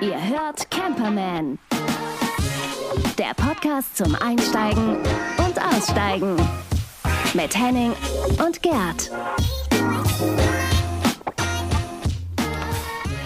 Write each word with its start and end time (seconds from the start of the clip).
Ihr 0.00 0.28
hört 0.28 0.70
Camperman. 0.70 1.58
Der 3.18 3.34
Podcast 3.36 3.96
zum 3.96 4.14
Einsteigen 4.14 4.96
und 5.38 5.60
Aussteigen. 5.60 6.36
Mit 7.34 7.58
Henning 7.58 7.92
und 8.44 8.62
Gerd. 8.62 9.10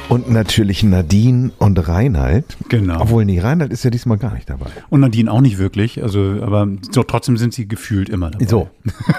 Und 0.09 0.31
natürlich 0.31 0.83
Nadine 0.83 1.53
und 1.59 1.89
Reinhard. 1.89 2.45
Genau. 2.69 3.01
Obwohl, 3.01 3.25
nee, 3.25 3.41
Reinhard 3.41 3.73
ist 3.73 3.85
ja 3.85 3.91
diesmal 3.91 4.19
gar 4.19 4.35
nicht 4.35 4.49
dabei. 4.49 4.71
Und 4.91 5.01
Nadine 5.01 5.31
auch 5.31 5.41
nicht 5.41 5.59
wirklich, 5.59 6.03
also, 6.03 6.39
aber 6.43 6.69
so, 6.91 7.03
trotzdem 7.03 7.37
sind 7.37 7.55
sie 7.55 7.69
gefühlt 7.69 8.09
immer 8.09 8.31
dabei. 8.31 8.47
So, 8.47 8.71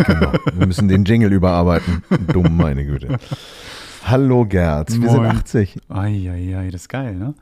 genau. 0.06 0.34
Wir 0.54 0.68
müssen 0.68 0.88
den 0.88 1.06
Jingle 1.06 1.32
überarbeiten. 1.32 2.04
Dumm, 2.32 2.58
meine 2.58 2.86
Güte. 2.86 3.20
Hallo 4.06 4.46
Gerd, 4.46 4.90
wir 5.02 5.10
sind 5.10 5.22
Moin. 5.24 5.32
80. 5.32 5.78
Eieiei, 5.90 6.70
das 6.72 6.82
ist 6.82 6.90
geil, 6.90 7.16
ne? 7.16 7.34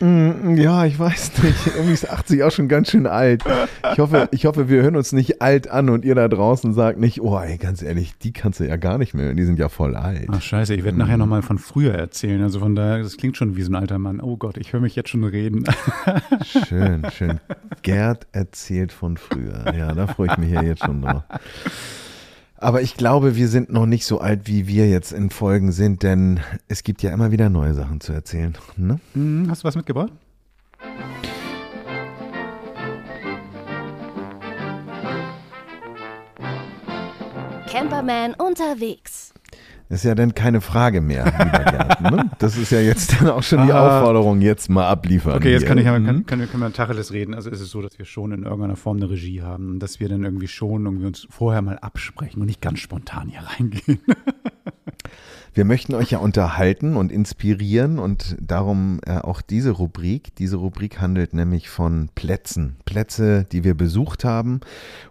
Mm, 0.00 0.56
Ja, 0.56 0.84
ich 0.86 0.98
weiß 0.98 1.42
nicht. 1.44 1.66
Irgendwie 1.68 1.92
ist 1.92 2.10
80 2.10 2.42
auch 2.42 2.50
schon 2.50 2.66
ganz 2.68 2.90
schön 2.90 3.06
alt. 3.06 3.44
Ich 3.92 3.98
hoffe, 4.00 4.28
ich 4.32 4.44
hoffe, 4.46 4.68
wir 4.68 4.82
hören 4.82 4.96
uns 4.96 5.12
nicht 5.12 5.40
alt 5.40 5.68
an 5.70 5.88
und 5.90 6.04
ihr 6.04 6.16
da 6.16 6.26
draußen 6.26 6.74
sagt 6.74 6.98
nicht, 6.98 7.20
oh 7.20 7.38
ey, 7.38 7.58
ganz 7.58 7.80
ehrlich, 7.80 8.18
die 8.18 8.32
kannst 8.32 8.58
du 8.58 8.64
ja 8.66 8.76
gar 8.76 8.98
nicht 8.98 9.14
mehr. 9.14 9.26
hören. 9.26 9.36
Die 9.36 9.44
sind 9.44 9.58
ja 9.58 9.68
voll 9.68 9.94
alt. 9.94 10.26
Ach 10.32 10.42
scheiße, 10.42 10.74
ich 10.74 10.82
werde 10.82 10.98
nachher 10.98 11.16
nochmal 11.16 11.42
von 11.42 11.58
früher 11.58 11.94
erzählen. 11.94 12.42
Also 12.42 12.58
von 12.58 12.74
daher, 12.74 13.02
das 13.04 13.16
klingt 13.16 13.36
schon 13.36 13.54
wie 13.56 13.62
so 13.62 13.70
ein 13.70 13.76
alter 13.76 13.98
Mann. 14.00 14.20
Oh 14.20 14.36
Gott, 14.36 14.56
ich 14.56 14.72
höre 14.72 14.80
mich 14.80 14.96
jetzt 14.96 15.10
schon 15.10 15.22
reden. 15.22 15.64
Schön, 16.68 17.06
schön. 17.16 17.40
Gerd 17.82 18.26
erzählt 18.32 18.90
von 18.90 19.16
früher. 19.16 19.72
Ja, 19.76 19.92
da 19.94 20.08
freue 20.08 20.28
ich 20.28 20.36
mich 20.38 20.50
ja 20.50 20.62
jetzt 20.62 20.84
schon 20.84 21.02
drauf. 21.02 21.22
Aber 22.64 22.80
ich 22.80 22.96
glaube, 22.96 23.36
wir 23.36 23.48
sind 23.48 23.70
noch 23.70 23.84
nicht 23.84 24.06
so 24.06 24.20
alt, 24.20 24.46
wie 24.46 24.66
wir 24.66 24.88
jetzt 24.88 25.12
in 25.12 25.28
Folgen 25.28 25.70
sind, 25.70 26.02
denn 26.02 26.40
es 26.66 26.82
gibt 26.82 27.02
ja 27.02 27.12
immer 27.12 27.30
wieder 27.30 27.50
neue 27.50 27.74
Sachen 27.74 28.00
zu 28.00 28.14
erzählen. 28.14 28.56
Ne? 28.78 28.98
Hm, 29.12 29.48
Hast 29.50 29.64
du 29.64 29.68
was 29.68 29.76
mitgebracht? 29.76 30.12
Camperman 37.70 38.32
unterwegs. 38.32 39.33
Ist 39.90 40.02
ja 40.04 40.14
dann 40.14 40.34
keine 40.34 40.60
Frage 40.62 41.00
mehr, 41.02 41.24
lieber 41.26 41.58
Gerd. 41.70 42.00
Ne? 42.00 42.30
Das 42.38 42.56
ist 42.56 42.70
ja 42.72 42.80
jetzt 42.80 43.20
dann 43.20 43.28
auch 43.28 43.42
schon 43.42 43.66
die 43.66 43.72
Ah. 43.72 43.98
Aufforderung, 44.00 44.40
jetzt 44.40 44.70
mal 44.70 44.88
abliefern. 44.88 45.34
Okay, 45.36 45.50
jetzt 45.52 45.60
hier. 45.60 45.68
kann 45.68 45.78
ich, 45.78 45.84
Mhm. 45.84 46.06
kann, 46.06 46.26
können, 46.26 46.40
wir- 46.40 46.46
können 46.48 46.62
wir 46.62 46.72
Tacheles 46.72 47.12
reden. 47.12 47.34
Also 47.34 47.50
ist 47.50 47.60
es 47.60 47.70
so, 47.70 47.82
dass 47.82 47.98
wir 47.98 48.06
schon 48.06 48.32
in 48.32 48.44
irgendeiner 48.44 48.76
Form 48.76 48.96
eine 48.96 49.10
Regie 49.10 49.42
haben 49.42 49.68
und 49.72 49.80
dass 49.80 50.00
wir 50.00 50.08
dann 50.08 50.24
irgendwie 50.24 50.48
schon 50.48 50.86
irgendwie 50.86 51.06
uns 51.06 51.26
vorher 51.30 51.60
mal 51.62 51.78
absprechen 51.78 52.40
und 52.40 52.46
nicht 52.46 52.62
ganz 52.62 52.78
spontan 52.80 53.28
hier 53.28 53.40
reingehen. 53.42 54.00
Wir 55.56 55.64
möchten 55.64 55.94
euch 55.94 56.10
ja 56.10 56.18
unterhalten 56.18 56.96
und 56.96 57.12
inspirieren 57.12 58.00
und 58.00 58.36
darum 58.40 58.98
äh, 59.06 59.18
auch 59.18 59.40
diese 59.40 59.70
Rubrik. 59.70 60.34
Diese 60.34 60.56
Rubrik 60.56 61.00
handelt 61.00 61.32
nämlich 61.32 61.68
von 61.68 62.08
Plätzen. 62.16 62.74
Plätze, 62.84 63.44
die 63.44 63.62
wir 63.62 63.74
besucht 63.74 64.24
haben 64.24 64.58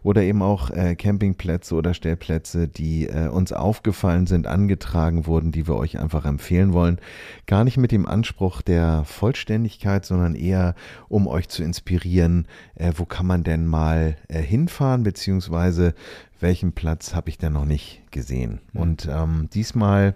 oder 0.03 0.21
eben 0.21 0.41
auch 0.41 0.69
äh, 0.69 0.95
Campingplätze 0.95 1.75
oder 1.75 1.93
Stellplätze, 1.93 2.67
die 2.67 3.07
äh, 3.07 3.29
uns 3.29 3.53
aufgefallen 3.53 4.27
sind, 4.27 4.45
angetragen 4.45 5.27
wurden, 5.27 5.53
die 5.53 5.65
wir 5.65 5.77
euch 5.77 5.97
einfach 5.97 6.25
empfehlen 6.25 6.73
wollen. 6.73 6.99
Gar 7.47 7.63
nicht 7.63 7.77
mit 7.77 7.93
dem 7.93 8.05
Anspruch 8.05 8.61
der 8.61 9.05
Vollständigkeit, 9.05 10.03
sondern 10.03 10.35
eher 10.35 10.75
um 11.07 11.25
euch 11.25 11.47
zu 11.47 11.63
inspirieren, 11.63 12.49
äh, 12.75 12.91
wo 12.97 13.05
kann 13.05 13.27
man 13.27 13.45
denn 13.45 13.65
mal 13.65 14.17
äh, 14.27 14.41
hinfahren, 14.41 15.03
beziehungsweise 15.03 15.93
welchen 16.41 16.73
Platz 16.73 17.15
habe 17.15 17.29
ich 17.29 17.37
denn 17.37 17.53
noch 17.53 17.63
nicht 17.63 18.01
gesehen. 18.11 18.59
Und 18.73 19.07
ähm, 19.09 19.47
diesmal 19.53 20.15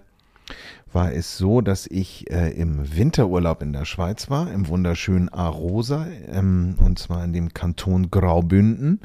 war 0.92 1.12
es 1.12 1.36
so, 1.36 1.60
dass 1.60 1.86
ich 1.86 2.30
äh, 2.30 2.50
im 2.50 2.96
Winterurlaub 2.96 3.62
in 3.62 3.72
der 3.72 3.84
Schweiz 3.84 4.30
war, 4.30 4.50
im 4.50 4.68
wunderschönen 4.68 5.28
Arosa, 5.28 6.06
ähm, 6.26 6.76
und 6.78 6.98
zwar 6.98 7.24
in 7.24 7.32
dem 7.32 7.52
Kanton 7.52 8.10
Graubünden. 8.10 9.00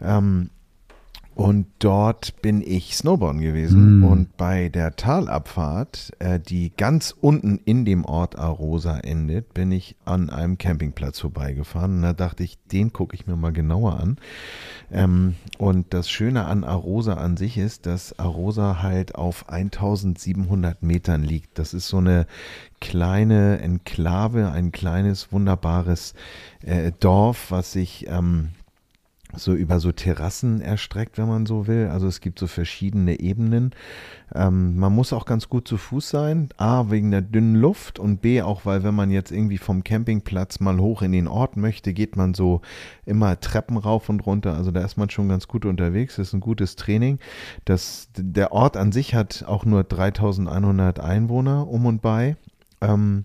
Ähm, 0.00 0.50
und 1.36 1.66
dort 1.80 2.40
bin 2.40 2.62
ich 2.62 2.96
Snowboarden 2.96 3.42
gewesen. 3.42 4.02
Und 4.02 4.38
bei 4.38 4.70
der 4.70 4.96
Talabfahrt, 4.96 6.12
äh, 6.18 6.40
die 6.40 6.72
ganz 6.74 7.14
unten 7.20 7.60
in 7.66 7.84
dem 7.84 8.06
Ort 8.06 8.38
Arosa 8.38 8.96
endet, 9.00 9.52
bin 9.52 9.70
ich 9.70 9.96
an 10.06 10.30
einem 10.30 10.56
Campingplatz 10.56 11.20
vorbeigefahren. 11.20 11.96
Und 11.96 12.02
da 12.02 12.14
dachte 12.14 12.42
ich, 12.42 12.56
den 12.72 12.94
gucke 12.94 13.14
ich 13.14 13.26
mir 13.26 13.36
mal 13.36 13.52
genauer 13.52 14.00
an. 14.00 14.16
Ähm, 14.90 15.34
und 15.58 15.92
das 15.92 16.08
Schöne 16.08 16.46
an 16.46 16.64
Arosa 16.64 17.14
an 17.14 17.36
sich 17.36 17.58
ist, 17.58 17.84
dass 17.84 18.18
Arosa 18.18 18.80
halt 18.80 19.14
auf 19.14 19.50
1700 19.50 20.82
Metern 20.82 21.22
liegt. 21.22 21.58
Das 21.58 21.74
ist 21.74 21.88
so 21.88 21.98
eine 21.98 22.26
kleine 22.80 23.60
Enklave, 23.60 24.52
ein 24.52 24.72
kleines, 24.72 25.32
wunderbares 25.32 26.14
äh, 26.62 26.92
Dorf, 26.98 27.50
was 27.50 27.72
sich 27.72 28.06
ähm, 28.08 28.52
so 29.36 29.54
über 29.54 29.80
so 29.80 29.92
Terrassen 29.92 30.60
erstreckt, 30.60 31.18
wenn 31.18 31.28
man 31.28 31.46
so 31.46 31.66
will. 31.66 31.88
Also 31.88 32.06
es 32.06 32.20
gibt 32.20 32.38
so 32.38 32.46
verschiedene 32.46 33.20
Ebenen. 33.20 33.72
Ähm, 34.34 34.76
man 34.76 34.94
muss 34.94 35.12
auch 35.12 35.24
ganz 35.24 35.48
gut 35.48 35.68
zu 35.68 35.76
Fuß 35.76 36.08
sein. 36.08 36.48
A, 36.56 36.90
wegen 36.90 37.10
der 37.10 37.22
dünnen 37.22 37.54
Luft 37.54 37.98
und 37.98 38.20
B, 38.20 38.42
auch 38.42 38.64
weil 38.64 38.82
wenn 38.82 38.94
man 38.94 39.10
jetzt 39.10 39.30
irgendwie 39.30 39.58
vom 39.58 39.84
Campingplatz 39.84 40.60
mal 40.60 40.78
hoch 40.78 41.02
in 41.02 41.12
den 41.12 41.28
Ort 41.28 41.56
möchte, 41.56 41.92
geht 41.92 42.16
man 42.16 42.34
so 42.34 42.60
immer 43.04 43.38
Treppen 43.40 43.76
rauf 43.76 44.08
und 44.08 44.26
runter. 44.26 44.54
Also 44.54 44.70
da 44.70 44.82
ist 44.82 44.96
man 44.96 45.10
schon 45.10 45.28
ganz 45.28 45.48
gut 45.48 45.64
unterwegs. 45.64 46.16
Das 46.16 46.28
ist 46.28 46.34
ein 46.34 46.40
gutes 46.40 46.76
Training. 46.76 47.18
Das, 47.64 48.08
der 48.16 48.52
Ort 48.52 48.76
an 48.76 48.92
sich 48.92 49.14
hat 49.14 49.44
auch 49.46 49.64
nur 49.64 49.84
3100 49.84 51.00
Einwohner 51.00 51.68
um 51.68 51.86
und 51.86 52.02
bei. 52.02 52.36
Ähm, 52.80 53.24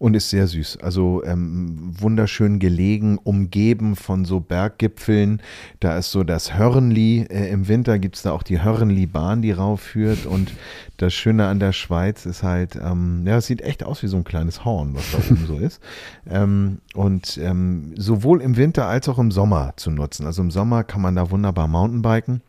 und 0.00 0.16
ist 0.16 0.30
sehr 0.30 0.46
süß. 0.46 0.78
Also 0.78 1.22
ähm, 1.24 1.92
wunderschön 2.00 2.58
gelegen, 2.58 3.18
umgeben 3.18 3.96
von 3.96 4.24
so 4.24 4.40
Berggipfeln. 4.40 5.42
Da 5.78 5.98
ist 5.98 6.10
so 6.10 6.24
das 6.24 6.56
Hörnli. 6.56 7.26
Äh, 7.28 7.50
Im 7.50 7.68
Winter 7.68 7.98
gibt 7.98 8.16
es 8.16 8.22
da 8.22 8.32
auch 8.32 8.42
die 8.42 8.62
Hörnli-Bahn, 8.62 9.42
die 9.42 9.52
raufführt. 9.52 10.24
Und 10.24 10.54
das 10.96 11.12
Schöne 11.12 11.48
an 11.48 11.60
der 11.60 11.72
Schweiz 11.72 12.24
ist 12.24 12.42
halt, 12.42 12.76
ähm, 12.82 13.24
ja, 13.26 13.36
es 13.36 13.46
sieht 13.46 13.60
echt 13.60 13.84
aus 13.84 14.02
wie 14.02 14.06
so 14.06 14.16
ein 14.16 14.24
kleines 14.24 14.64
Horn, 14.64 14.94
was 14.94 15.12
da 15.12 15.18
oben 15.18 15.46
so 15.46 15.58
ist. 15.58 15.80
Ähm, 16.28 16.78
und 16.94 17.38
ähm, 17.38 17.94
sowohl 17.96 18.40
im 18.40 18.56
Winter 18.56 18.86
als 18.86 19.08
auch 19.08 19.18
im 19.18 19.32
Sommer 19.32 19.72
zu 19.76 19.90
nutzen. 19.90 20.26
Also 20.26 20.42
im 20.42 20.50
Sommer 20.50 20.84
kann 20.84 21.00
man 21.00 21.16
da 21.16 21.30
wunderbar 21.30 21.66
Mountainbiken 21.66 22.40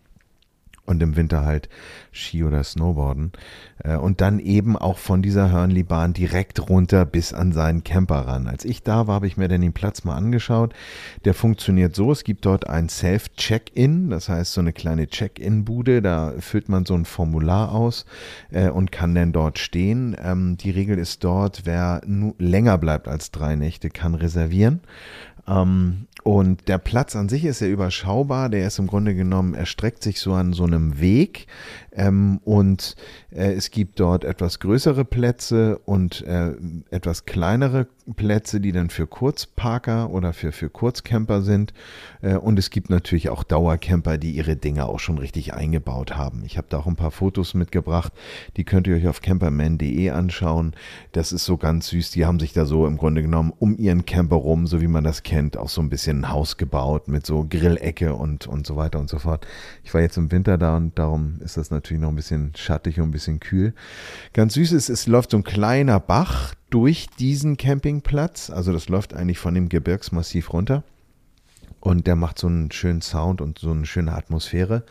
und 0.92 1.02
im 1.02 1.16
Winter 1.16 1.44
halt 1.44 1.70
Ski 2.12 2.44
oder 2.44 2.64
Snowboarden. 2.64 3.32
Äh, 3.84 3.96
Und 3.96 4.22
dann 4.22 4.40
eben 4.40 4.78
auch 4.78 4.98
von 4.98 5.22
dieser 5.22 5.52
Hörnli-Bahn 5.52 6.14
direkt 6.14 6.70
runter 6.70 7.06
bis 7.06 7.34
an 7.34 7.52
seinen 7.52 7.84
Camper 7.84 8.28
ran. 8.28 8.48
Als 8.48 8.66
ich 8.66 8.84
da 8.84 9.08
war, 9.08 9.16
habe 9.16 9.28
ich 9.28 9.38
mir 9.38 9.48
dann 9.48 9.62
den 9.62 9.74
Platz 9.74 10.04
mal 10.04 10.16
angeschaut. 10.16 10.74
Der 11.26 11.34
funktioniert 11.34 11.96
so, 11.96 12.12
es 12.12 12.24
gibt 12.24 12.46
dort 12.46 12.70
ein 12.70 12.90
Self-Check-In, 12.90 14.10
das 14.10 14.30
heißt 14.30 14.54
so 14.54 14.62
eine 14.62 14.74
kleine 14.74 15.08
Check-In-Bude, 15.08 16.02
da 16.02 16.34
füllt 16.40 16.70
man 16.70 16.86
so 16.86 16.94
ein 16.94 17.06
Formular 17.06 17.72
aus 17.72 18.06
äh, 18.52 18.70
und 18.70 18.92
kann 18.92 19.16
dann 19.16 19.32
dort 19.32 19.58
stehen. 19.58 20.16
Ähm, 20.22 20.58
Die 20.58 20.72
Regel 20.72 20.98
ist 20.98 21.24
dort, 21.24 21.62
wer 21.66 22.02
länger 22.38 22.78
bleibt 22.78 23.08
als 23.08 23.32
drei 23.32 23.56
Nächte, 23.56 23.90
kann 23.90 24.16
reservieren. 24.16 24.82
Ähm, 25.52 26.08
und 26.24 26.68
der 26.68 26.78
Platz 26.78 27.16
an 27.16 27.30
sich 27.30 27.46
ist 27.46 27.60
sehr 27.60 27.72
überschaubar. 27.72 28.50
Der 28.50 28.68
ist 28.68 28.80
im 28.80 28.88
Grunde 28.88 29.16
genommen, 29.16 29.56
erstreckt 29.56 30.04
sich 30.04 30.20
so 30.20 30.34
an 30.34 30.54
so 30.54 30.64
einem 30.64 31.00
Weg. 31.00 31.48
Ähm, 31.94 32.40
und 32.46 32.96
äh, 33.32 33.54
es 33.54 33.70
gibt 33.70 34.00
dort 34.00 34.24
etwas 34.24 34.60
größere 34.60 35.04
Plätze 35.04 35.78
und 35.80 36.22
äh, 36.22 36.54
etwas 36.90 37.26
kleinere 37.26 37.88
Plätze, 38.16 38.62
die 38.62 38.72
dann 38.72 38.90
für 38.90 39.08
Kurzparker 39.08 40.10
oder 40.10 40.34
für, 40.34 40.52
für 40.52 40.70
Kurzcamper 40.70 41.42
sind. 41.42 41.74
Äh, 42.22 42.36
und 42.36 42.58
es 42.58 42.70
gibt 42.70 42.90
natürlich 42.90 43.30
auch 43.30 43.44
Dauercamper, 43.44 44.18
die 44.18 44.32
ihre 44.32 44.56
Dinge 44.56 44.86
auch 44.86 45.00
schon 45.00 45.18
richtig 45.18 45.54
eingebaut 45.54 46.16
haben. 46.16 46.44
Ich 46.46 46.58
habe 46.58 46.68
da 46.70 46.80
auch 46.80 46.88
ein 46.88 46.96
paar 46.96 47.12
Fotos 47.12 47.54
mitgebracht. 47.54 48.14
Die 48.56 48.64
könnt 48.64 48.88
ihr 48.88 48.96
euch 48.96 49.08
auf 49.08 49.22
camperman.de 49.22 50.10
anschauen. 50.12 50.74
Das 51.12 51.34
ist 51.34 51.44
so 51.44 51.58
ganz 51.58 51.88
süß. 51.88 52.12
Die 52.12 52.26
haben 52.26 52.40
sich 52.40 52.54
da 52.54 52.66
so 52.66 52.88
im 52.88 52.98
Grunde 52.98 53.22
genommen 53.22 53.52
um 53.60 53.78
ihren 53.78 54.06
Camper 54.06 54.38
rum, 54.38 54.66
so 54.66 54.82
wie 54.82 54.88
man 54.88 55.04
das 55.04 55.24
kennt, 55.24 55.58
auch 55.58 55.70
so 55.70 55.82
ein 55.82 55.90
bisschen 55.90 56.22
ein 56.22 56.30
Haus 56.30 56.56
gebaut 56.56 57.10
mit 57.10 57.26
so 57.26 57.46
Grillecke 57.50 58.16
und, 58.16 58.48
und 58.48 58.66
so 58.66 58.78
weiter 58.78 59.00
und 59.00 59.10
so 59.10 59.20
fort. 59.20 59.46
Ich 59.84 59.94
war 59.94 60.02
jetzt 60.02 60.18
im 60.18 60.32
Winter 60.32 60.58
da 60.58 60.78
und 60.78 60.98
darum 60.98 61.36
ist 61.42 61.58
das 61.58 61.70
natürlich 61.70 61.81
noch 61.90 62.10
ein 62.10 62.16
bisschen 62.16 62.54
schattig 62.56 63.00
und 63.00 63.10
ein 63.10 63.12
bisschen 63.12 63.40
kühl. 63.40 63.74
Ganz 64.34 64.54
süß 64.54 64.72
ist, 64.74 64.90
es 64.90 65.08
läuft 65.08 65.32
so 65.32 65.38
ein 65.38 65.44
kleiner 65.44 66.00
Bach 66.00 66.54
durch 66.70 67.08
diesen 67.20 67.58
Campingplatz. 67.58 68.50
Also 68.50 68.72
das 68.72 68.90
läuft 68.90 69.14
eigentlich 69.14 69.40
von 69.40 69.54
dem 69.54 69.70
Gebirgsmassiv 69.70 70.54
runter. 70.54 70.84
Und 71.82 72.06
der 72.06 72.16
macht 72.16 72.38
so 72.38 72.48
einen 72.48 72.72
schönen 72.72 73.02
Sound 73.02 73.42
und 73.42 73.60
so 73.60 73.72
eine 73.72 73.86
schöne 73.86 74.14
Atmosphäre. 74.14 74.84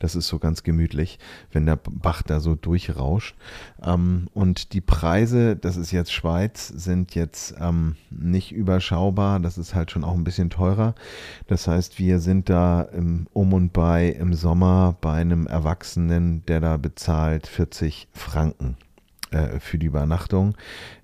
Das 0.00 0.16
ist 0.16 0.26
so 0.26 0.40
ganz 0.40 0.64
gemütlich, 0.64 1.18
wenn 1.52 1.66
der 1.66 1.76
Bach 1.76 2.22
da 2.22 2.40
so 2.40 2.56
durchrauscht. 2.56 3.36
Ähm, 3.82 4.26
und 4.34 4.72
die 4.72 4.80
Preise, 4.80 5.56
das 5.56 5.76
ist 5.76 5.92
jetzt 5.92 6.12
Schweiz, 6.12 6.66
sind 6.68 7.14
jetzt 7.14 7.54
ähm, 7.60 7.94
nicht 8.10 8.52
überschaubar. 8.52 9.38
Das 9.38 9.56
ist 9.56 9.74
halt 9.74 9.92
schon 9.92 10.02
auch 10.02 10.14
ein 10.14 10.24
bisschen 10.24 10.50
teurer. 10.50 10.94
Das 11.46 11.68
heißt, 11.68 12.00
wir 12.00 12.18
sind 12.18 12.48
da 12.48 12.82
im, 12.82 13.28
um 13.32 13.52
und 13.52 13.72
bei 13.72 14.08
im 14.08 14.34
Sommer 14.34 14.96
bei 15.00 15.14
einem 15.14 15.46
Erwachsenen, 15.46 16.44
der 16.46 16.60
da 16.60 16.76
bezahlt 16.76 17.46
40 17.46 18.08
Franken. 18.12 18.76
Äh, 19.32 19.60
für 19.60 19.78
die 19.78 19.86
Übernachtung. 19.86 20.56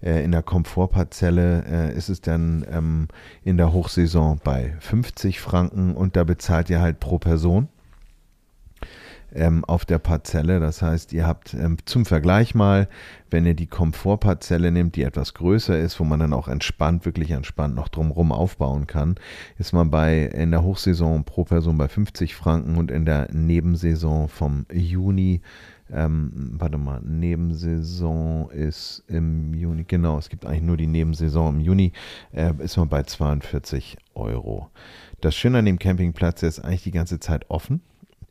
Äh, 0.02 0.24
in 0.24 0.32
der 0.32 0.42
Komfortparzelle 0.42 1.64
äh, 1.64 1.96
ist 1.96 2.08
es 2.08 2.20
dann 2.20 2.66
ähm, 2.70 3.08
in 3.44 3.56
der 3.56 3.72
Hochsaison 3.72 4.40
bei 4.42 4.74
50 4.80 5.40
Franken 5.40 5.94
und 5.94 6.16
da 6.16 6.24
bezahlt 6.24 6.70
ihr 6.70 6.80
halt 6.80 7.00
pro 7.00 7.18
Person 7.18 7.68
ähm, 9.34 9.64
auf 9.64 9.84
der 9.84 9.98
Parzelle. 9.98 10.60
Das 10.60 10.82
heißt, 10.82 11.12
ihr 11.12 11.26
habt 11.26 11.54
ähm, 11.54 11.76
zum 11.84 12.04
Vergleich 12.04 12.54
mal, 12.54 12.88
wenn 13.30 13.46
ihr 13.46 13.54
die 13.54 13.66
Komfortparzelle 13.66 14.70
nehmt, 14.70 14.96
die 14.96 15.02
etwas 15.02 15.34
größer 15.34 15.78
ist, 15.78 16.00
wo 16.00 16.04
man 16.04 16.20
dann 16.20 16.32
auch 16.32 16.48
entspannt, 16.48 17.04
wirklich 17.04 17.30
entspannt 17.30 17.74
noch 17.74 17.88
drumherum 17.88 18.32
aufbauen 18.32 18.86
kann, 18.86 19.16
ist 19.58 19.72
man 19.72 19.90
bei 19.90 20.22
in 20.22 20.50
der 20.50 20.62
Hochsaison 20.62 21.24
pro 21.24 21.44
Person 21.44 21.78
bei 21.78 21.88
50 21.88 22.34
Franken 22.34 22.76
und 22.76 22.90
in 22.90 23.04
der 23.04 23.28
Nebensaison 23.32 24.28
vom 24.28 24.66
Juni 24.72 25.42
ähm, 25.92 26.52
warte 26.58 26.78
mal, 26.78 27.00
Nebensaison 27.02 28.50
ist 28.50 29.04
im 29.08 29.54
Juni, 29.54 29.84
genau, 29.84 30.18
es 30.18 30.28
gibt 30.28 30.46
eigentlich 30.46 30.62
nur 30.62 30.76
die 30.76 30.86
Nebensaison 30.86 31.56
im 31.56 31.60
Juni, 31.60 31.92
äh, 32.32 32.52
ist 32.58 32.76
man 32.76 32.88
bei 32.88 33.02
42 33.02 33.96
Euro. 34.14 34.70
Das 35.20 35.34
Schöne 35.34 35.58
an 35.58 35.64
dem 35.64 35.78
Campingplatz, 35.78 36.40
der 36.40 36.48
ist 36.48 36.60
eigentlich 36.60 36.84
die 36.84 36.90
ganze 36.90 37.20
Zeit 37.20 37.50
offen 37.50 37.80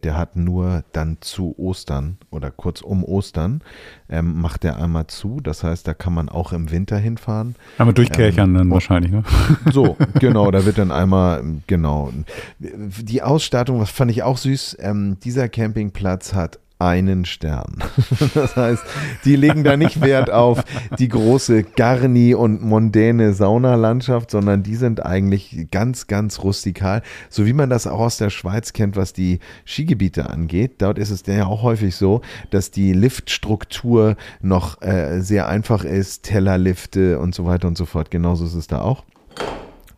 der 0.03 0.15
hat 0.15 0.35
nur 0.35 0.83
dann 0.93 1.17
zu 1.21 1.55
Ostern 1.57 2.17
oder 2.29 2.51
kurz 2.51 2.81
um 2.81 3.03
Ostern, 3.03 3.61
ähm, 4.09 4.39
macht 4.39 4.63
der 4.63 4.77
einmal 4.77 5.07
zu. 5.07 5.41
Das 5.41 5.63
heißt, 5.63 5.87
da 5.87 5.93
kann 5.93 6.13
man 6.13 6.29
auch 6.29 6.53
im 6.53 6.69
Winter 6.71 6.97
hinfahren. 6.97 7.55
Aber 7.77 7.93
durchkärchern 7.93 8.51
ähm, 8.51 8.55
dann 8.55 8.71
wahrscheinlich, 8.71 9.11
ne? 9.11 9.23
So, 9.71 9.97
genau, 10.19 10.51
da 10.51 10.65
wird 10.65 10.77
dann 10.77 10.91
einmal, 10.91 11.43
genau. 11.67 12.11
Die 12.59 13.23
Ausstattung, 13.23 13.79
was 13.79 13.89
fand 13.89 14.11
ich 14.11 14.21
auch 14.23 14.37
süß, 14.37 14.77
ähm, 14.79 15.17
dieser 15.23 15.49
Campingplatz 15.49 16.33
hat 16.33 16.59
einen 16.79 17.25
Stern. 17.25 17.83
Das 18.33 18.55
heißt, 18.55 18.83
die 19.25 19.35
legen 19.35 19.63
da 19.63 19.77
nicht 19.77 20.01
Wert 20.01 20.29
auf 20.29 20.63
die 20.99 21.07
große 21.07 21.63
Garni 21.63 22.35
und 22.35 22.61
mondäne 22.61 23.33
Saunalandschaft, 23.33 24.31
sondern 24.31 24.63
die 24.63 24.75
sind 24.75 25.05
eigentlich 25.05 25.67
ganz, 25.71 26.07
ganz 26.07 26.43
rustikal, 26.43 27.01
so 27.29 27.45
wie 27.45 27.53
man 27.53 27.69
das 27.69 27.87
auch 27.87 27.99
aus 27.99 28.17
der 28.17 28.29
Schweiz 28.29 28.73
kennt, 28.73 28.95
was 28.95 29.13
die 29.13 29.39
Skigebiete 29.65 30.29
angeht. 30.29 30.75
Dort 30.79 30.99
ist 30.99 31.09
es 31.09 31.23
ja 31.25 31.45
auch 31.45 31.63
häufig 31.63 31.95
so, 31.95 32.21
dass 32.51 32.71
die 32.71 32.93
Liftstruktur 32.93 34.15
noch 34.41 34.81
äh, 34.81 35.21
sehr 35.21 35.47
einfach 35.47 35.83
ist, 35.83 36.23
Tellerlifte 36.23 37.19
und 37.19 37.33
so 37.33 37.45
weiter 37.45 37.67
und 37.67 37.77
so 37.77 37.85
fort. 37.85 38.11
Genauso 38.11 38.45
ist 38.45 38.55
es 38.55 38.67
da 38.67 38.81
auch. 38.81 39.03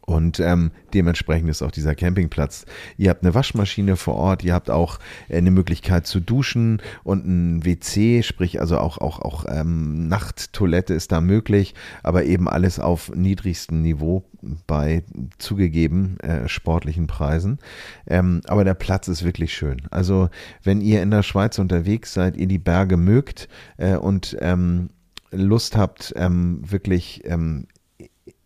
Und 0.09 0.39
ähm, 0.39 0.71
dementsprechend 0.95 1.50
ist 1.50 1.61
auch 1.61 1.69
dieser 1.69 1.94
Campingplatz. 1.94 2.65
Ihr 2.97 3.11
habt 3.11 3.23
eine 3.23 3.35
Waschmaschine 3.35 3.95
vor 3.95 4.15
Ort, 4.15 4.44
ihr 4.44 4.56
habt 4.56 4.71
auch 4.71 4.97
äh, 5.27 5.38
eine 5.38 5.51
Möglichkeit 5.51 6.07
zu 6.07 6.19
duschen 6.19 6.81
und 7.03 7.27
ein 7.27 7.63
WC, 7.63 8.23
sprich 8.23 8.59
also 8.59 8.79
auch, 8.79 8.97
auch, 8.97 9.19
auch 9.19 9.45
ähm, 9.47 10.07
Nachttoilette 10.07 10.95
ist 10.95 11.11
da 11.11 11.21
möglich, 11.21 11.75
aber 12.01 12.23
eben 12.23 12.50
alles 12.50 12.79
auf 12.79 13.11
niedrigstem 13.13 13.83
Niveau 13.83 14.25
bei 14.65 15.03
zugegeben 15.38 16.19
äh, 16.21 16.47
sportlichen 16.47 17.06
Preisen. 17.06 17.59
Ähm, 18.07 18.41
aber 18.47 18.63
der 18.63 18.73
Platz 18.73 19.07
ist 19.09 19.23
wirklich 19.23 19.53
schön. 19.53 19.83
Also 19.91 20.29
wenn 20.63 20.81
ihr 20.81 21.03
in 21.03 21.11
der 21.11 21.21
Schweiz 21.21 21.59
unterwegs 21.59 22.15
seid, 22.15 22.35
ihr 22.35 22.47
die 22.47 22.57
Berge 22.57 22.97
mögt 22.97 23.47
äh, 23.77 23.95
und 23.95 24.35
ähm, 24.41 24.89
Lust 25.29 25.77
habt, 25.77 26.13
ähm, 26.15 26.63
wirklich 26.63 27.21
ähm, 27.25 27.67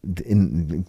in, 0.03 0.85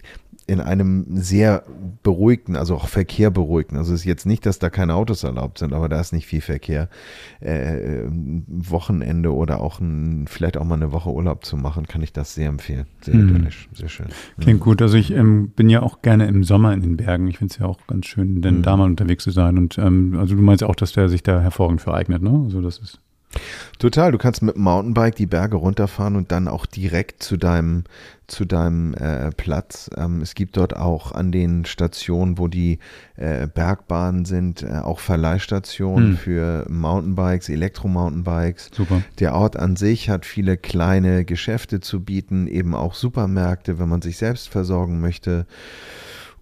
in 0.47 0.61
einem 0.61 1.05
sehr 1.17 1.65
beruhigten, 2.03 2.57
also 2.57 2.75
auch 2.75 2.89
Verkehr 2.89 3.31
beruhigten. 3.31 3.77
Also 3.79 3.95
es 3.95 4.01
ist 4.01 4.05
jetzt 4.05 4.27
nicht, 4.27 4.45
dass 4.45 4.59
da 4.59 4.69
keine 4.69 4.95
Autos 4.95 5.25
erlaubt 5.25 5.59
sind, 5.59 5.73
aber 5.73 5.89
da 5.89 6.01
ist 6.01 6.13
nicht 6.13 6.27
viel 6.27 6.43
Verkehr. 6.43 6.89
Äh, 7.41 8.03
Wochenende 8.47 9.33
oder 9.33 9.61
auch 9.61 9.81
ein, 9.81 10.27
vielleicht 10.29 10.57
auch 10.57 10.65
mal 10.65 10.75
eine 10.75 10.93
Woche 10.93 11.11
Urlaub 11.11 11.45
zu 11.45 11.57
machen, 11.57 11.87
kann 11.87 12.03
ich 12.03 12.13
das 12.13 12.35
sehr 12.35 12.49
empfehlen. 12.49 12.87
Sehr 13.01 13.15
mhm. 13.15 13.29
idyllisch, 13.29 13.69
sehr 13.73 13.89
schön. 13.89 14.07
Klingt 14.39 14.61
ja. 14.61 14.65
gut. 14.65 14.83
Also 14.83 14.97
ich 14.99 15.13
ähm, 15.13 15.51
bin 15.51 15.71
ja 15.71 15.83
auch 15.83 16.03
gerne 16.03 16.27
im 16.27 16.45
Sommer 16.45 16.75
in 16.75 16.83
den 16.83 16.97
Bergen. 16.97 17.27
Ich 17.29 17.39
finde 17.39 17.53
es 17.53 17.59
ja 17.59 17.67
auch 17.67 17.79
ganz 17.87 18.07
schön, 18.07 18.43
denn 18.43 18.59
mhm. 18.59 18.63
da 18.63 18.77
mal 18.77 18.85
unterwegs 18.85 19.25
zu 19.25 19.31
sein. 19.31 19.57
Und 19.57 19.79
ähm, 19.79 20.17
also 20.19 20.35
du 20.35 20.43
meinst 20.43 20.63
auch, 20.63 20.75
dass 20.75 20.93
der 20.93 21.09
sich 21.09 21.23
da 21.23 21.41
hervorragend 21.41 21.81
vereignet, 21.81 22.23
ne? 22.23 22.43
Also 22.45 22.61
das 22.61 22.79
ist 22.79 23.01
Total, 23.79 24.13
du 24.13 24.19
kannst 24.19 24.43
mit 24.43 24.57
dem 24.57 24.63
Mountainbike 24.63 25.17
die 25.17 25.27
Berge 25.27 25.57
runterfahren 25.57 26.17
und 26.17 26.31
dann 26.33 26.49
auch 26.49 26.67
direkt 26.67 27.23
zu 27.23 27.37
deinem, 27.37 27.85
zu 28.27 28.45
deinem 28.45 28.95
äh, 28.95 29.31
Platz. 29.31 29.91
Ähm, 29.97 30.21
es 30.21 30.35
gibt 30.35 30.57
dort 30.57 30.77
auch 30.77 31.13
an 31.13 31.33
den 31.33 31.65
Stationen, 31.65 32.39
wo 32.39 32.49
die 32.49 32.79
äh, 33.17 33.47
Bergbahnen 33.47 34.25
sind, 34.25 34.63
äh, 34.63 34.79
auch 34.79 35.01
Verleihstationen 35.01 36.11
hm. 36.11 36.17
für 36.17 36.67
Mountainbikes, 36.69 37.49
Elektromountainbikes. 37.49 38.71
Super. 38.73 39.03
Der 39.19 39.35
Ort 39.35 39.57
an 39.57 39.77
sich 39.77 40.09
hat 40.09 40.25
viele 40.27 40.57
kleine 40.57 41.25
Geschäfte 41.25 41.81
zu 41.81 42.03
bieten, 42.03 42.47
eben 42.47 42.75
auch 42.75 42.95
Supermärkte, 42.95 43.79
wenn 43.79 43.89
man 43.89 44.03
sich 44.03 44.17
selbst 44.17 44.49
versorgen 44.49 45.01
möchte. 45.01 45.47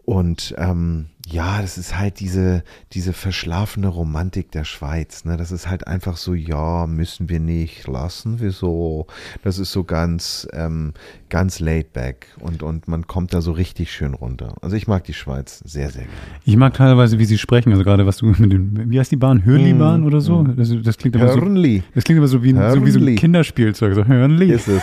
Und 0.04 0.54
ähm, 0.58 1.06
ja, 1.26 1.62
das 1.62 1.78
ist 1.78 1.96
halt 1.96 2.20
diese, 2.20 2.64
diese 2.92 3.12
verschlafene 3.12 3.86
Romantik 3.86 4.50
der 4.50 4.64
Schweiz. 4.64 5.24
Ne? 5.24 5.36
Das 5.36 5.52
ist 5.52 5.68
halt 5.68 5.86
einfach 5.86 6.16
so, 6.16 6.34
ja, 6.34 6.86
müssen 6.86 7.28
wir 7.28 7.38
nicht, 7.38 7.86
lassen 7.86 8.40
wir 8.40 8.50
so. 8.50 9.06
Das 9.44 9.58
ist 9.58 9.72
so 9.72 9.84
ganz, 9.84 10.48
ähm, 10.52 10.94
ganz 11.28 11.60
laid 11.60 11.92
back 11.92 12.26
und, 12.40 12.62
und 12.62 12.88
man 12.88 13.06
kommt 13.06 13.32
da 13.34 13.40
so 13.40 13.52
richtig 13.52 13.92
schön 13.92 14.14
runter. 14.14 14.56
Also 14.62 14.76
ich 14.76 14.88
mag 14.88 15.04
die 15.04 15.14
Schweiz 15.14 15.62
sehr, 15.64 15.90
sehr 15.90 16.02
gerne. 16.02 16.16
Ich 16.44 16.56
mag 16.56 16.74
teilweise, 16.74 17.18
wie 17.18 17.24
sie 17.24 17.38
sprechen, 17.38 17.70
also 17.70 17.84
gerade 17.84 18.04
was 18.04 18.18
du 18.18 18.26
mit 18.26 18.52
dem, 18.52 18.90
wie 18.90 18.98
heißt 18.98 19.12
die 19.12 19.16
Bahn? 19.16 19.44
Hörnli-Bahn 19.44 20.02
mm, 20.02 20.06
oder 20.06 20.20
so? 20.20 20.42
Mm. 20.42 20.56
Das, 20.56 20.74
das, 20.82 20.98
klingt 20.98 21.16
immer 21.16 21.26
Hörnli. 21.26 21.78
so, 21.78 21.84
das 21.94 22.04
klingt 22.04 22.18
immer 22.18 22.28
so 22.28 22.42
wie, 22.42 22.52
so 22.52 22.84
wie 22.84 22.90
so 22.90 22.98
ein 22.98 23.16
Kinderspielzeug, 23.16 23.94
so 23.94 24.04
Hörnli. 24.04 24.52
Ist 24.52 24.68
es, 24.68 24.82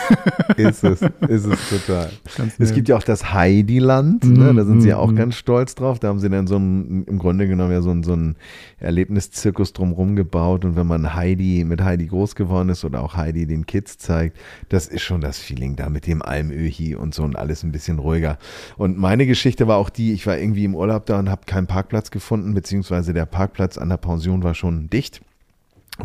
ist 0.55 0.83
es, 0.83 1.01
ist 1.01 1.45
es 1.45 1.69
total. 1.69 2.09
Ganz 2.37 2.53
es 2.57 2.73
gibt 2.73 2.87
ja 2.87 2.95
auch 2.95 3.03
das 3.03 3.33
Heidi-Land, 3.33 4.23
ne? 4.23 4.53
da 4.53 4.63
sind 4.63 4.81
sie 4.81 4.89
ja 4.89 4.97
auch 4.97 5.11
mm. 5.11 5.15
ganz 5.15 5.35
stolz 5.35 5.75
drauf, 5.75 5.99
da 5.99 6.07
haben 6.07 6.19
sie 6.19 6.28
sie 6.29 6.35
dann 6.37 6.47
so 6.47 6.57
ein, 6.57 7.03
im 7.05 7.19
Grunde 7.19 7.47
genommen 7.47 7.71
ja 7.71 7.81
so 7.81 7.91
ein, 7.91 8.03
so 8.03 8.13
ein 8.13 8.35
Erlebniszirkus 8.79 9.73
drumherum 9.73 10.15
gebaut. 10.15 10.65
Und 10.65 10.75
wenn 10.75 10.87
man 10.87 11.13
Heidi 11.13 11.63
mit 11.63 11.81
Heidi 11.81 12.07
groß 12.07 12.35
geworden 12.35 12.69
ist 12.69 12.85
oder 12.85 13.01
auch 13.01 13.15
Heidi 13.15 13.45
den 13.45 13.65
Kids 13.65 13.97
zeigt, 13.97 14.37
das 14.69 14.87
ist 14.87 15.01
schon 15.01 15.21
das 15.21 15.39
Feeling 15.39 15.75
da 15.75 15.89
mit 15.89 16.07
dem 16.07 16.21
Almöhi 16.21 16.95
und 16.95 17.13
so 17.13 17.23
und 17.23 17.35
alles 17.35 17.63
ein 17.63 17.71
bisschen 17.71 17.99
ruhiger. 17.99 18.37
Und 18.77 18.97
meine 18.97 19.25
Geschichte 19.25 19.67
war 19.67 19.77
auch 19.77 19.89
die, 19.89 20.13
ich 20.13 20.25
war 20.27 20.37
irgendwie 20.37 20.65
im 20.65 20.75
Urlaub 20.75 21.05
da 21.05 21.19
und 21.19 21.29
habe 21.29 21.41
keinen 21.45 21.67
Parkplatz 21.67 22.11
gefunden, 22.11 22.53
beziehungsweise 22.53 23.13
der 23.13 23.25
Parkplatz 23.25 23.77
an 23.77 23.89
der 23.89 23.97
Pension 23.97 24.43
war 24.43 24.53
schon 24.53 24.89
dicht 24.89 25.21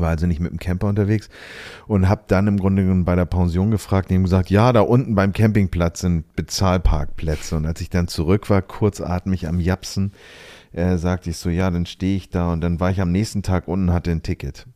war 0.00 0.10
also 0.10 0.26
nicht 0.26 0.40
mit 0.40 0.50
dem 0.50 0.58
Camper 0.58 0.88
unterwegs 0.88 1.28
und 1.86 2.08
habe 2.08 2.24
dann 2.28 2.46
im 2.46 2.58
Grunde 2.58 2.82
genommen 2.82 3.04
bei 3.04 3.16
der 3.16 3.24
Pension 3.24 3.70
gefragt, 3.70 4.10
die 4.10 4.14
haben 4.14 4.24
gesagt, 4.24 4.50
ja, 4.50 4.72
da 4.72 4.80
unten 4.80 5.14
beim 5.14 5.32
Campingplatz 5.32 6.00
sind 6.00 6.34
Bezahlparkplätze. 6.36 7.56
Und 7.56 7.66
als 7.66 7.80
ich 7.80 7.90
dann 7.90 8.08
zurück 8.08 8.50
war, 8.50 8.62
kurzatmig 8.62 9.48
am 9.48 9.60
Japsen, 9.60 10.12
äh, 10.74 10.98
sagte 10.98 11.30
ich 11.30 11.36
so, 11.36 11.50
ja, 11.50 11.70
dann 11.70 11.86
stehe 11.86 12.16
ich 12.16 12.30
da. 12.30 12.52
Und 12.52 12.60
dann 12.60 12.80
war 12.80 12.90
ich 12.90 13.00
am 13.00 13.12
nächsten 13.12 13.42
Tag 13.42 13.68
unten, 13.68 13.92
hatte 13.92 14.10
ein 14.10 14.22
Ticket. 14.22 14.66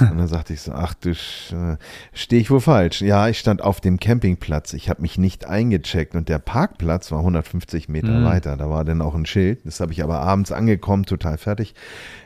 Und 0.00 0.18
dann 0.18 0.28
sagte 0.28 0.52
ich 0.52 0.60
so, 0.60 0.72
ach 0.72 0.94
du, 0.94 1.10
äh, 1.10 1.76
stehe 2.12 2.40
ich 2.40 2.50
wohl 2.50 2.60
falsch? 2.60 3.02
Ja, 3.02 3.28
ich 3.28 3.38
stand 3.38 3.60
auf 3.60 3.80
dem 3.80 3.98
Campingplatz, 3.98 4.72
ich 4.72 4.88
habe 4.88 5.02
mich 5.02 5.18
nicht 5.18 5.46
eingecheckt. 5.46 6.14
Und 6.14 6.28
der 6.28 6.38
Parkplatz 6.38 7.10
war 7.10 7.18
150 7.18 7.88
Meter 7.88 8.20
mhm. 8.20 8.24
weiter, 8.24 8.56
da 8.56 8.70
war 8.70 8.84
dann 8.84 9.02
auch 9.02 9.14
ein 9.14 9.26
Schild, 9.26 9.66
das 9.66 9.80
habe 9.80 9.92
ich 9.92 10.02
aber 10.02 10.20
abends 10.20 10.52
angekommen, 10.52 11.04
total 11.04 11.38
fertig, 11.38 11.74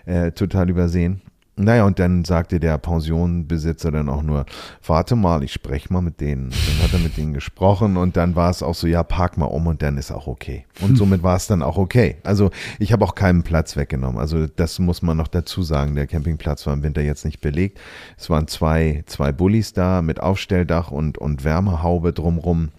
äh, 0.04 0.32
total 0.32 0.68
übersehen 0.68 1.22
naja, 1.54 1.84
und 1.84 1.98
dann 1.98 2.24
sagte 2.24 2.58
der 2.60 2.78
Pensionbesitzer 2.78 3.90
dann 3.90 4.08
auch 4.08 4.22
nur, 4.22 4.46
warte 4.86 5.16
mal, 5.16 5.42
ich 5.42 5.52
spreche 5.52 5.92
mal 5.92 6.00
mit 6.00 6.18
denen. 6.18 6.48
Dann 6.48 6.82
hat 6.82 6.94
er 6.94 6.98
mit 6.98 7.18
denen 7.18 7.34
gesprochen 7.34 7.98
und 7.98 8.16
dann 8.16 8.34
war 8.34 8.48
es 8.48 8.62
auch 8.62 8.74
so, 8.74 8.86
ja, 8.86 9.02
park 9.02 9.36
mal 9.36 9.46
um 9.46 9.66
und 9.66 9.82
dann 9.82 9.98
ist 9.98 10.10
auch 10.10 10.26
okay. 10.26 10.64
Und 10.80 10.96
somit 10.96 11.22
war 11.22 11.36
es 11.36 11.46
dann 11.46 11.62
auch 11.62 11.76
okay. 11.76 12.16
Also 12.24 12.50
ich 12.78 12.92
habe 12.92 13.04
auch 13.04 13.14
keinen 13.14 13.42
Platz 13.42 13.76
weggenommen. 13.76 14.18
Also 14.18 14.46
das 14.46 14.78
muss 14.78 15.02
man 15.02 15.18
noch 15.18 15.28
dazu 15.28 15.62
sagen. 15.62 15.94
Der 15.94 16.06
Campingplatz 16.06 16.66
war 16.66 16.72
im 16.72 16.82
Winter 16.82 17.02
jetzt 17.02 17.26
nicht 17.26 17.42
belegt. 17.42 17.78
Es 18.16 18.30
waren 18.30 18.48
zwei, 18.48 19.04
zwei 19.06 19.30
Bullis 19.30 19.74
da 19.74 20.00
mit 20.00 20.20
Aufstelldach 20.20 20.90
und, 20.90 21.18
und 21.18 21.44
Wärmehaube 21.44 22.14
drumrum. 22.14 22.70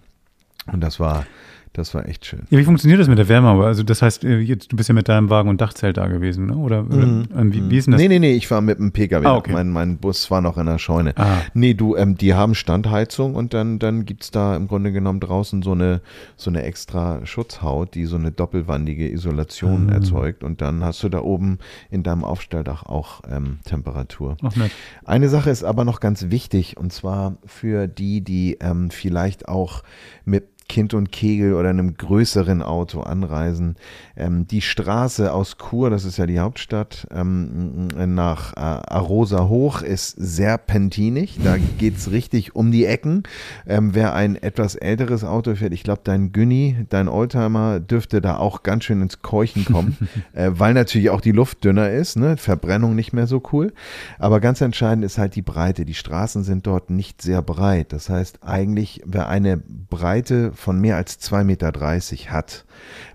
Und 0.72 0.80
das 0.80 0.98
war, 0.98 1.26
das 1.74 1.92
war 1.92 2.08
echt 2.08 2.24
schön. 2.24 2.42
Ja, 2.50 2.58
wie 2.58 2.62
funktioniert 2.62 3.00
das 3.00 3.08
mit 3.08 3.18
der 3.18 3.28
Wärme? 3.28 3.64
Also 3.64 3.82
das 3.82 4.00
heißt, 4.00 4.22
äh, 4.22 4.38
jetzt, 4.38 4.70
du 4.70 4.76
bist 4.76 4.88
ja 4.88 4.94
mit 4.94 5.08
deinem 5.08 5.28
Wagen 5.28 5.48
und 5.48 5.60
Dachzelt 5.60 5.96
da 5.96 6.06
gewesen, 6.06 6.46
ne? 6.46 6.56
oder? 6.56 6.84
Mhm. 6.84 7.26
Ähm, 7.36 7.52
wie, 7.52 7.68
wie, 7.68 7.76
ist 7.76 7.86
denn 7.86 7.92
das? 7.92 8.00
Nee, 8.00 8.06
nee, 8.06 8.20
nee, 8.20 8.32
ich 8.32 8.48
war 8.48 8.60
mit 8.60 8.78
dem 8.78 8.92
Pkw. 8.92 9.26
Ah, 9.26 9.34
okay. 9.34 9.52
mein, 9.52 9.70
mein 9.70 9.98
Bus 9.98 10.30
war 10.30 10.40
noch 10.40 10.56
in 10.56 10.66
der 10.66 10.78
Scheune. 10.78 11.14
Ah. 11.16 11.38
Nee, 11.52 11.74
du, 11.74 11.96
ähm, 11.96 12.16
die 12.16 12.32
haben 12.32 12.54
Standheizung 12.54 13.34
und 13.34 13.54
dann, 13.54 13.80
dann 13.80 14.04
gibt 14.04 14.22
es 14.22 14.30
da 14.30 14.54
im 14.54 14.68
Grunde 14.68 14.92
genommen 14.92 15.18
draußen 15.18 15.62
so 15.62 15.72
eine, 15.72 16.00
so 16.36 16.48
eine 16.48 16.62
extra 16.62 17.26
Schutzhaut, 17.26 17.96
die 17.96 18.04
so 18.04 18.16
eine 18.16 18.30
doppelwandige 18.30 19.10
Isolation 19.10 19.86
mhm. 19.86 19.92
erzeugt 19.92 20.44
und 20.44 20.60
dann 20.60 20.84
hast 20.84 21.02
du 21.02 21.08
da 21.08 21.22
oben 21.22 21.58
in 21.90 22.04
deinem 22.04 22.22
Aufstelldach 22.22 22.84
auch 22.84 23.22
ähm, 23.28 23.58
Temperatur. 23.64 24.36
Ach, 24.44 24.54
nett. 24.54 24.70
Eine 25.04 25.28
Sache 25.28 25.50
ist 25.50 25.64
aber 25.64 25.84
noch 25.84 25.98
ganz 25.98 26.30
wichtig 26.30 26.76
und 26.76 26.92
zwar 26.92 27.36
für 27.44 27.88
die, 27.88 28.20
die 28.20 28.58
ähm, 28.60 28.90
vielleicht 28.90 29.48
auch 29.48 29.82
mit 30.24 30.53
Kind 30.74 30.92
und 30.92 31.12
Kegel 31.12 31.54
oder 31.54 31.68
einem 31.70 31.96
größeren 31.96 32.60
Auto 32.60 33.02
anreisen. 33.02 33.76
Ähm, 34.16 34.48
die 34.48 34.60
Straße 34.60 35.32
aus 35.32 35.56
Chur, 35.56 35.88
das 35.88 36.04
ist 36.04 36.16
ja 36.16 36.26
die 36.26 36.40
Hauptstadt, 36.40 37.06
ähm, 37.12 37.86
nach 38.12 38.54
äh, 38.56 38.58
Arosa 38.58 39.46
hoch 39.46 39.82
ist 39.82 40.16
sehr 40.18 40.58
pentinig. 40.58 41.38
Da 41.44 41.58
geht's 41.78 42.10
richtig 42.10 42.56
um 42.56 42.72
die 42.72 42.86
Ecken. 42.86 43.22
Ähm, 43.68 43.94
wer 43.94 44.16
ein 44.16 44.34
etwas 44.34 44.74
älteres 44.74 45.22
Auto 45.22 45.54
fährt, 45.54 45.72
ich 45.72 45.84
glaube, 45.84 46.00
dein 46.02 46.32
Günni, 46.32 46.86
dein 46.88 47.06
Oldtimer, 47.06 47.78
dürfte 47.78 48.20
da 48.20 48.38
auch 48.38 48.64
ganz 48.64 48.82
schön 48.82 49.00
ins 49.00 49.22
Keuchen 49.22 49.64
kommen, 49.66 49.96
äh, 50.32 50.50
weil 50.54 50.74
natürlich 50.74 51.10
auch 51.10 51.20
die 51.20 51.30
Luft 51.30 51.62
dünner 51.62 51.92
ist, 51.92 52.16
ne? 52.16 52.36
Verbrennung 52.36 52.96
nicht 52.96 53.12
mehr 53.12 53.28
so 53.28 53.40
cool. 53.52 53.72
Aber 54.18 54.40
ganz 54.40 54.60
entscheidend 54.60 55.04
ist 55.04 55.18
halt 55.18 55.36
die 55.36 55.42
Breite. 55.42 55.84
Die 55.84 55.94
Straßen 55.94 56.42
sind 56.42 56.66
dort 56.66 56.90
nicht 56.90 57.22
sehr 57.22 57.42
breit. 57.42 57.92
Das 57.92 58.08
heißt, 58.08 58.40
eigentlich, 58.42 59.02
wer 59.06 59.28
eine 59.28 59.58
Breite 59.58 60.50
von 60.64 60.80
mehr 60.80 60.96
als 60.96 61.20
2,30 61.20 61.44
Meter 61.44 62.32
hat, 62.32 62.64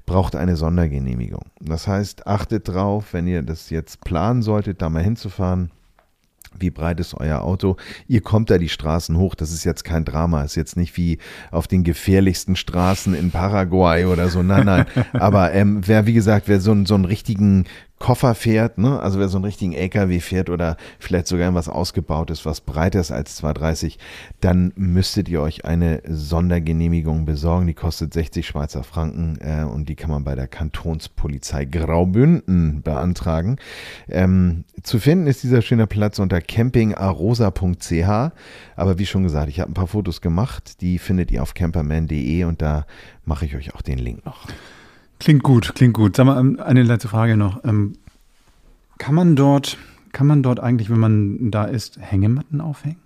braucht 0.05 0.35
eine 0.35 0.55
Sondergenehmigung. 0.55 1.45
Das 1.59 1.87
heißt, 1.87 2.27
achtet 2.27 2.67
drauf, 2.67 3.13
wenn 3.13 3.27
ihr 3.27 3.41
das 3.41 3.71
jetzt 3.71 4.01
planen 4.01 4.43
solltet, 4.43 4.81
da 4.81 4.89
mal 4.89 5.03
hinzufahren 5.03 5.71
wie 6.57 6.71
breit 6.71 6.99
ist 6.99 7.13
euer 7.13 7.41
Auto? 7.41 7.77
Ihr 8.07 8.21
kommt 8.21 8.49
da 8.49 8.57
die 8.57 8.69
Straßen 8.69 9.17
hoch. 9.17 9.35
Das 9.35 9.51
ist 9.51 9.63
jetzt 9.63 9.83
kein 9.83 10.05
Drama. 10.05 10.43
Ist 10.43 10.55
jetzt 10.55 10.77
nicht 10.77 10.97
wie 10.97 11.19
auf 11.51 11.67
den 11.67 11.83
gefährlichsten 11.83 12.55
Straßen 12.55 13.13
in 13.13 13.31
Paraguay 13.31 14.05
oder 14.05 14.29
so. 14.29 14.41
Nein, 14.41 14.65
nein. 14.65 14.85
Aber 15.13 15.53
ähm, 15.53 15.81
wer, 15.85 16.05
wie 16.05 16.13
gesagt, 16.13 16.47
wer 16.47 16.59
so, 16.59 16.75
so 16.85 16.95
einen 16.95 17.05
richtigen 17.05 17.65
Koffer 17.99 18.33
fährt, 18.33 18.77
ne? 18.77 18.99
also 19.01 19.19
wer 19.19 19.27
so 19.27 19.37
einen 19.37 19.45
richtigen 19.45 19.73
LKW 19.73 20.21
fährt 20.21 20.49
oder 20.49 20.77
vielleicht 20.99 21.27
sogar 21.27 21.53
was 21.53 21.67
ausgebautes, 21.67 22.45
was 22.45 22.61
breiter 22.61 23.01
ist 23.01 23.11
als 23.11 23.35
230, 23.35 23.99
dann 24.39 24.71
müsstet 24.77 25.27
ihr 25.27 25.41
euch 25.41 25.65
eine 25.65 26.01
Sondergenehmigung 26.07 27.25
besorgen. 27.25 27.67
Die 27.67 27.73
kostet 27.73 28.13
60 28.13 28.47
Schweizer 28.47 28.83
Franken 28.83 29.37
äh, 29.41 29.63
und 29.63 29.89
die 29.89 29.95
kann 29.95 30.09
man 30.09 30.23
bei 30.23 30.35
der 30.35 30.47
Kantonspolizei 30.47 31.65
Graubünden 31.65 32.81
beantragen. 32.81 33.57
Ähm, 34.07 34.63
zu 34.81 34.99
finden 34.99 35.27
ist 35.27 35.43
dieser 35.43 35.61
schöne 35.61 35.85
Platz 35.85 36.19
unter 36.19 36.39
campingarosa.ch. 36.39 38.31
Aber 38.77 38.97
wie 38.97 39.05
schon 39.05 39.23
gesagt, 39.23 39.49
ich 39.49 39.59
habe 39.59 39.71
ein 39.71 39.75
paar 39.75 39.87
Fotos 39.87 40.21
gemacht, 40.21 40.79
die 40.79 40.99
findet 40.99 41.31
ihr 41.31 41.43
auf 41.43 41.53
camperman.de 41.53 42.45
und 42.45 42.61
da 42.61 42.85
mache 43.25 43.45
ich 43.45 43.55
euch 43.57 43.75
auch 43.75 43.81
den 43.81 43.99
Link 43.99 44.25
noch. 44.25 44.47
Klingt 45.19 45.43
gut, 45.43 45.75
klingt 45.75 45.93
gut. 45.93 46.15
Sag 46.15 46.25
mal, 46.25 46.39
ähm, 46.39 46.59
eine 46.59 46.83
letzte 46.83 47.09
Frage 47.09 47.35
noch. 47.35 47.63
Ähm, 47.65 47.93
kann 48.97 49.15
man 49.15 49.35
dort, 49.35 49.77
kann 50.11 50.27
man 50.27 50.43
dort 50.43 50.59
eigentlich, 50.59 50.89
wenn 50.89 50.99
man 50.99 51.51
da 51.51 51.65
ist, 51.65 51.99
Hängematten 51.99 52.61
aufhängen? 52.61 52.99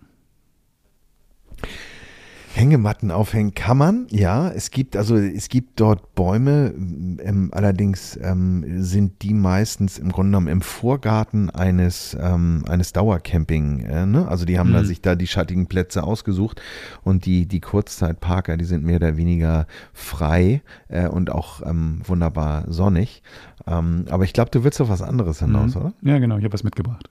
Hängematten 2.56 3.10
aufhängen 3.10 3.56
kann 3.56 3.80
man, 3.80 4.06
ja. 4.12 4.48
Es 4.48 4.70
gibt 4.70 4.96
also 4.96 5.16
es 5.16 5.50
gibt 5.50 5.80
dort 5.80 6.14
Bäume, 6.14 6.72
ähm, 6.76 7.50
allerdings 7.52 8.16
ähm, 8.22 8.84
sind 8.84 9.24
die 9.24 9.34
meistens 9.34 9.98
im 9.98 10.12
Grunde 10.12 10.30
genommen 10.30 10.50
im 10.50 10.62
Vorgarten 10.62 11.50
eines 11.50 12.16
ähm, 12.20 12.64
eines 12.68 12.94
Dauercamping. 12.94 13.80
Äh, 13.80 14.06
ne? 14.06 14.28
Also 14.28 14.46
die 14.46 14.60
haben 14.60 14.70
mhm. 14.70 14.74
da 14.74 14.84
sich 14.84 15.02
da 15.02 15.16
die 15.16 15.26
schattigen 15.26 15.66
Plätze 15.66 16.04
ausgesucht 16.04 16.62
und 17.04 17.26
die 17.26 17.48
die 17.48 17.60
Kurzzeitparker, 17.60 18.56
die 18.56 18.66
sind 18.66 18.84
mehr 18.84 18.98
oder 18.98 19.18
weniger 19.18 19.66
frei 19.92 20.62
äh, 20.90 21.08
und 21.08 21.32
auch 21.32 21.64
ähm, 21.66 22.02
wunderbar 22.06 22.66
sonnig. 22.72 23.24
Ähm, 23.66 24.06
aber 24.12 24.26
ich 24.26 24.34
glaube, 24.34 24.52
du 24.52 24.64
willst 24.64 24.80
auf 24.80 24.90
was 24.90 25.02
anderes 25.02 25.40
hinaus, 25.40 25.74
mhm. 25.74 25.82
oder? 25.82 25.94
Ja, 26.04 26.20
genau. 26.20 26.38
Ich 26.38 26.44
habe 26.44 26.54
was 26.54 26.64
mitgebracht. 26.64 27.10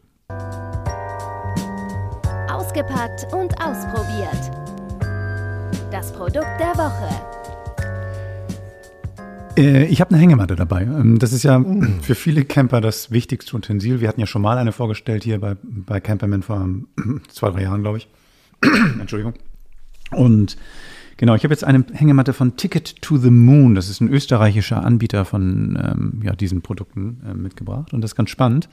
Ausgepackt 2.49 3.26
und 3.32 3.61
ausprobiert 3.61 4.72
das 5.91 6.12
Produkt 6.12 6.49
der 6.59 6.75
Woche. 6.76 7.43
Äh, 9.57 9.85
ich 9.87 10.00
habe 10.00 10.11
eine 10.11 10.21
Hängematte 10.21 10.57
dabei. 10.57 10.83
Ähm, 10.83 11.19
das 11.19 11.33
ist 11.33 11.43
ja 11.43 11.59
mm. 11.59 11.99
für 12.02 12.14
viele 12.14 12.45
Camper 12.45 12.81
das 12.81 13.11
wichtigste 13.11 13.57
Utensil. 13.57 14.00
Wir 14.00 14.09
hatten 14.09 14.21
ja 14.21 14.26
schon 14.26 14.43
mal 14.43 14.59
eine 14.59 14.73
vorgestellt 14.73 15.25
hier 15.25 15.41
bei, 15.41 15.57
bei 15.62 16.00
Camperman 16.00 16.43
vor 16.43 16.69
zwei, 17.29 17.50
drei 17.50 17.62
Jahren, 17.62 17.83
glaube 17.83 17.99
ich. 17.99 18.09
Entschuldigung. 19.00 19.35
Und 20.11 20.57
genau, 21.17 21.35
ich 21.35 21.45
habe 21.45 21.52
jetzt 21.52 21.64
eine 21.64 21.85
Hängematte 21.93 22.33
von 22.33 22.57
Ticket 22.57 23.02
to 23.02 23.17
the 23.17 23.31
Moon. 23.31 23.75
Das 23.75 23.88
ist 23.88 24.00
ein 24.00 24.09
österreichischer 24.09 24.85
Anbieter 24.85 25.25
von 25.25 25.79
ähm, 25.83 26.21
ja, 26.25 26.35
diesen 26.35 26.62
Produkten 26.62 27.21
äh, 27.29 27.35
mitgebracht. 27.35 27.93
Und 27.93 28.02
das 28.02 28.12
ist 28.12 28.17
ganz 28.17 28.31
spannend. 28.31 28.69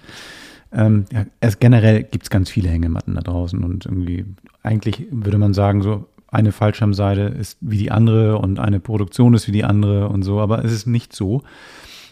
Ähm, 0.71 1.05
ja, 1.11 1.25
generell 1.59 2.03
gibt 2.03 2.25
es 2.25 2.29
ganz 2.29 2.49
viele 2.49 2.69
Hängematten 2.69 3.15
da 3.15 3.21
draußen 3.21 3.63
und 3.63 3.85
irgendwie, 3.85 4.25
eigentlich 4.61 5.07
würde 5.09 5.39
man 5.39 5.55
sagen, 5.55 5.81
so 5.81 6.07
eine 6.31 6.51
Fallschirmseite 6.51 7.21
ist 7.21 7.57
wie 7.61 7.77
die 7.77 7.91
andere 7.91 8.37
und 8.37 8.59
eine 8.59 8.79
Produktion 8.79 9.33
ist 9.33 9.47
wie 9.47 9.51
die 9.51 9.63
andere 9.63 10.09
und 10.09 10.23
so, 10.23 10.39
aber 10.39 10.63
es 10.63 10.71
ist 10.71 10.85
nicht 10.85 11.15
so. 11.15 11.41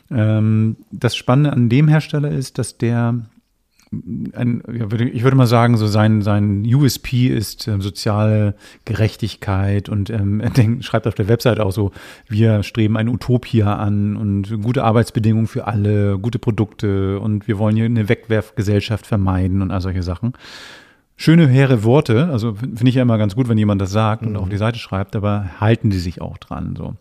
Ähm, 0.10 0.78
das 0.92 1.16
Spannende 1.16 1.54
an 1.54 1.70
dem 1.70 1.88
Hersteller 1.88 2.32
ist, 2.32 2.58
dass 2.58 2.78
der 2.78 3.26
ein, 3.92 4.62
ich 4.68 5.24
würde 5.24 5.38
mal 5.38 5.48
sagen, 5.48 5.78
so 5.78 5.88
sein, 5.88 6.22
sein 6.22 6.66
USP 6.66 7.28
ist 7.28 7.68
äh, 7.68 7.80
soziale 7.80 8.56
Gerechtigkeit 8.84 9.88
und 9.88 10.10
ähm, 10.10 10.40
er 10.42 10.50
denkt, 10.50 10.84
schreibt 10.84 11.08
auf 11.08 11.16
der 11.16 11.28
Website 11.28 11.60
auch 11.60 11.72
so, 11.72 11.92
wir 12.28 12.64
streben 12.64 12.98
eine 12.98 13.12
Utopia 13.12 13.76
an 13.76 14.18
und 14.18 14.62
gute 14.62 14.84
Arbeitsbedingungen 14.84 15.48
für 15.48 15.68
alle, 15.68 16.20
gute 16.20 16.40
Produkte 16.40 17.20
und 17.20 17.48
wir 17.48 17.58
wollen 17.60 17.76
hier 17.76 17.86
eine 17.86 18.10
Wegwerfgesellschaft 18.10 19.08
vermeiden 19.08 19.62
und 19.62 19.72
all 19.72 19.82
solche 19.82 20.04
Sachen 20.04 20.34
schöne, 21.18 21.48
hehre 21.48 21.84
Worte. 21.84 22.30
Also 22.32 22.54
finde 22.54 22.88
ich 22.88 22.96
ja 22.96 23.02
immer 23.02 23.18
ganz 23.18 23.36
gut, 23.36 23.50
wenn 23.50 23.58
jemand 23.58 23.82
das 23.82 23.92
sagt 23.92 24.22
mhm. 24.22 24.30
und 24.30 24.38
auf 24.38 24.50
die 24.50 24.58
Seite 24.58 24.80
schreibt, 24.80 25.16
aber 25.16 25.60
halten 25.60 25.90
die 25.90 26.00
sich 26.00 26.22
auch 26.22 26.38
dran. 26.38 26.76
So. 26.78 26.92
Mhm. 26.92 26.96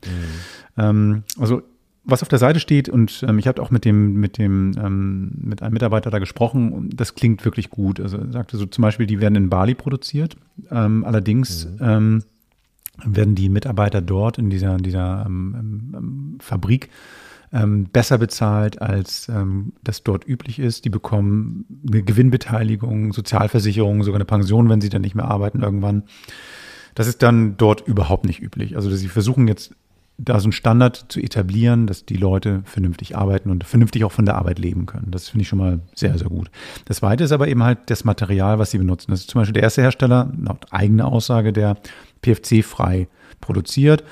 Ähm, 0.78 1.22
also 1.38 1.62
was 2.08 2.22
auf 2.22 2.28
der 2.28 2.38
Seite 2.38 2.60
steht 2.60 2.88
und 2.88 3.24
ähm, 3.28 3.38
ich 3.38 3.48
habe 3.48 3.60
auch 3.60 3.70
mit 3.70 3.84
dem 3.84 4.14
mit 4.14 4.38
dem 4.38 4.72
ähm, 4.78 5.32
mit 5.40 5.60
einem 5.60 5.74
Mitarbeiter 5.74 6.10
da 6.10 6.18
gesprochen 6.18 6.72
und 6.72 7.00
das 7.00 7.14
klingt 7.14 7.44
wirklich 7.44 7.68
gut. 7.68 8.00
Also 8.00 8.18
er 8.18 8.32
sagte 8.32 8.56
so 8.56 8.66
zum 8.66 8.82
Beispiel, 8.82 9.06
die 9.06 9.20
werden 9.20 9.34
in 9.34 9.50
Bali 9.50 9.74
produziert. 9.74 10.36
Ähm, 10.70 11.04
allerdings 11.04 11.66
mhm. 11.66 11.78
Ähm, 11.80 12.22
werden 13.04 13.34
die 13.34 13.50
Mitarbeiter 13.50 14.00
dort 14.00 14.38
in 14.38 14.48
dieser 14.48 14.78
dieser 14.78 15.24
ähm, 15.26 16.38
Fabrik 16.40 16.88
ähm, 17.52 17.84
besser 17.84 18.18
bezahlt, 18.18 18.80
als 18.82 19.28
ähm, 19.28 19.72
das 19.82 20.02
dort 20.02 20.26
üblich 20.26 20.58
ist. 20.58 20.84
Die 20.84 20.90
bekommen 20.90 21.64
eine 21.86 22.02
Gewinnbeteiligung, 22.02 23.12
Sozialversicherung, 23.12 24.02
sogar 24.02 24.18
eine 24.18 24.24
Pension, 24.24 24.68
wenn 24.68 24.80
sie 24.80 24.88
dann 24.88 25.02
nicht 25.02 25.14
mehr 25.14 25.26
arbeiten 25.26 25.62
irgendwann. 25.62 26.04
Das 26.94 27.06
ist 27.06 27.22
dann 27.22 27.56
dort 27.56 27.86
überhaupt 27.86 28.24
nicht 28.24 28.40
üblich. 28.42 28.76
Also 28.76 28.90
sie 28.90 29.08
versuchen 29.08 29.48
jetzt 29.48 29.74
da 30.18 30.40
so 30.40 30.46
einen 30.46 30.52
Standard 30.52 31.06
zu 31.08 31.20
etablieren, 31.20 31.86
dass 31.86 32.06
die 32.06 32.16
Leute 32.16 32.62
vernünftig 32.64 33.16
arbeiten 33.16 33.50
und 33.50 33.64
vernünftig 33.64 34.04
auch 34.04 34.12
von 34.12 34.24
der 34.24 34.36
Arbeit 34.36 34.58
leben 34.58 34.86
können. 34.86 35.10
Das 35.10 35.28
finde 35.28 35.42
ich 35.42 35.48
schon 35.48 35.58
mal 35.58 35.80
sehr, 35.94 36.16
sehr 36.16 36.28
gut. 36.28 36.50
Das 36.86 36.98
Zweite 36.98 37.24
ist 37.24 37.32
aber 37.32 37.48
eben 37.48 37.62
halt 37.62 37.78
das 37.86 38.04
Material, 38.04 38.58
was 38.58 38.70
sie 38.70 38.78
benutzen. 38.78 39.10
Das 39.10 39.20
ist 39.20 39.30
zum 39.30 39.40
Beispiel 39.40 39.54
der 39.54 39.64
erste 39.64 39.82
Hersteller, 39.82 40.32
laut 40.40 40.66
eigener 40.70 41.06
Aussage, 41.06 41.52
der 41.52 41.76
PFC-frei 42.22 43.08
produziert 43.42 44.04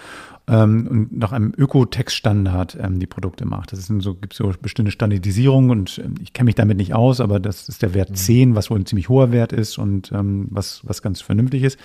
ähm, 0.46 0.86
und 0.88 1.18
nach 1.18 1.32
einem 1.32 1.52
Ökotex-Standard 1.56 2.76
ähm, 2.80 2.98
die 3.00 3.06
Produkte 3.06 3.46
macht. 3.46 3.72
Das 3.72 3.78
ist 3.78 3.90
so, 4.02 4.14
gibt 4.14 4.34
so 4.34 4.52
bestimmte 4.60 4.92
Standardisierung 4.92 5.70
und 5.70 5.98
ähm, 6.04 6.16
ich 6.22 6.34
kenne 6.34 6.46
mich 6.46 6.54
damit 6.54 6.76
nicht 6.76 6.94
aus, 6.94 7.20
aber 7.20 7.40
das 7.40 7.68
ist 7.68 7.80
der 7.80 7.94
Wert 7.94 8.10
mhm. 8.10 8.14
10, 8.14 8.54
was 8.54 8.70
wohl 8.70 8.78
ein 8.78 8.86
ziemlich 8.86 9.08
hoher 9.08 9.32
Wert 9.32 9.52
ist 9.52 9.78
und 9.78 10.12
ähm, 10.12 10.48
was, 10.50 10.82
was 10.84 11.00
ganz 11.00 11.22
vernünftig 11.22 11.62
ist. 11.62 11.78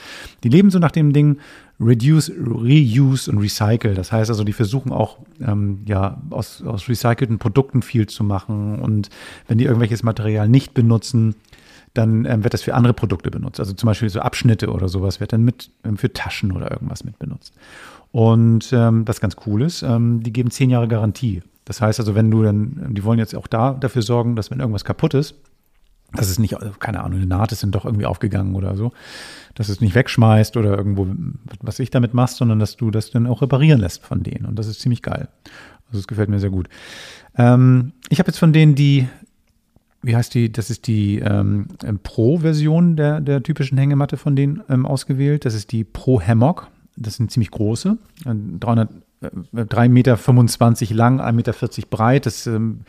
Die 0.44 0.50
leben 0.50 0.72
so 0.72 0.80
nach 0.80 0.92
dem 0.92 1.14
Ding 1.14 1.38
Reduce, 1.80 2.32
Reuse 2.32 3.32
und 3.32 3.38
Recycle. 3.38 3.94
Das 3.94 4.12
heißt 4.12 4.30
also, 4.30 4.44
die 4.44 4.52
versuchen 4.52 4.92
auch 4.92 5.20
ähm, 5.40 5.80
ja, 5.86 6.22
aus, 6.30 6.62
aus 6.62 6.90
recycelten 6.90 7.40
Produkten 7.40 7.82
viel 7.82 8.08
zu 8.08 8.26
machen 8.26 8.80
und 8.80 9.10
wenn 9.48 9.58
die 9.58 9.66
irgendwelches 9.66 10.04
Material 10.04 10.50
nicht 10.50 10.74
benutzen, 10.74 11.36
dann 11.94 12.26
ähm, 12.26 12.44
wird 12.44 12.54
das 12.54 12.62
für 12.62 12.76
andere 12.76 12.94
Produkte 12.94 13.32
benutzt. 13.32 13.60
Also 13.60 13.74
zum 13.74 13.88
Beispiel 13.88 14.10
so 14.10 14.20
Abschnitte 14.20 14.70
oder 14.70 14.88
sowas 14.90 15.20
wird 15.20 15.34
dann 15.34 15.44
mit 15.44 15.72
ähm, 15.84 15.98
für 15.98 16.12
Taschen 16.12 16.52
oder 16.52 16.72
irgendwas 16.72 17.04
mit 17.04 17.18
benutzt. 17.18 17.54
Und 18.12 18.72
ähm, 18.74 19.08
was 19.08 19.22
ganz 19.22 19.36
cool 19.46 19.62
ist, 19.62 19.84
ähm, 19.84 20.24
die 20.24 20.34
geben 20.34 20.52
zehn 20.52 20.70
Jahre 20.70 20.88
Garantie. 20.88 21.44
Das 21.66 21.82
heißt 21.82 22.00
also, 22.00 22.16
wenn 22.16 22.32
du 22.32 22.42
dann, 22.42 22.94
die 22.96 23.04
wollen 23.04 23.20
jetzt 23.20 23.36
auch 23.36 23.48
da 23.48 23.74
dafür 23.74 24.02
sorgen, 24.02 24.36
dass 24.36 24.50
wenn 24.50 24.60
irgendwas 24.60 24.86
kaputt 24.86 25.14
ist, 25.14 25.36
dass 26.14 26.30
es 26.30 26.40
nicht, 26.40 26.56
keine 26.80 27.04
Ahnung, 27.04 27.20
eine 27.20 27.28
Naht 27.28 27.52
ist 27.52 27.62
dann 27.62 27.72
doch 27.72 27.86
irgendwie 27.86 28.08
aufgegangen 28.08 28.56
oder 28.56 28.76
so, 28.76 28.92
dass 29.54 29.70
es 29.70 29.80
nicht 29.80 29.94
wegschmeißt 29.94 30.58
oder 30.58 30.76
irgendwo, 30.76 31.08
was 31.62 31.78
ich 31.78 31.92
damit 31.92 32.16
machst, 32.16 32.38
sondern 32.38 32.58
dass 32.58 32.78
du 32.78 32.90
das 32.90 33.12
dann 33.12 33.28
auch 33.28 33.44
reparieren 33.44 33.80
lässt 33.80 34.04
von 34.04 34.24
denen. 34.24 34.46
Und 34.46 34.58
das 34.58 34.66
ist 34.66 34.80
ziemlich 34.82 35.04
geil. 35.04 35.28
Also 35.88 36.00
es 36.00 36.08
gefällt 36.08 36.30
mir 36.30 36.40
sehr 36.40 36.50
gut. 36.50 36.68
Ähm, 37.38 37.94
ich 38.10 38.20
habe 38.20 38.30
jetzt 38.30 38.40
von 38.40 38.54
denen 38.54 38.74
die, 38.74 39.08
wie 40.02 40.16
heißt 40.16 40.34
die, 40.34 40.52
das 40.52 40.72
ist 40.72 40.88
die 40.88 41.20
ähm, 41.20 41.68
Pro-Version 42.02 42.96
der, 42.96 43.22
der 43.22 43.44
typischen 43.44 43.78
Hängematte 43.78 44.18
von 44.18 44.36
denen 44.36 44.64
ähm, 44.70 44.88
ausgewählt. 44.88 45.46
Das 45.46 45.54
ist 45.54 45.72
die 45.72 45.84
Pro 45.84 46.20
Hammock. 46.22 46.68
Das 47.02 47.16
sind 47.16 47.32
ziemlich 47.32 47.52
große, 47.52 47.98
300, 48.26 48.90
3,25 49.54 49.90
Meter 49.90 50.96
lang, 50.96 51.22
1,40 51.22 51.34
Meter 51.34 51.54
breit. 51.90 52.26
Das 52.26 52.48
ähm, 52.48 52.82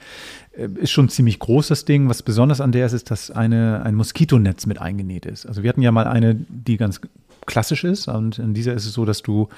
ist 0.52 0.90
schon 0.90 1.08
ziemlich 1.08 1.38
groß, 1.38 1.68
das 1.68 1.84
Ding. 1.84 2.08
Was 2.08 2.22
besonders 2.22 2.60
an 2.60 2.72
der 2.72 2.86
ist, 2.86 2.92
ist, 2.92 3.10
dass 3.10 3.30
eine, 3.30 3.82
ein 3.84 3.94
Moskitonetz 3.94 4.66
mit 4.66 4.80
eingenäht 4.80 5.26
ist. 5.26 5.46
Also 5.46 5.62
wir 5.62 5.68
hatten 5.68 5.82
ja 5.82 5.92
mal 5.92 6.06
eine, 6.06 6.34
die 6.34 6.76
ganz 6.76 7.00
klassisch 7.46 7.84
ist. 7.84 8.08
Und 8.08 8.38
in 8.38 8.54
dieser 8.54 8.74
ist 8.74 8.86
es 8.86 8.92
so, 8.92 9.04
dass 9.04 9.22
du 9.22 9.48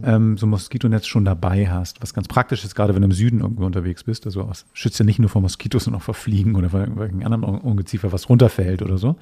mhm. 0.00 0.04
ähm, 0.04 0.38
so 0.38 0.46
ein 0.46 0.50
Moskitonetz 0.50 1.06
schon 1.06 1.24
dabei 1.24 1.68
hast, 1.70 2.02
was 2.02 2.12
ganz 2.12 2.28
praktisch 2.28 2.64
ist, 2.64 2.74
gerade 2.74 2.94
wenn 2.94 3.02
du 3.02 3.06
im 3.06 3.12
Süden 3.12 3.40
irgendwo 3.40 3.64
unterwegs 3.64 4.04
bist. 4.04 4.26
Also 4.26 4.50
schützt 4.72 4.98
ja 4.98 5.04
nicht 5.04 5.18
nur 5.18 5.30
vor 5.30 5.42
Moskitos, 5.42 5.84
sondern 5.84 6.00
auch 6.00 6.04
vor 6.04 6.14
Fliegen 6.14 6.56
oder 6.56 6.70
vor 6.70 6.80
irgendeinem 6.80 7.44
anderen 7.44 7.60
Ungeziefer, 7.60 8.12
was 8.12 8.28
runterfällt 8.28 8.82
oder 8.82 8.98
so. 8.98 9.16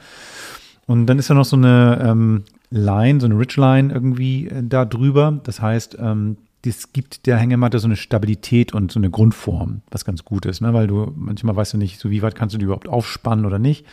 Und 0.87 1.07
dann 1.07 1.19
ist 1.19 1.31
da 1.31 1.35
noch 1.35 1.45
so 1.45 1.57
eine 1.57 1.99
ähm, 2.03 2.45
Line, 2.75 3.21
so 3.21 3.27
eine 3.27 3.39
Ridgeline 3.39 3.93
irgendwie 3.93 4.49
äh, 4.49 4.63
da 4.63 4.85
drüber. 4.85 5.41
Das 5.45 5.61
heißt, 5.61 5.97
ähm, 6.01 6.37
das 6.63 6.93
gibt 6.93 7.27
der 7.27 7.37
Hängematte 7.37 7.79
so 7.79 7.87
eine 7.87 7.97
Stabilität 7.97 8.75
und 8.75 8.91
so 8.91 8.99
eine 8.99 9.11
Grundform, 9.11 9.83
was 9.91 10.05
ganz 10.05 10.25
gut 10.25 10.47
ist, 10.47 10.61
ne? 10.61 10.73
weil 10.73 10.87
du 10.87 11.13
manchmal 11.15 11.55
weißt 11.57 11.75
du 11.75 11.79
nicht, 11.79 12.01
so 12.01 12.11
wie 12.11 12.23
weit 12.23 12.35
kannst 12.35 12.55
du 12.55 12.59
die 12.59 12.65
überhaupt 12.65 12.89
aufspannen 12.89 13.45
oder 13.45 13.59
nicht. 13.59 13.87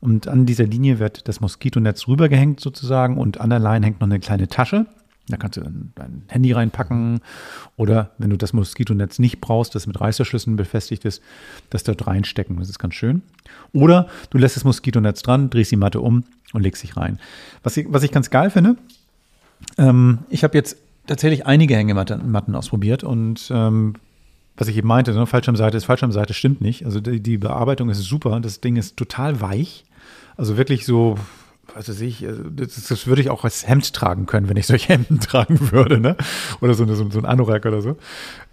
Und 0.00 0.26
an 0.26 0.46
dieser 0.46 0.64
Linie 0.64 0.98
wird 0.98 1.28
das 1.28 1.40
Moskitonetz 1.40 2.08
rübergehängt 2.08 2.60
sozusagen 2.60 3.18
und 3.18 3.40
an 3.40 3.50
der 3.50 3.58
Line 3.58 3.86
hängt 3.86 4.00
noch 4.00 4.08
eine 4.08 4.20
kleine 4.20 4.48
Tasche. 4.48 4.86
Da 5.28 5.38
kannst 5.38 5.56
du 5.56 5.62
dein 5.62 6.22
Handy 6.28 6.52
reinpacken 6.52 7.20
oder 7.76 8.10
wenn 8.18 8.30
du 8.30 8.36
das 8.36 8.52
Moskitonetz 8.52 9.18
nicht 9.18 9.40
brauchst, 9.40 9.74
das 9.74 9.86
mit 9.86 9.98
Reißverschlüssen 10.00 10.56
befestigt 10.56 11.04
ist, 11.06 11.22
das 11.70 11.82
dort 11.82 12.06
reinstecken. 12.06 12.58
Das 12.58 12.68
ist 12.68 12.78
ganz 12.78 12.94
schön. 12.94 13.22
Oder 13.72 14.08
du 14.30 14.38
lässt 14.38 14.56
das 14.56 14.64
Moskitonetz 14.64 15.22
dran, 15.22 15.48
drehst 15.48 15.70
die 15.70 15.76
Matte 15.76 16.00
um 16.00 16.24
und 16.52 16.62
legst 16.62 16.82
dich 16.82 16.96
rein. 16.96 17.18
Was 17.62 17.76
ich, 17.76 17.86
was 17.88 18.02
ich 18.02 18.12
ganz 18.12 18.28
geil 18.28 18.50
finde, 18.50 18.76
ähm, 19.78 20.18
ich 20.28 20.44
habe 20.44 20.58
jetzt 20.58 20.76
tatsächlich 21.06 21.46
einige 21.46 21.74
Hängematten 21.74 22.54
ausprobiert 22.54 23.02
und 23.04 23.50
ähm, 23.50 23.94
was 24.56 24.68
ich 24.68 24.76
eben 24.76 24.88
meinte, 24.88 25.12
ne, 25.12 25.26
Fallschirmseite 25.26 25.76
ist 25.76 25.84
Fallschirmseite, 25.84 26.32
stimmt 26.34 26.60
nicht. 26.60 26.84
Also 26.84 27.00
die, 27.00 27.20
die, 27.20 27.38
Bearbeitung 27.38 27.88
ist 27.90 28.02
super, 28.02 28.40
das 28.40 28.60
Ding 28.60 28.76
ist 28.76 28.96
total 28.96 29.40
weich. 29.40 29.84
Also 30.36 30.56
wirklich 30.56 30.86
so, 30.86 31.16
was 31.74 31.88
weiß 31.88 32.00
ich, 32.00 32.26
also 32.26 32.42
das, 32.44 32.86
das, 32.86 33.06
würde 33.06 33.22
ich 33.22 33.30
auch 33.30 33.44
als 33.44 33.66
Hemd 33.66 33.92
tragen 33.92 34.26
können, 34.26 34.48
wenn 34.48 34.56
ich 34.56 34.66
solche 34.66 34.88
Hemden 34.92 35.20
tragen 35.20 35.72
würde, 35.72 36.00
ne? 36.00 36.16
Oder 36.60 36.74
so, 36.74 36.86
so, 36.86 37.10
so 37.10 37.18
ein 37.18 37.24
Anorak 37.24 37.64
oder 37.66 37.80
so. 37.80 37.96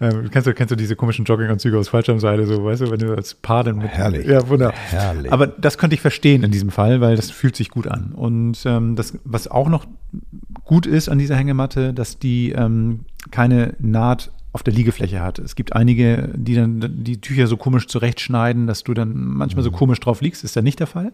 Ähm, 0.00 0.30
kennst, 0.30 0.46
du, 0.46 0.54
kennst 0.54 0.70
du 0.70 0.76
diese 0.76 0.96
komischen 0.96 1.24
Jogginganzüge 1.24 1.78
aus 1.78 1.88
Fallschirmseite, 1.88 2.46
so, 2.46 2.64
weißt 2.64 2.82
du, 2.82 2.90
wenn 2.90 2.98
du 2.98 3.14
als 3.14 3.34
Paar 3.34 3.64
dann 3.64 3.78
mit. 3.78 3.88
Herrlich. 3.88 4.26
Ja, 4.26 4.48
wunderbar. 4.48 4.74
Herrlich. 4.76 5.32
Aber 5.32 5.46
das 5.46 5.78
könnte 5.78 5.94
ich 5.94 6.00
verstehen 6.00 6.42
in 6.42 6.50
diesem 6.50 6.70
Fall, 6.70 7.00
weil 7.00 7.16
das 7.16 7.30
fühlt 7.30 7.56
sich 7.56 7.70
gut 7.70 7.86
an. 7.86 8.12
Und 8.12 8.58
ähm, 8.64 8.96
das, 8.96 9.18
was 9.24 9.48
auch 9.48 9.68
noch 9.68 9.86
gut 10.64 10.86
ist 10.86 11.08
an 11.08 11.18
dieser 11.18 11.36
Hängematte, 11.36 11.92
dass 11.92 12.18
die 12.18 12.52
ähm, 12.52 13.00
keine 13.30 13.74
Naht 13.78 14.30
auf 14.52 14.62
der 14.62 14.74
Liegefläche 14.74 15.20
hat. 15.20 15.38
Es 15.38 15.56
gibt 15.56 15.72
einige, 15.72 16.30
die 16.34 16.54
dann 16.54 17.04
die 17.04 17.20
Tücher 17.20 17.46
so 17.46 17.56
komisch 17.56 17.86
zurechtschneiden, 17.86 18.66
dass 18.66 18.84
du 18.84 18.92
dann 18.92 19.14
manchmal 19.14 19.64
so 19.64 19.70
mhm. 19.70 19.76
komisch 19.76 20.00
drauf 20.00 20.20
liegst. 20.20 20.44
Ist 20.44 20.56
ja 20.56 20.62
nicht 20.62 20.78
der 20.78 20.86
Fall. 20.86 21.12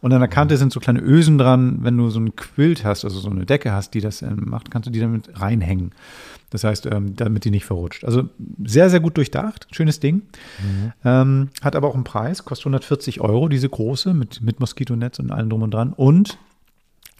Und 0.00 0.12
an 0.12 0.20
der 0.20 0.28
Kante 0.28 0.56
sind 0.56 0.72
so 0.72 0.80
kleine 0.80 1.00
Ösen 1.00 1.38
dran. 1.38 1.78
Wenn 1.82 1.96
du 1.96 2.08
so 2.10 2.20
ein 2.20 2.36
Quilt 2.36 2.84
hast, 2.84 3.04
also 3.04 3.18
so 3.18 3.30
eine 3.30 3.46
Decke 3.46 3.72
hast, 3.72 3.94
die 3.94 4.00
das 4.00 4.22
ähm, 4.22 4.44
macht, 4.46 4.70
kannst 4.70 4.86
du 4.86 4.90
die 4.90 5.00
damit 5.00 5.40
reinhängen. 5.40 5.92
Das 6.50 6.64
heißt, 6.64 6.86
ähm, 6.86 7.14
damit 7.16 7.44
die 7.44 7.50
nicht 7.50 7.66
verrutscht. 7.66 8.04
Also 8.04 8.28
sehr, 8.64 8.88
sehr 8.90 9.00
gut 9.00 9.16
durchdacht. 9.16 9.66
Schönes 9.72 10.00
Ding. 10.00 10.22
Mhm. 10.62 10.92
Ähm, 11.04 11.48
hat 11.60 11.76
aber 11.76 11.88
auch 11.88 11.94
einen 11.94 12.04
Preis, 12.04 12.44
kostet 12.44 12.66
140 12.66 13.20
Euro, 13.20 13.48
diese 13.48 13.68
große, 13.68 14.14
mit, 14.14 14.40
mit 14.40 14.60
Moskitonetz 14.60 15.18
und 15.18 15.30
allem 15.30 15.50
drum 15.50 15.62
und 15.62 15.74
dran. 15.74 15.92
Und 15.92 16.38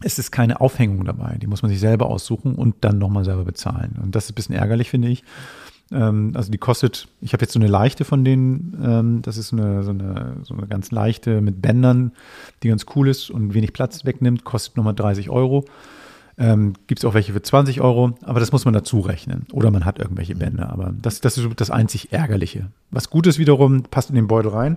es 0.00 0.18
ist 0.18 0.30
keine 0.30 0.60
Aufhängung 0.60 1.04
dabei. 1.04 1.36
Die 1.42 1.46
muss 1.46 1.62
man 1.62 1.70
sich 1.70 1.80
selber 1.80 2.06
aussuchen 2.06 2.54
und 2.54 2.76
dann 2.82 2.98
nochmal 2.98 3.24
selber 3.24 3.44
bezahlen. 3.44 3.98
Und 4.02 4.14
das 4.14 4.24
ist 4.24 4.32
ein 4.32 4.34
bisschen 4.34 4.54
ärgerlich, 4.54 4.90
finde 4.90 5.08
ich. 5.08 5.24
Ähm, 5.92 6.32
also 6.34 6.50
die 6.50 6.58
kostet, 6.58 7.08
ich 7.20 7.32
habe 7.32 7.42
jetzt 7.42 7.52
so 7.52 7.58
eine 7.58 7.68
leichte 7.68 8.04
von 8.04 8.24
denen, 8.24 8.76
ähm, 8.82 9.22
das 9.22 9.36
ist 9.36 9.52
eine, 9.52 9.82
so, 9.82 9.90
eine, 9.90 10.36
so 10.42 10.54
eine 10.54 10.66
ganz 10.66 10.90
leichte 10.90 11.40
mit 11.40 11.62
Bändern, 11.62 12.12
die 12.62 12.68
ganz 12.68 12.86
cool 12.94 13.08
ist 13.08 13.30
und 13.30 13.54
wenig 13.54 13.72
Platz 13.72 14.04
wegnimmt, 14.04 14.44
kostet 14.44 14.76
nochmal 14.76 14.94
30 14.94 15.30
Euro. 15.30 15.64
Ähm, 16.40 16.74
Gibt 16.86 17.00
es 17.00 17.04
auch 17.04 17.14
welche 17.14 17.32
für 17.32 17.42
20 17.42 17.80
Euro, 17.80 18.12
aber 18.22 18.38
das 18.38 18.52
muss 18.52 18.64
man 18.64 18.72
dazu 18.72 19.00
rechnen. 19.00 19.46
Oder 19.52 19.72
man 19.72 19.84
hat 19.84 19.98
irgendwelche 19.98 20.36
Bänder. 20.36 20.70
Aber 20.70 20.94
das, 21.02 21.20
das 21.20 21.36
ist 21.36 21.48
das 21.56 21.70
einzig 21.70 22.12
Ärgerliche. 22.12 22.66
Was 22.92 23.10
gut 23.10 23.26
ist 23.26 23.40
wiederum, 23.40 23.82
passt 23.82 24.10
in 24.10 24.14
den 24.14 24.28
Beutel 24.28 24.52
rein. 24.52 24.76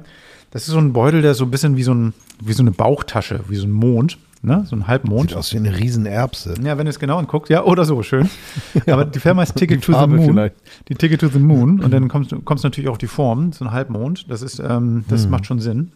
Das 0.49 0.63
ist 0.63 0.69
so 0.69 0.79
ein 0.79 0.91
Beutel, 0.91 1.21
der 1.21 1.35
so 1.35 1.43
ein 1.45 1.51
bisschen 1.51 1.77
wie 1.77 1.83
so, 1.83 1.93
ein, 1.93 2.13
wie 2.41 2.53
so 2.53 2.63
eine 2.63 2.71
Bauchtasche, 2.71 3.41
wie 3.47 3.57
so 3.57 3.67
ein 3.67 3.71
Mond 3.71 4.17
ne? 4.41 4.63
so 4.65 4.75
ein 4.75 4.87
Halbmond. 4.87 5.29
Sieht 5.29 5.37
aus 5.37 5.53
wie 5.53 5.57
eine 5.57 5.77
Riesenerbse. 5.77 6.55
Ja, 6.63 6.77
wenn 6.77 6.85
du 6.85 6.89
es 6.89 6.99
genau 6.99 7.17
anguckst, 7.17 7.49
ja, 7.49 7.63
oder 7.63 7.85
so, 7.85 8.03
schön. 8.03 8.29
Aber 8.87 9.05
die 9.05 9.19
Firma 9.19 9.43
ist 9.43 9.55
Ticket 9.55 9.83
to 9.83 9.93
the 9.93 10.07
Moon. 10.07 10.33
Vielleicht. 10.33 10.55
Die 10.89 10.95
Ticket 10.95 11.21
to 11.21 11.27
the 11.27 11.39
Moon. 11.39 11.79
Und 11.79 11.91
dann 11.91 12.07
kommst 12.07 12.31
du 12.31 12.41
kommst 12.41 12.63
natürlich 12.63 12.89
auf 12.89 12.97
die 12.97 13.07
Form, 13.07 13.53
so 13.53 13.65
ein 13.65 13.71
Halbmond. 13.71 14.29
Das 14.29 14.41
ist, 14.41 14.59
ähm, 14.59 15.05
das 15.07 15.23
hm. 15.23 15.31
macht 15.31 15.45
schon 15.45 15.59
Sinn. 15.59 15.91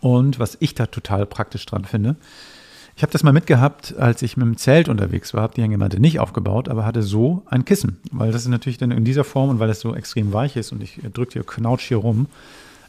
Und 0.00 0.38
was 0.38 0.56
ich 0.60 0.74
da 0.74 0.86
total 0.86 1.26
praktisch 1.26 1.66
dran 1.66 1.84
finde, 1.84 2.16
ich 2.96 3.02
habe 3.02 3.12
das 3.12 3.22
mal 3.22 3.32
mitgehabt, 3.32 3.94
als 3.98 4.22
ich 4.22 4.36
mit 4.36 4.46
dem 4.46 4.56
Zelt 4.56 4.88
unterwegs 4.88 5.32
war, 5.32 5.42
habe 5.42 5.54
die 5.54 5.62
Hängematte 5.62 5.98
nicht 5.98 6.20
aufgebaut, 6.20 6.68
aber 6.68 6.84
hatte 6.84 7.02
so 7.02 7.42
ein 7.46 7.64
Kissen, 7.64 7.98
weil 8.10 8.32
das 8.32 8.42
ist 8.42 8.48
natürlich 8.48 8.78
dann 8.78 8.90
in 8.90 9.04
dieser 9.04 9.24
Form 9.24 9.48
und 9.48 9.58
weil 9.58 9.70
es 9.70 9.80
so 9.80 9.94
extrem 9.94 10.32
weich 10.32 10.56
ist 10.56 10.72
und 10.72 10.82
ich 10.82 11.00
drücke 11.12 11.32
hier, 11.32 11.44
knautsch 11.44 11.88
hier 11.88 11.96
rum, 11.96 12.26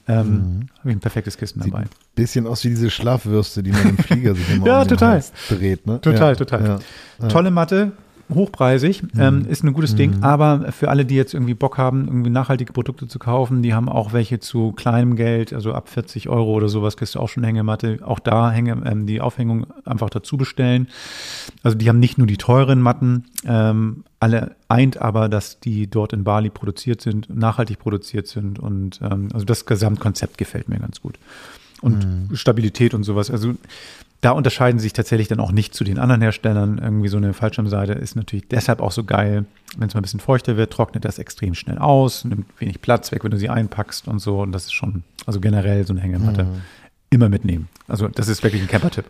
ähm, 0.07 0.27
mhm. 0.27 0.69
Habe 0.79 0.89
ich 0.89 0.95
ein 0.95 0.99
perfektes 0.99 1.37
Kissen 1.37 1.61
Sieht 1.61 1.73
dabei. 1.73 1.85
Bisschen 2.15 2.45
aus 2.45 2.63
wie 2.63 2.69
diese 2.69 2.89
Schlafwürste, 2.89 3.63
die 3.63 3.71
man 3.71 3.89
im 3.89 3.97
Flieger 3.97 4.35
sich 4.35 4.49
immer 4.51 4.67
ja, 4.67 4.81
um 4.81 4.87
total. 4.87 5.23
dreht. 5.49 5.87
Ne? 5.87 6.01
Total, 6.01 6.33
ja, 6.33 6.35
total. 6.35 6.79
Ja, 7.19 7.27
Tolle 7.29 7.51
Matte, 7.51 7.93
hochpreisig, 8.33 9.03
mhm. 9.03 9.09
ähm, 9.19 9.45
ist 9.47 9.63
ein 9.63 9.73
gutes 9.73 9.93
mhm. 9.93 9.97
Ding, 9.97 10.23
aber 10.23 10.71
für 10.71 10.89
alle, 10.89 11.05
die 11.05 11.15
jetzt 11.15 11.33
irgendwie 11.33 11.53
Bock 11.53 11.77
haben, 11.77 12.05
irgendwie 12.07 12.29
nachhaltige 12.29 12.73
Produkte 12.73 13.07
zu 13.07 13.19
kaufen, 13.19 13.61
die 13.61 13.73
haben 13.73 13.89
auch 13.89 14.13
welche 14.13 14.39
zu 14.39 14.71
kleinem 14.71 15.15
Geld, 15.15 15.53
also 15.53 15.73
ab 15.73 15.89
40 15.89 16.29
Euro 16.29 16.53
oder 16.53 16.69
sowas 16.69 16.97
kriegst 16.97 17.15
du 17.15 17.19
auch 17.19 17.29
schon 17.29 17.43
Hängematte. 17.43 17.99
Auch 18.03 18.19
da 18.19 18.51
hänge, 18.51 18.81
ähm, 18.85 19.05
die 19.07 19.21
Aufhängung 19.21 19.67
einfach 19.85 20.09
dazu 20.09 20.37
bestellen. 20.37 20.87
Also 21.63 21.77
die 21.77 21.89
haben 21.89 21.99
nicht 21.99 22.17
nur 22.17 22.27
die 22.27 22.37
teuren 22.37 22.81
Matten, 22.81 23.25
ähm, 23.45 24.03
alle 24.19 24.55
eint 24.69 24.97
aber, 24.97 25.27
dass 25.27 25.59
die 25.59 25.87
dort 25.87 26.13
in 26.13 26.23
Bali 26.23 26.49
produziert 26.49 27.01
sind, 27.01 27.29
nachhaltig 27.29 27.79
produziert 27.79 28.27
sind 28.27 28.57
und 28.57 29.01
ähm, 29.01 29.27
also 29.33 29.45
das 29.45 29.65
Gesamtkonzept 29.65 30.37
gefällt 30.37 30.69
mir 30.69 30.79
ganz 30.79 31.01
gut. 31.01 31.19
Und 31.81 32.29
mhm. 32.29 32.35
Stabilität 32.35 32.93
und 32.93 33.03
sowas. 33.03 33.29
Also 33.29 33.55
da 34.23 34.31
unterscheiden 34.31 34.79
sie 34.79 34.83
sich 34.83 34.93
tatsächlich 34.93 35.27
dann 35.27 35.39
auch 35.39 35.51
nicht 35.51 35.73
zu 35.73 35.83
den 35.83 35.99
anderen 35.99 36.21
Herstellern. 36.21 36.77
Irgendwie 36.77 37.09
so 37.09 37.17
eine 37.17 37.33
Fallschirmseite 37.33 37.93
ist 37.93 38.15
natürlich 38.15 38.47
deshalb 38.47 38.79
auch 38.79 38.91
so 38.91 39.03
geil. 39.03 39.45
Wenn 39.77 39.87
es 39.87 39.93
mal 39.93 39.99
ein 39.99 40.03
bisschen 40.03 40.19
feuchter 40.19 40.55
wird, 40.55 40.71
trocknet 40.71 41.03
das 41.03 41.19
extrem 41.19 41.55
schnell 41.55 41.77
aus, 41.77 42.23
nimmt 42.23 42.45
wenig 42.59 42.81
Platz 42.81 43.11
weg, 43.11 43.23
wenn 43.23 43.31
du 43.31 43.37
sie 43.37 43.49
einpackst 43.49 44.07
und 44.07 44.19
so. 44.19 44.41
Und 44.41 44.51
das 44.51 44.65
ist 44.65 44.73
schon, 44.73 45.03
also 45.25 45.39
generell 45.39 45.85
so 45.85 45.93
eine 45.93 46.01
Hängematte. 46.01 46.45
Mhm 46.45 46.61
immer 47.13 47.29
mitnehmen. 47.29 47.69
Also 47.87 48.07
das 48.07 48.27
ist 48.27 48.43
wirklich 48.43 48.61
ein 48.61 48.67
Camper-Tipp. 48.67 49.05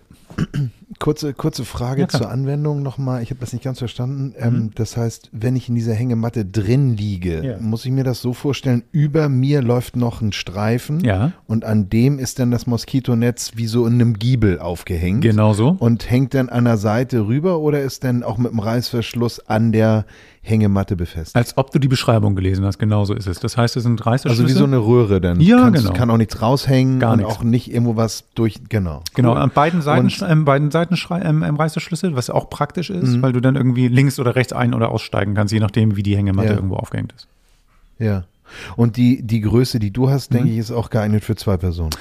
Kurze, 1.00 1.34
kurze 1.34 1.66
Frage 1.66 2.04
ja, 2.04 2.08
zur 2.08 2.30
Anwendung 2.30 2.82
nochmal. 2.82 3.22
Ich 3.24 3.30
habe 3.30 3.40
das 3.40 3.52
nicht 3.54 3.64
ganz 3.64 3.80
verstanden. 3.80 4.34
Ähm, 4.38 4.54
mhm. 4.54 4.72
das 4.76 4.96
heißt, 4.96 5.30
wenn 5.32 5.56
ich 5.56 5.70
in 5.70 5.76
dieser 5.76 5.94
Hängematte 5.94 6.46
drin 6.46 6.96
liege, 6.96 7.44
ja. 7.44 7.58
muss 7.60 7.86
ich 7.86 7.92
mir 7.92 8.04
das 8.04 8.22
so 8.22 8.34
vorstellen, 8.34 8.84
über 8.92 9.30
mir 9.30 9.62
läuft 9.62 9.96
noch 9.96 10.22
ein 10.22 10.32
Streifen 10.32 11.02
ja. 11.04 11.34
und 11.46 11.66
an 11.66 11.90
dem 11.90 12.20
ist 12.20 12.40
dann 12.40 12.52
das 12.52 12.68
Moskitonetz 12.68 13.52
wie 13.56 13.68
so 13.68 13.86
in 13.86 13.94
einem 13.94 14.14
Giebel 14.14 14.60
aufgehängt. 14.60 15.22
Genau 15.22 15.54
so. 15.54 15.76
Und 15.78 16.10
hängt 16.10 16.34
dann 16.34 16.50
an 16.50 16.66
der 16.66 16.78
Seite 16.78 17.28
rüber 17.28 17.60
oder 17.60 17.82
ist 17.82 18.04
dann 18.04 18.24
auch 18.24 18.38
mit 18.38 18.52
dem 18.52 18.60
Reißverschluss 18.60 19.40
an 19.48 19.72
der 19.72 20.06
Hängematte 20.46 20.98
befestigt. 20.98 21.38
Als 21.38 21.58
ob 21.58 21.72
du 21.72 21.80
die 21.80 21.88
Beschreibung 21.88 22.36
gelesen 22.36 22.66
hast, 22.66 22.78
genau 22.78 23.06
so 23.06 23.14
ist 23.14 23.28
es. 23.28 23.40
Das 23.40 23.56
heißt, 23.56 23.78
es 23.78 23.84
sind 23.84 24.06
Reißverschlüsse. 24.06 24.44
Also 24.44 24.54
wie 24.54 24.58
so 24.58 24.66
eine 24.66 24.78
Röhre 24.78 25.22
dann. 25.22 25.40
Ja, 25.40 25.62
Kannst, 25.62 25.84
genau. 25.84 25.94
Kann 25.96 26.10
auch 26.10 26.18
nichts 26.18 26.42
raushängen 26.42 27.00
Gar 27.00 27.14
und 27.14 27.20
nichts. 27.20 27.34
auch 27.34 27.44
nicht 27.44 27.72
irgendwo 27.72 27.96
was 27.96 28.26
durch, 28.36 28.60
genau. 28.74 29.04
Genau, 29.14 29.34
cool. 29.34 29.38
an 29.38 29.52
beiden 29.52 29.82
Seiten, 29.82 30.12
ähm, 30.28 30.46
beiden 30.46 30.72
Seiten 30.72 30.98
ähm, 31.12 31.44
ähm, 31.44 31.56
Reißverschlüsse, 31.56 32.16
was 32.16 32.30
auch 32.30 32.50
praktisch 32.50 32.90
ist, 32.90 33.18
mhm. 33.18 33.22
weil 33.22 33.32
du 33.32 33.40
dann 33.40 33.56
irgendwie 33.56 33.88
links 33.88 34.20
oder 34.20 34.36
rechts 34.36 34.52
ein- 34.52 34.74
oder 34.74 34.90
aussteigen 34.90 35.36
kannst, 35.36 35.54
je 35.54 35.60
nachdem, 35.60 35.96
wie 35.96 36.04
die 36.04 36.18
Hängematte 36.18 36.50
ja. 36.50 36.56
irgendwo 36.56 36.76
aufgehängt 36.76 37.14
ist. 37.14 37.28
Ja. 38.00 38.24
Und 38.76 38.98
die, 38.98 39.22
die 39.22 39.42
Größe, 39.42 39.80
die 39.80 39.92
du 39.92 40.10
hast, 40.10 40.32
mhm. 40.32 40.38
denke 40.38 40.52
ich, 40.52 40.58
ist 40.58 40.72
auch 40.72 40.90
geeignet 40.90 41.24
für 41.24 41.36
zwei 41.36 41.56
Personen. 41.58 41.92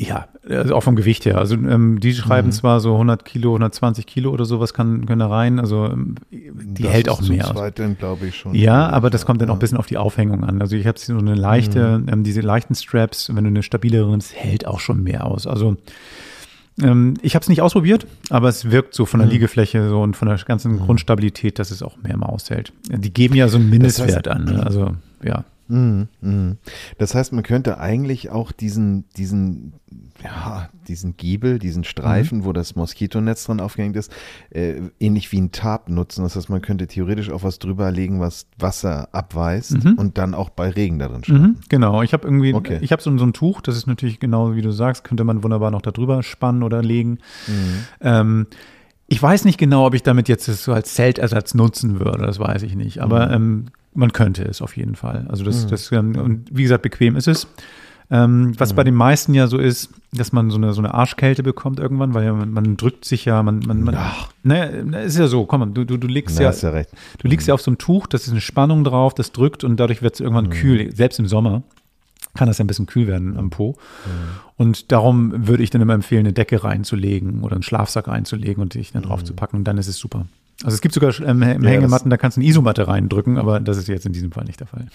Ja, 0.00 0.28
also 0.48 0.76
auch 0.76 0.84
vom 0.84 0.94
Gewicht 0.94 1.24
her. 1.24 1.38
Also 1.38 1.56
ähm, 1.56 1.98
die 1.98 2.14
schreiben 2.14 2.48
mhm. 2.48 2.52
zwar 2.52 2.78
so 2.78 2.92
100 2.92 3.24
Kilo, 3.24 3.50
120 3.50 4.06
Kilo 4.06 4.30
oder 4.30 4.44
sowas 4.44 4.72
kann, 4.72 5.06
können 5.06 5.18
da 5.18 5.26
rein. 5.26 5.58
Also 5.58 5.86
ähm, 5.86 6.14
die 6.30 6.84
das 6.84 6.92
hält 6.92 7.08
auch 7.08 7.20
mehr. 7.20 7.46
Zweit 7.46 7.80
dann 7.80 7.98
glaube 7.98 8.28
ich 8.28 8.36
schon. 8.36 8.54
Ja, 8.54 8.88
aber 8.90 9.10
das 9.10 9.26
kommt 9.26 9.42
dann 9.42 9.50
auch 9.50 9.54
ein 9.54 9.58
bisschen 9.58 9.76
auf 9.76 9.86
die 9.86 9.96
Aufhängung 9.96 10.44
an. 10.44 10.62
Also 10.62 10.76
ich 10.76 10.86
habe 10.86 11.00
so 11.00 11.18
eine 11.18 11.34
leichte, 11.34 11.98
mhm. 11.98 12.08
ähm, 12.08 12.22
diese 12.22 12.42
leichten 12.42 12.76
Straps, 12.76 13.34
wenn 13.34 13.42
du 13.42 13.48
eine 13.48 13.64
stabilere 13.64 14.08
nimmst, 14.08 14.36
hält 14.36 14.68
auch 14.68 14.78
schon 14.78 15.02
mehr 15.02 15.26
aus. 15.26 15.48
Also 15.48 15.76
ähm, 16.80 17.14
ich 17.22 17.34
habe 17.34 17.42
es 17.42 17.48
nicht 17.48 17.60
ausprobiert, 17.60 18.06
aber 18.30 18.48
es 18.48 18.70
wirkt 18.70 18.94
so 18.94 19.04
von 19.04 19.18
der 19.18 19.26
mhm. 19.26 19.32
Liegefläche 19.32 19.88
so 19.88 20.00
und 20.00 20.16
von 20.16 20.28
der 20.28 20.38
ganzen 20.38 20.74
mhm. 20.74 20.78
Grundstabilität, 20.78 21.58
dass 21.58 21.72
es 21.72 21.82
auch 21.82 21.96
mehr 21.96 22.16
mal 22.16 22.26
aushält. 22.26 22.72
Die 22.88 23.12
geben 23.12 23.34
ja 23.34 23.48
so 23.48 23.58
einen 23.58 23.68
Mindestwert 23.68 24.26
das 24.26 24.36
heißt, 24.36 24.48
an. 24.48 24.54
Ne? 24.54 24.62
Also 24.64 24.94
ja. 25.24 25.44
Mhm, 25.68 26.08
mhm. 26.20 26.56
Das 26.98 27.14
heißt, 27.14 27.32
man 27.32 27.42
könnte 27.42 27.78
eigentlich 27.78 28.30
auch 28.30 28.52
diesen, 28.52 29.04
diesen, 29.16 29.74
ja, 30.22 30.68
diesen 30.88 31.16
Giebel, 31.16 31.58
diesen 31.58 31.84
Streifen, 31.84 32.38
mhm. 32.38 32.44
wo 32.44 32.52
das 32.52 32.74
Moskitonetz 32.74 33.44
dran 33.44 33.60
aufgehängt 33.60 33.96
ist, 33.96 34.10
äh, 34.50 34.80
ähnlich 34.98 35.30
wie 35.32 35.40
ein 35.40 35.52
Tab 35.52 35.88
nutzen. 35.88 36.22
Das 36.22 36.36
heißt, 36.36 36.48
man 36.48 36.62
könnte 36.62 36.86
theoretisch 36.86 37.30
auch 37.30 37.42
was 37.42 37.58
drüber 37.58 37.90
legen, 37.90 38.20
was 38.20 38.46
Wasser 38.58 39.08
abweist 39.12 39.84
mhm. 39.84 39.94
und 39.94 40.18
dann 40.18 40.34
auch 40.34 40.50
bei 40.50 40.70
Regen 40.70 40.98
darin 40.98 41.22
schreiben. 41.22 41.40
Mhm, 41.40 41.56
genau, 41.68 42.02
ich 42.02 42.12
habe 42.12 42.26
irgendwie, 42.26 42.54
okay. 42.54 42.78
ich 42.80 42.92
habe 42.92 43.02
so, 43.02 43.16
so, 43.16 43.24
ein 43.24 43.32
Tuch, 43.32 43.60
das 43.60 43.76
ist 43.76 43.86
natürlich 43.86 44.20
genau 44.20 44.54
wie 44.54 44.62
du 44.62 44.70
sagst, 44.70 45.04
könnte 45.04 45.24
man 45.24 45.42
wunderbar 45.42 45.70
noch 45.70 45.82
da 45.82 45.90
drüber 45.90 46.22
spannen 46.22 46.62
oder 46.62 46.82
legen. 46.82 47.18
Mhm. 47.46 47.84
Ähm, 48.00 48.46
Ich 49.10 49.22
weiß 49.22 49.46
nicht 49.46 49.56
genau, 49.56 49.86
ob 49.86 49.94
ich 49.94 50.02
damit 50.02 50.28
jetzt 50.28 50.44
so 50.44 50.72
als 50.72 50.92
Zeltersatz 50.94 51.54
nutzen 51.54 51.98
würde, 51.98 52.26
das 52.26 52.38
weiß 52.38 52.62
ich 52.62 52.76
nicht. 52.76 52.98
Aber 53.00 53.30
ähm, 53.30 53.66
man 53.94 54.12
könnte 54.12 54.44
es 54.44 54.62
auf 54.62 54.76
jeden 54.76 54.94
Fall. 54.94 55.26
Also 55.28 55.44
das, 55.44 55.64
mhm. 55.64 55.70
das 55.70 55.92
ähm, 55.92 56.16
und 56.16 56.48
wie 56.52 56.62
gesagt, 56.62 56.82
bequem 56.82 57.16
ist 57.16 57.28
es. 57.28 57.46
Ähm, 58.10 58.54
was 58.58 58.72
mhm. 58.72 58.76
bei 58.76 58.84
den 58.84 58.94
meisten 58.94 59.34
ja 59.34 59.48
so 59.48 59.58
ist, 59.58 59.90
dass 60.12 60.32
man 60.32 60.50
so 60.50 60.56
eine, 60.56 60.72
so 60.72 60.80
eine 60.80 60.94
Arschkälte 60.94 61.42
bekommt 61.42 61.78
irgendwann, 61.78 62.14
weil 62.14 62.24
ja 62.24 62.32
man, 62.32 62.50
man 62.52 62.78
drückt 62.78 63.04
sich 63.04 63.26
ja, 63.26 63.42
man, 63.42 63.58
man, 63.60 63.82
man 63.82 63.94
Ach. 63.96 64.30
ne, 64.42 64.66
ist 65.04 65.18
ja 65.18 65.26
so, 65.26 65.44
komm, 65.44 65.74
du, 65.74 65.84
du, 65.84 65.98
du 65.98 66.06
liegst 66.06 66.38
ja, 66.38 66.50
ja, 66.50 66.70
du 67.18 67.28
liegst 67.28 67.46
mhm. 67.46 67.50
ja 67.50 67.54
auf 67.54 67.60
so 67.60 67.70
einem 67.70 67.76
Tuch, 67.76 68.06
das 68.06 68.22
ist 68.22 68.30
eine 68.30 68.40
Spannung 68.40 68.82
drauf, 68.82 69.12
das 69.12 69.32
drückt 69.32 69.62
und 69.62 69.76
dadurch 69.78 70.00
wird 70.00 70.14
es 70.14 70.20
irgendwann 70.20 70.46
mhm. 70.46 70.50
kühl, 70.50 70.96
selbst 70.96 71.18
im 71.18 71.26
Sommer 71.26 71.62
kann 72.34 72.48
das 72.48 72.58
ja 72.58 72.64
ein 72.64 72.68
bisschen 72.68 72.86
kühl 72.86 73.06
werden 73.06 73.36
am 73.36 73.50
Po. 73.50 73.72
Mhm. 73.72 74.10
Und 74.56 74.92
darum 74.92 75.48
würde 75.48 75.62
ich 75.62 75.70
dann 75.70 75.80
immer 75.80 75.94
empfehlen, 75.94 76.20
eine 76.20 76.32
Decke 76.32 76.62
reinzulegen 76.62 77.42
oder 77.42 77.54
einen 77.54 77.62
Schlafsack 77.62 78.08
reinzulegen 78.08 78.62
und 78.62 78.74
dich 78.74 78.92
dann 78.92 79.02
drauf 79.02 79.24
zu 79.24 79.34
packen 79.34 79.56
und 79.56 79.64
dann 79.64 79.76
ist 79.76 79.88
es 79.88 79.98
super. 79.98 80.26
Also 80.64 80.74
es 80.74 80.80
gibt 80.80 80.94
sogar 80.94 81.18
ähm, 81.20 81.42
ja, 81.42 81.70
Hängematten, 81.70 82.10
da 82.10 82.16
kannst 82.16 82.36
du 82.36 82.40
eine 82.40 82.48
Isomatte 82.48 82.88
reindrücken, 82.88 83.38
aber 83.38 83.60
das 83.60 83.76
ist 83.76 83.88
jetzt 83.88 84.06
in 84.06 84.12
diesem 84.12 84.32
Fall 84.32 84.44
nicht 84.44 84.60
der 84.60 84.66
Fall. 84.66 84.86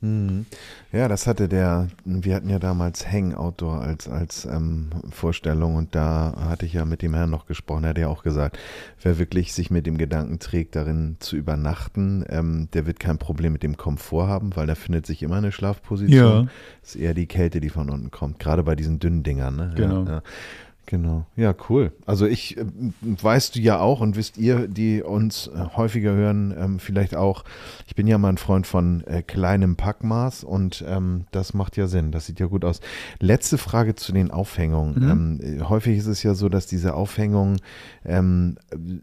Mhm. 0.00 0.46
Ja, 0.90 1.06
das 1.06 1.26
hatte 1.26 1.48
der, 1.48 1.88
wir 2.04 2.34
hatten 2.34 2.48
ja 2.48 2.58
damals 2.58 3.06
Hang 3.10 3.34
Outdoor 3.34 3.82
als, 3.82 4.08
als 4.08 4.46
ähm, 4.46 4.88
Vorstellung 5.10 5.74
und 5.74 5.94
da 5.94 6.34
hatte 6.48 6.64
ich 6.64 6.72
ja 6.72 6.86
mit 6.86 7.02
dem 7.02 7.12
Herrn 7.12 7.28
noch 7.28 7.46
gesprochen, 7.46 7.84
er 7.84 7.90
hat 7.90 7.98
ja 7.98 8.08
auch 8.08 8.22
gesagt, 8.22 8.58
wer 9.02 9.18
wirklich 9.18 9.52
sich 9.52 9.70
mit 9.70 9.86
dem 9.86 9.98
Gedanken 9.98 10.38
trägt, 10.38 10.76
darin 10.76 11.16
zu 11.18 11.36
übernachten, 11.36 12.24
ähm, 12.28 12.68
der 12.72 12.86
wird 12.86 13.00
kein 13.00 13.18
Problem 13.18 13.52
mit 13.52 13.62
dem 13.62 13.76
Komfort 13.76 14.28
haben, 14.28 14.56
weil 14.56 14.66
da 14.66 14.76
findet 14.76 15.04
sich 15.04 15.22
immer 15.22 15.36
eine 15.36 15.52
Schlafposition. 15.52 16.44
Ja. 16.44 16.46
Das 16.80 16.94
ist 16.94 16.96
eher 16.96 17.12
die 17.12 17.26
Kälte, 17.26 17.60
die 17.60 17.68
von 17.68 17.90
unten 17.90 18.10
kommt, 18.10 18.38
gerade 18.38 18.62
bei 18.62 18.76
diesen 18.76 19.00
dünnen 19.00 19.24
Dingern. 19.24 19.56
Ne? 19.56 19.72
Genau. 19.76 20.04
Ja, 20.04 20.10
ja. 20.10 20.22
Genau, 20.90 21.26
ja, 21.36 21.54
cool. 21.68 21.92
Also 22.06 22.24
ich 22.24 22.56
äh, 22.56 22.64
weißt 23.02 23.54
du 23.54 23.60
ja 23.60 23.78
auch 23.78 24.00
und 24.00 24.16
wisst 24.16 24.38
ihr, 24.38 24.66
die 24.68 25.02
uns 25.02 25.46
äh, 25.48 25.76
häufiger 25.76 26.12
hören, 26.12 26.54
ähm, 26.58 26.78
vielleicht 26.78 27.14
auch, 27.14 27.44
ich 27.86 27.94
bin 27.94 28.06
ja 28.06 28.16
mal 28.16 28.30
ein 28.30 28.38
Freund 28.38 28.66
von 28.66 29.06
äh, 29.06 29.20
kleinem 29.20 29.76
Packmaß 29.76 30.44
und 30.44 30.82
ähm, 30.88 31.26
das 31.30 31.52
macht 31.52 31.76
ja 31.76 31.88
Sinn, 31.88 32.10
das 32.10 32.24
sieht 32.24 32.40
ja 32.40 32.46
gut 32.46 32.64
aus. 32.64 32.80
Letzte 33.20 33.58
Frage 33.58 33.96
zu 33.96 34.12
den 34.12 34.30
Aufhängungen. 34.30 34.94
Mhm. 34.94 35.40
Ähm, 35.42 35.68
häufig 35.68 35.98
ist 35.98 36.06
es 36.06 36.22
ja 36.22 36.32
so, 36.32 36.48
dass 36.48 36.66
diese 36.66 36.94
Aufhängungen 36.94 37.60
ähm, 38.06 38.56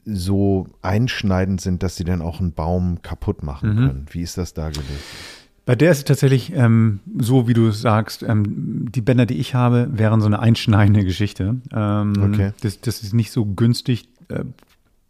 so 0.06 0.66
einschneidend 0.82 1.62
sind, 1.62 1.84
dass 1.84 1.98
sie 1.98 2.04
dann 2.04 2.24
auch 2.24 2.40
einen 2.40 2.54
Baum 2.54 3.04
kaputt 3.04 3.44
machen 3.44 3.70
mhm. 3.70 3.76
können. 3.76 4.06
Wie 4.10 4.22
ist 4.22 4.40
das 4.40 4.56
da 4.56 4.70
gelöst? 4.70 5.35
Bei 5.66 5.76
der 5.76 5.92
ist 5.92 6.00
es 6.00 6.04
tatsächlich 6.06 6.54
ähm, 6.54 7.00
so, 7.18 7.48
wie 7.48 7.54
du 7.54 7.72
sagst, 7.72 8.22
ähm, 8.22 8.92
die 8.92 9.02
Bänder, 9.02 9.26
die 9.26 9.38
ich 9.38 9.56
habe, 9.56 9.90
wären 9.92 10.22
so 10.22 10.28
eine 10.28 10.40
einschneidende 10.40 11.04
Geschichte. 11.04 11.56
Ähm, 11.74 12.14
okay. 12.22 12.52
Das, 12.62 12.82
das 12.82 13.02
ist 13.02 13.14
nicht 13.14 13.32
so 13.32 13.46
günstig. 13.46 14.08
Äh, 14.30 14.46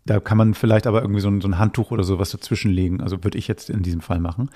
da 0.06 0.20
kann 0.20 0.38
man 0.38 0.54
vielleicht 0.54 0.86
aber 0.86 1.02
irgendwie 1.02 1.20
so 1.20 1.30
ein, 1.30 1.42
so 1.42 1.48
ein 1.48 1.58
Handtuch 1.58 1.90
oder 1.90 2.04
sowas 2.04 2.30
dazwischenlegen. 2.30 3.02
Also 3.02 3.24
würde 3.24 3.40
ich 3.40 3.48
jetzt 3.48 3.72
in 3.72 3.82
diesem 3.82 4.02
Fall 4.02 4.20
machen. 4.20 4.50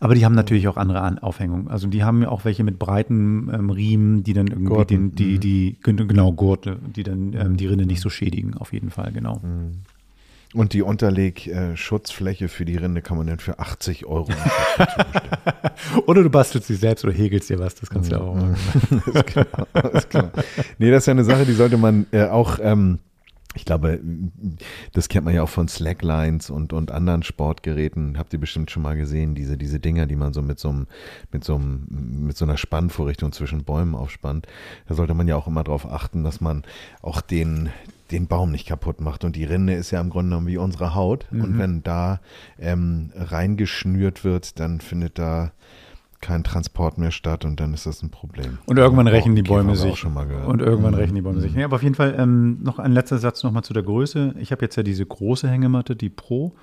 Aber 0.00 0.14
die 0.14 0.24
haben 0.24 0.34
natürlich 0.34 0.66
auch 0.66 0.78
andere 0.78 1.02
An 1.02 1.18
Aufhängungen. 1.18 1.68
Also 1.68 1.86
die 1.88 2.02
haben 2.02 2.22
ja 2.22 2.30
auch 2.30 2.46
welche 2.46 2.64
mit 2.64 2.78
breiten 2.78 3.50
ähm, 3.52 3.70
Riemen, 3.70 4.24
die 4.24 4.32
dann 4.32 4.46
irgendwie 4.46 4.74
Gurten. 4.74 5.10
den, 5.10 5.14
die, 5.14 5.34
mhm. 5.36 5.40
die, 5.40 5.76
genau, 5.82 6.32
Gurte, 6.32 6.78
die 6.96 7.02
dann 7.02 7.34
ähm, 7.34 7.56
die 7.58 7.66
Rinde 7.66 7.84
nicht 7.84 8.00
so 8.00 8.08
schädigen, 8.08 8.54
auf 8.54 8.72
jeden 8.72 8.90
Fall, 8.90 9.12
genau. 9.12 9.40
Mhm. 9.44 9.82
Und 10.54 10.72
die 10.72 10.82
Unterleg-Schutzfläche 10.82 12.48
für 12.48 12.64
die 12.64 12.76
Rinde 12.76 13.02
kann 13.02 13.16
man 13.16 13.26
dann 13.26 13.40
für 13.40 13.58
80 13.58 14.06
Euro 14.06 14.28
Oder 16.06 16.22
du 16.22 16.30
bastelst 16.30 16.68
sie 16.68 16.76
selbst 16.76 17.04
oder 17.04 17.12
hegelst 17.12 17.50
dir 17.50 17.58
was, 17.58 17.74
das 17.74 17.90
kannst 17.90 18.12
du 18.12 18.16
ja 18.16 18.22
auch 18.22 18.36
machen. 18.36 19.02
ist 19.12 19.26
klar, 19.26 19.46
ist 19.92 20.10
klar. 20.10 20.30
Nee, 20.78 20.92
das 20.92 21.02
ist 21.02 21.06
ja 21.06 21.10
eine 21.10 21.24
Sache, 21.24 21.44
die 21.44 21.54
sollte 21.54 21.76
man 21.76 22.06
äh, 22.12 22.26
auch, 22.26 22.60
ähm, 22.62 23.00
ich 23.56 23.64
glaube, 23.64 23.98
das 24.92 25.08
kennt 25.08 25.24
man 25.24 25.34
ja 25.34 25.42
auch 25.42 25.48
von 25.48 25.66
Slacklines 25.66 26.50
und, 26.50 26.72
und 26.72 26.92
anderen 26.92 27.24
Sportgeräten. 27.24 28.16
Habt 28.16 28.32
ihr 28.32 28.40
bestimmt 28.40 28.70
schon 28.70 28.82
mal 28.82 28.96
gesehen, 28.96 29.34
diese, 29.34 29.56
diese 29.56 29.80
Dinger, 29.80 30.06
die 30.06 30.16
man 30.16 30.32
so 30.32 30.40
mit 30.40 30.60
so 30.60 30.68
einem, 30.68 30.86
mit 31.32 31.42
so 31.42 31.56
einem, 31.56 31.86
mit 32.26 32.36
so 32.36 32.44
einer 32.44 32.58
Spannvorrichtung 32.58 33.32
zwischen 33.32 33.64
Bäumen 33.64 33.96
aufspannt. 33.96 34.46
Da 34.86 34.94
sollte 34.94 35.14
man 35.14 35.26
ja 35.26 35.34
auch 35.34 35.48
immer 35.48 35.64
darauf 35.64 35.84
achten, 35.90 36.22
dass 36.22 36.40
man 36.40 36.62
auch 37.02 37.20
den, 37.20 37.70
den 38.10 38.26
Baum 38.26 38.50
nicht 38.50 38.66
kaputt 38.66 39.00
macht. 39.00 39.24
Und 39.24 39.36
die 39.36 39.44
Rinde 39.44 39.74
ist 39.74 39.90
ja 39.90 40.00
im 40.00 40.10
Grunde 40.10 40.30
genommen 40.30 40.46
wie 40.46 40.58
unsere 40.58 40.94
Haut. 40.94 41.26
Mhm. 41.30 41.40
Und 41.42 41.58
wenn 41.58 41.82
da 41.82 42.20
ähm, 42.58 43.12
reingeschnürt 43.16 44.24
wird, 44.24 44.60
dann 44.60 44.80
findet 44.80 45.18
da 45.18 45.52
kein 46.24 46.42
Transport 46.42 46.96
mehr 46.96 47.10
statt 47.10 47.44
und 47.44 47.60
dann 47.60 47.74
ist 47.74 47.84
das 47.84 48.02
ein 48.02 48.08
Problem. 48.08 48.56
Und 48.64 48.78
irgendwann 48.78 49.06
rächen 49.06 49.36
die 49.36 49.42
Bäume 49.42 49.76
sich. 49.76 50.06
Und 50.06 50.62
irgendwann 50.62 50.94
mhm. 50.94 50.98
rächen 50.98 51.14
die 51.14 51.20
Bäume 51.20 51.36
mhm. 51.36 51.42
sich. 51.42 51.54
Nee, 51.54 51.64
aber 51.64 51.76
auf 51.76 51.82
jeden 51.82 51.94
Fall 51.94 52.14
ähm, 52.18 52.62
noch 52.62 52.78
ein 52.78 52.92
letzter 52.92 53.18
Satz 53.18 53.42
nochmal 53.42 53.62
zu 53.62 53.74
der 53.74 53.82
Größe. 53.82 54.34
Ich 54.38 54.50
habe 54.50 54.62
jetzt 54.62 54.76
ja 54.76 54.82
diese 54.82 55.04
große 55.04 55.48
Hängematte, 55.48 55.94
die 55.94 56.08
Pro. 56.08 56.54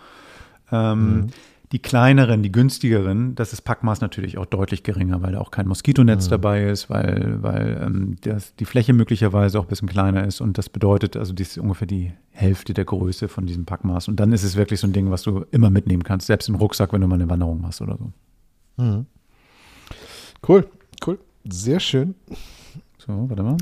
Ähm, 0.72 1.16
mhm. 1.16 1.28
Die 1.72 1.80
kleineren, 1.80 2.44
die 2.44 2.52
günstigeren, 2.52 3.34
das 3.36 3.54
ist 3.54 3.62
Packmaß 3.62 4.02
natürlich 4.02 4.38
auch 4.38 4.46
deutlich 4.46 4.84
geringer, 4.84 5.22
weil 5.22 5.32
da 5.32 5.40
auch 5.40 5.52
kein 5.52 5.68
Moskitonetz 5.68 6.26
mhm. 6.26 6.32
dabei 6.32 6.66
ist, 6.66 6.90
weil, 6.90 7.42
weil 7.42 7.82
ähm, 7.82 8.18
das, 8.22 8.56
die 8.56 8.66
Fläche 8.66 8.92
möglicherweise 8.92 9.58
auch 9.58 9.64
ein 9.64 9.70
bisschen 9.70 9.88
kleiner 9.88 10.26
ist 10.26 10.42
und 10.42 10.58
das 10.58 10.68
bedeutet, 10.68 11.16
also 11.16 11.32
das 11.34 11.50
ist 11.50 11.58
ungefähr 11.58 11.88
die 11.88 12.12
Hälfte 12.32 12.74
der 12.74 12.84
Größe 12.84 13.30
von 13.30 13.46
diesem 13.46 13.66
Packmaß. 13.66 14.10
Und 14.10 14.20
dann 14.20 14.34
ist 14.34 14.44
es 14.44 14.58
wirklich 14.58 14.82
so 14.82 14.88
ein 14.88 14.94
Ding, 14.94 15.12
was 15.12 15.24
du 15.24 15.46
immer 15.52 15.70
mitnehmen 15.70 16.04
kannst, 16.04 16.28
selbst 16.28 16.50
im 16.50 16.56
Rucksack, 16.56 16.92
wenn 16.92 17.02
du 17.02 17.08
mal 17.08 17.16
eine 17.16 17.30
Wanderung 17.30 17.62
machst 17.62 17.82
oder 17.82 17.98
so. 17.98 18.84
Mhm. 18.84 19.06
Cool, 20.46 20.68
cool. 21.06 21.20
Sehr 21.50 21.80
schön. 21.80 22.16
So, 22.98 23.30
warte 23.30 23.44
mal. 23.44 23.58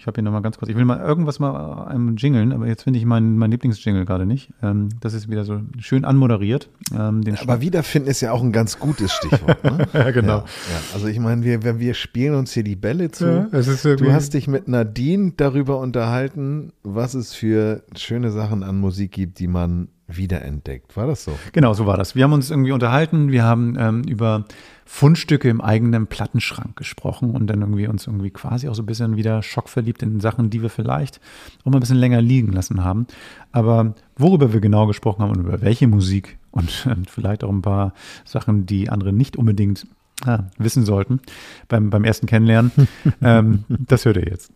Ich 0.00 0.06
habe 0.06 0.14
hier 0.14 0.22
nochmal 0.22 0.40
ganz 0.40 0.56
kurz, 0.56 0.70
ich 0.70 0.76
will 0.78 0.86
mal 0.86 0.98
irgendwas 0.98 1.40
mal 1.40 1.84
einem 1.84 2.16
jingeln, 2.16 2.54
aber 2.54 2.66
jetzt 2.66 2.84
finde 2.84 2.98
ich 2.98 3.04
meinen 3.04 3.36
mein 3.36 3.50
Lieblingsjingle 3.50 4.06
gerade 4.06 4.24
nicht. 4.24 4.48
Ähm, 4.62 4.88
das 5.00 5.12
ist 5.12 5.28
wieder 5.28 5.44
so 5.44 5.60
schön 5.78 6.06
anmoderiert. 6.06 6.70
Ähm, 6.90 7.20
aber 7.42 7.60
wiederfinden 7.60 8.08
ist 8.08 8.22
ja 8.22 8.32
auch 8.32 8.42
ein 8.42 8.50
ganz 8.50 8.78
gutes 8.78 9.12
Stichwort. 9.12 9.62
Ne? 9.62 9.86
ja, 9.92 10.10
genau. 10.10 10.38
Ja, 10.38 10.44
ja. 10.44 10.80
Also 10.94 11.06
ich 11.06 11.18
meine, 11.18 11.44
wir, 11.44 11.78
wir 11.78 11.92
spielen 11.92 12.34
uns 12.34 12.52
hier 12.52 12.62
die 12.62 12.76
Bälle 12.76 13.10
zu. 13.10 13.26
Ja, 13.52 13.96
du 13.96 14.10
hast 14.10 14.32
dich 14.32 14.48
mit 14.48 14.68
Nadine 14.68 15.34
darüber 15.36 15.78
unterhalten, 15.78 16.72
was 16.82 17.12
es 17.12 17.34
für 17.34 17.82
schöne 17.94 18.30
Sachen 18.30 18.62
an 18.62 18.80
Musik 18.80 19.12
gibt, 19.12 19.38
die 19.38 19.48
man 19.48 19.88
wiederentdeckt. 20.16 20.96
War 20.96 21.06
das 21.06 21.24
so? 21.24 21.38
Genau, 21.52 21.72
so 21.74 21.86
war 21.86 21.96
das. 21.96 22.14
Wir 22.14 22.24
haben 22.24 22.32
uns 22.32 22.50
irgendwie 22.50 22.72
unterhalten, 22.72 23.30
wir 23.30 23.44
haben 23.44 23.76
ähm, 23.78 24.02
über 24.04 24.44
Fundstücke 24.92 25.48
im 25.48 25.60
eigenen 25.60 26.08
Plattenschrank 26.08 26.74
gesprochen 26.74 27.30
und 27.30 27.46
dann 27.46 27.60
irgendwie 27.60 27.86
uns 27.86 28.08
irgendwie 28.08 28.30
quasi 28.30 28.68
auch 28.68 28.74
so 28.74 28.82
ein 28.82 28.86
bisschen 28.86 29.16
wieder 29.16 29.40
schockverliebt 29.40 30.02
in 30.02 30.18
Sachen, 30.18 30.50
die 30.50 30.62
wir 30.62 30.68
vielleicht 30.68 31.20
auch 31.60 31.66
mal 31.66 31.76
ein 31.76 31.80
bisschen 31.80 31.96
länger 31.96 32.20
liegen 32.20 32.52
lassen 32.52 32.82
haben. 32.82 33.06
Aber 33.52 33.94
worüber 34.16 34.52
wir 34.52 34.60
genau 34.60 34.88
gesprochen 34.88 35.22
haben 35.22 35.30
und 35.30 35.40
über 35.46 35.62
welche 35.62 35.86
Musik 35.86 36.38
und, 36.50 36.86
und 36.90 37.08
vielleicht 37.08 37.44
auch 37.44 37.50
ein 37.50 37.62
paar 37.62 37.94
Sachen, 38.24 38.66
die 38.66 38.90
andere 38.90 39.12
nicht 39.12 39.36
unbedingt 39.36 39.86
ah, 40.26 40.44
wissen 40.58 40.84
sollten 40.84 41.20
beim, 41.68 41.90
beim 41.90 42.02
ersten 42.02 42.26
Kennenlernen, 42.26 42.72
ähm, 43.22 43.64
das 43.68 44.04
hört 44.04 44.16
ihr 44.16 44.26
jetzt. 44.26 44.52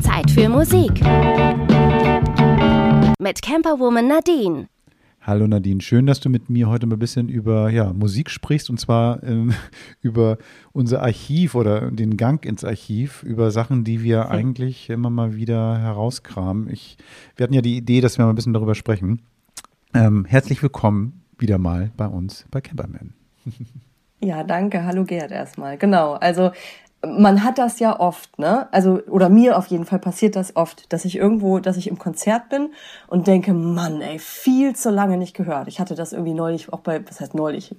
Zeit 0.00 0.30
für 0.30 0.50
Musik. 0.50 1.00
Mit 3.18 3.40
Camperwoman 3.40 4.08
Nadine. 4.08 4.68
Hallo 5.26 5.46
Nadine, 5.46 5.80
schön, 5.80 6.04
dass 6.04 6.20
du 6.20 6.28
mit 6.28 6.50
mir 6.50 6.68
heute 6.68 6.84
mal 6.84 6.96
ein 6.96 6.98
bisschen 6.98 7.30
über 7.30 7.70
ja, 7.70 7.94
Musik 7.94 8.28
sprichst 8.28 8.68
und 8.68 8.78
zwar 8.78 9.22
ähm, 9.22 9.54
über 10.02 10.36
unser 10.74 11.00
Archiv 11.00 11.54
oder 11.54 11.90
den 11.90 12.18
Gang 12.18 12.44
ins 12.44 12.62
Archiv, 12.62 13.22
über 13.22 13.50
Sachen, 13.50 13.84
die 13.84 14.02
wir 14.02 14.30
eigentlich 14.30 14.90
immer 14.90 15.08
mal 15.08 15.34
wieder 15.34 15.78
herauskramen. 15.78 16.68
Ich, 16.68 16.98
wir 17.36 17.44
hatten 17.44 17.54
ja 17.54 17.62
die 17.62 17.78
Idee, 17.78 18.02
dass 18.02 18.18
wir 18.18 18.26
mal 18.26 18.32
ein 18.32 18.36
bisschen 18.36 18.52
darüber 18.52 18.74
sprechen. 18.74 19.22
Ähm, 19.94 20.26
herzlich 20.26 20.62
willkommen 20.62 21.22
wieder 21.38 21.56
mal 21.56 21.90
bei 21.96 22.06
uns 22.06 22.44
bei 22.50 22.60
Camperman. 22.60 23.14
Ja, 24.20 24.42
danke. 24.42 24.84
Hallo 24.84 25.04
Gerd 25.04 25.32
erstmal. 25.32 25.76
Genau. 25.76 26.14
Also 26.14 26.52
man 27.06 27.44
hat 27.44 27.58
das 27.58 27.78
ja 27.78 27.98
oft, 27.98 28.38
ne? 28.38 28.68
Also, 28.72 29.00
oder 29.08 29.28
mir 29.28 29.58
auf 29.58 29.66
jeden 29.66 29.84
Fall 29.84 29.98
passiert 29.98 30.36
das 30.36 30.56
oft, 30.56 30.92
dass 30.92 31.04
ich 31.04 31.16
irgendwo, 31.16 31.58
dass 31.58 31.76
ich 31.76 31.88
im 31.88 31.98
Konzert 31.98 32.48
bin 32.48 32.70
und 33.08 33.26
denke, 33.26 33.52
Mann, 33.54 34.00
ey, 34.00 34.18
viel 34.18 34.74
zu 34.76 34.90
lange 34.90 35.16
nicht 35.16 35.34
gehört. 35.34 35.68
Ich 35.68 35.80
hatte 35.80 35.94
das 35.94 36.12
irgendwie 36.12 36.34
neulich, 36.34 36.72
auch 36.72 36.80
bei, 36.80 37.06
was 37.08 37.20
heißt 37.20 37.34
neulich, 37.34 37.74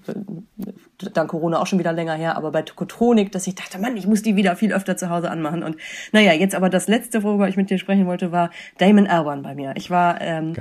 dank 0.98 1.30
Corona 1.30 1.60
auch 1.60 1.68
schon 1.68 1.80
wieder 1.80 1.94
länger 1.94 2.14
her, 2.14 2.38
aber 2.38 2.52
bei 2.52 2.62
Tokotronik, 2.62 3.32
dass 3.32 3.48
ich 3.48 3.56
dachte, 3.56 3.80
Mann, 3.80 3.98
ich 3.98 4.08
muss 4.08 4.22
die 4.22 4.36
wieder 4.36 4.56
viel 4.56 4.74
öfter 4.74 4.98
zu 4.98 5.10
Hause 5.10 5.30
anmachen. 5.30 5.64
Und 5.64 5.78
naja, 6.12 6.34
jetzt 6.34 6.56
aber 6.56 6.70
das 6.70 6.88
letzte, 6.88 7.24
worüber 7.24 7.48
ich 7.48 7.58
mit 7.58 7.70
dir 7.70 7.78
sprechen 7.78 8.06
wollte, 8.08 8.32
war 8.32 8.50
Damon 8.78 9.08
Albarn 9.08 9.42
bei 9.42 9.56
mir. 9.56 9.74
Ich 9.76 9.90
war 9.90 10.22
ähm, 10.22 10.54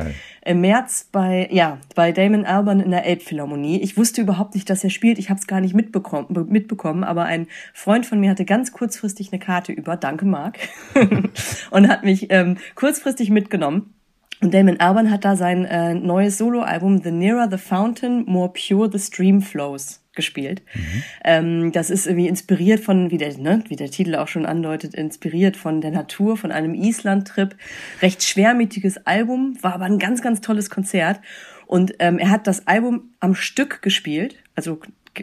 im 0.44 0.60
März 0.60 1.08
bei, 1.12 1.48
ja, 1.50 1.78
bei 1.94 2.12
Damon 2.12 2.44
Albarn 2.44 2.80
in 2.80 2.90
der 2.90 3.06
Elbphilharmonie. 3.06 3.80
Ich 3.80 3.96
wusste 3.96 4.20
überhaupt 4.20 4.54
nicht, 4.54 4.68
dass 4.68 4.82
er 4.84 4.90
spielt. 4.90 5.18
Ich 5.18 5.30
habe 5.30 5.40
es 5.40 5.46
gar 5.46 5.60
nicht 5.60 5.74
mitbekommen, 5.74 6.26
mitbekommen, 6.48 7.04
aber 7.04 7.24
ein 7.24 7.46
Freund 7.72 8.06
von 8.06 8.20
mir 8.20 8.30
hatte 8.30 8.44
ganz 8.44 8.72
kurzfristig 8.72 9.32
eine 9.32 9.38
Karte 9.38 9.72
über, 9.72 9.96
danke 9.96 10.26
Marc, 10.26 10.58
und 11.70 11.88
hat 11.88 12.04
mich 12.04 12.30
ähm, 12.30 12.58
kurzfristig 12.74 13.30
mitgenommen. 13.30 13.93
Und 14.40 14.52
Damon 14.52 14.80
Albarn 14.80 15.10
hat 15.10 15.24
da 15.24 15.36
sein 15.36 15.64
äh, 15.64 15.94
neues 15.94 16.38
Soloalbum 16.38 17.02
The 17.02 17.10
Nearer 17.10 17.48
the 17.50 17.58
Fountain, 17.58 18.24
More 18.26 18.52
Pure 18.52 18.90
the 18.92 18.98
Stream 18.98 19.40
Flows 19.40 20.00
gespielt. 20.14 20.62
Mhm. 20.74 21.02
Ähm, 21.24 21.72
das 21.72 21.90
ist 21.90 22.06
irgendwie 22.06 22.28
inspiriert 22.28 22.80
von, 22.80 23.10
wie 23.10 23.18
der, 23.18 23.36
ne, 23.38 23.64
wie 23.68 23.76
der 23.76 23.90
Titel 23.90 24.14
auch 24.14 24.28
schon 24.28 24.46
andeutet, 24.46 24.94
inspiriert 24.94 25.56
von 25.56 25.80
der 25.80 25.90
Natur, 25.90 26.36
von 26.36 26.52
einem 26.52 26.74
Island-Trip. 26.74 27.56
Recht 28.02 28.22
schwermütiges 28.22 29.06
Album, 29.06 29.56
war 29.62 29.74
aber 29.74 29.84
ein 29.84 29.98
ganz, 29.98 30.22
ganz 30.22 30.40
tolles 30.40 30.70
Konzert. 30.70 31.20
Und 31.66 31.94
ähm, 31.98 32.18
er 32.18 32.30
hat 32.30 32.46
das 32.46 32.66
Album 32.66 33.14
am 33.20 33.34
Stück 33.34 33.82
gespielt, 33.82 34.36
also 34.54 34.80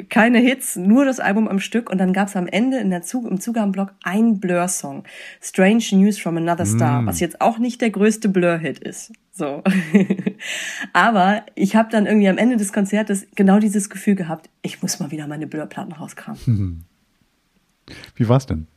keine 0.09 0.39
Hits, 0.39 0.75
nur 0.75 1.05
das 1.05 1.19
Album 1.19 1.47
am 1.47 1.59
Stück 1.59 1.89
und 1.89 1.97
dann 1.97 2.13
gab's 2.13 2.35
am 2.35 2.47
Ende 2.47 2.77
in 2.77 2.89
der 2.89 3.01
Zug, 3.01 3.29
im 3.29 3.39
Zugabenblock 3.39 3.93
ein 4.03 4.39
Blur-Song, 4.39 5.03
Strange 5.41 5.83
News 5.91 6.17
from 6.17 6.37
Another 6.37 6.65
Star, 6.65 7.01
mm. 7.01 7.07
was 7.07 7.19
jetzt 7.19 7.41
auch 7.41 7.57
nicht 7.57 7.81
der 7.81 7.89
größte 7.89 8.29
Blur-Hit 8.29 8.79
ist. 8.79 9.13
So. 9.31 9.63
Aber 10.93 11.43
ich 11.55 11.75
habe 11.75 11.89
dann 11.91 12.05
irgendwie 12.05 12.29
am 12.29 12.37
Ende 12.37 12.57
des 12.57 12.73
Konzertes 12.73 13.27
genau 13.35 13.59
dieses 13.59 13.89
Gefühl 13.89 14.15
gehabt, 14.15 14.49
ich 14.61 14.81
muss 14.81 14.99
mal 14.99 15.11
wieder 15.11 15.27
meine 15.27 15.47
Blur-Platten 15.47 15.93
rauskramen. 15.93 16.85
Wie 18.15 18.29
war's 18.29 18.45
denn? 18.45 18.67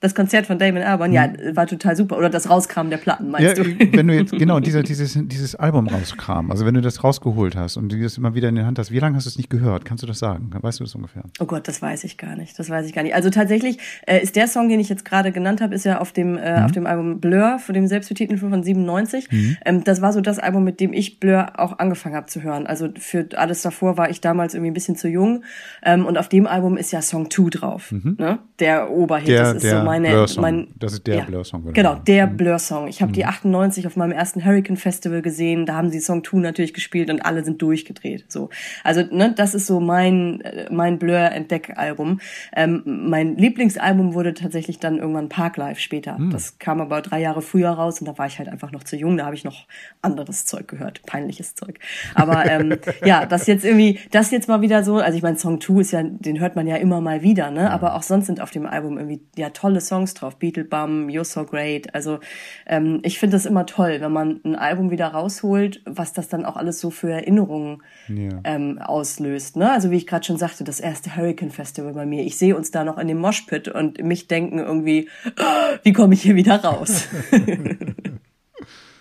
Das 0.00 0.14
Konzert 0.14 0.46
von 0.46 0.58
Damon 0.58 0.82
Albarn, 0.82 1.12
ja, 1.12 1.24
hm. 1.24 1.54
war 1.54 1.66
total 1.66 1.94
super. 1.94 2.16
Oder 2.16 2.30
das 2.30 2.48
Rauskram 2.48 2.88
der 2.88 2.96
Platten, 2.96 3.30
meinst 3.30 3.58
ja, 3.58 3.62
du? 3.62 3.92
Wenn 3.92 4.08
du 4.08 4.14
jetzt, 4.14 4.32
genau, 4.38 4.58
dieser, 4.58 4.82
dieses, 4.82 5.18
dieses 5.20 5.54
Album 5.54 5.88
rauskram, 5.88 6.50
also 6.50 6.64
wenn 6.64 6.74
du 6.74 6.80
das 6.80 7.04
rausgeholt 7.04 7.54
hast 7.54 7.76
und 7.76 7.92
du 7.92 8.00
das 8.00 8.16
immer 8.16 8.34
wieder 8.34 8.48
in 8.48 8.54
der 8.54 8.64
Hand 8.64 8.78
hast, 8.78 8.90
wie 8.90 8.98
lange 8.98 9.16
hast 9.16 9.26
du 9.26 9.28
es 9.28 9.36
nicht 9.36 9.50
gehört? 9.50 9.84
Kannst 9.84 10.02
du 10.02 10.06
das 10.06 10.18
sagen? 10.18 10.50
Weißt 10.58 10.80
du 10.80 10.84
das 10.84 10.94
ungefähr? 10.94 11.22
Oh 11.38 11.44
Gott, 11.44 11.68
das 11.68 11.82
weiß 11.82 12.04
ich 12.04 12.16
gar 12.16 12.34
nicht. 12.34 12.58
Das 12.58 12.70
weiß 12.70 12.86
ich 12.86 12.94
gar 12.94 13.02
nicht. 13.02 13.14
Also 13.14 13.28
tatsächlich 13.28 13.78
äh, 14.06 14.22
ist 14.22 14.36
der 14.36 14.48
Song, 14.48 14.70
den 14.70 14.80
ich 14.80 14.88
jetzt 14.88 15.04
gerade 15.04 15.32
genannt 15.32 15.60
habe, 15.60 15.74
ist 15.74 15.84
ja 15.84 16.00
auf 16.00 16.12
dem, 16.12 16.38
äh, 16.38 16.58
mhm. 16.58 16.64
auf 16.64 16.72
dem 16.72 16.86
Album 16.86 17.20
Blur, 17.20 17.58
von 17.58 17.74
dem 17.74 17.86
Selbstbetitelten 17.86 18.38
von 18.38 18.62
97. 18.62 19.30
Mhm. 19.30 19.56
Ähm, 19.66 19.84
das 19.84 20.00
war 20.00 20.14
so 20.14 20.22
das 20.22 20.38
Album, 20.38 20.64
mit 20.64 20.80
dem 20.80 20.94
ich 20.94 21.20
Blur 21.20 21.60
auch 21.60 21.78
angefangen 21.78 22.14
habe 22.14 22.26
zu 22.26 22.42
hören. 22.42 22.66
Also 22.66 22.88
für 22.98 23.26
alles 23.36 23.60
davor 23.60 23.98
war 23.98 24.08
ich 24.08 24.22
damals 24.22 24.54
irgendwie 24.54 24.70
ein 24.70 24.74
bisschen 24.74 24.96
zu 24.96 25.08
jung. 25.08 25.44
Ähm, 25.82 26.06
und 26.06 26.16
auf 26.16 26.30
dem 26.30 26.46
Album 26.46 26.78
ist 26.78 26.90
ja 26.90 27.02
Song 27.02 27.30
2 27.30 27.50
drauf. 27.50 27.92
Mhm. 27.92 28.16
Ne? 28.18 28.38
Der 28.60 28.90
Oberhit. 28.90 29.28
Der, 29.28 29.42
das 29.42 29.54
ist 29.56 29.64
der 29.64 29.80
so 29.80 29.89
meine, 29.90 30.26
mein 30.38 30.68
das 30.78 30.94
ist 30.94 31.06
der 31.06 31.16
ja, 31.16 31.24
Blur-Song. 31.24 31.62
Genau, 31.62 31.72
genau 31.72 31.94
der 31.94 32.26
mhm. 32.26 32.36
Blur-Song. 32.36 32.88
Ich 32.88 33.02
habe 33.02 33.10
mhm. 33.10 33.14
die 33.14 33.26
98 33.26 33.86
auf 33.86 33.96
meinem 33.96 34.12
ersten 34.12 34.44
Hurricane 34.44 34.76
Festival 34.76 35.22
gesehen. 35.22 35.66
Da 35.66 35.74
haben 35.74 35.90
sie 35.90 36.00
Song 36.00 36.24
2 36.24 36.38
natürlich 36.38 36.74
gespielt 36.74 37.10
und 37.10 37.24
alle 37.24 37.44
sind 37.44 37.60
durchgedreht. 37.62 38.30
So, 38.30 38.50
also 38.84 39.02
ne, 39.02 39.32
das 39.36 39.54
ist 39.54 39.66
so 39.66 39.80
mein 39.80 40.40
äh, 40.40 40.68
mein 40.70 40.98
Blur-Entdeck-Album. 40.98 42.20
Ähm, 42.54 42.82
mein 42.84 43.36
Lieblingsalbum 43.36 44.14
wurde 44.14 44.34
tatsächlich 44.34 44.78
dann 44.78 44.98
irgendwann 44.98 45.28
Parklife 45.28 45.80
später. 45.80 46.18
Mhm. 46.18 46.30
Das 46.30 46.58
kam 46.58 46.80
aber 46.80 47.02
drei 47.02 47.20
Jahre 47.20 47.42
früher 47.42 47.70
raus 47.70 48.00
und 48.00 48.06
da 48.06 48.16
war 48.18 48.26
ich 48.26 48.38
halt 48.38 48.48
einfach 48.48 48.72
noch 48.72 48.84
zu 48.84 48.96
jung. 48.96 49.16
Da 49.16 49.26
habe 49.26 49.34
ich 49.34 49.44
noch 49.44 49.66
anderes 50.02 50.46
Zeug 50.46 50.68
gehört, 50.68 51.02
peinliches 51.06 51.54
Zeug. 51.54 51.78
Aber 52.14 52.46
ähm, 52.46 52.76
ja, 53.04 53.26
das 53.26 53.46
jetzt 53.46 53.64
irgendwie, 53.64 53.98
das 54.10 54.30
jetzt 54.30 54.48
mal 54.48 54.60
wieder 54.60 54.84
so. 54.84 54.98
Also 54.98 55.16
ich 55.16 55.22
meine, 55.22 55.38
Song 55.38 55.60
2 55.60 55.80
ist 55.80 55.92
ja, 55.92 56.02
den 56.02 56.40
hört 56.40 56.56
man 56.56 56.66
ja 56.66 56.76
immer 56.76 57.00
mal 57.00 57.22
wieder, 57.22 57.50
ne? 57.50 57.70
Aber 57.70 57.94
auch 57.94 58.02
sonst 58.02 58.26
sind 58.26 58.40
auf 58.40 58.50
dem 58.50 58.66
Album 58.66 58.98
irgendwie 58.98 59.20
ja 59.36 59.50
tolle 59.50 59.79
Songs 59.80 60.14
drauf. 60.14 60.36
Beatles 60.36 60.68
Bum, 60.68 61.08
You're 61.08 61.24
So 61.24 61.44
Great. 61.44 61.94
Also 61.94 62.20
ähm, 62.66 63.00
ich 63.02 63.18
finde 63.18 63.36
das 63.36 63.46
immer 63.46 63.66
toll, 63.66 63.98
wenn 64.00 64.12
man 64.12 64.40
ein 64.44 64.56
Album 64.56 64.90
wieder 64.90 65.08
rausholt, 65.08 65.82
was 65.84 66.12
das 66.12 66.28
dann 66.28 66.44
auch 66.44 66.56
alles 66.56 66.80
so 66.80 66.90
für 66.90 67.10
Erinnerungen 67.10 67.82
ja. 68.08 68.40
ähm, 68.44 68.78
auslöst. 68.78 69.56
Ne? 69.56 69.70
Also 69.70 69.90
wie 69.90 69.96
ich 69.96 70.06
gerade 70.06 70.24
schon 70.24 70.38
sagte, 70.38 70.64
das 70.64 70.80
erste 70.80 71.16
Hurricane 71.16 71.50
Festival 71.50 71.92
bei 71.92 72.06
mir. 72.06 72.24
Ich 72.24 72.38
sehe 72.38 72.56
uns 72.56 72.70
da 72.70 72.84
noch 72.84 72.98
in 72.98 73.08
dem 73.08 73.18
Moshpit 73.18 73.68
und 73.68 74.02
mich 74.02 74.28
denken 74.28 74.58
irgendwie, 74.58 75.08
oh, 75.38 75.76
wie 75.82 75.92
komme 75.92 76.14
ich 76.14 76.22
hier 76.22 76.36
wieder 76.36 76.62
raus? 76.62 77.08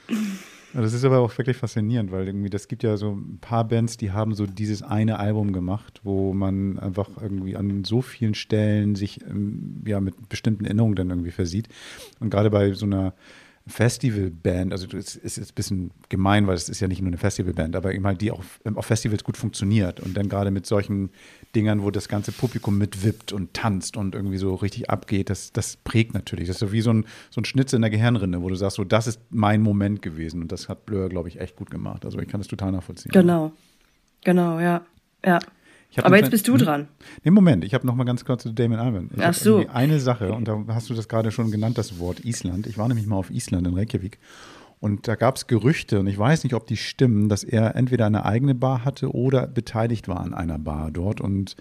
Das 0.74 0.94
ist 0.94 1.04
aber 1.04 1.20
auch 1.20 1.36
wirklich 1.38 1.58
faszinierend, 1.58 2.12
weil 2.12 2.28
irgendwie 2.28 2.50
das 2.50 2.68
gibt 2.68 2.84
ja 2.84 2.96
so 2.96 3.14
ein 3.14 3.40
paar 3.40 3.68
Bands, 3.68 3.98
die 3.98 4.12
haben 4.12 4.36
so 4.36 4.46
dieses 4.46 4.84
eine 4.84 5.20
Album 5.20 5.52
gemacht, 5.52 6.02
wo 6.04 6.34
man 6.34 6.78
einfach 6.78 7.10
irgendwie 7.22 7.56
an 7.56 7.84
so 7.84 8.02
vielen 8.02 8.36
Stellen 8.36 8.96
sich 8.96 9.22
ähm, 9.26 9.82
ja 9.86 10.00
mit 10.00 10.30
bestimmten 10.30 10.66
Erinnerungen 10.66 10.96
dann 10.96 11.10
irgendwie 11.10 11.32
versieht. 11.32 11.70
Und 12.20 12.30
gerade 12.30 12.50
bei 12.52 12.74
so 12.74 12.86
einer 12.86 13.14
Festivalband, 13.70 14.72
also 14.72 14.88
es 14.98 15.16
ist 15.16 15.38
jetzt 15.38 15.52
ein 15.52 15.56
bisschen 15.56 15.92
gemein, 16.10 16.48
weil 16.48 16.56
es 16.56 16.70
ist 16.70 16.80
ja 16.80 16.88
nicht 16.88 17.02
nur 17.02 17.10
eine 17.10 17.18
Festivalband, 17.18 17.76
aber 17.76 17.94
eben 17.94 18.06
halt 18.06 18.22
die 18.22 18.32
auch 18.32 18.44
auf 18.76 18.86
Festivals 18.86 19.24
gut 19.24 19.38
funktioniert 19.38 20.00
und 20.00 20.18
dann 20.18 20.30
gerade 20.30 20.52
mit 20.52 20.66
solchen 20.66 21.10
Dingern, 21.56 21.82
wo 21.82 21.90
das 21.90 22.08
ganze 22.08 22.32
Publikum 22.32 22.78
mitwippt 22.78 23.34
und 23.34 23.54
tanzt 23.54 23.98
und 23.98 24.14
irgendwie 24.14 24.38
so 24.38 24.54
richtig 24.56 24.90
abgeht, 24.90 25.30
das, 25.30 25.52
das 25.52 25.78
prägt 25.78 26.14
natürlich. 26.14 26.48
Das 26.48 26.58
ist 26.58 26.60
so 26.60 26.72
wie 26.72 26.82
so 26.82 26.92
ein, 26.92 27.06
so 27.32 27.42
ein 27.42 27.46
Schnitz 27.46 27.74
in 27.74 27.82
der 27.82 27.90
Gehirnrinde, 27.90 28.42
wo 28.42 28.50
du 28.50 28.56
sagst, 28.56 28.78
so, 28.78 28.84
das 28.84 29.08
ist 29.08 29.20
mein 29.32 29.62
Moment 29.62 30.02
gewesen. 30.02 30.44
Und 30.44 30.52
das 30.52 30.70
hat 30.70 30.86
Blur, 30.86 31.10
glaube 31.10 31.28
ich, 31.28 31.40
echt 31.40 31.56
gut 31.56 31.72
gemacht. 31.72 32.06
Also 32.06 32.20
ich 32.20 32.28
kann 32.28 32.40
das 32.40 32.48
total 32.48 32.72
nachvollziehen. 32.72 33.12
Genau. 33.12 33.52
Genau, 34.24 34.60
ja. 34.60 34.82
Ja. 35.26 35.40
Aber 35.98 36.18
jetzt 36.18 36.30
bist 36.30 36.48
du 36.48 36.54
hm? 36.54 36.60
dran. 36.60 36.88
Nee, 37.24 37.32
Moment, 37.32 37.64
ich 37.64 37.74
habe 37.74 37.88
noch 37.88 37.96
mal 37.96 38.04
ganz 38.04 38.24
kurz 38.24 38.44
zu 38.44 38.54
Damon 38.54 38.78
Alban. 38.78 39.10
Ich 39.16 39.24
Ach 39.24 39.34
so. 39.34 39.66
Eine 39.74 40.00
Sache, 40.00 40.32
und 40.34 40.48
da 40.48 40.64
hast 40.70 40.90
du 40.90 40.94
das 40.94 41.08
gerade 41.08 41.32
schon 41.32 41.50
genannt, 41.50 41.78
das 41.78 41.98
Wort 41.98 42.24
Island. 42.26 42.68
Ich 42.68 42.78
war 42.78 42.88
nämlich 42.88 43.08
mal 43.08 43.16
auf 43.16 43.32
Island 43.32 43.66
in 43.68 43.74
Reykjavik 43.74 44.20
und 44.80 45.08
da 45.10 45.16
gab 45.16 45.36
es 45.36 45.48
Gerüchte, 45.48 46.00
und 46.00 46.08
ich 46.08 46.18
weiß 46.18 46.44
nicht, 46.44 46.54
ob 46.54 46.66
die 46.66 46.78
stimmen, 46.78 47.28
dass 47.28 47.44
er 47.44 47.76
entweder 47.76 48.06
eine 48.06 48.26
eigene 48.26 48.56
Bar 48.56 48.86
hatte 48.86 49.14
oder 49.14 49.46
beteiligt 49.46 50.08
war 50.08 50.22
an 50.22 50.34
einer 50.34 50.58
Bar 50.58 50.92
dort. 50.92 51.20
Und 51.20 51.58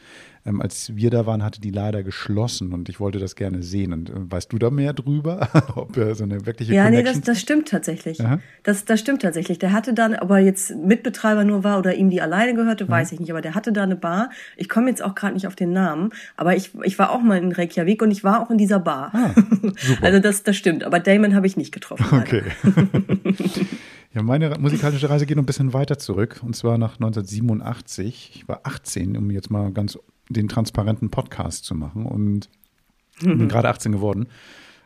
ähm, 0.48 0.62
als 0.62 0.96
wir 0.96 1.10
da 1.10 1.26
waren, 1.26 1.42
hatte 1.42 1.60
die 1.60 1.70
leider 1.70 2.02
geschlossen 2.02 2.72
und 2.72 2.88
ich 2.88 3.00
wollte 3.00 3.18
das 3.18 3.36
gerne 3.36 3.62
sehen. 3.62 3.92
Und 3.92 4.10
äh, 4.10 4.14
weißt 4.16 4.52
du 4.52 4.58
da 4.58 4.70
mehr 4.70 4.92
drüber? 4.92 5.48
ob 5.74 5.96
er 5.96 6.14
so 6.14 6.24
eine 6.24 6.46
wirkliche 6.46 6.74
Ja, 6.74 6.84
Connection 6.84 7.14
nee, 7.14 7.20
das, 7.20 7.26
das 7.26 7.40
stimmt 7.40 7.68
tatsächlich. 7.68 8.18
Das, 8.62 8.84
das 8.84 9.00
stimmt 9.00 9.22
tatsächlich. 9.22 9.58
Der 9.58 9.72
hatte 9.72 9.92
dann, 9.92 10.14
ob 10.16 10.30
er 10.30 10.38
jetzt 10.38 10.74
Mitbetreiber 10.74 11.44
nur 11.44 11.64
war 11.64 11.78
oder 11.78 11.94
ihm 11.94 12.10
die 12.10 12.20
alleine 12.20 12.54
gehörte, 12.54 12.84
mhm. 12.84 12.90
weiß 12.90 13.12
ich 13.12 13.20
nicht. 13.20 13.30
Aber 13.30 13.42
der 13.42 13.54
hatte 13.54 13.72
da 13.72 13.82
eine 13.82 13.96
Bar. 13.96 14.30
Ich 14.56 14.68
komme 14.68 14.88
jetzt 14.88 15.02
auch 15.02 15.14
gerade 15.14 15.34
nicht 15.34 15.46
auf 15.46 15.54
den 15.54 15.72
Namen, 15.72 16.10
aber 16.36 16.56
ich, 16.56 16.70
ich 16.82 16.98
war 16.98 17.10
auch 17.10 17.20
mal 17.20 17.38
in 17.38 17.52
Reykjavik 17.52 18.02
und 18.02 18.10
ich 18.10 18.24
war 18.24 18.42
auch 18.42 18.50
in 18.50 18.58
dieser 18.58 18.78
Bar. 18.78 19.10
Ah, 19.12 19.34
also 20.02 20.18
das, 20.18 20.42
das 20.42 20.56
stimmt. 20.56 20.84
Aber 20.84 21.00
Damon 21.00 21.34
habe 21.34 21.46
ich 21.46 21.56
nicht 21.56 21.72
getroffen. 21.72 22.06
Okay. 22.18 22.42
Ja, 24.14 24.22
meine 24.22 24.56
musikalische 24.58 25.10
Reise 25.10 25.26
geht 25.26 25.36
noch 25.36 25.42
ein 25.42 25.46
bisschen 25.46 25.74
weiter 25.74 25.98
zurück 25.98 26.40
und 26.42 26.56
zwar 26.56 26.78
nach 26.78 26.94
1987. 26.94 28.32
Ich 28.34 28.48
war 28.48 28.60
18, 28.64 29.16
um 29.16 29.30
jetzt 29.30 29.50
mal 29.50 29.70
ganz 29.70 29.98
den 30.28 30.48
transparenten 30.48 31.10
Podcast 31.10 31.64
zu 31.64 31.74
machen 31.74 32.06
und 32.06 32.48
mhm. 33.20 33.38
bin 33.38 33.48
gerade 33.48 33.68
18 33.68 33.92
geworden. 33.92 34.28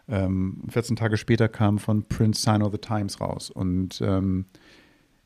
Ähm, 0.08 0.62
14 0.68 0.96
Tage 0.96 1.16
später 1.16 1.48
kam 1.48 1.78
von 1.78 2.02
Prince 2.04 2.42
Sign 2.42 2.62
of 2.62 2.72
the 2.72 2.78
Times 2.78 3.20
raus 3.20 3.50
und 3.50 4.00
ähm, 4.04 4.46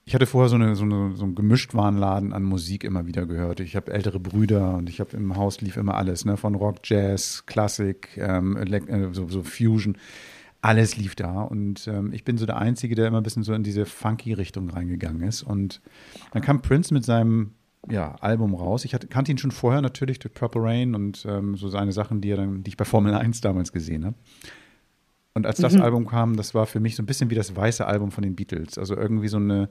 ich 0.08 0.14
hatte 0.14 0.26
vorher 0.26 0.48
so, 0.48 0.54
eine, 0.54 0.76
so, 0.76 0.84
eine, 0.84 1.16
so 1.16 1.24
einen 1.24 1.34
Gemischtwarenladen 1.34 2.32
an 2.32 2.44
Musik 2.44 2.84
immer 2.84 3.06
wieder 3.06 3.26
gehört. 3.26 3.58
Ich 3.58 3.74
habe 3.74 3.92
ältere 3.92 4.20
Brüder 4.20 4.76
und 4.76 4.88
ich 4.88 5.00
habe 5.00 5.16
im 5.16 5.34
Haus 5.34 5.60
lief 5.60 5.76
immer 5.76 5.96
alles, 5.96 6.24
ne? 6.24 6.36
von 6.36 6.54
Rock, 6.54 6.76
Jazz, 6.84 7.44
Klassik, 7.46 8.16
ähm, 8.16 8.56
äh, 8.56 9.08
so, 9.12 9.28
so, 9.28 9.42
Fusion. 9.42 9.98
Alles 10.62 10.96
lief 10.96 11.16
da 11.16 11.42
und 11.42 11.88
ähm, 11.88 12.12
ich 12.12 12.22
bin 12.22 12.38
so 12.38 12.46
der 12.46 12.56
Einzige, 12.58 12.94
der 12.94 13.08
immer 13.08 13.18
ein 13.18 13.24
bisschen 13.24 13.42
so 13.42 13.52
in 13.52 13.64
diese 13.64 13.84
funky 13.84 14.32
Richtung 14.32 14.70
reingegangen 14.70 15.22
ist. 15.22 15.42
Und 15.42 15.80
dann 16.32 16.40
kam 16.40 16.62
Prince 16.62 16.94
mit 16.94 17.04
seinem 17.04 17.50
ja, 17.90 18.14
Album 18.20 18.54
raus. 18.54 18.84
Ich 18.84 18.94
hatte, 18.94 19.06
kannte 19.06 19.30
ihn 19.30 19.38
schon 19.38 19.50
vorher 19.50 19.82
natürlich 19.82 20.18
durch 20.18 20.34
Purple 20.34 20.62
Rain 20.62 20.94
und 20.94 21.24
ähm, 21.28 21.56
so 21.56 21.68
seine 21.68 21.92
Sachen, 21.92 22.20
die, 22.20 22.30
er 22.30 22.36
dann, 22.36 22.62
die 22.62 22.70
ich 22.70 22.76
bei 22.76 22.84
Formel 22.84 23.14
1 23.14 23.40
damals 23.40 23.72
gesehen 23.72 24.04
habe. 24.04 24.16
Und 25.34 25.46
als 25.46 25.58
das 25.58 25.74
mhm. 25.74 25.82
Album 25.82 26.06
kam, 26.06 26.36
das 26.36 26.54
war 26.54 26.66
für 26.66 26.80
mich 26.80 26.96
so 26.96 27.02
ein 27.02 27.06
bisschen 27.06 27.28
wie 27.30 27.34
das 27.34 27.54
weiße 27.54 27.86
Album 27.86 28.10
von 28.10 28.22
den 28.22 28.36
Beatles. 28.36 28.78
Also 28.78 28.96
irgendwie 28.96 29.28
so 29.28 29.36
eine 29.36 29.68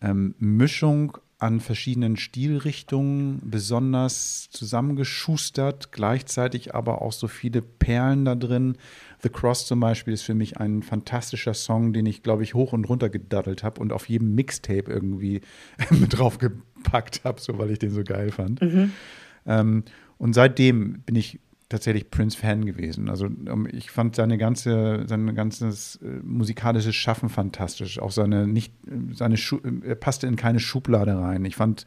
ähm, 0.00 0.34
Mischung 0.38 1.18
an 1.38 1.58
verschiedenen 1.58 2.16
Stilrichtungen, 2.16 3.40
besonders 3.42 4.48
zusammengeschustert, 4.50 5.90
gleichzeitig 5.90 6.74
aber 6.74 7.02
auch 7.02 7.12
so 7.12 7.26
viele 7.26 7.62
Perlen 7.62 8.24
da 8.24 8.36
drin. 8.36 8.76
The 9.22 9.28
Cross 9.28 9.66
zum 9.66 9.80
Beispiel 9.80 10.14
ist 10.14 10.22
für 10.22 10.34
mich 10.34 10.58
ein 10.58 10.82
fantastischer 10.82 11.54
Song, 11.54 11.92
den 11.92 12.06
ich, 12.06 12.22
glaube 12.22 12.42
ich, 12.42 12.54
hoch 12.54 12.72
und 12.72 12.84
runter 12.88 13.08
gedaddelt 13.08 13.62
habe 13.62 13.80
und 13.80 13.92
auf 13.92 14.08
jedem 14.08 14.34
Mixtape 14.34 14.90
irgendwie 14.90 15.40
mit 15.90 16.18
draufgepackt 16.18 17.24
habe, 17.24 17.40
so 17.40 17.58
weil 17.58 17.70
ich 17.70 17.78
den 17.78 17.90
so 17.90 18.02
geil 18.02 18.32
fand. 18.32 18.60
Mhm. 18.60 18.92
Ähm, 19.46 19.84
und 20.18 20.34
seitdem 20.34 21.00
bin 21.02 21.16
ich 21.16 21.40
tatsächlich 21.68 22.10
Prince-Fan 22.10 22.66
gewesen. 22.66 23.08
Also 23.08 23.26
um, 23.26 23.66
ich 23.66 23.90
fand 23.90 24.14
seine 24.14 24.38
ganze, 24.38 25.04
sein 25.06 25.34
ganzes 25.34 25.96
äh, 25.96 26.20
musikalisches 26.22 26.94
Schaffen 26.94 27.28
fantastisch. 27.28 27.98
Auch 27.98 28.10
seine 28.10 28.46
nicht, 28.46 28.74
seine 29.14 29.36
Schu 29.36 29.58
er 29.84 29.94
passte 29.94 30.26
in 30.26 30.36
keine 30.36 30.60
Schublade 30.60 31.16
rein. 31.16 31.44
Ich 31.44 31.56
fand 31.56 31.86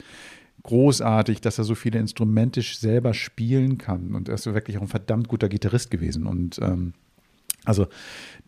großartig, 0.63 1.41
dass 1.41 1.59
er 1.59 1.63
so 1.63 1.75
viele 1.75 1.99
Instrumente 1.99 2.61
selber 2.63 3.13
spielen 3.13 3.77
kann. 3.77 4.15
Und 4.15 4.27
er 4.27 4.35
ist 4.35 4.45
wirklich 4.47 4.77
auch 4.77 4.81
ein 4.81 4.87
verdammt 4.87 5.27
guter 5.27 5.49
Gitarrist 5.49 5.91
gewesen. 5.91 6.25
Und 6.25 6.59
ähm, 6.61 6.93
Also 7.65 7.87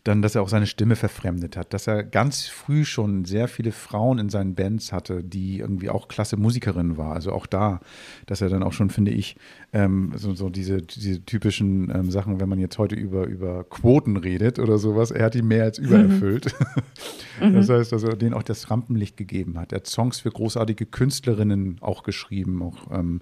dann, 0.04 0.22
dass 0.22 0.34
er 0.34 0.42
auch 0.42 0.48
seine 0.48 0.66
Stimme 0.66 0.96
verfremdet 0.96 1.56
hat, 1.56 1.74
dass 1.74 1.86
er 1.86 2.02
ganz 2.02 2.46
früh 2.46 2.84
schon 2.84 3.24
sehr 3.24 3.46
viele 3.46 3.72
Frauen 3.72 4.18
in 4.18 4.28
seinen 4.30 4.54
Bands 4.54 4.92
hatte, 4.92 5.22
die 5.22 5.58
irgendwie 5.58 5.90
auch 5.90 6.08
klasse 6.08 6.36
Musikerinnen 6.36 6.96
war. 6.96 7.14
Also 7.14 7.32
auch 7.32 7.46
da, 7.46 7.80
dass 8.26 8.40
er 8.40 8.48
dann 8.48 8.62
auch 8.62 8.72
schon, 8.72 8.90
finde 8.90 9.10
ich, 9.10 9.36
ähm, 9.72 10.12
so, 10.16 10.34
so, 10.34 10.48
diese, 10.48 10.80
diese 10.80 11.24
typischen 11.24 11.90
ähm, 11.94 12.10
Sachen, 12.10 12.40
wenn 12.40 12.48
man 12.48 12.58
jetzt 12.58 12.78
heute 12.78 12.94
über, 12.94 13.26
über 13.26 13.64
Quoten 13.64 14.16
redet 14.16 14.58
oder 14.58 14.78
sowas, 14.78 15.10
er 15.10 15.26
hat 15.26 15.34
die 15.34 15.42
mehr 15.42 15.64
als 15.64 15.78
übererfüllt. 15.78 16.54
Mhm. 17.40 17.54
das 17.54 17.68
heißt, 17.68 17.92
dass 17.92 18.02
er 18.02 18.16
denen 18.16 18.34
auch 18.34 18.42
das 18.42 18.68
Rampenlicht 18.68 19.16
gegeben 19.16 19.60
hat. 19.60 19.70
Er 19.70 19.76
hat 19.76 19.86
Songs 19.86 20.18
für 20.18 20.30
großartige 20.32 20.86
Künstlerinnen 20.86 21.76
auch 21.80 22.02
geschrieben, 22.02 22.60
auch 22.64 22.90
ähm, 22.90 23.20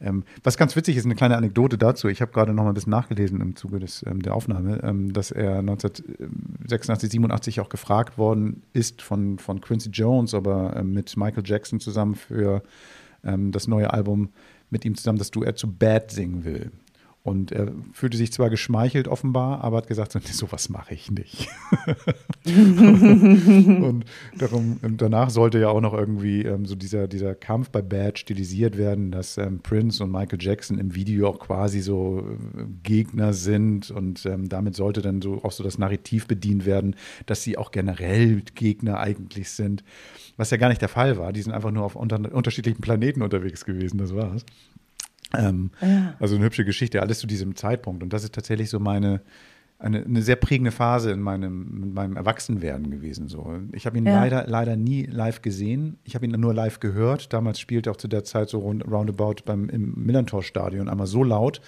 ähm, 0.00 0.24
was 0.44 0.56
ganz 0.56 0.76
witzig 0.76 0.96
ist, 0.96 1.04
eine 1.04 1.16
kleine 1.16 1.36
Anekdote 1.36 1.76
dazu. 1.76 2.08
Ich 2.08 2.20
habe 2.20 2.30
gerade 2.30 2.52
noch 2.52 2.62
mal 2.62 2.70
ein 2.70 2.74
bisschen 2.74 2.90
nachgelesen 2.90 3.40
im 3.40 3.56
Zuge 3.56 3.80
des, 3.80 4.04
ähm, 4.06 4.22
der 4.22 4.34
Aufnahme, 4.34 4.80
ähm, 4.82 5.12
dass 5.12 5.30
er 5.30 5.58
1986, 5.58 7.10
87 7.10 7.60
auch 7.60 7.68
gefragt 7.68 8.16
worden 8.16 8.62
ist 8.72 9.02
von, 9.02 9.38
von 9.38 9.60
Quincy 9.60 9.90
Jones, 9.90 10.34
aber 10.34 10.76
ähm, 10.76 10.92
mit 10.92 11.16
Michael 11.16 11.42
Jackson 11.44 11.80
zusammen 11.80 12.14
für 12.14 12.62
ähm, 13.24 13.50
das 13.50 13.66
neue 13.66 13.92
Album 13.92 14.30
mit 14.70 14.84
ihm 14.84 14.94
zusammen 14.94 15.18
das 15.18 15.30
Duett 15.30 15.58
zu 15.58 15.72
Bad 15.72 16.10
singen 16.10 16.44
will. 16.44 16.70
Und 17.24 17.52
er 17.52 17.72
fühlte 17.92 18.16
sich 18.16 18.32
zwar 18.32 18.48
geschmeichelt 18.48 19.06
offenbar, 19.06 19.62
aber 19.62 19.78
hat 19.78 19.86
gesagt, 19.86 20.12
so, 20.12 20.20
sowas 20.20 20.68
mache 20.70 20.94
ich 20.94 21.10
nicht. 21.10 21.48
und 22.46 24.04
darum, 24.38 24.78
danach 24.96 25.28
sollte 25.28 25.58
ja 25.58 25.68
auch 25.68 25.82
noch 25.82 25.92
irgendwie 25.92 26.42
ähm, 26.42 26.64
so 26.64 26.74
dieser, 26.74 27.06
dieser 27.06 27.34
Kampf 27.34 27.70
bei 27.70 27.82
Bad 27.82 28.18
stilisiert 28.18 28.78
werden, 28.78 29.10
dass 29.10 29.36
ähm, 29.36 29.60
Prince 29.60 30.02
und 30.02 30.10
Michael 30.10 30.38
Jackson 30.40 30.78
im 30.78 30.94
Video 30.94 31.28
auch 31.28 31.38
quasi 31.38 31.80
so 31.80 32.20
äh, 32.20 32.64
Gegner 32.82 33.34
sind 33.34 33.90
und 33.90 34.24
ähm, 34.24 34.48
damit 34.48 34.74
sollte 34.74 35.02
dann 35.02 35.20
so 35.20 35.44
auch 35.44 35.52
so 35.52 35.62
das 35.62 35.76
Narrativ 35.76 36.28
bedient 36.28 36.64
werden, 36.64 36.96
dass 37.26 37.42
sie 37.42 37.58
auch 37.58 37.72
generell 37.72 38.42
Gegner 38.54 39.00
eigentlich 39.00 39.50
sind. 39.50 39.84
Was 40.38 40.50
ja 40.50 40.56
gar 40.56 40.68
nicht 40.68 40.80
der 40.80 40.88
Fall 40.88 41.18
war. 41.18 41.32
Die 41.32 41.42
sind 41.42 41.52
einfach 41.52 41.72
nur 41.72 41.84
auf 41.84 41.96
unter 41.96 42.32
unterschiedlichen 42.32 42.80
Planeten 42.80 43.22
unterwegs 43.22 43.64
gewesen, 43.64 43.98
das 43.98 44.14
war's. 44.14 44.46
Ähm, 45.36 45.70
ja. 45.80 46.14
Also 46.20 46.36
eine 46.36 46.44
hübsche 46.44 46.64
Geschichte, 46.64 47.02
alles 47.02 47.18
zu 47.18 47.26
diesem 47.26 47.56
Zeitpunkt. 47.56 48.02
Und 48.02 48.12
das 48.12 48.24
ist 48.24 48.34
tatsächlich 48.34 48.70
so 48.70 48.80
meine, 48.80 49.20
eine, 49.80 50.04
eine 50.04 50.22
sehr 50.22 50.36
prägende 50.36 50.72
Phase 50.72 51.12
in 51.12 51.20
meinem, 51.20 51.82
in 51.84 51.94
meinem 51.94 52.16
Erwachsenwerden 52.16 52.90
gewesen. 52.90 53.28
So. 53.28 53.60
Ich 53.72 53.86
habe 53.86 53.96
ihn 53.96 54.06
ja. 54.06 54.14
leider, 54.14 54.46
leider 54.46 54.76
nie 54.76 55.04
live 55.04 55.40
gesehen. 55.40 55.98
Ich 56.02 56.16
habe 56.16 56.26
ihn 56.26 56.32
nur 56.32 56.52
live 56.52 56.80
gehört. 56.80 57.32
Damals 57.32 57.60
spielte 57.60 57.90
auch 57.90 57.96
zu 57.96 58.08
der 58.08 58.24
Zeit 58.24 58.48
so 58.48 58.58
roundabout 58.58 59.44
beim, 59.44 59.68
im 59.68 59.94
Millantor-Stadion 60.04 60.88
einmal 60.88 61.06
so 61.06 61.22
laut, 61.22 61.60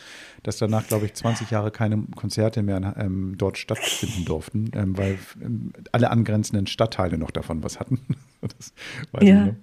dass 0.42 0.58
danach, 0.58 0.88
glaube 0.88 1.06
ich, 1.06 1.14
20 1.14 1.50
Jahre 1.50 1.70
keine 1.70 2.02
Konzerte 2.16 2.62
mehr 2.62 2.96
ähm, 2.98 3.34
dort 3.38 3.58
stattfinden 3.58 4.24
durften, 4.24 4.70
ähm, 4.74 4.98
weil 4.98 5.18
ähm, 5.40 5.72
alle 5.92 6.10
angrenzenden 6.10 6.66
Stadtteile 6.66 7.16
noch 7.16 7.30
davon 7.30 7.62
was 7.62 7.78
hatten. 7.78 8.00
das 8.40 8.72
weiß 9.12 9.28
ja. 9.28 9.40
ich 9.40 9.46
noch. 9.52 9.58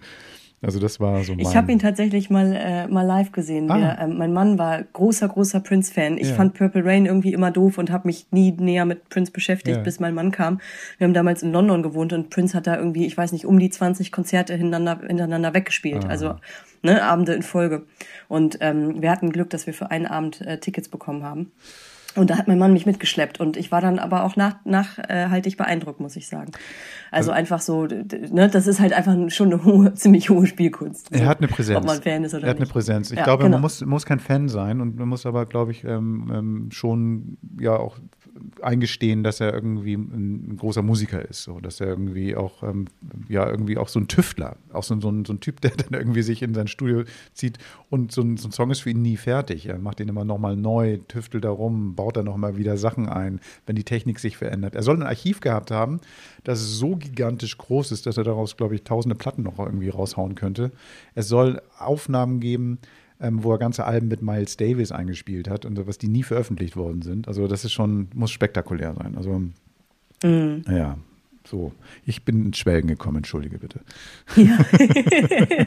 Also 0.60 0.80
das 0.80 1.00
war 1.00 1.24
so 1.24 1.34
mein 1.34 1.42
Ich 1.42 1.56
habe 1.56 1.72
ihn 1.72 1.78
tatsächlich 1.78 2.32
mal, 2.32 2.52
äh, 2.56 2.88
mal 2.88 3.04
live 3.04 3.32
gesehen. 3.32 3.70
Ah. 3.70 3.78
Wir, 3.78 4.00
äh, 4.00 4.08
mein 4.08 4.34
Mann 4.34 4.58
war 4.58 4.82
großer, 4.82 5.28
großer 5.28 5.60
Prince-Fan. 5.60 6.18
Ich 6.18 6.30
ja. 6.30 6.36
fand 6.36 6.56
Purple 6.56 6.84
Rain 6.84 7.06
irgendwie 7.06 7.32
immer 7.34 7.52
doof 7.52 7.78
und 7.78 7.92
habe 7.92 8.08
mich 8.08 8.26
nie 8.32 8.52
näher 8.54 8.86
mit 8.86 9.08
Prince 9.10 9.32
beschäftigt, 9.32 9.78
ja. 9.78 9.84
bis 9.84 10.00
mein 10.00 10.16
Mann 10.16 10.32
kam. 10.32 10.60
Wir 10.98 11.06
haben 11.06 11.14
damals 11.14 11.44
in 11.44 11.52
London 11.52 11.84
gewohnt 11.84 12.12
und 12.12 12.32
Prince 12.32 12.58
hat 12.58 12.66
da 12.66 12.76
irgendwie, 12.76 13.06
ich 13.06 13.16
weiß 13.16 13.34
nicht, 13.34 13.46
um 13.46 13.60
die 13.60 13.70
20 13.70 14.12
Konzerte 14.12 14.56
hintereinander, 14.56 15.08
hintereinander 15.08 15.54
weggespielt. 15.54 16.06
Ah. 16.06 16.10
Also 16.10 16.36
ne, 16.82 17.04
Abende 17.04 17.34
in 17.34 17.44
Folge. 17.44 17.84
Und 18.28 18.58
ähm, 18.62 19.02
wir 19.02 19.12
hatten 19.12 19.32
Glück, 19.32 19.52
dass 19.52 19.68
wir 19.68 19.76
für 19.76 19.92
einen 19.92 20.08
Abend 20.08 20.42
äh, 20.42 20.60
Tickets 20.60 20.90
bekommen 20.90 21.24
haben. 21.24 21.52
Und 22.18 22.30
da 22.30 22.38
hat 22.38 22.48
mein 22.48 22.58
Mann 22.58 22.74
mich 22.74 22.86
mitgeschleppt 22.86 23.40
und 23.40 23.58
ich 23.58 23.72
war 23.72 23.82
dann 23.82 24.00
aber 24.00 24.24
auch 24.24 24.36
nach, 24.36 24.58
nachhaltig 24.66 25.58
beeindruckt, 25.58 26.00
muss 26.00 26.16
ich 26.16 26.28
sagen. 26.28 26.52
Also, 27.12 27.32
also 27.32 27.32
einfach 27.32 27.62
so, 27.62 27.86
ne, 27.86 28.50
das 28.50 28.68
ist 28.68 28.80
halt 28.80 28.94
einfach 28.94 29.16
schon 29.30 29.54
eine 29.54 29.64
hohe, 29.64 29.94
ziemlich 29.96 30.30
hohe 30.30 30.46
Spielkunst. 30.46 31.12
Er 31.12 31.28
hat 31.28 31.38
eine 31.40 31.48
Präsenz. 31.48 31.78
Ob 31.78 31.86
man 31.86 32.02
Fan 32.02 32.24
ist 32.24 32.34
oder 32.34 32.44
Er 32.44 32.50
hat 32.50 32.60
nicht. 32.60 32.68
eine 32.68 32.74
Präsenz. 32.74 33.12
Ich 33.12 33.18
ja, 33.18 33.24
glaube, 33.24 33.44
genau. 33.44 33.56
man 33.56 33.62
muss, 33.62 33.86
muss 33.86 34.06
kein 34.06 34.20
Fan 34.20 34.50
sein 34.50 34.82
und 34.82 34.98
man 34.98 35.08
muss 35.08 35.26
aber, 35.26 35.46
glaube 35.46 35.72
ich, 35.72 35.84
ähm, 35.84 36.32
ähm, 36.34 36.72
schon 36.72 37.38
ja 37.60 37.78
auch 37.78 37.98
eingestehen, 38.62 39.24
dass 39.24 39.40
er 39.40 39.54
irgendwie 39.54 39.96
ein, 39.96 40.52
ein, 40.52 40.58
großer 40.58 40.82
Musiker 40.82 41.22
ist, 41.28 41.44
so 41.44 41.60
dass 41.60 41.80
er 41.80 41.88
irgendwie 41.88 42.36
auch 42.36 42.64
ähm, 42.64 42.86
ja 43.30 43.50
irgendwie 43.50 43.78
auch 43.78 43.88
so 43.88 44.00
ein 44.00 44.08
Tüftler, 44.08 44.58
auch 44.74 44.84
so, 44.84 45.00
so, 45.00 45.10
ein, 45.10 45.26
so 45.26 45.34
ein 45.34 45.40
Typ, 45.40 45.62
der 45.62 45.72
dann 45.72 46.00
irgendwie 46.00 46.22
sich 46.22 46.42
in 46.42 46.54
sein 46.54 46.68
Studio 46.68 47.04
zieht 47.34 47.58
und 47.90 48.12
so 48.12 48.22
ein, 48.22 48.38
so 48.38 48.48
ein 48.48 48.52
Song 48.52 48.72
ist 48.72 48.82
für 48.82 48.90
ihn 48.90 49.02
nie 49.02 49.18
fertig. 49.18 49.68
Er 49.68 49.80
macht 49.80 50.00
ihn 50.00 50.10
immer 50.10 50.26
nochmal 50.26 50.56
neu, 50.56 50.98
tüftelt 51.08 51.44
darum, 51.44 51.96
baut 51.96 52.18
da 52.18 52.24
nochmal 52.24 52.58
wieder 52.58 52.78
Sachen 52.78 53.10
ein, 53.10 53.40
wenn 53.66 53.76
die 53.76 53.84
Technik 53.84 54.20
sich 54.20 54.38
verändert. 54.38 54.76
Er 54.76 54.84
soll 54.84 54.96
ein 54.96 55.04
Archiv 55.04 55.40
gehabt 55.40 55.72
haben, 55.72 56.00
das 56.44 56.60
so 56.60 56.96
gigantisch 56.96 57.58
groß 57.58 57.92
ist, 57.92 58.06
dass 58.06 58.18
er 58.18 58.24
daraus, 58.24 58.58
glaube 58.58 58.76
ich, 58.76 58.84
tausende 58.84 59.16
Platten 59.16 59.44
noch 59.44 59.60
irgendwie 59.60 59.90
raushauen 59.90 60.36
könnte. 60.36 60.72
Es 61.16 61.28
soll 61.28 61.62
Aufnahmen 61.78 62.40
geben, 62.40 62.80
ähm, 63.22 63.44
wo 63.44 63.52
er 63.52 63.58
ganze 63.58 63.86
Alben 63.86 64.08
mit 64.08 64.22
Miles 64.22 64.58
Davis 64.58 64.92
eingespielt 64.92 65.50
hat 65.50 65.66
und 65.66 65.86
was 65.88 65.98
die 65.98 66.08
nie 66.08 66.24
veröffentlicht 66.24 66.76
worden 66.76 67.02
sind. 67.02 67.28
Also 67.28 67.48
das 67.48 67.66
ist 67.66 67.74
schon, 67.74 68.08
muss 68.14 68.32
spektakulär 68.32 68.94
sein. 68.94 69.16
Also 69.18 69.42
mhm. 70.24 70.64
ja, 70.70 70.98
so. 71.48 71.72
Ich 72.06 72.24
bin 72.24 72.46
ins 72.46 72.58
Schwelgen 72.58 72.90
gekommen, 72.90 73.18
entschuldige 73.18 73.58
bitte. 73.58 73.80
Ja, 74.36 74.58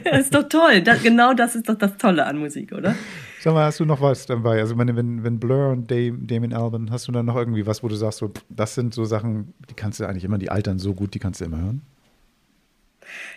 das 0.03 0.19
ist 0.25 0.35
doch 0.35 0.47
toll. 0.47 0.81
Das, 0.81 1.01
genau 1.01 1.33
das 1.33 1.55
ist 1.55 1.67
doch 1.67 1.75
das 1.75 1.97
Tolle 1.97 2.25
an 2.25 2.37
Musik, 2.37 2.71
oder? 2.71 2.95
Sag 3.39 3.53
mal, 3.53 3.65
hast 3.65 3.79
du 3.79 3.85
noch 3.85 3.99
was 3.99 4.25
dabei? 4.25 4.59
Also 4.59 4.77
wenn, 4.77 4.95
wenn, 4.95 5.23
wenn 5.23 5.39
Blur 5.39 5.69
und 5.71 5.89
Damien 5.89 6.53
Alban, 6.53 6.91
hast 6.91 7.07
du 7.07 7.11
dann 7.11 7.25
noch 7.25 7.35
irgendwie 7.35 7.65
was, 7.65 7.83
wo 7.83 7.87
du 7.87 7.95
sagst, 7.95 8.19
so, 8.19 8.31
das 8.49 8.75
sind 8.75 8.93
so 8.93 9.05
Sachen, 9.05 9.53
die 9.69 9.73
kannst 9.73 9.99
du 9.99 10.05
eigentlich 10.05 10.23
immer, 10.23 10.37
die 10.37 10.51
altern 10.51 10.79
so 10.79 10.93
gut, 10.93 11.13
die 11.13 11.19
kannst 11.19 11.41
du 11.41 11.45
immer 11.45 11.59
hören? 11.59 11.81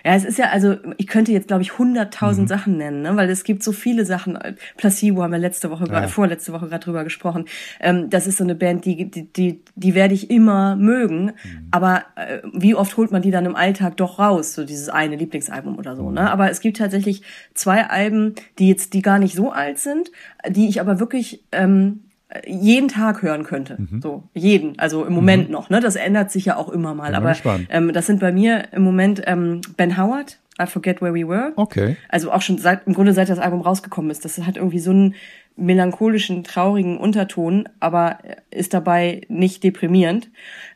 Ja, 0.04 0.14
es 0.14 0.24
ist 0.24 0.38
ja, 0.38 0.50
also 0.50 0.76
ich 0.96 1.06
könnte 1.06 1.32
jetzt, 1.32 1.48
glaube 1.48 1.62
ich, 1.62 1.78
hunderttausend 1.78 2.46
mhm. 2.46 2.48
Sachen 2.48 2.76
nennen, 2.76 3.02
ne? 3.02 3.16
weil 3.16 3.30
es 3.30 3.44
gibt 3.44 3.62
so 3.62 3.72
viele 3.72 4.04
Sachen. 4.04 4.38
Placebo 4.76 5.22
haben 5.22 5.32
wir 5.32 5.38
letzte 5.38 5.70
Woche, 5.70 5.87
ja. 5.90 6.08
vorletzte 6.08 6.52
Woche 6.52 6.68
gerade 6.68 6.84
drüber 6.84 7.04
gesprochen. 7.04 7.46
Ähm, 7.80 8.10
das 8.10 8.26
ist 8.26 8.38
so 8.38 8.44
eine 8.44 8.54
Band, 8.54 8.84
die, 8.84 9.10
die, 9.10 9.32
die, 9.32 9.62
die 9.74 9.94
werde 9.94 10.14
ich 10.14 10.30
immer 10.30 10.76
mögen. 10.76 11.26
Mhm. 11.26 11.68
Aber 11.70 12.02
äh, 12.16 12.38
wie 12.52 12.74
oft 12.74 12.96
holt 12.96 13.10
man 13.10 13.22
die 13.22 13.30
dann 13.30 13.46
im 13.46 13.56
Alltag 13.56 13.96
doch 13.96 14.18
raus, 14.18 14.54
so 14.54 14.64
dieses 14.64 14.88
eine 14.88 15.16
Lieblingsalbum 15.16 15.78
oder 15.78 15.96
so. 15.96 16.10
Ne? 16.10 16.22
Mhm. 16.22 16.26
Aber 16.26 16.50
es 16.50 16.60
gibt 16.60 16.76
tatsächlich 16.76 17.22
zwei 17.54 17.87
Alben, 17.87 18.34
die 18.58 18.68
jetzt, 18.68 18.94
die 18.94 19.02
gar 19.02 19.18
nicht 19.18 19.34
so 19.34 19.50
alt 19.50 19.78
sind, 19.78 20.10
die 20.48 20.68
ich 20.68 20.80
aber 20.80 21.00
wirklich 21.00 21.44
ähm, 21.52 22.00
jeden 22.47 22.88
Tag 22.88 23.23
hören 23.23 23.44
könnte. 23.44 23.77
Mhm. 23.79 24.01
So, 24.01 24.25
jeden. 24.35 24.79
Also 24.79 25.05
im 25.05 25.12
Moment 25.12 25.49
mhm. 25.49 25.53
noch. 25.53 25.70
Ne? 25.70 25.81
Das 25.81 25.97
ändert 25.97 26.31
sich 26.31 26.47
ja 26.47 26.57
auch 26.57 26.68
immer 26.68 26.94
mal. 26.94 27.14
Aber 27.14 27.35
ähm, 27.68 27.92
das 27.92 28.07
sind 28.07 28.20
bei 28.20 28.33
mir 28.33 28.73
im 28.73 28.83
Moment 28.83 29.23
ähm, 29.27 29.61
Ben 29.77 29.97
Howard, 29.97 30.38
I 30.61 30.66
Forget 30.66 31.01
Where 31.01 31.14
We 31.14 31.29
Were. 31.29 31.53
Okay. 31.57 31.97
Also 32.09 32.33
auch 32.33 32.42
schon 32.42 32.59
seit, 32.59 32.87
im 32.87 32.94
Grunde 32.94 33.12
seit 33.12 33.29
das 33.29 33.38
Album 33.38 33.61
rausgekommen 33.61 34.11
ist. 34.11 34.25
Das 34.25 34.38
hat 34.38 34.57
irgendwie 34.57 34.79
so 34.79 34.90
einen 34.90 35.14
melancholischen, 35.57 36.42
traurigen 36.44 36.99
Unterton, 36.99 37.68
aber 37.79 38.18
ist 38.51 38.75
dabei 38.75 39.23
nicht 39.29 39.62
deprimierend, 39.62 40.31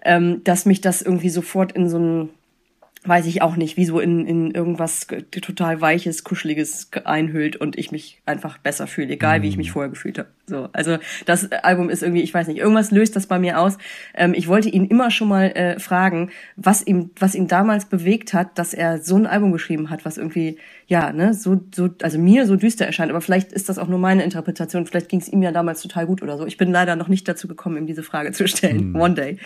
ähm, 0.05 0.43
dass 0.45 0.67
mich 0.67 0.81
das 0.81 1.03
irgendwie 1.03 1.31
sofort 1.31 1.73
in 1.73 1.89
so 1.89 1.99
ein 1.99 2.29
weiß 3.05 3.27
ich 3.27 3.43
auch 3.43 3.57
nicht, 3.57 3.77
wie 3.77 3.85
so 3.85 4.01
in, 4.01 4.27
in 4.27 4.51
irgendwas 4.51 5.07
total 5.31 5.81
Weiches, 5.81 6.25
Kuscheliges 6.25 6.91
einhüllt 7.05 7.57
und 7.57 7.79
ich 7.79 7.93
mich 7.93 8.21
einfach 8.27 8.59
besser 8.59 8.87
fühle, 8.87 9.15
egal 9.15 9.43
wie 9.43 9.49
ich 9.49 9.57
mich 9.57 9.69
mhm. 9.69 9.73
vorher 9.73 9.91
gefühlt 9.91 10.19
habe. 10.19 10.29
So, 10.49 10.69
also 10.73 10.99
das 11.27 11.51
Album 11.53 11.91
ist 11.91 12.03
irgendwie, 12.03 12.23
ich 12.23 12.33
weiß 12.33 12.49
nicht, 12.49 12.59
irgendwas 12.59 12.91
löst 12.91 13.17
das 13.17 13.27
bei 13.27 13.39
mir 13.39 13.61
aus. 13.61 13.79
Ähm, 14.15 14.35
ich 14.35 14.49
wollte 14.49 14.69
ihn 14.69 14.87
immer 14.87 15.11
schon 15.11 15.29
mal 15.29 15.47
äh, 15.47 15.79
fragen, 15.79 16.31
was 16.57 16.87
ihm, 16.87 17.11
was 17.19 17.35
ihn 17.35 17.47
damals 17.47 17.87
bewegt 17.87 18.35
hat, 18.35 18.59
dass 18.59 18.75
er 18.75 18.99
so 18.99 19.17
ein 19.17 19.27
Album 19.27 19.53
geschrieben 19.53 19.91
hat, 19.91 20.05
was 20.05 20.17
irgendwie, 20.19 20.59
ja, 20.87 21.13
ne, 21.13 21.35
so, 21.35 21.61
so, 21.75 21.91
also 22.03 22.19
mir 22.19 22.47
so 22.47 22.57
düster 22.57 22.87
erscheint. 22.87 23.11
Aber 23.11 23.21
vielleicht 23.21 23.53
ist 23.53 23.69
das 23.69 23.79
auch 23.79 23.89
nur 23.89 23.99
meine 23.99 24.25
Interpretation. 24.25 24.87
Vielleicht 24.87 25.09
ging 25.09 25.21
es 25.21 25.29
ihm 25.29 25.43
ja 25.43 25.53
damals 25.53 25.83
total 25.83 26.07
gut 26.07 26.23
oder 26.23 26.39
so. 26.39 26.47
Ich 26.47 26.57
bin 26.57 26.73
leider 26.73 26.97
noch 26.97 27.09
nicht 27.09 27.29
dazu 27.29 27.47
gekommen, 27.47 27.77
ihm 27.77 27.87
diese 27.87 28.03
Frage 28.03 28.33
zu 28.33 28.49
stellen. 28.49 28.91
Mhm. 28.91 29.01
One 29.01 29.15
day. 29.15 29.39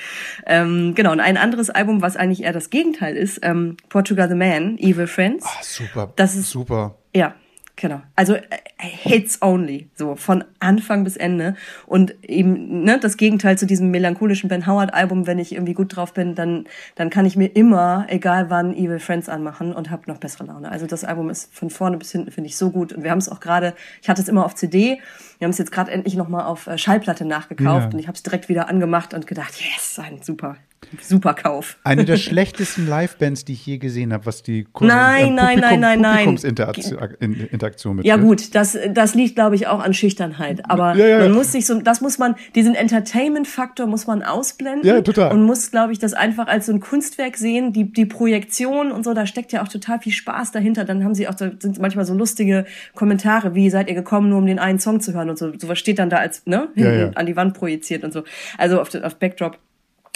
Ähm, 0.47 0.95
genau. 0.95 1.13
Und 1.13 1.21
ein 1.21 1.37
anderes 1.37 1.71
Album, 1.71 2.03
was 2.03 2.17
eigentlich 2.17 2.45
eher 2.45 2.53
das 2.53 2.71
Gegenteil 2.71 3.17
ist, 3.17 3.41
ähm, 3.43 3.77
Portugal 3.89 4.29
the 4.29 4.35
Man, 4.35 4.79
Evil 4.79 5.07
Friends. 5.07 5.45
Ah, 5.47 5.63
super. 5.63 6.13
Das 6.17 6.37
ist 6.37 6.51
super. 6.51 6.97
Ja, 7.15 7.35
Genau. 7.83 8.01
Also 8.15 8.37
äh, 8.37 8.43
Hits 8.79 9.43
only, 9.43 9.91
so 9.97 10.15
von 10.15 10.45
Anfang 10.61 11.03
bis 11.03 11.17
Ende. 11.17 11.57
Und 11.85 12.15
eben 12.23 12.85
ne, 12.85 13.01
das 13.01 13.17
Gegenteil 13.17 13.59
zu 13.59 13.67
diesem 13.67 13.91
melancholischen 13.91 14.49
Ben 14.49 14.69
Howard 14.69 14.95
Album, 14.95 15.27
wenn 15.27 15.41
ich 15.41 15.53
irgendwie 15.53 15.75
gut 15.75 15.97
drauf 15.97 16.15
bin, 16.15 16.37
dann, 16.37 16.69
dann 16.95 17.11
kann 17.11 17.27
ich 17.27 17.35
mir 17.35 17.49
immer, 17.49 18.07
egal 18.09 18.51
wann, 18.51 18.73
Evil 18.73 19.01
Friends 19.01 19.29
anmachen 19.29 19.73
und 19.73 19.91
habe 19.91 20.05
noch 20.07 20.19
bessere 20.19 20.45
Laune. 20.45 20.71
Also 20.71 20.87
das 20.87 21.03
Album 21.03 21.29
ist 21.29 21.53
von 21.53 21.71
vorne 21.71 21.97
bis 21.97 22.13
hinten, 22.13 22.31
finde 22.31 22.47
ich, 22.47 22.57
so 22.57 22.71
gut. 22.71 22.93
Und 22.93 23.03
wir 23.03 23.11
haben 23.11 23.19
es 23.19 23.29
auch 23.29 23.41
gerade, 23.41 23.75
ich 24.01 24.09
hatte 24.09 24.23
es 24.23 24.29
immer 24.29 24.45
auf 24.45 24.55
CD, 24.55 25.01
wir 25.43 25.47
haben 25.47 25.51
es 25.51 25.59
jetzt 25.59 25.73
gerade 25.73 25.91
endlich 25.91 26.15
nochmal 26.15 26.45
auf 26.45 26.69
äh, 26.69 26.79
Schallplatte 26.79 27.25
nachgekauft 27.25 27.87
ja. 27.87 27.91
und 27.93 27.99
ich 27.99 28.07
habe 28.07 28.15
es 28.15 28.23
direkt 28.23 28.49
wieder 28.49 28.69
angemacht 28.69 29.13
und 29.13 29.27
gedacht, 29.27 29.55
yes, 29.61 29.99
ein 29.99 30.23
super 30.23 30.57
Super 31.01 31.33
Kauf. 31.33 31.79
Eine 31.85 32.05
der 32.05 32.17
schlechtesten 32.17 32.87
Live-Bands, 32.87 33.45
die 33.45 33.55
ich 33.55 33.65
je 33.65 33.79
gesehen 33.79 34.13
habe, 34.13 34.27
was 34.27 34.43
die 34.43 34.67
Nein, 34.81 35.29
ähm, 35.29 35.35
nein, 35.37 35.59
nein, 35.59 35.81
nein, 35.81 36.01
nein. 36.01 36.25
Publikumsinteraktion 36.25 37.73
Reaktion 37.73 37.97
mit. 37.97 38.05
Ja 38.05 38.17
gut, 38.17 38.55
das, 38.55 38.77
das 38.91 39.15
liegt, 39.15 39.35
glaube 39.35 39.55
ich, 39.55 39.67
auch 39.67 39.81
an 39.81 39.95
Schüchternheit. 39.95 40.69
Aber 40.69 40.95
ja, 40.95 41.07
ja, 41.07 41.19
man 41.21 41.33
muss 41.33 41.53
sich 41.53 41.67
so, 41.67 41.81
das 41.81 42.01
muss 42.01 42.19
man, 42.19 42.35
diesen 42.55 42.75
Entertainment-Faktor 42.75 43.87
muss 43.87 44.07
man 44.07 44.23
ausblenden. 44.23 44.87
Ja, 44.87 45.01
total. 45.01 45.33
Und 45.33 45.45
muss, 45.45 45.71
glaube 45.71 45.93
ich, 45.93 45.99
das 45.99 46.15
einfach 46.15 46.47
als 46.47 46.67
so 46.67 46.73
ein 46.73 46.81
Kunstwerk 46.81 47.37
sehen. 47.37 47.73
Die, 47.73 47.91
die 47.91 48.07
Projektion 48.07 48.93
und 48.93 49.05
so, 49.05 49.15
da 49.15 49.27
steckt 49.27 49.53
ja 49.53 49.63
auch 49.63 49.69
total 49.69 50.01
viel 50.01 50.13
Spaß 50.13 50.53
dahinter. 50.53 50.85
Dann 50.85 51.05
haben 51.05 51.15
sie 51.15 51.29
auch, 51.29 51.35
da 51.35 51.51
sind 51.59 51.81
manchmal 51.81 52.05
so 52.05 52.15
lustige 52.15 52.67
Kommentare, 52.95 53.55
wie 53.55 53.71
seid 53.71 53.89
ihr 53.89 53.95
gekommen, 53.95 54.29
nur 54.29 54.39
um 54.39 54.47
den 54.47 54.59
einen 54.59 54.79
Song 54.79 55.01
zu 55.01 55.13
hören 55.15 55.31
und 55.33 55.39
so. 55.39 55.53
Sowas 55.59 55.79
steht 55.79 55.99
dann 55.99 56.11
da 56.11 56.19
als, 56.19 56.47
ne, 56.47 56.69
hinten 56.75 56.99
ja, 56.99 57.11
an 57.11 57.27
die 57.27 57.37
Wand 57.37 57.55
projiziert 57.55 58.05
und 58.05 58.13
so. 58.13 58.25
Also 58.59 58.81
auf, 58.81 58.95
auf 58.95 59.17
Backdrop. 59.17 59.59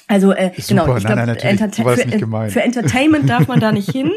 Also 0.09 0.33
äh, 0.33 0.53
genau, 0.69 0.97
ich 0.97 1.05
glaube, 1.05 1.27
für, 1.27 2.51
für, 2.51 2.63
Entertainment 2.63 3.29
darf 3.29 3.49
man 3.49 3.59
da 3.59 3.73
nicht 3.73 3.91
hin. 3.93 4.13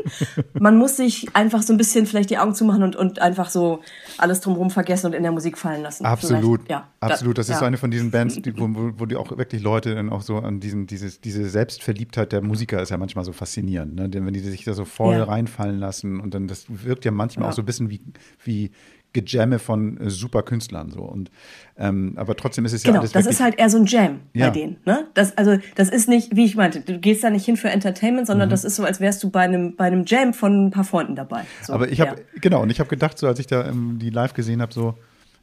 Man 0.53 0.77
muss 0.77 0.97
sich 0.97 1.27
einfach 1.33 1.63
so 1.63 1.73
ein 1.73 1.77
bisschen 1.77 2.05
vielleicht 2.05 2.29
die 2.29 2.37
Augen 2.37 2.53
zumachen 2.53 2.83
und, 2.83 2.95
und 2.95 3.19
einfach 3.19 3.49
so 3.49 3.81
alles 4.19 4.39
drumherum 4.41 4.69
vergessen 4.69 5.07
und 5.07 5.13
in 5.13 5.23
der 5.23 5.31
Musik 5.31 5.57
fallen 5.57 5.81
lassen. 5.81 6.05
Absolut, 6.05 6.69
ja, 6.69 6.87
absolut. 6.99 7.39
Das 7.39 7.47
ja. 7.47 7.55
ist 7.55 7.59
so 7.61 7.65
eine 7.65 7.77
von 7.77 7.89
diesen 7.89 8.11
Bands, 8.11 8.35
die, 8.35 8.55
wo, 8.55 8.69
wo 8.99 9.07
die 9.07 9.15
auch 9.15 9.35
wirklich 9.35 9.63
Leute 9.63 9.95
dann 9.95 10.11
auch 10.11 10.21
so 10.21 10.37
an 10.37 10.59
diesen, 10.59 10.85
dieses, 10.85 11.21
diese 11.21 11.49
Selbstverliebtheit 11.49 12.33
der 12.33 12.43
Musiker 12.43 12.79
ist 12.83 12.89
ja 12.89 12.97
manchmal 12.97 13.25
so 13.25 13.33
faszinierend, 13.33 13.95
ne? 13.95 14.09
Denn 14.09 14.27
wenn 14.27 14.33
die 14.33 14.41
sich 14.41 14.63
da 14.65 14.73
so 14.73 14.85
voll 14.85 15.15
ja. 15.15 15.23
reinfallen 15.23 15.79
lassen 15.79 16.19
und 16.19 16.35
dann 16.35 16.47
das 16.47 16.65
wirkt 16.69 17.03
ja 17.03 17.09
manchmal 17.09 17.45
ja. 17.45 17.49
auch 17.49 17.55
so 17.55 17.63
ein 17.63 17.65
bisschen 17.65 17.89
wie, 17.89 18.01
wie 18.43 18.69
Gejamme 19.13 19.57
von 19.59 19.97
äh, 19.97 20.09
super 20.09 20.43
Künstlern 20.43 20.91
so 20.91 21.01
und 21.01 21.31
ähm, 21.77 22.13
aber 22.15 22.35
trotzdem 22.35 22.65
ist 22.65 22.73
es 22.73 22.83
ja 22.83 22.91
genau, 22.91 22.99
alles 22.99 23.11
das 23.11 23.25
ist 23.25 23.39
halt 23.41 23.57
eher 23.57 23.69
so 23.69 23.77
ein 23.77 23.85
Jam 23.85 24.19
ja. 24.33 24.47
bei 24.47 24.51
denen 24.51 24.77
ne 24.85 25.07
das 25.15 25.35
also 25.37 25.57
das 25.75 25.89
ist 25.89 26.07
nicht 26.07 26.35
wie 26.35 26.45
ich 26.45 26.55
meinte 26.55 26.81
du 26.81 26.99
gehst 26.99 27.23
da 27.23 27.29
nicht 27.29 27.45
hin 27.45 27.57
für 27.57 27.69
Entertainment 27.69 28.27
sondern 28.27 28.49
mhm. 28.49 28.51
das 28.51 28.63
ist 28.63 28.75
so 28.75 28.83
als 28.83 28.99
wärst 28.99 29.23
du 29.23 29.29
bei 29.29 29.41
einem 29.41 29.75
bei 29.75 29.85
einem 29.85 30.03
Jam 30.05 30.33
von 30.33 30.67
ein 30.67 30.71
paar 30.71 30.83
Freunden 30.83 31.15
dabei 31.15 31.45
so, 31.63 31.73
aber 31.73 31.91
ich 31.91 32.01
habe 32.01 32.17
ja. 32.17 32.39
genau 32.39 32.61
und 32.61 32.69
ich 32.69 32.79
habe 32.79 32.89
gedacht 32.89 33.17
so 33.17 33.27
als 33.27 33.39
ich 33.39 33.47
da 33.47 33.67
ähm, 33.67 33.97
die 33.99 34.11
live 34.11 34.33
gesehen 34.33 34.61
habe 34.61 34.73
so 34.73 34.95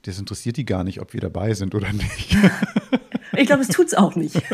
das 0.02 0.18
interessiert 0.18 0.56
die 0.56 0.64
gar 0.64 0.84
nicht 0.84 1.00
ob 1.00 1.12
wir 1.12 1.20
dabei 1.20 1.52
sind 1.54 1.74
oder 1.74 1.92
nicht 1.92 2.36
ich 3.32 3.46
glaube 3.46 3.62
es 3.62 3.68
tut's 3.68 3.94
auch 3.94 4.14
nicht 4.14 4.36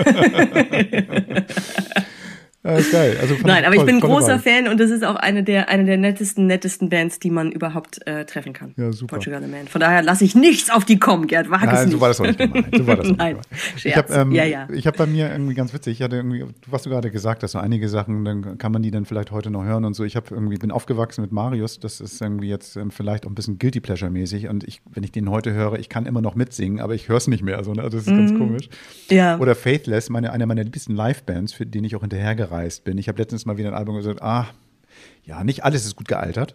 Ja, 2.65 2.77
ist 2.77 2.93
geil. 2.93 3.19
Also 3.21 3.35
Nein, 3.43 3.65
aber 3.65 3.75
toll, 3.75 3.85
ich 3.85 3.91
bin 3.91 4.01
großer 4.01 4.35
Wahl. 4.35 4.39
Fan 4.39 4.69
und 4.69 4.79
das 4.79 4.91
ist 4.91 5.05
auch 5.05 5.17
eine 5.17 5.43
der, 5.43 5.69
eine 5.69 5.85
der 5.85 5.97
nettesten, 5.97 6.47
nettesten 6.47 6.89
Bands, 6.89 7.19
die 7.19 7.31
man 7.31 7.51
überhaupt 7.51 8.07
äh, 8.07 8.25
treffen 8.25 8.53
kann. 8.53 8.73
Ja, 8.77 8.93
super. 8.93 9.17
Portugal 9.17 9.43
the 9.43 9.49
Man. 9.49 9.67
Von 9.67 9.81
daher 9.81 10.01
lasse 10.03 10.25
ich 10.25 10.37
nichts 10.37 10.71
auf 10.71 10.85
die 10.85 11.01
kommen, 11.01 11.27
Gerd. 11.27 11.51
Wag 11.51 11.65
Nein, 11.65 11.75
es 11.75 11.85
nicht. 11.87 11.95
so 11.95 12.01
war 12.01 12.09
das 12.09 12.21
auch 12.21 12.27
nicht 12.27 12.39
gemeint. 12.39 12.69
So 12.77 12.87
war 12.87 12.97
das 12.97 13.07
nicht 13.09 13.19
Nein, 13.19 13.39
Ich 13.83 13.97
habe 13.97 14.15
ähm, 14.15 14.31
ja, 14.31 14.45
ja. 14.45 14.69
hab 14.69 14.97
bei 14.97 15.07
mir 15.07 15.33
irgendwie 15.33 15.55
ganz 15.55 15.75
witzig, 15.75 15.99
ich 15.99 16.03
hatte 16.03 16.17
irgendwie, 16.17 16.45
was 16.69 16.83
du 16.83 16.91
gerade 16.91 17.11
gesagt 17.11 17.43
hast, 17.43 17.53
so 17.53 17.59
einige 17.59 17.89
Sachen, 17.89 18.25
dann 18.25 18.59
kann 18.59 18.71
man 18.71 18.83
die 18.83 18.93
dann 18.93 19.07
vielleicht 19.07 19.33
heute 19.33 19.51
noch 19.51 19.65
hören 19.65 19.85
und 19.85 19.95
so. 19.95 20.05
Ich 20.05 20.15
habe 20.15 20.27
irgendwie, 20.31 20.57
bin 20.57 20.71
aufgewachsen 20.71 21.23
mit 21.23 21.33
Marius, 21.33 21.81
das 21.81 22.01
ist 22.01 22.23
irgendwie 22.23 22.49
jetzt 22.49 22.77
ähm, 22.77 22.93
vielleicht 22.93 23.27
auch 23.27 23.31
ein 23.31 23.35
bisschen 23.35 23.59
Guilty 23.59 23.81
Pleasure-mäßig 23.81 24.49
und 24.49 24.63
ich, 24.63 24.83
wenn 24.89 25.03
ich 25.03 25.11
den 25.11 25.29
heute 25.31 25.53
höre, 25.53 25.81
ich 25.81 25.89
kann 25.89 26.07
immer 26.07 26.21
noch 26.21 26.37
mitsingen, 26.37 26.79
aber 26.79 26.95
ich 26.95 27.09
höre 27.09 27.17
es 27.17 27.27
nicht 27.27 27.43
mehr. 27.43 27.65
So, 27.65 27.73
ne? 27.73 27.83
Das 27.83 27.95
ist 27.95 28.09
mhm. 28.09 28.19
ganz 28.19 28.39
komisch. 28.39 28.69
Ja. 29.11 29.39
Oder 29.39 29.57
Faithless, 29.57 30.11
meine, 30.11 30.33
eine 30.33 30.47
meiner 30.47 30.63
liebsten 30.63 30.95
Live-Bands, 30.95 31.53
für 31.53 31.67
die 31.67 31.85
ich 31.85 31.97
auch 31.97 32.03
hinterhergereist 32.03 32.52
bin. 32.85 32.99
Ich 32.99 33.09
habe 33.09 33.19
letztens 33.19 33.47
mal 33.47 33.57
wieder 33.57 33.69
ein 33.69 33.75
Album 33.75 33.97
gesagt, 33.97 34.23
ah, 34.23 34.47
ja, 35.25 35.45
nicht 35.45 35.65
alles 35.65 35.85
ist 35.85 35.97
gut 35.97 36.09
gealtert. 36.09 36.55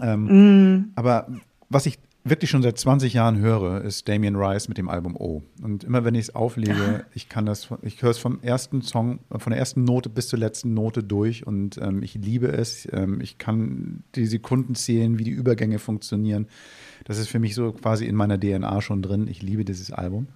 Ähm, 0.00 0.76
mm. 0.76 0.92
Aber 0.94 1.28
was 1.68 1.86
ich 1.86 1.98
wirklich 2.22 2.50
schon 2.50 2.62
seit 2.62 2.78
20 2.78 3.14
Jahren 3.14 3.38
höre, 3.38 3.82
ist 3.82 4.08
Damien 4.08 4.36
Rice 4.36 4.68
mit 4.68 4.78
dem 4.78 4.88
Album 4.88 5.16
O. 5.16 5.42
Und 5.62 5.84
immer 5.84 6.04
wenn 6.04 6.14
ich 6.14 6.22
es 6.22 6.34
auflege, 6.34 7.06
ich 7.14 7.28
kann 7.28 7.46
das, 7.46 7.68
ich 7.82 8.02
höre 8.02 8.10
es 8.10 8.18
vom 8.18 8.40
ersten 8.42 8.82
Song, 8.82 9.20
von 9.30 9.50
der 9.50 9.58
ersten 9.58 9.84
Note 9.84 10.08
bis 10.10 10.28
zur 10.28 10.38
letzten 10.38 10.74
Note 10.74 11.02
durch 11.02 11.46
und 11.46 11.78
ähm, 11.78 12.02
ich 12.02 12.14
liebe 12.14 12.48
es. 12.48 12.86
Ähm, 12.92 13.20
ich 13.20 13.38
kann 13.38 14.02
die 14.14 14.26
Sekunden 14.26 14.74
zählen, 14.74 15.18
wie 15.18 15.24
die 15.24 15.30
Übergänge 15.30 15.78
funktionieren. 15.78 16.46
Das 17.04 17.18
ist 17.18 17.28
für 17.28 17.38
mich 17.38 17.54
so 17.54 17.72
quasi 17.72 18.04
in 18.04 18.16
meiner 18.16 18.38
DNA 18.38 18.82
schon 18.82 19.02
drin. 19.02 19.26
Ich 19.26 19.42
liebe 19.42 19.64
dieses 19.64 19.90
Album. 19.90 20.28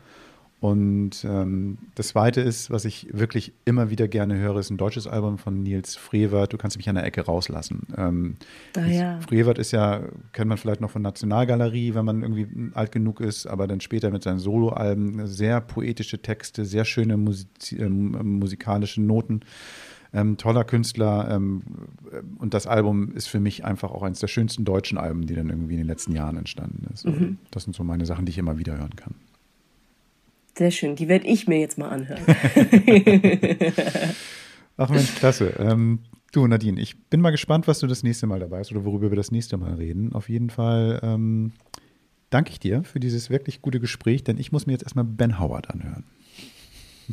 Und 0.64 1.26
ähm, 1.28 1.76
das 1.94 2.08
Zweite 2.08 2.40
ist, 2.40 2.70
was 2.70 2.86
ich 2.86 3.08
wirklich 3.12 3.52
immer 3.66 3.90
wieder 3.90 4.08
gerne 4.08 4.38
höre, 4.38 4.56
ist 4.56 4.70
ein 4.70 4.78
deutsches 4.78 5.06
Album 5.06 5.36
von 5.36 5.62
Nils 5.62 5.94
Frevert. 5.94 6.54
Du 6.54 6.56
kannst 6.56 6.78
mich 6.78 6.88
an 6.88 6.94
der 6.94 7.04
Ecke 7.04 7.20
rauslassen. 7.20 7.86
Ähm, 7.98 8.36
ah, 8.74 8.86
ja. 8.86 9.20
Frevert 9.20 9.58
ist 9.58 9.72
ja, 9.72 10.00
kennt 10.32 10.48
man 10.48 10.56
vielleicht 10.56 10.80
noch 10.80 10.88
von 10.88 11.02
Nationalgalerie, 11.02 11.92
wenn 11.92 12.06
man 12.06 12.22
irgendwie 12.22 12.48
alt 12.72 12.92
genug 12.92 13.20
ist, 13.20 13.44
aber 13.46 13.66
dann 13.66 13.82
später 13.82 14.10
mit 14.10 14.22
seinen 14.22 14.38
Soloalben 14.38 15.26
sehr 15.26 15.60
poetische 15.60 16.22
Texte, 16.22 16.64
sehr 16.64 16.86
schöne 16.86 17.18
Musik, 17.18 17.48
äh, 17.72 17.86
musikalische 17.86 19.02
Noten. 19.02 19.40
Ähm, 20.14 20.38
toller 20.38 20.64
Künstler 20.64 21.28
ähm, 21.30 21.62
und 22.38 22.54
das 22.54 22.66
Album 22.66 23.12
ist 23.14 23.26
für 23.26 23.40
mich 23.40 23.66
einfach 23.66 23.90
auch 23.90 24.02
eines 24.02 24.20
der 24.20 24.28
schönsten 24.28 24.64
deutschen 24.64 24.96
Alben, 24.96 25.26
die 25.26 25.34
dann 25.34 25.50
irgendwie 25.50 25.74
in 25.74 25.80
den 25.80 25.88
letzten 25.88 26.12
Jahren 26.12 26.38
entstanden 26.38 26.86
ist. 26.90 27.04
Mhm. 27.04 27.36
Das 27.50 27.64
sind 27.64 27.76
so 27.76 27.84
meine 27.84 28.06
Sachen, 28.06 28.24
die 28.24 28.30
ich 28.30 28.38
immer 28.38 28.56
wieder 28.56 28.78
hören 28.78 28.96
kann. 28.96 29.14
Sehr 30.56 30.70
schön, 30.70 30.96
die 30.96 31.08
werde 31.08 31.26
ich 31.26 31.48
mir 31.48 31.58
jetzt 31.58 31.78
mal 31.78 31.88
anhören. 31.88 32.22
Ach 34.76 34.88
Mensch, 34.88 35.14
klasse. 35.16 35.54
Ähm, 35.58 36.00
du, 36.32 36.46
Nadine, 36.46 36.80
ich 36.80 36.96
bin 37.08 37.20
mal 37.20 37.30
gespannt, 37.30 37.66
was 37.66 37.80
du 37.80 37.86
das 37.86 38.02
nächste 38.02 38.26
Mal 38.26 38.40
dabei 38.40 38.58
hast 38.58 38.70
oder 38.72 38.84
worüber 38.84 39.10
wir 39.10 39.16
das 39.16 39.30
nächste 39.30 39.56
Mal 39.56 39.74
reden. 39.74 40.12
Auf 40.12 40.28
jeden 40.28 40.50
Fall 40.50 41.00
ähm, 41.02 41.52
danke 42.30 42.50
ich 42.50 42.60
dir 42.60 42.84
für 42.84 43.00
dieses 43.00 43.30
wirklich 43.30 43.62
gute 43.62 43.80
Gespräch, 43.80 44.24
denn 44.24 44.38
ich 44.38 44.52
muss 44.52 44.66
mir 44.66 44.72
jetzt 44.72 44.82
erstmal 44.82 45.04
Ben 45.04 45.38
Howard 45.38 45.70
anhören. 45.70 46.04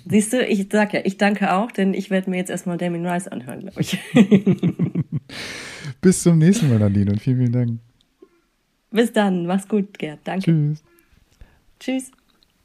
Siehst 0.05 0.33
du, 0.33 0.45
ich 0.45 0.67
sag 0.71 0.93
ja, 0.93 1.01
ich 1.03 1.17
danke 1.17 1.53
auch, 1.53 1.71
denn 1.71 1.93
ich 1.93 2.09
werde 2.09 2.29
mir 2.29 2.37
jetzt 2.37 2.49
erstmal 2.49 2.77
Damien 2.77 3.05
Rice 3.05 3.27
anhören, 3.27 3.59
glaube 3.59 3.81
ich. 3.81 3.97
Bis 6.01 6.23
zum 6.23 6.37
nächsten 6.37 6.69
Mal, 6.69 6.79
Nadine, 6.79 7.11
und 7.11 7.21
vielen, 7.21 7.37
vielen 7.37 7.51
Dank. 7.51 7.79
Bis 8.91 9.11
dann, 9.11 9.45
mach's 9.45 9.67
gut, 9.67 9.97
Gerd. 9.97 10.19
Danke. 10.23 10.45
Tschüss. 10.45 10.83
Tschüss. 11.79 12.11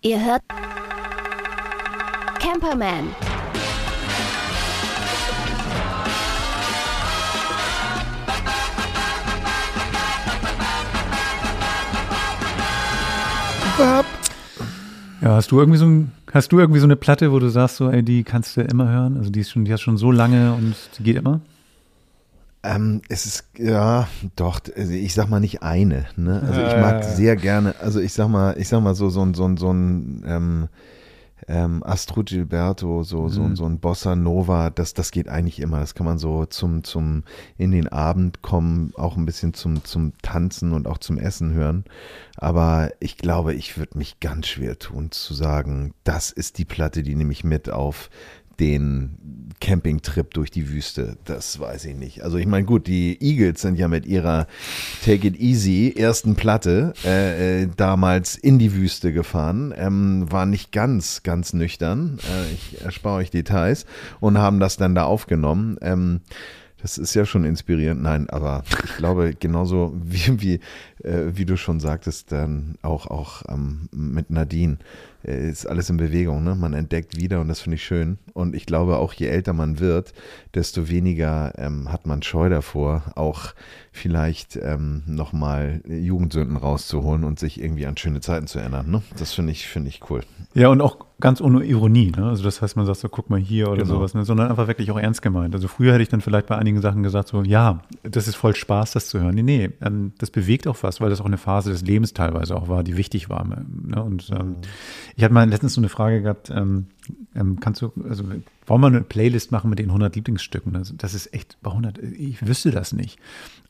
Ihr 0.02 0.24
hört 0.24 0.42
Camperman. 2.38 3.08
Ja, 15.22 15.34
hast 15.34 15.50
du 15.50 15.58
irgendwie 15.58 15.78
so 15.78 15.86
ein, 15.86 16.12
hast 16.32 16.52
du 16.52 16.58
irgendwie 16.58 16.80
so 16.80 16.86
eine 16.86 16.96
Platte, 16.96 17.32
wo 17.32 17.38
du 17.38 17.48
sagst, 17.48 17.76
so, 17.76 17.90
ey, 17.90 18.02
die 18.02 18.22
kannst 18.22 18.56
du 18.56 18.60
immer 18.60 18.88
hören? 18.88 19.16
Also 19.16 19.30
die 19.30 19.40
ist 19.40 19.50
schon, 19.50 19.64
die 19.64 19.72
hast 19.72 19.80
schon 19.80 19.96
so 19.96 20.12
lange 20.12 20.52
und 20.52 20.74
die 20.98 21.02
geht 21.02 21.16
immer? 21.16 21.40
Ähm, 22.66 23.02
es 23.08 23.26
ist, 23.26 23.44
ja, 23.58 24.08
doch, 24.34 24.60
also 24.76 24.92
ich 24.92 25.14
sag 25.14 25.28
mal 25.28 25.40
nicht 25.40 25.62
eine. 25.62 26.06
Ne? 26.16 26.42
Also 26.42 26.60
ich 26.60 26.76
mag 26.76 27.04
sehr 27.04 27.36
gerne, 27.36 27.76
also 27.80 28.00
ich 28.00 28.12
sag 28.12 28.28
mal, 28.28 28.56
ich 28.58 28.68
sag 28.68 28.80
mal 28.82 28.94
so, 28.94 29.08
so 29.08 29.22
ein, 29.22 29.34
so 29.34 29.46
ein, 29.46 29.56
so 29.56 29.72
ein 29.72 30.24
ähm, 30.26 30.68
ähm, 31.48 31.82
Astro 31.84 32.24
Gilberto, 32.24 33.02
so, 33.02 33.28
so, 33.28 33.42
mhm. 33.42 33.56
so 33.56 33.66
ein 33.66 33.78
Bossa 33.78 34.16
Nova, 34.16 34.70
das, 34.70 34.94
das 34.94 35.12
geht 35.12 35.28
eigentlich 35.28 35.60
immer. 35.60 35.78
Das 35.78 35.94
kann 35.94 36.06
man 36.06 36.18
so 36.18 36.44
zum, 36.46 36.82
zum, 36.82 37.22
in 37.56 37.70
den 37.70 37.88
Abend 37.88 38.42
kommen, 38.42 38.92
auch 38.96 39.16
ein 39.16 39.26
bisschen 39.26 39.54
zum, 39.54 39.84
zum 39.84 40.12
Tanzen 40.22 40.72
und 40.72 40.88
auch 40.88 40.98
zum 40.98 41.18
Essen 41.18 41.52
hören. 41.52 41.84
Aber 42.36 42.90
ich 42.98 43.16
glaube, 43.16 43.54
ich 43.54 43.78
würde 43.78 43.96
mich 43.96 44.18
ganz 44.18 44.48
schwer 44.48 44.78
tun 44.78 45.12
zu 45.12 45.34
sagen, 45.34 45.94
das 46.04 46.32
ist 46.32 46.58
die 46.58 46.64
Platte, 46.64 47.02
die 47.02 47.14
nehme 47.14 47.32
ich 47.32 47.44
mit 47.44 47.70
auf 47.70 48.10
den 48.60 49.46
Campingtrip 49.60 50.34
durch 50.34 50.50
die 50.50 50.68
Wüste, 50.68 51.16
das 51.24 51.58
weiß 51.58 51.86
ich 51.86 51.96
nicht. 51.96 52.22
Also 52.22 52.36
ich 52.36 52.46
meine, 52.46 52.66
gut, 52.66 52.86
die 52.86 53.18
Eagles 53.20 53.62
sind 53.62 53.78
ja 53.78 53.88
mit 53.88 54.06
ihrer 54.06 54.46
Take 55.04 55.28
It 55.28 55.40
Easy 55.40 55.94
ersten 55.96 56.36
Platte 56.36 56.92
äh, 57.04 57.62
äh, 57.62 57.68
damals 57.74 58.36
in 58.36 58.58
die 58.58 58.74
Wüste 58.74 59.12
gefahren, 59.12 59.72
ähm, 59.76 60.30
waren 60.30 60.50
nicht 60.50 60.72
ganz, 60.72 61.22
ganz 61.22 61.52
nüchtern, 61.52 62.18
äh, 62.22 62.52
ich 62.52 62.82
erspare 62.82 63.16
euch 63.16 63.30
Details, 63.30 63.86
und 64.20 64.38
haben 64.38 64.60
das 64.60 64.76
dann 64.76 64.94
da 64.94 65.04
aufgenommen. 65.04 65.78
Ähm, 65.80 66.20
das 66.82 66.98
ist 66.98 67.14
ja 67.14 67.24
schon 67.24 67.44
inspirierend. 67.44 68.02
Nein, 68.02 68.28
aber 68.28 68.62
ich 68.84 68.96
glaube, 68.96 69.34
genauso 69.34 69.94
wie, 70.04 70.40
wie, 70.40 70.60
äh, 71.02 71.32
wie 71.34 71.46
du 71.46 71.56
schon 71.56 71.80
sagtest, 71.80 72.30
dann 72.30 72.76
auch, 72.82 73.06
auch 73.06 73.42
ähm, 73.48 73.88
mit 73.90 74.30
Nadine 74.30 74.78
ist 75.26 75.66
alles 75.66 75.90
in 75.90 75.96
Bewegung. 75.96 76.44
Ne? 76.44 76.54
Man 76.54 76.72
entdeckt 76.72 77.16
wieder 77.16 77.40
und 77.40 77.48
das 77.48 77.60
finde 77.60 77.76
ich 77.76 77.84
schön. 77.84 78.18
Und 78.32 78.54
ich 78.54 78.64
glaube, 78.66 78.98
auch 78.98 79.12
je 79.12 79.26
älter 79.26 79.52
man 79.52 79.80
wird, 79.80 80.12
desto 80.54 80.88
weniger 80.88 81.52
ähm, 81.58 81.90
hat 81.92 82.06
man 82.06 82.22
Scheu 82.22 82.48
davor, 82.48 83.02
auch 83.16 83.54
vielleicht 83.92 84.56
ähm, 84.56 85.02
nochmal 85.06 85.80
Jugendsünden 85.88 86.56
rauszuholen 86.56 87.24
und 87.24 87.38
sich 87.38 87.60
irgendwie 87.60 87.86
an 87.86 87.96
schöne 87.96 88.20
Zeiten 88.20 88.46
zu 88.46 88.58
erinnern. 88.58 88.90
Ne? 88.90 89.02
Das 89.18 89.32
finde 89.32 89.52
ich, 89.52 89.66
finde 89.66 89.88
ich 89.88 90.00
cool. 90.10 90.22
Ja, 90.54 90.68
und 90.68 90.80
auch 90.80 90.98
ganz 91.18 91.40
ohne 91.40 91.64
Ironie. 91.64 92.12
Ne? 92.16 92.26
Also 92.28 92.44
das 92.44 92.60
heißt, 92.60 92.76
man 92.76 92.84
sagt 92.86 92.98
so, 93.00 93.08
guck 93.08 93.30
mal 93.30 93.40
hier 93.40 93.68
oder 93.68 93.82
Genau. 93.82 93.94
sowas, 93.96 94.14
ne? 94.14 94.24
sondern 94.24 94.48
einfach 94.50 94.68
wirklich 94.68 94.90
auch 94.90 94.98
ernst 94.98 95.22
gemeint. 95.22 95.54
Also 95.54 95.66
früher 95.66 95.94
hätte 95.94 96.02
ich 96.02 96.08
dann 96.10 96.20
vielleicht 96.20 96.46
bei 96.46 96.56
einigen 96.56 96.80
Sachen 96.82 97.02
gesagt 97.02 97.28
so, 97.28 97.42
ja, 97.42 97.80
das 98.02 98.28
ist 98.28 98.36
voll 98.36 98.54
Spaß, 98.54 98.92
das 98.92 99.08
zu 99.08 99.18
hören. 99.20 99.34
Nee, 99.34 99.42
nee, 99.42 99.70
ähm, 99.80 100.12
das 100.18 100.30
bewegt 100.30 100.66
auch 100.68 100.76
was, 100.82 101.00
weil 101.00 101.08
das 101.10 101.20
auch 101.20 101.26
eine 101.26 101.38
Phase 101.38 101.70
des 101.70 101.82
Lebens 101.82 102.12
teilweise 102.12 102.54
auch 102.54 102.68
war, 102.68 102.84
die 102.84 102.96
wichtig 102.98 103.30
war. 103.30 103.44
Ne? 103.46 104.02
Und 104.02 104.30
ähm, 104.30 104.56
ich 105.16 105.24
hatte 105.24 105.32
mal 105.34 105.48
letztens 105.48 105.74
so 105.74 105.80
eine 105.80 105.88
Frage 105.88 106.22
gehabt, 106.22 106.50
ähm, 106.50 106.86
ähm, 107.34 107.58
kannst 107.60 107.80
du, 107.82 107.92
also 108.08 108.24
wollen 108.66 108.80
wir 108.80 108.86
eine 108.88 109.00
Playlist 109.00 109.50
machen 109.50 109.70
mit 109.70 109.78
den 109.78 109.86
100 109.88 110.14
Lieblingsstücken? 110.14 110.76
Also, 110.76 110.94
das 110.96 111.14
ist 111.14 111.32
echt 111.32 111.56
bei 111.62 111.70
100, 111.70 111.98
ich 111.98 112.46
wüsste 112.46 112.70
das 112.70 112.92
nicht. 112.92 113.18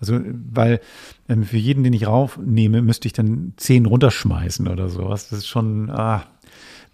Also, 0.01 0.21
weil 0.53 0.81
ähm, 1.29 1.45
für 1.45 1.57
jeden, 1.59 1.85
den 1.85 1.93
ich 1.93 2.07
raufnehme, 2.07 2.83
müsste 2.83 3.07
ich 3.07 3.13
dann 3.13 3.53
10 3.57 3.87
runterschmeißen 3.87 4.67
oder 4.69 4.89
sowas. 4.89 5.29
Das 5.29 5.39
ist 5.41 5.47
schon, 5.47 5.89
ah, 5.91 6.25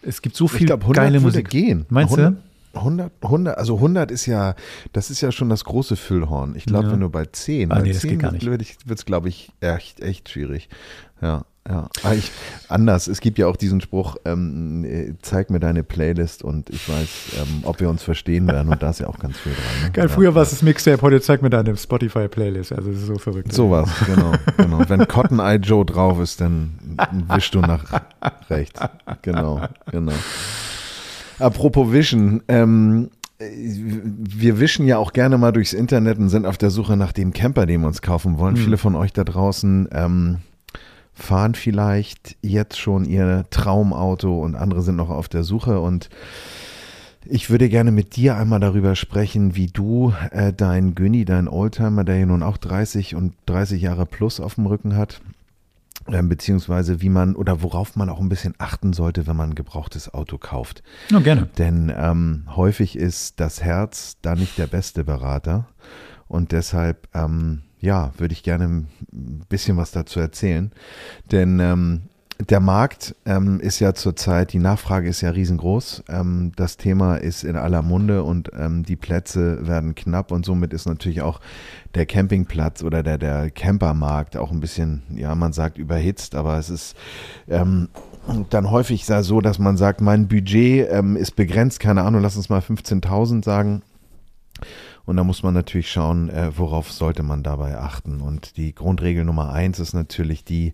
es 0.02 0.20
gibt 0.22 0.36
so 0.36 0.48
viel 0.48 0.60
Ich 0.62 0.66
glaube, 0.66 0.82
100 0.82 0.96
geile 1.04 1.20
Musik. 1.20 1.48
gehen. 1.48 1.86
Meinst 1.88 2.12
100, 2.18 2.34
du? 2.74 2.78
100, 2.78 3.12
100, 3.22 3.58
also 3.58 3.76
100 3.76 4.10
ist 4.10 4.26
ja, 4.26 4.54
das 4.92 5.10
ist 5.10 5.20
ja 5.20 5.30
schon 5.32 5.48
das 5.48 5.64
große 5.64 5.94
Füllhorn. 5.96 6.56
Ich 6.56 6.64
glaube, 6.64 6.86
Ja. 6.86 6.92
wenn 6.92 7.00
du 7.00 7.08
bei 7.10 7.24
10, 7.26 7.70
Ah, 7.70 7.76
bei 7.76 7.82
nee, 7.82 7.92
das 7.92 8.00
10 8.02 8.10
geht 8.10 8.18
gar 8.20 8.32
wird- 8.32 8.88
wird's, 8.88 9.04
glaube 9.04 9.28
ich, 9.28 9.50
echt, 9.60 10.00
echt 10.00 10.28
schwierig. 10.28 10.68
Ja, 11.20 11.44
ja. 11.68 11.88
Aber 12.02 12.14
ich, 12.14 12.32
anders, 12.68 13.06
es 13.06 13.20
gibt 13.20 13.38
ja 13.38 13.46
auch 13.46 13.56
diesen 13.56 13.80
Spruch, 13.80 14.16
ähm, 14.24 14.84
äh, 14.84 15.14
zeig 15.22 15.50
mir 15.50 15.60
deine 15.60 15.84
Playlist 15.84 16.42
und 16.42 16.70
ich 16.70 16.88
weiß, 16.88 17.08
ähm, 17.40 17.60
ob 17.62 17.78
wir 17.78 17.88
uns 17.88 18.02
verstehen 18.02 18.48
werden 18.48 18.72
und 18.72 18.82
da 18.82 18.90
ist 18.90 18.98
ja 18.98 19.06
auch 19.06 19.18
ganz 19.18 19.38
viel 19.38 19.52
dran. 19.52 19.84
Ne? 19.84 19.90
Geil, 19.92 20.08
ja. 20.08 20.12
früher 20.12 20.34
war 20.34 20.42
es 20.42 20.50
das 20.50 20.62
Mixtape, 20.62 21.00
heute 21.02 21.20
zeig 21.20 21.40
mir 21.40 21.50
deine 21.50 21.76
Spotify-Playlist. 21.76 22.72
Also, 22.72 22.90
das 22.90 23.00
ist 23.00 23.06
so 23.06 23.18
verrückt. 23.18 23.52
Sowas, 23.52 23.88
genau, 24.06 24.32
genau. 24.56 24.84
Wenn 24.88 25.06
Cotton 25.06 25.38
Eye 25.38 25.56
Joe 25.56 25.84
drauf 25.84 26.18
ist, 26.20 26.40
dann 26.40 26.72
wischst 27.28 27.54
du 27.54 27.60
nach 27.60 27.84
rechts. 28.50 28.80
Genau, 29.22 29.60
genau. 29.90 30.12
Apropos 31.38 31.92
Wischen, 31.92 32.42
ähm, 32.48 33.10
wir 33.38 34.60
wischen 34.60 34.86
ja 34.86 34.98
auch 34.98 35.12
gerne 35.12 35.38
mal 35.38 35.52
durchs 35.52 35.72
Internet 35.72 36.18
und 36.18 36.28
sind 36.28 36.46
auf 36.46 36.58
der 36.58 36.70
Suche 36.70 36.96
nach 36.96 37.12
dem 37.12 37.32
Camper, 37.32 37.66
den 37.66 37.80
wir 37.80 37.88
uns 37.88 38.02
kaufen 38.02 38.38
wollen. 38.38 38.56
Viele 38.56 38.78
von 38.78 38.94
euch 38.94 39.12
da 39.12 39.24
draußen 39.24 39.88
ähm, 39.92 40.38
fahren 41.14 41.54
vielleicht 41.54 42.36
jetzt 42.42 42.78
schon 42.78 43.04
ihr 43.04 43.44
Traumauto 43.50 44.38
und 44.38 44.54
andere 44.54 44.82
sind 44.82 44.96
noch 44.96 45.10
auf 45.10 45.28
der 45.28 45.42
Suche 45.42 45.80
und 45.80 46.08
ich 47.24 47.50
würde 47.50 47.68
gerne 47.68 47.92
mit 47.92 48.16
dir 48.16 48.36
einmal 48.36 48.60
darüber 48.60 48.96
sprechen, 48.96 49.54
wie 49.54 49.68
du 49.68 50.12
äh, 50.32 50.52
dein 50.52 50.94
Günni, 50.94 51.24
dein 51.24 51.48
Oldtimer, 51.48 52.04
der 52.04 52.18
ja 52.18 52.26
nun 52.26 52.42
auch 52.42 52.56
30 52.56 53.14
und 53.14 53.34
30 53.46 53.80
Jahre 53.80 54.06
plus 54.06 54.40
auf 54.40 54.56
dem 54.56 54.66
Rücken 54.66 54.96
hat, 54.96 55.20
ähm, 56.08 56.28
beziehungsweise 56.28 57.00
wie 57.00 57.08
man 57.08 57.36
oder 57.36 57.62
worauf 57.62 57.94
man 57.94 58.08
auch 58.08 58.20
ein 58.20 58.28
bisschen 58.28 58.54
achten 58.58 58.92
sollte, 58.92 59.26
wenn 59.26 59.36
man 59.36 59.50
ein 59.50 59.54
gebrauchtes 59.54 60.12
Auto 60.12 60.38
kauft. 60.38 60.82
Ja, 61.10 61.20
gerne. 61.20 61.48
Denn 61.58 61.92
ähm, 61.96 62.44
häufig 62.56 62.96
ist 62.96 63.38
das 63.38 63.62
Herz 63.62 64.16
da 64.22 64.34
nicht 64.34 64.58
der 64.58 64.66
beste 64.66 65.04
Berater. 65.04 65.68
Und 66.26 66.50
deshalb, 66.52 67.08
ähm, 67.14 67.62
ja, 67.82 68.12
würde 68.16 68.32
ich 68.32 68.42
gerne 68.42 68.64
ein 68.64 68.88
bisschen 69.48 69.76
was 69.76 69.90
dazu 69.90 70.20
erzählen. 70.20 70.70
Denn 71.30 71.60
ähm, 71.60 72.02
der 72.48 72.60
Markt 72.60 73.14
ähm, 73.26 73.60
ist 73.60 73.80
ja 73.80 73.92
zurzeit, 73.92 74.52
die 74.52 74.58
Nachfrage 74.58 75.08
ist 75.08 75.20
ja 75.20 75.30
riesengroß. 75.30 76.04
Ähm, 76.08 76.52
das 76.56 76.76
Thema 76.76 77.16
ist 77.16 77.44
in 77.44 77.56
aller 77.56 77.82
Munde 77.82 78.22
und 78.22 78.50
ähm, 78.56 78.84
die 78.84 78.96
Plätze 78.96 79.66
werden 79.66 79.94
knapp 79.94 80.30
und 80.30 80.46
somit 80.46 80.72
ist 80.72 80.86
natürlich 80.86 81.22
auch 81.22 81.40
der 81.94 82.06
Campingplatz 82.06 82.82
oder 82.82 83.02
der, 83.02 83.18
der 83.18 83.50
Campermarkt 83.50 84.36
auch 84.36 84.52
ein 84.52 84.60
bisschen, 84.60 85.02
ja, 85.14 85.34
man 85.34 85.52
sagt 85.52 85.76
überhitzt, 85.76 86.34
aber 86.36 86.58
es 86.58 86.70
ist 86.70 86.96
ähm, 87.48 87.88
dann 88.50 88.70
häufig 88.70 89.04
so, 89.04 89.40
dass 89.40 89.58
man 89.58 89.76
sagt, 89.76 90.00
mein 90.00 90.28
Budget 90.28 90.88
ähm, 90.90 91.16
ist 91.16 91.32
begrenzt, 91.32 91.80
keine 91.80 92.02
Ahnung, 92.02 92.22
lass 92.22 92.36
uns 92.36 92.48
mal 92.48 92.60
15.000 92.60 93.44
sagen. 93.44 93.82
Und 95.04 95.16
da 95.16 95.24
muss 95.24 95.42
man 95.42 95.54
natürlich 95.54 95.90
schauen, 95.90 96.28
äh, 96.30 96.56
worauf 96.56 96.92
sollte 96.92 97.22
man 97.22 97.42
dabei 97.42 97.78
achten. 97.78 98.20
Und 98.20 98.56
die 98.56 98.74
Grundregel 98.74 99.24
Nummer 99.24 99.52
eins 99.52 99.80
ist 99.80 99.94
natürlich 99.94 100.44
die, 100.44 100.72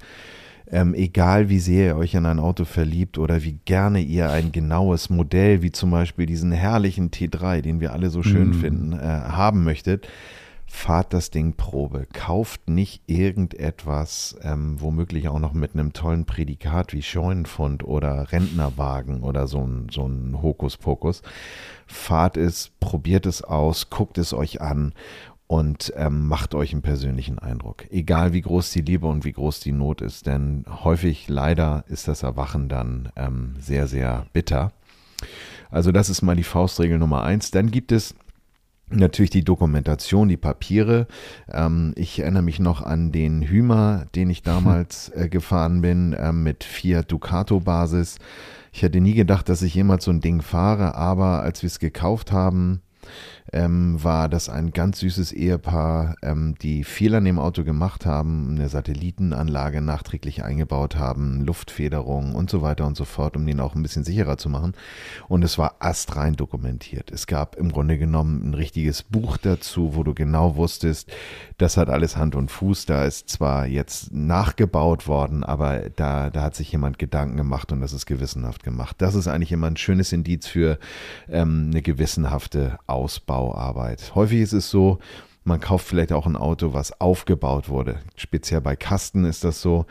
ähm, 0.71 0.95
egal 0.95 1.49
wie 1.49 1.61
sehr 1.61 1.87
ihr 1.87 1.97
euch 1.97 2.15
in 2.15 2.27
ein 2.27 2.39
Auto 2.39 2.65
verliebt 2.65 3.19
oder 3.19 3.43
wie 3.43 3.59
gerne 3.65 4.01
ihr 4.01 4.31
ein 4.31 4.53
genaues 4.53 5.09
Modell, 5.09 5.63
wie 5.63 5.73
zum 5.73 5.91
Beispiel 5.91 6.27
diesen 6.27 6.53
herrlichen 6.53 7.11
T3, 7.11 7.63
den 7.63 7.81
wir 7.81 7.93
alle 7.93 8.11
so 8.11 8.23
schön 8.23 8.53
finden, 8.55 8.93
äh, 8.93 9.03
haben 9.03 9.65
möchtet, 9.65 10.09
fahrt 10.69 11.13
das 11.15 11.31
Ding 11.31 11.55
Probe. 11.55 12.07
Kauft 12.13 12.69
nicht 12.69 13.03
irgendetwas, 13.07 14.37
ähm, 14.43 14.81
womöglich 14.81 15.29
auch 15.29 15.39
noch 15.39 15.55
mit 15.55 15.75
einem 15.75 15.93
tollen 15.93 16.27
Prädikat 16.27 16.93
wie 16.93 17.03
Scheunenfund 17.03 17.85
oder 17.85 18.31
Rentnerwagen 18.33 19.23
oder 19.23 19.47
so 19.47 19.67
ein, 19.67 19.89
so 19.91 20.07
ein 20.07 20.41
Hokuspokus. 20.43 21.23
Fahrt 21.87 22.37
es, 22.37 22.71
probiert 22.81 23.27
es 23.27 23.43
aus, 23.43 23.91
guckt 23.91 24.19
es 24.19 24.33
euch 24.35 24.61
an 24.61 24.93
und 25.47 25.93
ähm, 25.97 26.29
macht 26.29 26.55
euch 26.55 26.73
einen 26.73 26.83
persönlichen 26.83 27.39
Eindruck. 27.39 27.91
Egal 27.91 28.35
wie 28.35 28.43
groß 28.43 28.71
die 28.71 28.83
Liebe 28.83 29.07
und 29.07 29.25
wie 29.25 29.33
groß 29.33 29.61
die 29.61 29.73
Not 29.73 30.03
ist, 30.03 30.27
denn 30.27 30.67
häufig 30.85 31.29
leider 31.29 31.85
ist 31.89 32.07
das 32.07 32.23
Erwachen 32.23 32.69
dann 32.69 33.11
ähm, 33.17 33.57
sehr, 33.59 33.87
sehr 33.87 34.27
bitter. 34.35 34.73
Also 35.71 35.91
das 35.91 36.11
ist 36.11 36.23
mal 36.23 36.37
die 36.37 36.45
Faustregel 36.45 36.99
Nummer 36.99 37.25
eins. 37.25 37.51
Dann 37.51 37.71
gibt 37.71 37.93
es 37.93 38.15
Natürlich 38.91 39.31
die 39.31 39.45
Dokumentation, 39.45 40.29
die 40.29 40.39
Papiere. 40.39 41.07
Ähm, 41.53 41.93
ich 41.97 42.21
erinnere 42.21 42.43
mich 42.43 42.59
noch 42.59 42.83
an 42.83 43.13
den 43.13 43.43
Hümer, 43.43 44.07
den 44.15 44.31
ich 44.31 44.43
damals 44.45 45.11
äh, 45.11 45.29
gefahren 45.29 45.83
bin, 45.83 46.15
äh, 46.15 46.33
mit 46.33 46.65
Fiat 46.65 47.13
Ducato 47.13 47.61
Basis. 47.61 48.19
Ich 48.73 48.83
hätte 48.83 49.01
nie 49.01 49.15
gedacht, 49.15 49.49
dass 49.49 49.63
ich 49.63 49.75
jemals 49.75 50.05
so 50.05 50.11
ein 50.11 50.21
Ding 50.21 50.41
fahre, 50.41 50.95
aber 50.95 51.43
als 51.43 51.63
wir 51.63 51.69
es 51.69 51.79
gekauft 51.79 52.33
haben, 52.33 52.81
ähm, 53.53 54.03
war 54.03 54.29
das 54.29 54.49
ein 54.49 54.73
ganz 54.73 55.01
süßes 55.01 55.33
Ehepaar, 55.33 56.17
ähm, 56.23 56.55
die 56.61 56.85
viel 56.85 57.15
an 57.15 57.25
dem 57.25 57.39
Auto 57.39 57.65
gemacht 57.65 58.07
haben, 58.07 58.51
eine 58.51 58.69
Satellitenanlage 58.69 59.81
nachträglich 59.81 60.45
eingebaut 60.45 60.97
haben, 60.97 61.45
Luftfederung 61.45 62.35
und 62.35 62.51
so 62.51 62.63
weiter 62.63 62.87
und 62.87 62.97
so 62.97 63.05
fort, 63.05 63.37
um 63.37 63.47
den 63.47 63.61
auch 63.61 63.75
ein 63.75 63.83
bisschen 63.83 64.05
sicherer 64.05 64.37
zu 64.37 64.49
machen. 64.49 64.75
Und 65.29 65.45
es 65.45 65.59
war 65.59 65.77
astrein 65.79 66.37
dokumentiert. 66.37 67.11
Es 67.11 67.27
gab 67.27 67.57
im 67.57 67.73
Grunde 67.73 67.99
genommen 67.99 68.51
ein 68.51 68.55
richtiges 68.55 69.03
Buch 69.03 69.37
dazu, 69.39 69.95
wo 69.95 70.03
du 70.03 70.15
genau 70.15 70.57
wusstest, 70.57 71.11
das 71.57 71.77
hat 71.77 71.89
alles 71.89 72.17
Hand 72.17 72.35
und 72.35 72.51
Fuß. 72.51 72.87
Da 72.87 73.05
ist 73.05 73.29
zwar 73.29 73.67
jetzt 73.67 74.13
nachgebaut 74.13 75.07
worden, 75.07 75.43
aber 75.43 75.91
da, 75.97 76.31
da 76.31 76.43
hat 76.43 76.55
sich 76.55 76.71
jemand 76.71 76.99
Gedanken 76.99 77.37
gemacht 77.37 77.73
und 77.73 77.81
das 77.81 77.93
ist 77.93 78.07
gewissenhaft 78.07 78.63
gemacht. 78.63 78.97
Das 78.99 79.15
ist 79.15 79.27
eigentlich 79.27 79.53
immer 79.53 79.67
ein 79.67 79.77
schönes 79.77 80.13
Indiz 80.13 80.47
für 80.47 80.79
ähm, 81.29 81.71
eine 81.71 81.83
gewissenhafte 81.83 82.79
Ausbauarbeit. 83.39 84.13
Häufig 84.15 84.41
ist 84.41 84.53
es 84.53 84.71
so, 84.71 84.99
man 85.45 85.61
kauft 85.61 85.87
vielleicht 85.87 86.13
auch 86.13 86.27
ein 86.27 86.37
Auto, 86.37 86.75
was 86.75 87.01
aufgebaut 87.01 87.69
wurde. 87.69 88.01
Speziell 88.17 88.61
bei 88.61 88.77
Kasten 88.77 89.25
ist 89.25 89.45
das 89.45 89.63
so. 89.63 89.87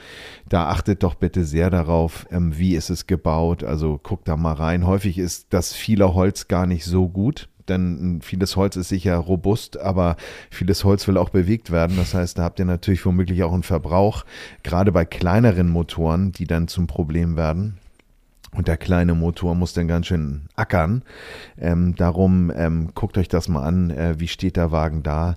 Da 0.47 0.69
achtet 0.69 1.01
doch 1.01 1.15
bitte 1.15 1.45
sehr 1.45 1.69
darauf, 1.69 2.27
ähm, 2.31 2.57
wie 2.57 2.75
ist 2.75 2.89
es 2.89 3.07
gebaut. 3.07 3.63
Also 3.63 3.99
guckt 4.01 4.27
da 4.27 4.37
mal 4.37 4.53
rein. 4.53 4.85
Häufig 4.85 5.17
ist 5.17 5.47
das 5.49 5.73
viele 5.73 6.13
Holz 6.13 6.47
gar 6.47 6.67
nicht 6.67 6.85
so 6.85 7.07
gut. 7.09 7.49
Denn 7.67 8.21
vieles 8.21 8.55
Holz 8.55 8.77
ist 8.77 8.87
sicher 8.87 9.17
robust, 9.17 9.77
aber 9.77 10.15
vieles 10.49 10.85
Holz 10.85 11.05
will 11.07 11.17
auch 11.17 11.29
bewegt 11.29 11.69
werden. 11.69 11.97
Das 11.97 12.13
heißt, 12.13 12.37
da 12.37 12.43
habt 12.43 12.59
ihr 12.59 12.65
natürlich 12.65 13.05
womöglich 13.05 13.43
auch 13.43 13.51
einen 13.51 13.63
Verbrauch, 13.63 14.23
gerade 14.63 14.93
bei 14.93 15.03
kleineren 15.03 15.69
Motoren, 15.69 16.31
die 16.31 16.47
dann 16.47 16.69
zum 16.69 16.87
Problem 16.87 17.35
werden. 17.35 17.77
Und 18.55 18.67
der 18.67 18.77
kleine 18.77 19.13
Motor 19.13 19.55
muss 19.55 19.73
dann 19.73 19.87
ganz 19.87 20.07
schön 20.07 20.43
ackern. 20.55 21.03
Ähm, 21.59 21.95
darum 21.95 22.51
ähm, 22.55 22.91
guckt 22.95 23.17
euch 23.17 23.27
das 23.27 23.49
mal 23.49 23.63
an. 23.63 23.91
Äh, 23.91 24.19
wie 24.19 24.29
steht 24.29 24.55
der 24.55 24.71
Wagen 24.71 25.03
da? 25.03 25.35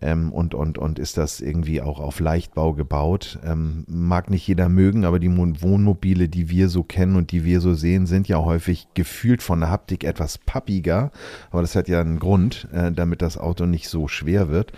Ähm, 0.00 0.32
und, 0.32 0.54
und, 0.54 0.78
und 0.78 0.98
ist 0.98 1.18
das 1.18 1.40
irgendwie 1.40 1.82
auch 1.82 2.00
auf 2.00 2.20
Leichtbau 2.20 2.72
gebaut? 2.72 3.40
Ähm, 3.44 3.84
mag 3.88 4.30
nicht 4.30 4.46
jeder 4.46 4.68
mögen, 4.68 5.04
aber 5.04 5.18
die 5.18 5.28
Mo- 5.28 5.60
Wohnmobile, 5.60 6.28
die 6.28 6.48
wir 6.50 6.68
so 6.68 6.82
kennen 6.82 7.16
und 7.16 7.32
die 7.32 7.44
wir 7.44 7.60
so 7.60 7.74
sehen, 7.74 8.06
sind 8.06 8.28
ja 8.28 8.38
häufig 8.38 8.86
gefühlt 8.94 9.42
von 9.42 9.60
der 9.60 9.70
Haptik 9.70 10.04
etwas 10.04 10.38
pappiger. 10.38 11.10
Aber 11.50 11.62
das 11.62 11.74
hat 11.74 11.88
ja 11.88 12.00
einen 12.00 12.20
Grund, 12.20 12.68
äh, 12.72 12.92
damit 12.92 13.22
das 13.22 13.36
Auto 13.36 13.66
nicht 13.66 13.88
so 13.88 14.08
schwer 14.08 14.48
wird. 14.48 14.72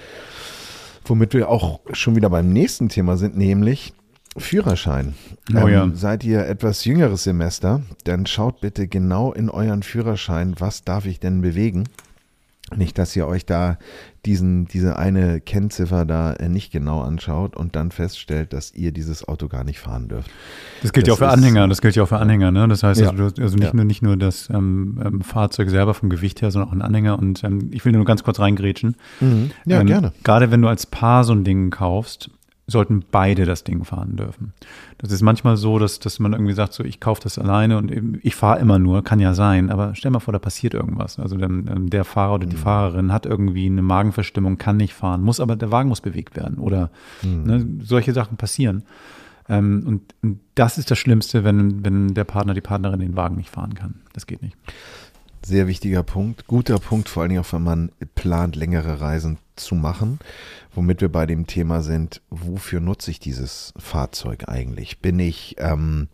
Womit 1.05 1.35
wir 1.35 1.51
auch 1.51 1.81
schon 1.93 2.17
wieder 2.17 2.31
beim 2.31 2.51
nächsten 2.51 2.89
Thema 2.89 3.19
sind, 3.19 3.37
nämlich 3.37 3.93
Führerschein. 4.37 5.15
Oh 5.55 5.69
ja. 5.69 5.89
Seid 5.95 6.25
ihr 6.25 6.47
etwas 6.47 6.85
jüngeres 6.85 7.25
Semester, 7.25 7.83
dann 8.05 8.27
schaut 8.27 8.61
bitte 8.61 8.89
genau 8.89 9.33
in 9.33 9.49
euren 9.49 9.83
Führerschein, 9.83 10.55
was 10.59 10.85
darf 10.85 11.07
ich 11.07 11.21
denn 11.21 11.41
bewegen? 11.41 11.85
Nicht, 12.75 12.97
dass 12.97 13.15
ihr 13.15 13.27
euch 13.29 13.45
da 13.45 13.79
diesen, 14.25 14.65
diese 14.67 14.97
eine 14.99 15.39
Kennziffer 15.41 16.07
da 16.07 16.33
äh, 16.33 16.49
nicht 16.49 16.73
genau 16.73 17.03
anschaut 17.03 17.55
und 17.57 17.77
dann 17.77 17.91
feststellt, 17.91 18.55
dass 18.55 18.73
ihr 18.75 18.91
dieses 18.91 19.29
Auto 19.29 19.49
gar 19.49 19.65
nicht 19.65 19.79
fahren 19.79 20.09
dürft. 20.09 20.31
Das 20.83 20.95
gilt 20.95 21.07
ja 21.07 21.13
Das 21.13 21.21
auch 21.23 21.27
für 21.27 21.31
Anhänger, 21.33 21.69
das 21.69 21.83
gilt 21.83 21.95
ja 21.95 22.03
auch 22.05 22.09
für 22.09 22.19
Anhänger, 22.19 22.51
ne? 22.51 22.67
Das 22.67 22.83
heißt, 22.83 23.03
Ja. 23.03 23.11
also, 23.11 23.29
du, 23.31 23.43
also 23.43 23.57
nicht, 23.59 23.67
Ja. 23.69 23.75
nur, 23.75 23.85
nicht 23.85 24.01
nur 24.03 24.17
das 24.17 24.49
ähm, 24.51 24.99
ähm, 25.05 25.21
Fahrzeug 25.21 25.69
selber 25.69 25.93
vom 25.93 26.09
Gewicht 26.09 26.41
her, 26.41 26.51
sondern 26.51 26.71
auch 26.71 26.73
ein 26.73 26.81
Anhänger. 26.83 27.19
Und 27.19 27.45
ähm, 27.45 27.69
ich 27.71 27.85
will 27.85 27.93
nur 27.93 28.07
ganz 28.07 28.25
kurz 28.25 28.41
reingrätschen. 28.41 28.97
Ja, 29.67 29.81
ähm, 29.81 29.87
gerne. 29.87 30.13
Gerade 30.25 30.51
wenn 30.51 30.63
du 30.63 30.69
als 30.69 30.87
Paar 30.87 31.23
so 31.25 31.35
ein 31.35 31.45
Ding 31.45 31.71
kaufst, 31.71 32.31
sollten 32.67 33.05
beide 33.11 33.45
das 33.45 33.63
Ding 33.63 33.85
fahren 33.85 34.17
dürfen. 34.17 34.55
Das 34.99 35.13
ist 35.13 35.21
manchmal 35.21 35.57
so, 35.57 35.79
dass, 35.79 35.99
dass 35.99 36.19
man 36.19 36.33
irgendwie 36.33 36.55
sagt, 36.55 36.73
so 36.73 36.83
ich 36.83 36.99
kaufe 36.99 37.21
das 37.23 37.39
alleine 37.39 37.77
und 37.77 37.93
ich 38.23 38.35
fahre 38.35 38.59
immer 38.59 38.79
nur, 38.79 39.05
kann 39.05 39.21
ja 39.21 39.35
sein, 39.35 39.71
aber 39.71 39.95
stell 39.95 40.11
mal 40.11 40.21
vor, 40.21 40.33
da 40.33 40.39
passiert 40.39 40.73
irgendwas. 40.73 41.19
Also 41.19 41.37
der, 41.37 41.49
der 41.51 42.05
Fahrer 42.05 42.35
oder 42.35 42.47
die 42.47 42.57
mhm. 42.57 42.61
Fahrerin 42.61 43.13
hat 43.13 43.27
irgendwie 43.27 43.67
eine 43.67 43.83
Magenverstimmung, 43.83 44.57
kann 44.57 44.79
nicht 44.79 44.95
fahren, 44.95 45.23
muss 45.23 45.41
aber, 45.41 45.57
der 45.57 45.71
Wagen 45.71 45.91
muss 45.91 46.01
bewegt 46.01 46.37
werden 46.37 46.59
oder 46.59 46.91
mhm. 47.23 47.43
ne, 47.45 47.69
solche 47.83 48.15
Sachen 48.15 48.39
passieren. 48.39 48.85
Ähm, 49.49 49.85
und, 49.87 50.15
und 50.23 50.41
das 50.55 50.79
ist 50.79 50.91
das 50.91 50.99
Schlimmste, 50.99 51.45
wenn, 51.45 51.85
wenn 51.85 52.15
der 52.15 52.25
Partner, 52.25 52.55
die 52.55 52.63
Partnerin 52.63 53.01
den 53.01 53.17
Wagen 53.17 53.37
nicht 53.37 53.51
fahren 53.51 53.75
kann. 53.75 53.97
Das 54.15 54.27
geht 54.27 54.43
nicht. 54.43 54.57
Sehr 55.45 55.67
wichtiger 55.67 56.03
Punkt, 56.03 56.47
guter 56.47 56.79
Punkt, 56.79 57.11
vor 57.11 57.23
allen 57.23 57.29
Dingen 57.29 57.43
auch, 57.43 57.53
wenn 57.53 57.63
man 57.63 57.93
plant, 58.15 58.57
längere 58.57 59.03
Reisen 59.03 59.37
zu 59.57 59.75
machen, 59.75 60.19
womit 60.75 61.01
wir 61.01 61.11
bei 61.11 61.27
dem 61.27 61.47
Thema 61.47 61.83
sind, 61.83 62.23
wofür 62.31 62.81
nutze 62.81 63.11
ich 63.11 63.21
dieses 63.21 63.73
Fahrzeug 63.77 64.49
eigentlich? 64.49 65.01
Bin 65.01 65.19
ich 65.19 65.57
ähm, 65.59 66.09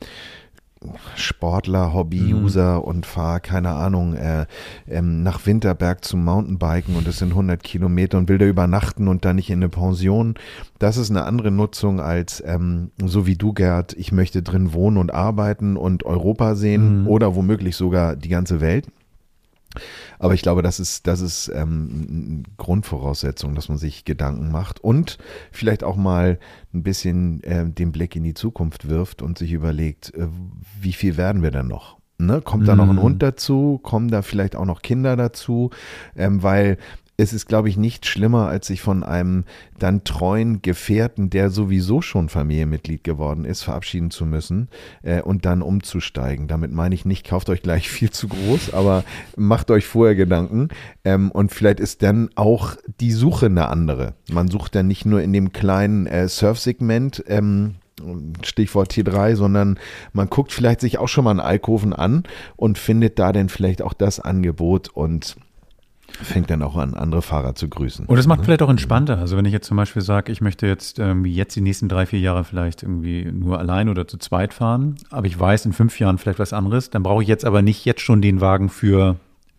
Sportler, 1.15 1.93
Hobby-User 1.93 2.79
mhm. 2.79 2.85
und 2.85 3.07
fahre, 3.07 3.41
keine 3.41 3.71
Ahnung, 3.71 4.15
äh, 4.15 4.47
ähm, 4.89 5.23
nach 5.23 5.45
Winterberg 5.45 6.05
zum 6.05 6.25
Mountainbiken 6.25 6.97
und 6.97 7.07
es 7.07 7.19
sind 7.19 7.31
100 7.31 7.63
Kilometer 7.63 8.17
und 8.17 8.29
will 8.29 8.39
da 8.39 8.47
übernachten 8.47 9.07
und 9.07 9.25
dann 9.25 9.37
nicht 9.37 9.51
in 9.51 9.59
eine 9.59 9.69
Pension. 9.69 10.35
Das 10.79 10.97
ist 10.97 11.11
eine 11.11 11.25
andere 11.25 11.51
Nutzung 11.51 12.01
als 12.01 12.43
ähm, 12.47 12.91
so 13.05 13.27
wie 13.27 13.37
du, 13.37 13.53
Gerd, 13.53 13.93
ich 13.93 14.11
möchte 14.11 14.43
drin 14.43 14.73
wohnen 14.73 14.97
und 14.97 15.13
arbeiten 15.13 15.77
und 15.77 16.05
Europa 16.05 16.55
sehen 16.55 17.03
mhm. 17.03 17.09
oder 17.09 17.35
womöglich 17.35 17.77
sogar 17.77 18.17
die 18.17 18.31
ganze 18.31 18.61
Welt. 18.61 18.87
Aber 20.19 20.35
ich 20.35 20.43
glaube, 20.43 20.63
das 20.63 20.81
ist, 20.81 21.07
das 21.07 21.21
ist 21.21 21.51
ähm, 21.55 22.43
Grundvoraussetzung, 22.57 23.55
dass 23.55 23.69
man 23.69 23.79
sich 23.79 24.05
Gedanken 24.05 24.51
macht 24.51 24.81
und 24.81 25.19
vielleicht 25.53 25.85
auch 25.85 25.97
mal 25.97 26.39
ein 26.75 26.83
bisschen 26.83 27.43
äh, 27.45 27.69
den 27.69 27.93
Blick 27.93 28.17
in 28.17 28.25
die 28.25 28.35
Zukunft 28.35 28.89
wirft 28.89 29.23
und 29.23 29.39
sich 29.39 29.53
überlegt, 29.53 30.13
äh, 30.15 30.27
wie 30.81 30.93
viel 30.93 31.17
werden 31.17 31.43
wir 31.43 31.51
denn 31.51 31.69
noch? 31.69 32.01
Ne? 32.21 32.43
Kommt 32.43 32.69
da 32.69 32.77
noch 32.77 32.89
ein 32.89 32.97
mhm. 32.97 33.03
Hund 33.03 33.23
dazu? 33.23 33.81
Kommen 33.83 34.11
da 34.11 34.23
vielleicht 34.23 34.55
auch 34.55 34.67
noch 34.67 34.83
Kinder 34.83 35.17
dazu? 35.17 35.71
Ähm, 36.15 36.43
weil 36.43 36.77
es 37.21 37.33
ist, 37.33 37.47
glaube 37.47 37.69
ich, 37.69 37.77
nicht 37.77 38.07
schlimmer, 38.07 38.49
als 38.49 38.67
sich 38.67 38.81
von 38.81 39.03
einem 39.03 39.45
dann 39.79 40.05
treuen 40.05 40.63
Gefährten, 40.63 41.29
der 41.29 41.51
sowieso 41.51 42.01
schon 42.01 42.29
Familienmitglied 42.29 43.05
geworden 43.05 43.45
ist, 43.45 43.63
verabschieden 43.63 44.11
zu 44.11 44.25
müssen 44.25 44.69
äh, 45.03 45.21
und 45.21 45.45
dann 45.45 45.63
umzusteigen. 45.63 46.49
Damit 46.49 46.73
meine 46.73 46.95
ich 46.95 47.05
nicht, 47.05 47.27
kauft 47.27 47.51
euch 47.51 47.63
gleich 47.63 47.89
viel 47.91 48.11
zu 48.11 48.29
groß, 48.29 48.73
aber 48.73 49.05
macht 49.37 49.71
euch 49.71 49.87
vorher 49.87 50.15
Gedanken. 50.15 50.69
Ähm, 51.05 51.31
und 51.31 51.53
vielleicht 51.53 51.81
ist 51.81 52.03
dann 52.03 52.31
auch 52.37 52.77
die 53.01 53.13
Suche 53.13 53.47
eine 53.47 53.69
andere. 53.69 54.15
Man 54.31 54.49
sucht 54.49 54.75
dann 54.75 54.87
nicht 54.87 55.05
nur 55.05 55.21
in 55.21 55.33
dem 55.33 55.53
kleinen 55.53 56.07
äh, 56.07 56.27
Surf-Segment, 56.27 57.25
ähm, 57.29 57.75
Stichwort 58.43 58.93
T3, 58.93 59.37
sondern 59.37 59.79
man 60.15 60.31
guckt 60.31 60.53
vielleicht 60.53 60.81
sich 60.81 60.97
auch 60.97 61.09
schon 61.09 61.25
mal 61.25 61.33
einen 61.33 61.41
Alkoven 61.41 61.93
an 61.93 62.23
und 62.57 62.79
findet 62.79 63.19
da 63.19 63.31
dann 63.33 63.51
vielleicht 63.51 63.83
auch 63.83 63.93
das 63.93 64.21
Angebot 64.21 64.89
und 64.89 65.37
fängt 66.23 66.51
dann 66.51 66.63
auch 66.63 66.77
an, 66.77 66.95
andere 66.95 67.23
Fahrer 67.23 67.55
zu 67.55 67.69
grüßen. 67.69 68.07
Und 68.07 68.19
es 68.19 68.27
macht 68.27 68.41
ne? 68.41 68.45
vielleicht 68.45 68.63
auch 68.63 68.69
entspannter. 68.69 69.19
Also 69.19 69.37
wenn 69.37 69.45
ich 69.45 69.53
jetzt 69.53 69.67
zum 69.67 69.77
Beispiel 69.77 70.03
sage, 70.03 70.33
ich 70.33 70.41
möchte 70.41 70.67
jetzt 70.67 70.99
irgendwie 70.99 71.35
jetzt 71.35 71.57
die 71.57 71.61
nächsten 71.61 71.89
drei, 71.89 72.07
vier 72.07 72.21
Jahre 72.21 72.45
vielleicht 72.45 72.83
irgendwie 72.83 73.25
nur 73.25 73.59
allein 73.59 73.89
oder 73.89 74.07
zu 74.07 74.19
zweit 74.19 74.55
fahren, 74.55 74.97
aber 75.11 75.27
ich 75.27 75.39
weiß 75.39 75.67
in 75.67 75.73
fünf 75.73 75.99
Jahren 75.99 76.19
vielleicht 76.19 76.39
was 76.39 76.53
anderes, 76.53 76.91
dann 76.91 77.03
brauche 77.03 77.23
ich 77.23 77.29
jetzt 77.29 77.45
aber 77.45 77.63
nicht 77.63 77.85
jetzt 77.85 78.01
schon 78.01 78.23
den 78.23 78.41
Wagen 78.41 78.69
für 78.69 79.17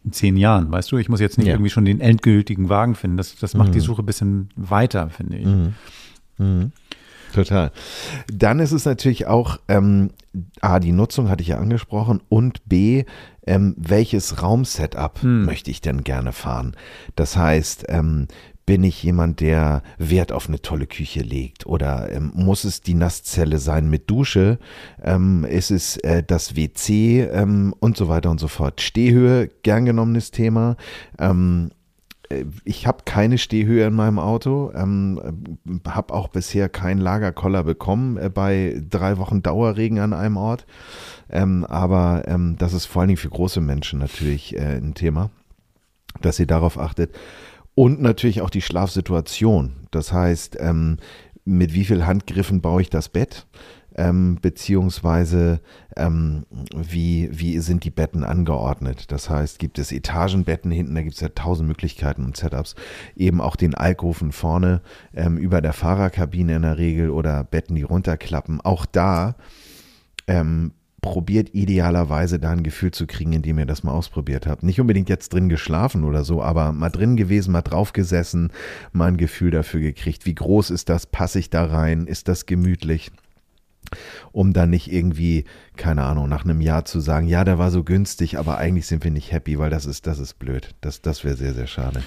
zehn 0.10 0.36
Jahren, 0.38 0.72
weißt 0.72 0.92
du? 0.92 0.98
Ich 0.98 1.10
muss 1.10 1.20
jetzt 1.20 1.38
nicht 1.38 1.48
ja. 1.48 1.54
irgendwie 1.54 1.70
schon 1.70 1.86
den 1.86 2.00
endgültigen 2.00 2.70
Wagen 2.70 2.96
finden. 2.96 3.18
Das, 3.18 3.36
das 3.36 3.54
macht 3.54 3.70
mhm. 3.70 3.74
die 3.74 3.80
Suche 3.82 4.02
ein 4.02 4.06
bisschen 4.06 4.50
weiter, 4.56 5.10
finde 5.10 5.38
ich. 5.38 5.46
Mhm. 5.46 5.74
Mhm. 6.38 6.72
Total. 7.34 7.72
Dann 8.28 8.60
ist 8.60 8.72
es 8.72 8.86
natürlich 8.86 9.28
auch, 9.28 9.58
ähm, 9.68 10.12
A, 10.60 10.80
die 10.80 10.92
Nutzung 10.92 11.30
hatte 11.30 11.42
ich 11.42 11.50
ja 11.50 11.58
angesprochen 11.58 12.22
und 12.30 12.68
B, 12.68 13.06
ähm, 13.52 13.76
welches 13.78 14.42
Raumsetup 14.42 15.22
hm. 15.22 15.46
möchte 15.46 15.72
ich 15.72 15.82
denn 15.82 16.04
gerne 16.06 16.32
fahren? 16.32 16.76
Das 17.16 17.36
heißt, 17.36 17.86
ähm, 17.90 18.28
bin 18.66 18.84
ich 18.86 19.04
jemand, 19.04 19.42
der 19.42 19.84
Wert 19.98 20.32
auf 20.32 20.48
eine 20.48 20.62
tolle 20.62 20.88
Küche 20.88 21.20
legt? 21.20 21.66
Oder 21.66 22.10
ähm, 22.12 22.32
muss 22.34 22.64
es 22.64 22.80
die 22.80 22.94
Nasszelle 22.94 23.58
sein 23.58 23.90
mit 23.90 24.10
Dusche? 24.10 24.58
Ähm, 25.04 25.44
ist 25.44 25.72
es 25.72 25.98
äh, 25.98 26.24
das 26.24 26.56
WC 26.56 27.24
ähm, 27.24 27.76
und 27.80 27.98
so 27.98 28.08
weiter 28.08 28.30
und 28.30 28.40
so 28.40 28.48
fort? 28.48 28.80
Stehhöhe, 28.80 29.50
gern 29.64 29.84
genommenes 29.84 30.32
Thema. 30.32 30.78
Äh, 32.32 32.46
ich 32.64 32.88
habe 32.88 33.04
keine 33.06 33.38
Stehhöhe 33.38 33.86
in 33.86 33.94
meinem 33.94 34.20
Auto, 34.20 34.72
ähm, 34.74 35.58
habe 35.88 36.14
auch 36.14 36.28
bisher 36.28 36.70
keinen 36.70 37.00
Lagerkoller 37.00 37.64
bekommen 37.64 38.18
äh, 38.18 38.30
bei 38.30 38.82
drei 38.90 39.18
Wochen 39.18 39.42
Dauerregen 39.42 40.00
an 40.00 40.14
einem 40.14 40.38
Ort. 40.38 40.66
Ähm, 41.30 41.66
aber 41.66 42.24
ähm, 42.28 42.56
das 42.58 42.74
ist 42.74 42.86
vor 42.86 43.02
allen 43.02 43.10
Dingen 43.10 43.18
für 43.18 43.30
große 43.30 43.62
Menschen 43.62 44.00
natürlich 44.00 44.56
äh, 44.56 44.78
ein 44.78 44.94
Thema, 44.94 45.30
dass 46.22 46.40
ihr 46.40 46.48
darauf 46.48 46.78
achtet. 46.78 47.14
Und 47.74 48.02
natürlich 48.02 48.42
auch 48.42 48.50
die 48.50 48.62
Schlafsituation. 48.62 49.88
Das 49.92 50.12
heißt, 50.12 50.58
ähm, 50.60 50.98
mit 51.46 51.74
wie 51.74 51.86
viel 51.86 52.06
Handgriffen 52.06 52.62
baue 52.62 52.82
ich 52.82 52.90
das 52.90 53.10
Bett? 53.10 53.48
Ähm, 53.96 54.38
beziehungsweise 54.42 55.60
ähm, 55.96 56.46
wie, 56.76 57.30
wie 57.32 57.60
sind 57.60 57.84
die 57.84 57.92
Betten 57.92 58.24
angeordnet. 58.24 59.12
Das 59.12 59.30
heißt, 59.30 59.60
gibt 59.60 59.80
es 59.80 59.92
Etagenbetten 59.92 60.72
hinten, 60.72 60.96
da 60.96 61.02
gibt 61.02 61.16
es 61.16 61.22
ja 61.22 61.30
tausend 61.30 61.68
Möglichkeiten 61.68 62.26
und 62.26 62.38
Setups. 62.38 62.76
Eben 63.16 63.42
auch 63.42 63.56
den 63.56 63.76
Alkoven 63.76 64.32
vorne 64.32 64.82
ähm, 65.14 65.38
über 65.38 65.62
der 65.62 65.74
Fahrerkabine 65.74 66.56
in 66.56 66.62
der 66.62 66.78
Regel 66.78 67.10
oder 67.10 67.44
Betten, 67.44 67.76
die 67.76 67.84
runterklappen. 67.84 68.62
Auch 68.62 68.86
da 68.86 69.36
ähm, 70.28 70.72
probiert 71.02 71.54
idealerweise 71.54 72.40
da 72.40 72.52
ein 72.52 72.64
Gefühl 72.64 72.92
zu 72.92 73.08
kriegen, 73.08 73.34
indem 73.34 73.58
ihr 73.58 73.66
das 73.66 73.84
mal 73.84 73.92
ausprobiert 73.92 74.46
habt. 74.46 74.62
Nicht 74.64 74.80
unbedingt 74.80 75.10
jetzt 75.10 75.34
drin 75.34 75.50
geschlafen 75.50 76.04
oder 76.04 76.24
so, 76.24 76.44
aber 76.44 76.72
mal 76.72 76.90
drin 76.90 77.16
gewesen, 77.18 77.52
mal 77.52 77.64
drauf 77.64 77.92
gesessen, 77.92 78.52
mal 78.94 79.08
ein 79.08 79.18
Gefühl 79.18 79.52
dafür 79.52 79.82
gekriegt. 79.82 80.26
Wie 80.28 80.36
groß 80.36 80.70
ist 80.70 80.90
das? 80.90 81.08
Passe 81.08 81.40
ich 81.40 81.50
da 81.50 81.66
rein? 81.66 82.06
Ist 82.06 82.28
das 82.28 82.46
gemütlich? 82.46 83.12
Um 84.32 84.54
dann 84.54 84.70
nicht 84.70 84.92
irgendwie, 84.92 85.46
keine 85.76 86.04
Ahnung, 86.04 86.30
nach 86.30 86.46
einem 86.46 86.62
Jahr 86.62 86.86
zu 86.86 87.00
sagen, 87.00 87.28
ja, 87.28 87.44
der 87.44 87.60
war 87.60 87.72
so 87.72 87.84
günstig, 87.84 88.38
aber 88.38 88.58
eigentlich 88.58 88.88
sind 88.88 89.04
wir 89.04 89.12
nicht 89.12 89.32
happy, 89.32 89.60
weil 89.60 89.70
das 89.70 89.86
ist, 89.86 90.08
das 90.08 90.20
ist 90.20 90.40
blöd. 90.40 90.74
Das, 90.82 91.02
das 91.02 91.24
wäre 91.24 91.36
sehr, 91.36 91.54
sehr 91.54 91.68
schade. 91.68 92.02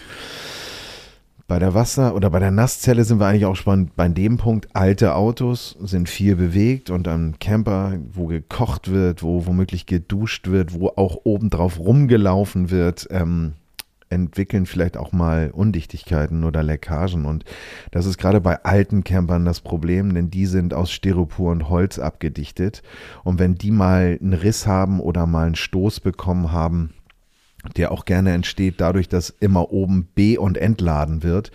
Bei 1.47 1.59
der 1.59 1.75
Wasser- 1.75 2.15
oder 2.15 2.31
bei 2.31 2.39
der 2.39 2.51
Nasszelle 2.51 3.05
sind 3.05 3.21
wir 3.21 3.27
eigentlich 3.27 3.45
auch 3.45 3.57
spannend 3.57 3.97
bei 3.97 4.09
dem 4.09 4.39
Punkt. 4.39 4.69
Alte 4.75 5.15
Autos 5.15 5.77
sind 5.83 6.09
viel 6.09 6.37
bewegt 6.37 6.89
und 6.89 7.07
am 7.07 7.39
Camper, 7.39 7.99
wo 8.11 8.27
gekocht 8.27 8.91
wird, 8.91 9.23
wo 9.23 9.45
womöglich 9.45 9.85
geduscht 9.85 10.49
wird, 10.49 10.73
wo 10.73 10.89
auch 10.89 11.19
obendrauf 11.25 11.79
rumgelaufen 11.79 12.71
wird, 12.71 13.09
ähm, 13.11 13.53
entwickeln 14.15 14.67
vielleicht 14.67 14.97
auch 14.97 15.13
mal 15.13 15.51
Undichtigkeiten 15.53 16.45
oder 16.45 16.63
Leckagen. 16.63 17.25
Und 17.25 17.45
das 17.91 18.07
ist 18.07 18.19
gerade 18.19 18.41
bei 18.41 18.65
alten 18.65 19.05
Campern 19.05 19.45
das 19.45 19.61
Problem, 19.61 20.15
denn 20.15 20.31
die 20.31 20.47
sind 20.47 20.73
aus 20.73 20.91
Styropor 20.91 21.53
und 21.53 21.69
Holz 21.69 21.99
abgedichtet. 21.99 22.83
Und 23.25 23.39
wenn 23.39 23.57
die 23.57 23.71
mal 23.71 24.19
einen 24.21 24.33
Riss 24.33 24.67
haben 24.67 25.01
oder 25.01 25.27
mal 25.27 25.47
einen 25.47 25.55
Stoß 25.57 26.01
bekommen 26.01 26.53
haben, 26.53 26.95
der 27.77 27.93
auch 27.93 28.05
gerne 28.05 28.33
entsteht 28.33 28.81
dadurch, 28.81 29.09
dass 29.09 29.31
immer 29.31 29.73
oben 29.73 30.07
B- 30.15 30.39
und 30.39 30.59
entladen 30.59 31.23
wird 31.23 31.51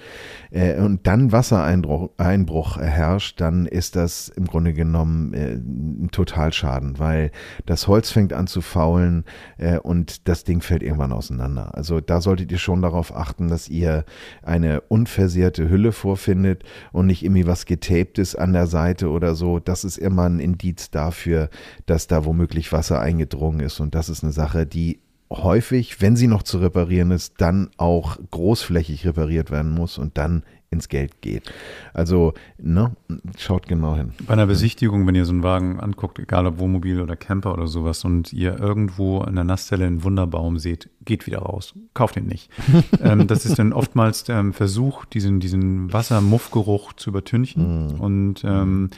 äh, 0.51 0.79
und 0.79 1.05
dann 1.07 1.31
Wassereinbruch 1.31 2.09
Einbruch 2.17 2.77
herrscht, 2.77 3.39
dann 3.39 3.65
ist 3.65 3.95
das 3.95 4.29
im 4.29 4.45
Grunde 4.45 4.73
genommen 4.73 5.33
äh, 5.33 5.53
ein 5.53 6.09
Totalschaden, 6.11 6.99
weil 6.99 7.31
das 7.65 7.87
Holz 7.87 8.11
fängt 8.11 8.33
an 8.33 8.47
zu 8.47 8.61
faulen 8.61 9.25
äh, 9.57 9.77
und 9.77 10.27
das 10.27 10.43
Ding 10.43 10.61
fällt 10.61 10.83
irgendwann 10.83 11.11
auseinander. 11.11 11.75
Also 11.75 12.01
da 12.01 12.21
solltet 12.21 12.51
ihr 12.51 12.57
schon 12.57 12.81
darauf 12.81 13.15
achten, 13.15 13.47
dass 13.47 13.69
ihr 13.69 14.05
eine 14.41 14.81
unversehrte 14.81 15.69
Hülle 15.69 15.91
vorfindet 15.91 16.63
und 16.91 17.05
nicht 17.07 17.23
irgendwie 17.23 17.47
was 17.47 17.65
getaptes 17.65 18.35
an 18.35 18.53
der 18.53 18.67
Seite 18.67 19.09
oder 19.09 19.35
so. 19.35 19.59
Das 19.59 19.83
ist 19.83 19.97
immer 19.97 20.27
ein 20.27 20.39
Indiz 20.39 20.89
dafür, 20.91 21.49
dass 21.85 22.07
da 22.07 22.25
womöglich 22.25 22.71
Wasser 22.71 22.99
eingedrungen 22.99 23.59
ist 23.59 23.79
und 23.79 23.95
das 23.95 24.09
ist 24.09 24.23
eine 24.23 24.33
Sache, 24.33 24.65
die 24.65 24.99
häufig, 25.29 26.01
wenn 26.01 26.15
sie 26.15 26.27
noch 26.27 26.43
zu 26.43 26.57
reparieren 26.57 27.11
ist, 27.11 27.35
dann 27.37 27.69
auch 27.77 28.17
großflächig 28.31 29.05
repariert 29.05 29.51
werden 29.51 29.71
muss 29.71 29.97
und 29.97 30.17
dann 30.17 30.43
ins 30.71 30.87
Geld 30.87 31.21
geht. 31.21 31.51
Also, 31.93 32.33
ne, 32.57 32.91
schaut 33.37 33.67
genau 33.67 33.95
hin. 33.95 34.11
Bei 34.27 34.33
einer 34.33 34.45
Besichtigung, 34.45 35.07
wenn 35.07 35.15
ihr 35.15 35.25
so 35.25 35.31
einen 35.31 35.41
Wagen 35.41 35.79
anguckt, 35.79 36.19
egal 36.19 36.45
ob 36.45 36.59
Wohnmobil 36.59 37.01
oder 37.01 37.15
Camper 37.15 37.53
oder 37.53 37.67
sowas, 37.67 38.05
und 38.05 38.31
ihr 38.33 38.59
irgendwo 38.59 39.23
in 39.23 39.35
der 39.35 39.43
Nasszelle 39.43 39.87
einen 39.87 40.03
Wunderbaum 40.03 40.59
seht, 40.59 40.89
geht 41.05 41.25
wieder 41.25 41.39
raus. 41.39 41.73
Kauft 41.95 42.17
ihn 42.17 42.27
nicht. 42.27 42.51
ähm, 43.01 43.25
das 43.25 43.45
ist 43.45 43.57
dann 43.57 43.73
oftmals 43.73 44.23
der 44.25 44.53
Versuch, 44.53 45.05
diesen, 45.05 45.39
diesen 45.39 45.91
Wassermuffgeruch 45.91 46.93
zu 46.93 47.09
übertünchen. 47.09 47.95
Mm. 47.95 47.99
Und 47.99 48.43
ähm, 48.43 48.89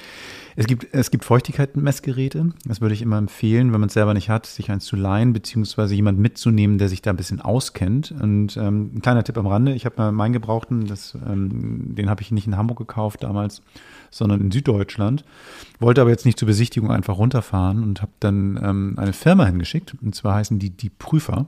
es 0.57 0.67
gibt, 0.67 0.88
es 0.91 1.09
gibt 1.09 1.24
Feuchtigkeitenmessgeräte. 1.24 2.49
Das 2.65 2.82
würde 2.82 2.93
ich 2.93 3.01
immer 3.01 3.17
empfehlen, 3.17 3.72
wenn 3.72 3.80
man 3.80 3.88
es 3.88 3.93
selber 3.93 4.13
nicht 4.13 4.30
hat, 4.30 4.45
sich 4.45 4.69
eins 4.69 4.86
zu 4.86 4.97
leihen, 4.97 5.32
beziehungsweise 5.32 5.95
jemand 5.95 6.19
mitzunehmen, 6.19 6.78
der 6.78 6.89
sich 6.89 7.01
da 7.01 7.11
ein 7.11 7.17
bisschen 7.17 7.39
auskennt. 7.39 8.11
Und 8.11 8.57
ähm, 8.57 8.91
ein 8.95 9.01
kleiner 9.01 9.24
Tipp 9.24 9.38
am 9.38 9.47
Rande, 9.47 9.74
ich 9.74 9.86
habe 9.86 9.95
mal 9.97 10.11
meinen 10.11 10.34
Gebrauchten, 10.34 10.88
das 10.88 11.15
den 11.62 12.09
habe 12.09 12.22
ich 12.22 12.32
nicht 12.32 12.47
in 12.47 12.57
Hamburg 12.57 12.78
gekauft 12.78 13.24
damals, 13.24 13.62
sondern 14.09 14.41
in 14.41 14.51
Süddeutschland. 14.51 15.24
Wollte 15.80 16.01
aber 16.01 16.09
jetzt 16.09 16.26
nicht 16.26 16.39
zur 16.39 16.47
Besichtigung 16.47 16.91
einfach 16.91 17.18
runterfahren 17.18 17.84
und 17.84 18.01
habe 18.01 18.12
dann 18.20 18.59
ähm, 18.64 18.95
eine 18.97 19.14
Firma 19.14 19.45
hingeschickt. 19.45 19.95
Und 20.01 20.16
zwar 20.16 20.36
heißen 20.36 20.59
die 20.59 20.70
die 20.70 20.89
Prüfer. 20.89 21.47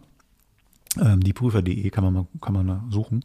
Ähm, 1.02 1.22
die 1.22 1.34
Prüfer.de 1.34 1.90
kann 1.90 2.04
man, 2.04 2.28
kann 2.40 2.54
man 2.54 2.68
da 2.68 2.84
suchen. 2.90 3.24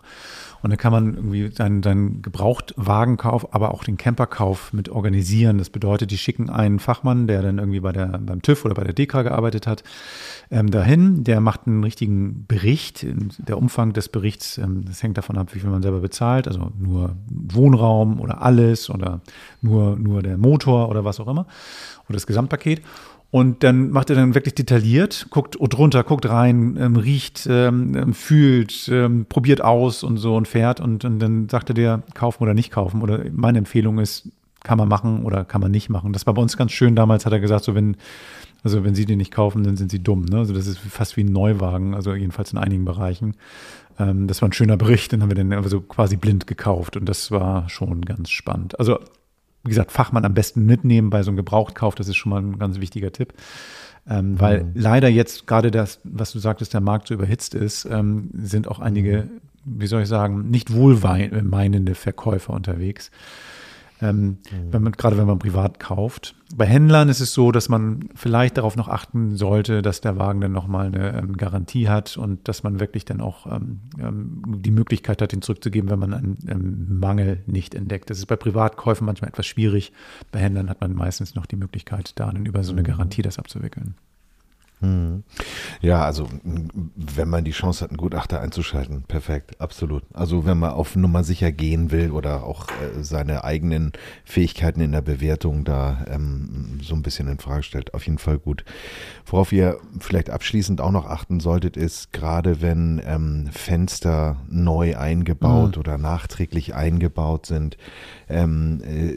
Und 0.62 0.70
dann 0.70 0.78
kann 0.78 0.92
man 0.92 1.14
irgendwie 1.14 1.48
seinen, 1.48 1.82
seinen 1.82 2.22
Gebrauchtwagenkauf, 2.22 3.54
aber 3.54 3.74
auch 3.74 3.84
den 3.84 3.98
Camperkauf 3.98 4.72
mit 4.72 4.88
organisieren. 4.88 5.58
Das 5.58 5.68
bedeutet, 5.68 6.10
die 6.10 6.18
schicken 6.18 6.48
einen 6.48 6.78
Fachmann, 6.78 7.26
der 7.26 7.42
dann 7.42 7.58
irgendwie 7.58 7.80
bei 7.80 7.92
der, 7.92 8.06
beim 8.06 8.40
TÜV 8.40 8.64
oder 8.64 8.74
bei 8.74 8.84
der 8.84 8.94
DEKRA 8.94 9.22
gearbeitet 9.22 9.66
hat, 9.66 9.82
ähm, 10.50 10.70
dahin. 10.70 11.24
Der 11.24 11.40
macht 11.40 11.66
einen 11.66 11.84
richtigen 11.84 12.46
Bericht. 12.46 13.04
Der 13.38 13.58
Umfang 13.58 13.92
des 13.92 14.08
Berichts, 14.08 14.56
ähm, 14.56 14.84
das 14.86 15.02
hängt 15.02 15.18
davon 15.18 15.36
ab, 15.36 15.54
wie 15.54 15.60
viel 15.60 15.70
man 15.70 15.82
selber 15.82 16.00
bezahlt. 16.00 16.48
Also 16.48 16.72
nur 16.78 17.16
Wohnraum 17.28 18.20
oder 18.20 18.40
alles 18.40 18.88
oder 18.88 19.20
nur, 19.60 19.96
nur 19.96 20.22
der 20.22 20.38
Motor 20.38 20.88
oder 20.88 21.04
was 21.04 21.20
auch 21.20 21.28
immer. 21.28 21.46
Oder 22.08 22.14
das 22.14 22.26
Gesamtpaket. 22.26 22.82
Und 23.30 23.62
dann 23.62 23.90
macht 23.90 24.08
er 24.08 24.16
dann 24.16 24.34
wirklich 24.34 24.54
detailliert, 24.54 25.26
guckt 25.30 25.58
drunter, 25.60 26.02
guckt 26.02 26.26
rein, 26.28 26.78
ähm, 26.80 26.96
riecht, 26.96 27.46
ähm, 27.50 27.94
ähm, 27.94 28.14
fühlt, 28.14 28.88
ähm, 28.90 29.26
probiert 29.28 29.62
aus 29.62 30.02
und 30.02 30.16
so 30.16 30.34
und 30.34 30.48
fährt. 30.48 30.80
Und, 30.80 31.04
und 31.04 31.18
dann 31.18 31.48
sagte 31.48 31.74
der, 31.74 32.02
kaufen 32.14 32.42
oder 32.42 32.54
nicht 32.54 32.70
kaufen. 32.70 33.02
Oder 33.02 33.24
meine 33.30 33.58
Empfehlung 33.58 33.98
ist, 33.98 34.30
kann 34.64 34.78
man 34.78 34.88
machen 34.88 35.24
oder 35.24 35.44
kann 35.44 35.60
man 35.60 35.70
nicht 35.70 35.90
machen. 35.90 36.12
Das 36.12 36.26
war 36.26 36.34
bei 36.34 36.42
uns 36.42 36.56
ganz 36.56 36.72
schön. 36.72 36.96
Damals 36.96 37.26
hat 37.26 37.32
er 37.32 37.40
gesagt, 37.40 37.64
so 37.64 37.74
wenn, 37.74 37.96
also 38.64 38.82
wenn 38.82 38.94
Sie 38.94 39.04
den 39.04 39.18
nicht 39.18 39.30
kaufen, 39.30 39.62
dann 39.62 39.76
sind 39.76 39.90
Sie 39.90 40.02
dumm. 40.02 40.24
Ne? 40.24 40.38
Also 40.38 40.54
das 40.54 40.66
ist 40.66 40.78
fast 40.78 41.18
wie 41.18 41.24
ein 41.24 41.32
Neuwagen, 41.32 41.94
also 41.94 42.14
jedenfalls 42.14 42.52
in 42.52 42.58
einigen 42.58 42.86
Bereichen. 42.86 43.34
Ähm, 43.98 44.26
das 44.26 44.40
war 44.40 44.48
ein 44.48 44.52
schöner 44.52 44.78
Bericht, 44.78 45.12
den 45.12 45.22
haben 45.22 45.30
wir 45.30 45.36
dann 45.36 45.52
also 45.52 45.80
quasi 45.82 46.16
blind 46.16 46.46
gekauft 46.46 46.96
und 46.96 47.06
das 47.06 47.30
war 47.30 47.68
schon 47.68 48.02
ganz 48.02 48.30
spannend. 48.30 48.78
Also 48.78 48.98
wie 49.68 49.70
gesagt, 49.74 49.92
Fachmann 49.92 50.24
am 50.24 50.32
besten 50.32 50.64
mitnehmen 50.64 51.10
bei 51.10 51.22
so 51.22 51.30
einem 51.30 51.36
Gebrauchtkauf. 51.36 51.94
Das 51.94 52.08
ist 52.08 52.16
schon 52.16 52.30
mal 52.30 52.40
ein 52.40 52.58
ganz 52.58 52.80
wichtiger 52.80 53.12
Tipp. 53.12 53.34
Ähm, 54.08 54.32
mhm. 54.32 54.40
Weil 54.40 54.72
leider 54.74 55.08
jetzt 55.08 55.46
gerade 55.46 55.70
das, 55.70 56.00
was 56.04 56.32
du 56.32 56.38
sagtest, 56.38 56.72
der 56.72 56.80
Markt 56.80 57.08
so 57.08 57.14
überhitzt 57.14 57.54
ist, 57.54 57.84
ähm, 57.84 58.30
sind 58.32 58.66
auch 58.66 58.80
einige, 58.80 59.28
mhm. 59.64 59.80
wie 59.80 59.86
soll 59.86 60.02
ich 60.02 60.08
sagen, 60.08 60.48
nicht 60.50 60.72
wohlmeinende 60.72 61.94
Verkäufer 61.94 62.54
unterwegs. 62.54 63.10
Ähm, 64.00 64.26
mhm. 64.26 64.38
wenn 64.70 64.82
man, 64.82 64.92
gerade 64.92 65.18
wenn 65.18 65.26
man 65.26 65.38
privat 65.38 65.80
kauft. 65.80 66.36
Bei 66.54 66.64
Händlern 66.66 67.08
ist 67.08 67.20
es 67.20 67.34
so, 67.34 67.50
dass 67.52 67.68
man 67.68 68.08
vielleicht 68.14 68.56
darauf 68.56 68.76
noch 68.76 68.88
achten 68.88 69.36
sollte, 69.36 69.82
dass 69.82 70.00
der 70.00 70.16
Wagen 70.18 70.40
dann 70.40 70.52
nochmal 70.52 70.86
eine 70.86 71.18
ähm, 71.18 71.36
Garantie 71.36 71.88
hat 71.88 72.16
und 72.16 72.46
dass 72.46 72.62
man 72.62 72.80
wirklich 72.80 73.04
dann 73.04 73.20
auch 73.20 73.46
ähm, 73.46 73.80
ähm, 73.98 74.42
die 74.62 74.70
Möglichkeit 74.70 75.20
hat, 75.20 75.32
ihn 75.32 75.42
zurückzugeben, 75.42 75.90
wenn 75.90 75.98
man 75.98 76.14
einen 76.14 76.38
ähm, 76.48 76.98
Mangel 77.00 77.42
nicht 77.46 77.74
entdeckt. 77.74 78.08
Das 78.08 78.18
ist 78.18 78.26
bei 78.26 78.36
Privatkäufen 78.36 79.04
manchmal 79.04 79.30
etwas 79.30 79.46
schwierig. 79.46 79.92
Bei 80.30 80.38
Händlern 80.38 80.70
hat 80.70 80.80
man 80.80 80.94
meistens 80.94 81.34
noch 81.34 81.46
die 81.46 81.56
Möglichkeit, 81.56 82.12
da 82.14 82.28
dann 82.32 82.46
über 82.46 82.62
so 82.62 82.72
eine 82.72 82.82
mhm. 82.82 82.86
Garantie 82.86 83.22
das 83.22 83.38
abzuwickeln. 83.38 83.94
Hm. 84.80 85.24
Ja, 85.80 86.04
also 86.04 86.28
wenn 86.44 87.28
man 87.28 87.44
die 87.44 87.50
Chance 87.50 87.82
hat, 87.82 87.90
einen 87.90 87.96
Gutachter 87.96 88.40
einzuschalten, 88.40 89.02
perfekt, 89.02 89.60
absolut. 89.60 90.04
Also 90.12 90.46
wenn 90.46 90.58
man 90.58 90.70
auf 90.70 90.94
Nummer 90.94 91.24
sicher 91.24 91.50
gehen 91.50 91.90
will 91.90 92.12
oder 92.12 92.44
auch 92.44 92.68
äh, 92.68 93.02
seine 93.02 93.42
eigenen 93.42 93.92
Fähigkeiten 94.24 94.80
in 94.80 94.92
der 94.92 95.02
Bewertung 95.02 95.64
da 95.64 96.04
ähm, 96.08 96.78
so 96.80 96.94
ein 96.94 97.02
bisschen 97.02 97.26
in 97.26 97.38
Frage 97.38 97.64
stellt, 97.64 97.92
auf 97.94 98.06
jeden 98.06 98.18
Fall 98.18 98.38
gut. 98.38 98.64
Worauf 99.26 99.50
ihr 99.50 99.78
vielleicht 99.98 100.30
abschließend 100.30 100.80
auch 100.80 100.92
noch 100.92 101.06
achten 101.06 101.40
solltet, 101.40 101.76
ist 101.76 102.12
gerade 102.12 102.62
wenn 102.62 103.02
ähm, 103.04 103.48
Fenster 103.50 104.36
neu 104.48 104.96
eingebaut 104.96 105.74
mhm. 105.74 105.80
oder 105.80 105.98
nachträglich 105.98 106.74
eingebaut 106.74 107.46
sind, 107.46 107.76
ähm, 108.28 108.80
äh, 108.84 109.16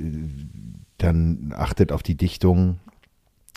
dann 0.97 1.53
achtet 1.55 1.91
auf 1.91 2.03
die 2.03 2.17
Dichtung 2.17 2.79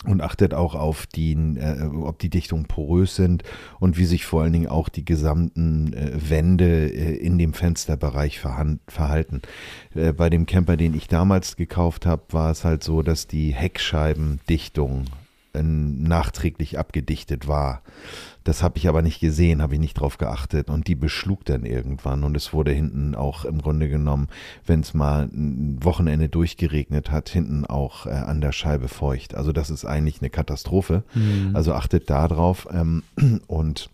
und 0.07 0.21
achtet 0.21 0.53
auch 0.53 0.75
auf 0.75 1.05
die, 1.07 1.33
äh, 1.33 1.83
ob 1.83 2.19
die 2.19 2.29
Dichtungen 2.29 2.65
porös 2.65 3.15
sind 3.15 3.43
und 3.79 3.97
wie 3.97 4.05
sich 4.05 4.25
vor 4.25 4.43
allen 4.43 4.53
Dingen 4.53 4.67
auch 4.67 4.89
die 4.89 5.05
gesamten 5.05 5.93
äh, 5.93 6.11
Wände 6.29 6.89
äh, 6.89 7.15
in 7.15 7.37
dem 7.37 7.53
Fensterbereich 7.53 8.39
verhalten. 8.39 9.41
Äh, 9.93 10.13
bei 10.13 10.29
dem 10.29 10.45
Camper, 10.45 10.77
den 10.77 10.93
ich 10.93 11.07
damals 11.07 11.55
gekauft 11.55 12.05
habe, 12.05 12.23
war 12.31 12.51
es 12.51 12.63
halt 12.63 12.83
so, 12.83 13.01
dass 13.01 13.27
die 13.27 13.53
Heckscheibendichtung 13.53 15.05
äh, 15.53 15.63
nachträglich 15.63 16.77
abgedichtet 16.77 17.47
war. 17.47 17.81
Das 18.45 18.61
habe 18.61 18.77
ich 18.77 18.87
aber 18.87 19.01
nicht 19.01 19.19
gesehen, 19.19 19.61
habe 19.61 19.73
ich 19.73 19.79
nicht 19.79 19.95
drauf 19.95 20.19
geachtet 20.19 20.69
und 20.69 20.87
die 20.87 20.93
beschlug 20.93 21.43
dann 21.45 21.65
irgendwann 21.65 22.23
und 22.23 22.37
es 22.37 22.53
wurde 22.53 22.71
hinten 22.71 23.15
auch 23.15 23.43
im 23.43 23.59
Grunde 23.59 23.89
genommen, 23.89 24.27
wenn 24.67 24.81
es 24.81 24.93
mal 24.93 25.23
ein 25.23 25.79
Wochenende 25.81 26.29
durchgeregnet 26.29 27.09
hat, 27.09 27.27
hinten 27.27 27.65
auch 27.65 28.05
äh, 28.05 28.11
an 28.11 28.41
der 28.41 28.51
Scheibe 28.51 28.87
feucht. 28.87 29.33
Also 29.33 29.51
das 29.51 29.71
ist 29.71 29.83
eigentlich 29.83 30.21
eine 30.21 30.29
Katastrophe. 30.29 31.03
Mhm. 31.15 31.55
Also 31.55 31.73
achtet 31.73 32.07
da 32.09 32.27
drauf 32.27 32.67
ähm, 32.71 33.01
und 33.47 33.89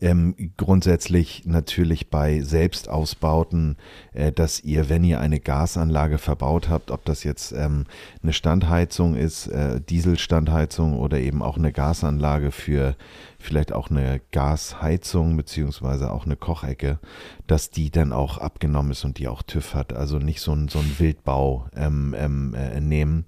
ähm, 0.00 0.34
grundsätzlich 0.56 1.42
natürlich 1.44 2.08
bei 2.08 2.40
Selbstausbauten, 2.40 3.76
äh, 4.12 4.32
dass 4.32 4.60
ihr, 4.60 4.88
wenn 4.88 5.04
ihr 5.04 5.20
eine 5.20 5.40
Gasanlage 5.40 6.18
verbaut 6.18 6.68
habt, 6.68 6.90
ob 6.90 7.04
das 7.04 7.24
jetzt 7.24 7.52
ähm, 7.52 7.84
eine 8.22 8.32
Standheizung 8.32 9.14
ist, 9.16 9.48
äh, 9.48 9.80
Dieselstandheizung 9.80 10.98
oder 10.98 11.18
eben 11.18 11.42
auch 11.42 11.58
eine 11.58 11.72
Gasanlage 11.72 12.50
für 12.50 12.96
vielleicht 13.38 13.72
auch 13.72 13.90
eine 13.90 14.20
Gasheizung 14.32 15.36
beziehungsweise 15.36 16.10
auch 16.10 16.24
eine 16.24 16.36
Kochecke, 16.36 16.98
dass 17.46 17.70
die 17.70 17.90
dann 17.90 18.12
auch 18.12 18.38
abgenommen 18.38 18.92
ist 18.92 19.04
und 19.04 19.18
die 19.18 19.28
auch 19.28 19.42
TÜV 19.42 19.74
hat. 19.74 19.92
Also 19.92 20.18
nicht 20.18 20.40
so 20.40 20.52
ein, 20.52 20.68
so 20.68 20.78
ein 20.78 20.98
Wildbau 20.98 21.66
ähm, 21.76 22.14
ähm 22.18 22.54
äh, 22.54 22.80
nehmen 22.80 23.26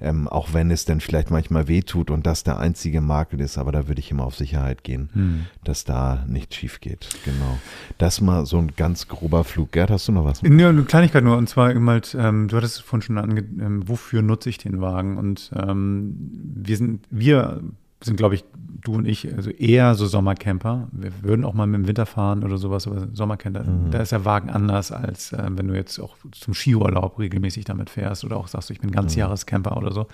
ähm, 0.00 0.28
auch 0.28 0.52
wenn 0.52 0.70
es 0.70 0.84
dann 0.84 1.00
vielleicht 1.00 1.30
manchmal 1.30 1.68
wehtut 1.68 2.10
und 2.10 2.26
das 2.26 2.44
der 2.44 2.58
einzige 2.58 3.00
Makel 3.00 3.40
ist, 3.40 3.58
aber 3.58 3.72
da 3.72 3.88
würde 3.88 4.00
ich 4.00 4.10
immer 4.10 4.24
auf 4.24 4.36
Sicherheit 4.36 4.84
gehen, 4.84 5.08
hm. 5.12 5.46
dass 5.64 5.84
da 5.84 6.24
nichts 6.28 6.56
schief 6.56 6.80
geht. 6.80 7.08
Genau. 7.24 7.58
Das 7.98 8.20
mal 8.20 8.46
so 8.46 8.58
ein 8.58 8.72
ganz 8.76 9.08
grober 9.08 9.44
Flug. 9.44 9.72
Gerd, 9.72 9.90
hast 9.90 10.08
du 10.08 10.12
noch 10.12 10.24
was? 10.24 10.42
Ja, 10.42 10.68
eine 10.68 10.82
Kleinigkeit 10.84 11.24
nur, 11.24 11.36
und 11.36 11.48
zwar 11.48 11.74
halt, 11.74 12.16
ähm, 12.18 12.48
du 12.48 12.56
hattest 12.56 12.76
es 12.76 12.80
vorhin 12.82 13.02
schon 13.02 13.18
ange, 13.18 13.40
ähm, 13.40 13.88
wofür 13.88 14.22
nutze 14.22 14.48
ich 14.48 14.58
den 14.58 14.80
Wagen? 14.80 15.16
Und 15.16 15.50
ähm, 15.54 16.14
wir 16.54 16.76
sind, 16.76 17.04
wir 17.10 17.62
sind, 18.02 18.16
glaube 18.16 18.34
ich, 18.34 18.44
du 18.82 18.94
und 18.94 19.06
ich, 19.06 19.34
also 19.34 19.50
eher 19.50 19.94
so 19.94 20.06
Sommercamper. 20.06 20.88
Wir 20.92 21.12
würden 21.22 21.44
auch 21.44 21.54
mal 21.54 21.66
mit 21.66 21.80
dem 21.80 21.88
Winter 21.88 22.06
fahren 22.06 22.44
oder 22.44 22.58
sowas, 22.58 22.86
aber 22.86 23.08
Sommercamper, 23.12 23.64
mhm. 23.64 23.90
da 23.90 23.98
ist 24.00 24.12
der 24.12 24.24
Wagen 24.24 24.50
anders, 24.50 24.92
als 24.92 25.32
äh, 25.32 25.44
wenn 25.48 25.68
du 25.68 25.74
jetzt 25.74 25.98
auch 25.98 26.16
zum 26.32 26.54
Skiurlaub 26.54 27.18
regelmäßig 27.18 27.64
damit 27.64 27.90
fährst 27.90 28.24
oder 28.24 28.36
auch 28.36 28.48
sagst, 28.48 28.70
ich 28.70 28.80
bin 28.80 28.90
Ganzjahrescamper 28.90 29.72
mhm. 29.72 29.78
oder 29.78 29.92
so. 29.92 30.06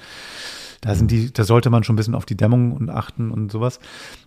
Da 0.80 0.97
sind 0.97 1.12
die, 1.12 1.33
da 1.33 1.45
sollte 1.45 1.70
man 1.70 1.85
schon 1.85 1.95
ein 1.95 1.97
bisschen 1.97 2.16
auf 2.16 2.24
die 2.24 2.37
Dämmung 2.37 2.72
und 2.72 2.91
achten 2.91 3.30
und 3.30 3.53
sowas. 3.53 3.78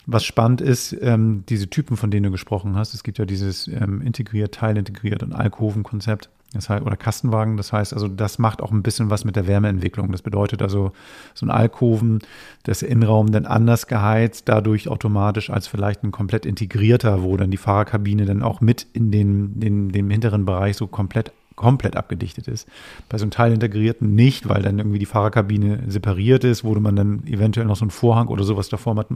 Was 0.05 0.23
spannend 0.23 0.61
ist, 0.61 0.95
ähm, 1.01 1.43
diese 1.49 1.69
Typen, 1.69 1.97
von 1.97 2.11
denen 2.11 2.23
du 2.23 2.31
gesprochen 2.31 2.77
hast, 2.77 2.93
es 2.93 3.03
gibt 3.03 3.17
ja 3.17 3.25
dieses 3.25 3.67
ähm, 3.67 4.01
integriert, 4.01 4.55
teilintegriert 4.55 5.21
und 5.21 5.33
Alkoven-Konzept. 5.33 6.29
Das 6.55 6.69
heißt, 6.69 6.85
oder 6.85 6.97
Kastenwagen, 6.97 7.57
das 7.57 7.71
heißt, 7.71 7.93
also 7.93 8.07
das 8.07 8.39
macht 8.39 8.61
auch 8.61 8.71
ein 8.71 8.83
bisschen 8.83 9.09
was 9.09 9.25
mit 9.25 9.35
der 9.35 9.47
Wärmeentwicklung. 9.47 10.11
Das 10.11 10.21
bedeutet 10.21 10.61
also, 10.61 10.91
so 11.33 11.45
ein 11.45 11.51
Alkoven, 11.51 12.19
das 12.63 12.81
Innenraum 12.81 13.31
dann 13.31 13.45
anders 13.45 13.87
geheizt, 13.87 14.49
dadurch 14.49 14.87
automatisch 14.87 15.49
als 15.49 15.67
vielleicht 15.67 16.03
ein 16.03 16.11
komplett 16.11 16.45
integrierter, 16.45 17.23
wo 17.23 17.37
dann 17.37 17.51
die 17.51 17.57
Fahrerkabine 17.57 18.25
dann 18.25 18.41
auch 18.41 18.61
mit 18.61 18.87
in 18.93 19.11
den, 19.11 19.59
den, 19.59 19.89
dem 19.89 20.09
hinteren 20.09 20.45
Bereich 20.45 20.77
so 20.77 20.87
komplett 20.87 21.31
komplett 21.55 21.95
abgedichtet 21.95 22.47
ist. 22.47 22.67
Bei 23.09 23.17
so 23.17 23.23
einem 23.23 23.31
Teilintegrierten 23.31 24.13
nicht, 24.13 24.49
weil 24.49 24.61
dann 24.61 24.77
irgendwie 24.77 24.99
die 24.99 25.05
Fahrerkabine 25.05 25.83
separiert 25.87 26.43
ist, 26.43 26.63
wo 26.63 26.73
man 26.75 26.95
dann 26.95 27.25
eventuell 27.27 27.65
noch 27.65 27.75
so 27.75 27.83
einen 27.83 27.91
Vorhang 27.91 28.27
oder 28.27 28.43
sowas 28.43 28.69
davor 28.69 28.93
macht, 28.93 29.09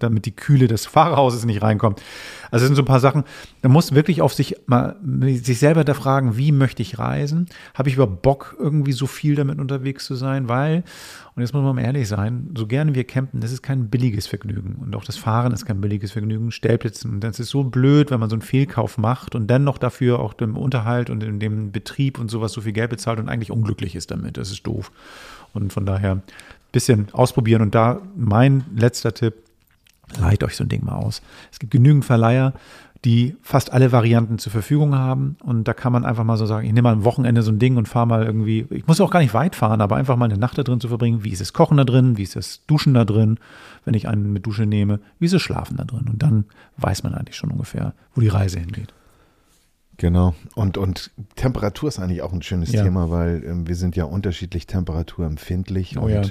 damit 0.00 0.26
die 0.26 0.34
Kühle 0.34 0.66
des 0.66 0.86
Fahrerhauses 0.86 1.44
nicht 1.44 1.62
reinkommt. 1.62 2.02
Also 2.50 2.62
das 2.62 2.68
sind 2.68 2.76
so 2.76 2.82
ein 2.82 2.86
paar 2.86 3.00
Sachen, 3.00 3.24
da 3.62 3.68
muss 3.68 3.94
wirklich 3.94 4.22
auf 4.22 4.34
sich 4.34 4.56
mal 4.66 4.96
sich 5.02 5.58
selber 5.58 5.84
da 5.84 5.94
fragen, 5.94 6.36
wie 6.36 6.52
möchte 6.52 6.82
ich 6.82 6.98
reisen? 6.98 7.46
Habe 7.74 7.88
ich 7.88 7.94
überhaupt 7.94 8.22
Bock, 8.22 8.56
irgendwie 8.58 8.92
so 8.92 9.06
viel 9.06 9.34
damit 9.34 9.58
unterwegs 9.58 10.04
zu 10.04 10.14
sein? 10.14 10.48
Weil, 10.48 10.84
und 11.36 11.42
jetzt 11.42 11.52
muss 11.52 11.64
man 11.64 11.74
mal 11.74 11.82
ehrlich 11.82 12.06
sein, 12.06 12.50
so 12.56 12.68
gerne 12.68 12.94
wir 12.94 13.02
campen, 13.02 13.40
das 13.40 13.50
ist 13.50 13.62
kein 13.62 13.88
billiges 13.88 14.28
Vergnügen. 14.28 14.76
Und 14.76 14.94
auch 14.94 15.04
das 15.04 15.16
Fahren 15.16 15.52
ist 15.52 15.66
kein 15.66 15.80
billiges 15.80 16.12
Vergnügen. 16.12 16.52
Stellplätzen, 16.52 17.10
und 17.10 17.20
das 17.24 17.40
ist 17.40 17.50
so 17.50 17.64
blöd, 17.64 18.12
wenn 18.12 18.20
man 18.20 18.30
so 18.30 18.36
einen 18.36 18.42
Fehlkauf 18.42 18.98
macht 18.98 19.34
und 19.34 19.48
dann 19.48 19.64
noch 19.64 19.78
dafür 19.78 20.20
auch 20.20 20.32
dem 20.32 20.56
Unterhalt 20.56 21.10
und 21.10 21.24
in 21.24 21.40
dem 21.40 21.72
Betrieb 21.72 22.20
und 22.20 22.30
sowas 22.30 22.52
so 22.52 22.60
viel 22.60 22.72
Geld 22.72 22.90
bezahlt 22.90 23.18
und 23.18 23.28
eigentlich 23.28 23.50
unglücklich 23.50 23.96
ist 23.96 24.12
damit. 24.12 24.36
Das 24.36 24.52
ist 24.52 24.64
doof. 24.64 24.92
Und 25.52 25.72
von 25.72 25.84
daher 25.84 26.12
ein 26.12 26.22
bisschen 26.70 27.08
ausprobieren. 27.12 27.62
Und 27.62 27.74
da 27.74 28.00
mein 28.14 28.64
letzter 28.76 29.12
Tipp, 29.12 29.34
leiht 30.16 30.44
euch 30.44 30.54
so 30.54 30.64
ein 30.64 30.68
Ding 30.68 30.84
mal 30.84 30.94
aus. 30.94 31.20
Es 31.50 31.58
gibt 31.58 31.72
genügend 31.72 32.04
Verleiher, 32.04 32.52
die 33.04 33.36
fast 33.42 33.72
alle 33.72 33.92
Varianten 33.92 34.38
zur 34.38 34.50
Verfügung 34.50 34.94
haben. 34.94 35.36
Und 35.42 35.68
da 35.68 35.74
kann 35.74 35.92
man 35.92 36.04
einfach 36.06 36.24
mal 36.24 36.38
so 36.38 36.46
sagen, 36.46 36.66
ich 36.66 36.72
nehme 36.72 36.88
mal 36.88 36.94
ein 36.94 37.04
Wochenende 37.04 37.42
so 37.42 37.52
ein 37.52 37.58
Ding 37.58 37.76
und 37.76 37.86
fahre 37.86 38.06
mal 38.06 38.24
irgendwie, 38.24 38.66
ich 38.70 38.86
muss 38.86 39.00
auch 39.00 39.10
gar 39.10 39.20
nicht 39.20 39.34
weit 39.34 39.54
fahren, 39.54 39.80
aber 39.82 39.96
einfach 39.96 40.16
mal 40.16 40.24
eine 40.24 40.38
Nacht 40.38 40.56
da 40.56 40.62
drin 40.62 40.80
zu 40.80 40.88
verbringen. 40.88 41.22
Wie 41.22 41.30
ist 41.30 41.42
es 41.42 41.52
Kochen 41.52 41.76
da 41.76 41.84
drin? 41.84 42.16
Wie 42.16 42.22
ist 42.22 42.36
es 42.36 42.64
Duschen 42.66 42.94
da 42.94 43.04
drin? 43.04 43.38
Wenn 43.84 43.94
ich 43.94 44.08
einen 44.08 44.32
mit 44.32 44.46
Dusche 44.46 44.64
nehme, 44.64 45.00
wie 45.18 45.26
ist 45.26 45.34
es 45.34 45.42
Schlafen 45.42 45.76
da 45.76 45.84
drin? 45.84 46.08
Und 46.08 46.22
dann 46.22 46.46
weiß 46.78 47.02
man 47.02 47.14
eigentlich 47.14 47.36
schon 47.36 47.50
ungefähr, 47.50 47.92
wo 48.14 48.22
die 48.22 48.28
Reise 48.28 48.58
hingeht. 48.58 48.94
Genau. 49.96 50.34
Und, 50.54 50.78
und 50.78 51.10
Temperatur 51.36 51.88
ist 51.88 52.00
eigentlich 52.00 52.22
auch 52.22 52.32
ein 52.32 52.42
schönes 52.42 52.72
Ja. 52.72 52.82
Thema, 52.82 53.10
weil 53.10 53.44
ähm, 53.46 53.68
wir 53.68 53.76
sind 53.76 53.96
ja 53.96 54.04
unterschiedlich 54.04 54.66
temperaturempfindlich 54.66 55.98
Oh 55.98 56.02
und 56.02 56.10
ja. 56.10 56.22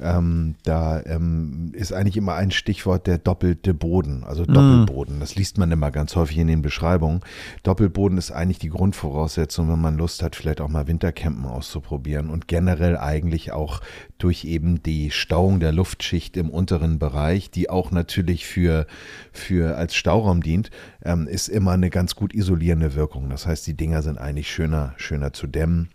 Ähm, 0.00 0.56
da 0.64 1.00
ähm, 1.04 1.70
ist 1.72 1.92
eigentlich 1.92 2.16
immer 2.16 2.34
ein 2.34 2.50
Stichwort 2.50 3.06
der 3.06 3.18
doppelte 3.18 3.74
Boden, 3.74 4.18
Mhm. 4.18 4.24
also 4.24 4.44
Doppelboden. 4.44 5.20
Das 5.20 5.36
liest 5.36 5.58
man 5.58 5.70
immer 5.70 5.90
ganz 5.90 6.16
häufig 6.16 6.38
in 6.38 6.48
den 6.48 6.62
Beschreibungen. 6.62 7.20
Doppelboden 7.62 8.18
ist 8.18 8.30
eigentlich 8.32 8.58
die 8.58 8.70
Grundvoraussetzung, 8.70 9.70
wenn 9.70 9.80
man 9.80 9.96
Lust 9.96 10.22
hat, 10.22 10.34
vielleicht 10.36 10.60
auch 10.60 10.68
mal 10.68 10.88
Wintercampen 10.88 11.44
auszuprobieren 11.44 12.30
und 12.30 12.48
generell 12.48 12.96
eigentlich 12.96 13.52
auch 13.52 13.80
durch 14.18 14.44
eben 14.44 14.82
die 14.82 15.10
Stauung 15.10 15.60
der 15.60 15.72
Luftschicht 15.72 16.36
im 16.36 16.50
unteren 16.50 16.98
Bereich, 16.98 17.50
die 17.50 17.70
auch 17.70 17.90
natürlich 17.90 18.46
für, 18.46 18.86
für 19.32 19.76
als 19.76 19.94
Stauraum 19.94 20.42
dient, 20.42 20.70
ähm, 21.04 21.28
ist 21.28 21.48
immer 21.48 21.72
eine 21.72 21.90
ganz 21.90 22.14
gut 22.16 22.34
isolierende 22.34 22.94
Wirkung. 22.94 23.30
Das 23.30 23.46
heißt, 23.46 23.66
die 23.66 23.74
Dinger 23.76 24.02
sind 24.02 24.18
eigentlich 24.18 24.50
schöner, 24.50 24.94
schöner 24.96 25.32
zu 25.32 25.46
dämmen. 25.46 25.90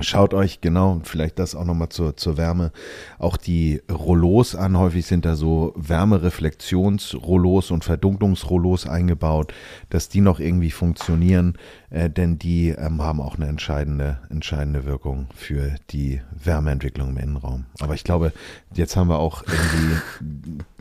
Schaut 0.00 0.34
euch 0.34 0.60
genau, 0.60 1.00
vielleicht 1.04 1.38
das 1.38 1.54
auch 1.54 1.64
nochmal 1.64 1.88
zur, 1.88 2.16
zur 2.16 2.36
Wärme, 2.36 2.70
auch 3.18 3.36
die 3.36 3.80
Rollos 3.90 4.54
an. 4.54 4.78
Häufig 4.78 5.06
sind 5.06 5.24
da 5.24 5.36
so 5.36 5.72
Wärmereflexionsrollos 5.76 7.70
und 7.70 7.84
Verdunklungsrollos 7.84 8.86
eingebaut, 8.86 9.52
dass 9.90 10.08
die 10.08 10.20
noch 10.20 10.40
irgendwie 10.40 10.70
funktionieren, 10.70 11.56
äh, 11.90 12.10
denn 12.10 12.38
die 12.38 12.68
ähm, 12.68 13.02
haben 13.02 13.20
auch 13.20 13.36
eine 13.36 13.46
entscheidende, 13.46 14.18
entscheidende 14.30 14.84
Wirkung 14.84 15.26
für 15.34 15.74
die 15.90 16.20
Wärmeentwicklung 16.44 17.10
im 17.10 17.16
Innenraum. 17.18 17.64
Aber 17.80 17.94
ich 17.94 18.04
glaube, 18.04 18.32
jetzt 18.74 18.96
haben 18.96 19.08
wir 19.08 19.18
auch 19.18 19.42
irgendwie 19.46 20.58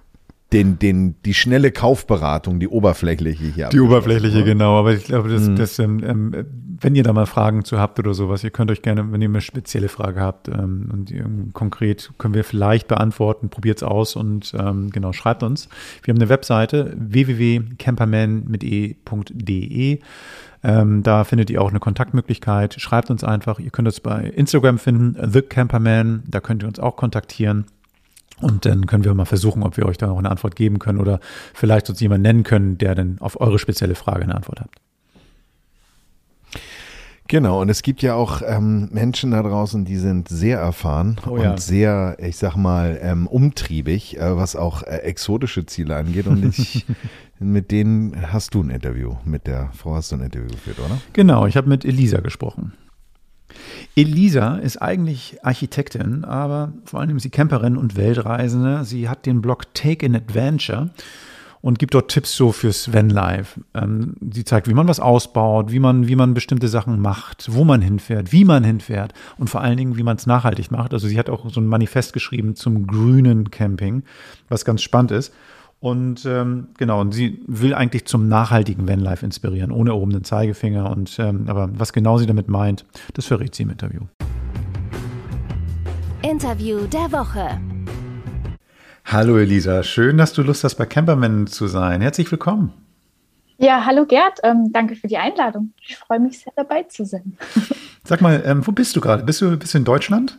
den, 0.54 0.80
den, 0.80 1.16
die 1.24 1.34
schnelle 1.34 1.72
Kaufberatung, 1.72 2.60
die 2.60 2.68
oberflächliche 2.68 3.46
hier. 3.46 3.70
Die 3.70 3.80
oberflächliche, 3.80 4.44
genau. 4.44 4.80
Aber 4.80 4.94
ich 4.94 5.04
glaube, 5.04 5.30
das, 5.30 5.48
Mhm. 5.48 5.56
das, 5.56 5.80
ähm, 5.80 6.04
ähm, 6.06 6.46
wenn 6.86 6.94
ihr 6.94 7.02
da 7.02 7.14
mal 7.14 7.26
Fragen 7.26 7.66
zu 7.66 7.80
habt 7.80 7.98
oder 7.98 8.14
sowas, 8.14 8.44
ihr 8.44 8.52
könnt 8.52 8.70
euch 8.70 8.84
gerne, 8.84 9.12
wenn 9.12 9.20
ihr 9.20 9.28
eine 9.28 9.42
spezielle 9.42 9.90
Frage 9.90 10.22
habt 10.22 10.50
ähm, 10.50 10.88
und 10.94 11.52
konkret 11.52 12.12
können 12.20 12.36
wir 12.36 12.44
vielleicht 12.44 12.88
beantworten, 12.88 13.50
probiert's 13.50 13.82
aus 13.82 14.16
und 14.16 14.54
ähm, 14.56 14.92
genau, 14.92 15.12
schreibt 15.12 15.42
uns. 15.42 15.68
Wir 16.04 16.14
haben 16.14 16.22
eine 16.22 16.30
Webseite 16.30 16.94
www.camperman 16.96 18.44
mit 18.48 18.64
e.de. 18.64 20.00
Ähm, 20.64 21.02
da 21.02 21.24
findet 21.24 21.50
ihr 21.50 21.60
auch 21.60 21.72
eine 21.72 21.80
Kontaktmöglichkeit. 21.80 22.80
Schreibt 22.80 23.10
uns 23.10 23.24
einfach. 23.24 23.58
Ihr 23.58 23.72
könnt 23.72 23.88
uns 23.88 24.00
bei 24.00 24.22
Instagram 24.22 24.78
finden, 24.78 25.18
The 25.32 25.42
Camperman. 25.42 26.22
Da 26.28 26.40
könnt 26.40 26.62
ihr 26.64 26.68
uns 26.68 26.80
auch 26.80 26.98
kontaktieren. 26.98 27.66
Und 28.42 28.68
dann 28.68 28.86
können 28.86 29.06
wir 29.06 29.14
mal 29.16 29.26
versuchen, 29.26 29.64
ob 29.64 29.78
wir 29.78 29.88
euch 29.88 29.98
da 29.98 30.06
noch 30.06 30.20
eine 30.20 30.30
Antwort 30.30 30.56
geben 30.56 30.78
können 30.78 31.00
oder 31.00 31.20
vielleicht 31.56 31.90
uns 31.90 32.00
jemand 32.00 32.22
nennen 32.22 32.44
können, 32.44 32.78
der 32.78 32.94
dann 32.94 33.18
auf 33.22 33.42
eure 33.42 33.58
spezielle 33.58 33.96
Frage 33.96 34.22
eine 34.22 34.36
Antwort 34.36 34.60
hat. 34.60 34.70
Genau, 37.28 37.62
und 37.62 37.70
es 37.70 37.82
gibt 37.82 38.04
ja 38.04 38.14
auch 38.14 38.44
ähm, 38.46 38.88
Menschen 38.92 39.32
da 39.32 39.42
draußen, 39.42 39.84
die 39.84 39.98
sind 39.98 40.30
sehr 40.30 40.60
erfahren 40.60 41.16
Oh 41.28 41.38
ja. 41.38 41.52
und 41.52 41.60
sehr, 41.60 42.18
ich 42.20 42.38
sag 42.38 42.56
mal, 42.56 43.00
ähm, 43.02 43.26
umtriebig, 43.26 44.18
äh, 44.18 44.38
was 44.38 44.56
auch 44.56 44.84
äh, 44.84 44.98
exotische 44.98 45.66
Ziele 45.66 45.96
angeht. 45.96 46.28
Und 46.28 46.46
ich, 46.46 46.86
mit 47.40 47.72
denen 47.72 48.32
hast 48.32 48.54
du 48.54 48.62
ein 48.62 48.70
Interview, 48.70 49.16
mit 49.26 49.48
der 49.48 49.72
Frau 49.74 49.96
hast 49.96 50.12
du 50.12 50.18
ein 50.18 50.22
Interview 50.22 50.50
geführt, 50.50 50.78
oder? 50.80 51.00
Genau, 51.14 51.48
ich 51.48 51.58
habe 51.58 51.68
mit 51.68 51.84
Elisa 51.84 52.20
gesprochen. 52.20 52.74
Elisa 53.96 54.58
ist 54.58 54.78
eigentlich 54.82 55.38
Architektin, 55.44 56.26
aber 56.26 56.74
vor 56.84 57.00
allem 57.00 57.18
ist 57.18 57.24
sie 57.24 57.30
Camperin 57.30 57.78
und 57.78 57.96
Weltreisende. 57.96 58.84
Sie 58.86 59.10
hat 59.10 59.26
den 59.26 59.42
Blog 59.42 59.74
Take 59.74 60.06
an 60.06 60.16
Adventure 60.16 60.92
und 61.66 61.80
gibt 61.80 61.96
dort 61.96 62.12
Tipps 62.12 62.36
so 62.36 62.52
fürs 62.52 62.94
Vanlife. 62.94 63.60
Ähm, 63.74 64.14
sie 64.32 64.46
zeigt, 64.46 64.68
wie 64.68 64.76
man 64.76 64.88
was 64.88 65.00
ausbaut, 65.00 65.72
wie 65.72 65.80
man, 65.80 66.08
wie 66.08 66.16
man 66.16 66.36
bestimmte 66.36 66.68
Sachen 66.68 67.02
macht, 67.02 67.52
wo 67.52 67.64
man 67.64 67.82
hinfährt, 67.82 68.32
wie 68.32 68.46
man 68.46 68.64
hinfährt 68.64 69.16
und 69.40 69.50
vor 69.50 69.62
allen 69.62 69.76
Dingen, 69.76 69.98
wie 69.98 70.04
man 70.04 70.16
es 70.16 70.28
nachhaltig 70.28 70.70
macht. 70.70 70.94
Also 70.94 71.08
sie 71.08 71.18
hat 71.18 71.28
auch 71.28 71.50
so 71.50 71.60
ein 71.60 71.66
Manifest 71.66 72.14
geschrieben 72.14 72.54
zum 72.56 72.86
grünen 72.86 73.50
Camping, 73.50 74.04
was 74.48 74.64
ganz 74.64 74.84
spannend 74.84 75.10
ist. 75.10 75.34
Und 75.80 76.24
ähm, 76.28 76.68
genau, 76.78 77.02
und 77.02 77.14
sie 77.16 77.42
will 77.48 77.74
eigentlich 77.74 78.06
zum 78.06 78.28
nachhaltigen 78.28 78.88
Vanlife 78.88 79.26
inspirieren, 79.26 79.72
ohne 79.72 79.90
erhobenen 79.90 80.24
Zeigefinger. 80.24 80.92
Und 80.92 81.18
ähm, 81.18 81.46
aber 81.48 81.72
was 81.74 81.94
genau 81.94 82.20
sie 82.20 82.28
damit 82.28 82.48
meint, 82.48 82.86
das 83.16 83.26
verrät 83.26 83.56
sie 83.56 83.64
im 83.64 83.72
Interview. 83.72 84.02
Interview 86.22 86.86
der 86.86 87.12
Woche. 87.12 87.60
Hallo 89.06 89.38
Elisa, 89.38 89.84
schön, 89.84 90.18
dass 90.18 90.34
du 90.34 90.42
Lust 90.42 90.64
hast, 90.64 90.76
bei 90.76 90.86
Camperman 90.86 91.48
zu 91.48 91.68
sein. 91.68 92.02
Herzlich 92.02 92.32
willkommen. 92.32 92.74
Ja, 93.58 93.86
hallo 93.86 94.06
Gerd, 94.06 94.40
ähm, 94.44 94.72
danke 94.74 94.96
für 94.96 95.08
die 95.08 95.18
Einladung. 95.18 95.72
Ich 95.88 95.96
freue 95.96 96.20
mich 96.20 96.40
sehr 96.40 96.52
dabei 96.56 96.84
zu 96.84 97.06
sein. 97.06 97.38
Sag 98.04 98.22
mal, 98.22 98.44
ähm, 98.46 98.66
wo 98.66 98.72
bist 98.72 98.96
du 98.96 99.02
gerade? 99.02 99.24
Bist 99.24 99.42
du, 99.42 99.58
bist 99.58 99.74
du 99.74 99.78
in 99.78 99.86
Deutschland? 99.86 100.36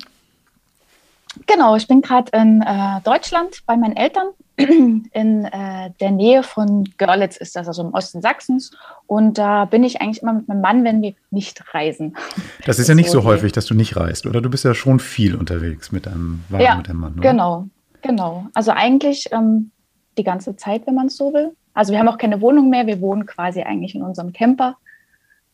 Genau, 1.46 1.76
ich 1.76 1.86
bin 1.86 2.02
gerade 2.02 2.30
in 2.36 2.62
äh, 2.62 3.00
Deutschland 3.04 3.62
bei 3.66 3.76
meinen 3.76 3.96
Eltern. 3.96 4.28
In 4.58 5.44
äh, 5.44 5.90
der 6.00 6.10
Nähe 6.10 6.42
von 6.42 6.88
Görlitz 6.96 7.36
ist 7.36 7.56
das, 7.56 7.68
also 7.68 7.82
im 7.82 7.92
Osten 7.92 8.22
Sachsens. 8.22 8.70
Und 9.06 9.36
da 9.36 9.66
bin 9.66 9.84
ich 9.84 10.00
eigentlich 10.00 10.22
immer 10.22 10.32
mit 10.32 10.48
meinem 10.48 10.62
Mann, 10.62 10.82
wenn 10.82 11.02
wir 11.02 11.12
nicht 11.30 11.62
reisen. 11.74 12.16
Das 12.64 12.78
ist 12.78 12.88
ja 12.88 12.94
nicht 12.94 13.10
so 13.10 13.18
Okay. 13.18 13.26
häufig, 13.28 13.52
dass 13.52 13.66
du 13.66 13.74
nicht 13.74 13.96
reist, 13.98 14.24
oder? 14.24 14.40
Du 14.40 14.48
bist 14.48 14.64
ja 14.64 14.72
schon 14.74 14.98
viel 14.98 15.34
unterwegs 15.36 15.92
mit 15.92 16.06
deinem 16.06 16.42
Wagen, 16.48 16.64
Ja, 16.64 16.74
mit 16.76 16.88
deinem 16.88 17.00
Mann. 17.00 17.12
Oder? 17.18 17.30
Genau, 17.32 17.68
genau. 18.06 18.46
Also 18.54 18.70
eigentlich 18.70 19.26
ähm, 19.32 19.70
die 20.16 20.24
ganze 20.24 20.56
Zeit, 20.56 20.86
wenn 20.86 20.94
man 20.94 21.06
es 21.06 21.16
so 21.16 21.32
will. 21.32 21.52
Also 21.74 21.92
wir 21.92 21.98
haben 21.98 22.08
auch 22.08 22.18
keine 22.18 22.40
Wohnung 22.40 22.70
mehr, 22.70 22.86
wir 22.86 23.00
wohnen 23.00 23.26
quasi 23.26 23.62
eigentlich 23.62 23.94
in 23.94 24.02
unserem 24.02 24.32
Camper. 24.32 24.76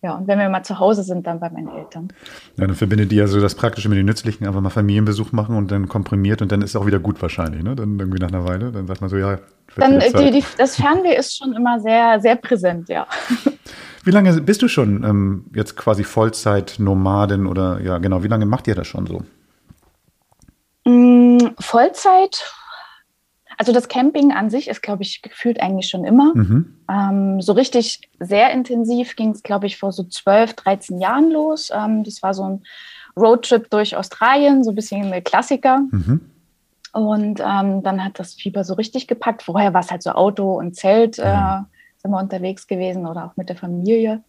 Ja, 0.04 0.16
und 0.16 0.26
wenn 0.26 0.38
wir 0.38 0.48
mal 0.48 0.64
zu 0.64 0.80
Hause 0.80 1.04
sind, 1.04 1.28
dann 1.28 1.38
bei 1.38 1.48
meinen 1.48 1.68
Eltern. 1.68 2.08
Ja, 2.56 2.66
dann 2.66 2.74
verbindet 2.74 3.12
die 3.12 3.16
ja 3.16 3.28
so 3.28 3.40
das 3.40 3.54
Praktische 3.54 3.88
mit 3.88 3.98
dem 3.98 4.06
Nützlichen, 4.06 4.44
einfach 4.46 4.60
mal 4.60 4.70
Familienbesuch 4.70 5.30
machen 5.30 5.56
und 5.56 5.70
dann 5.70 5.88
komprimiert 5.88 6.42
und 6.42 6.50
dann 6.50 6.60
ist 6.60 6.70
es 6.70 6.76
auch 6.76 6.86
wieder 6.86 6.98
gut 6.98 7.22
wahrscheinlich, 7.22 7.62
ne? 7.62 7.76
Dann 7.76 8.00
irgendwie 8.00 8.18
nach 8.18 8.28
einer 8.28 8.44
Weile, 8.44 8.72
dann 8.72 8.88
sagt 8.88 9.00
man 9.00 9.10
so, 9.10 9.16
ja, 9.16 9.38
Dann, 9.76 10.00
äh, 10.00 10.12
die, 10.12 10.40
die, 10.40 10.44
das 10.58 10.74
Fernweh 10.74 11.16
ist 11.16 11.36
schon 11.36 11.52
immer 11.52 11.78
sehr, 11.78 12.18
sehr 12.20 12.34
präsent, 12.34 12.88
ja. 12.88 13.06
Wie 14.04 14.10
lange 14.10 14.40
bist 14.40 14.62
du 14.62 14.66
schon 14.66 15.04
ähm, 15.04 15.44
jetzt 15.54 15.76
quasi 15.76 16.02
Vollzeit-Nomadin 16.02 17.46
oder 17.46 17.80
ja, 17.80 17.98
genau, 17.98 18.24
wie 18.24 18.28
lange 18.28 18.46
macht 18.46 18.66
ihr 18.66 18.74
das 18.74 18.88
schon 18.88 19.06
so? 19.06 19.22
Mm, 20.84 21.38
Vollzeit, 21.58 22.44
also 23.58 23.72
das 23.72 23.88
Camping 23.88 24.32
an 24.32 24.50
sich 24.50 24.68
ist, 24.68 24.82
glaube 24.82 25.02
ich, 25.02 25.22
gefühlt 25.22 25.60
eigentlich 25.60 25.88
schon 25.88 26.04
immer. 26.04 26.34
Mhm. 26.34 26.78
Ähm, 26.90 27.40
so 27.40 27.52
richtig 27.52 28.00
sehr 28.18 28.50
intensiv 28.50 29.14
ging 29.16 29.30
es, 29.30 29.42
glaube 29.42 29.66
ich, 29.66 29.78
vor 29.78 29.92
so 29.92 30.02
12, 30.02 30.54
13 30.54 31.00
Jahren 31.00 31.30
los. 31.30 31.70
Ähm, 31.72 32.02
das 32.04 32.22
war 32.22 32.34
so 32.34 32.44
ein 32.44 32.64
Roadtrip 33.16 33.70
durch 33.70 33.96
Australien, 33.96 34.64
so 34.64 34.70
ein 34.70 34.74
bisschen 34.74 35.12
ein 35.12 35.24
Klassiker. 35.24 35.80
Mhm. 35.90 36.20
Und 36.92 37.40
ähm, 37.40 37.82
dann 37.82 38.04
hat 38.04 38.18
das 38.18 38.34
Fieber 38.34 38.64
so 38.64 38.74
richtig 38.74 39.06
gepackt. 39.06 39.42
Vorher 39.42 39.72
war 39.72 39.80
es 39.80 39.90
halt 39.90 40.02
so 40.02 40.10
Auto 40.10 40.58
und 40.58 40.74
Zelt, 40.76 41.18
äh, 41.18 41.58
sind 41.98 42.10
wir 42.10 42.18
unterwegs 42.18 42.66
gewesen 42.66 43.06
oder 43.06 43.26
auch 43.26 43.36
mit 43.36 43.48
der 43.48 43.56
Familie. 43.56 44.22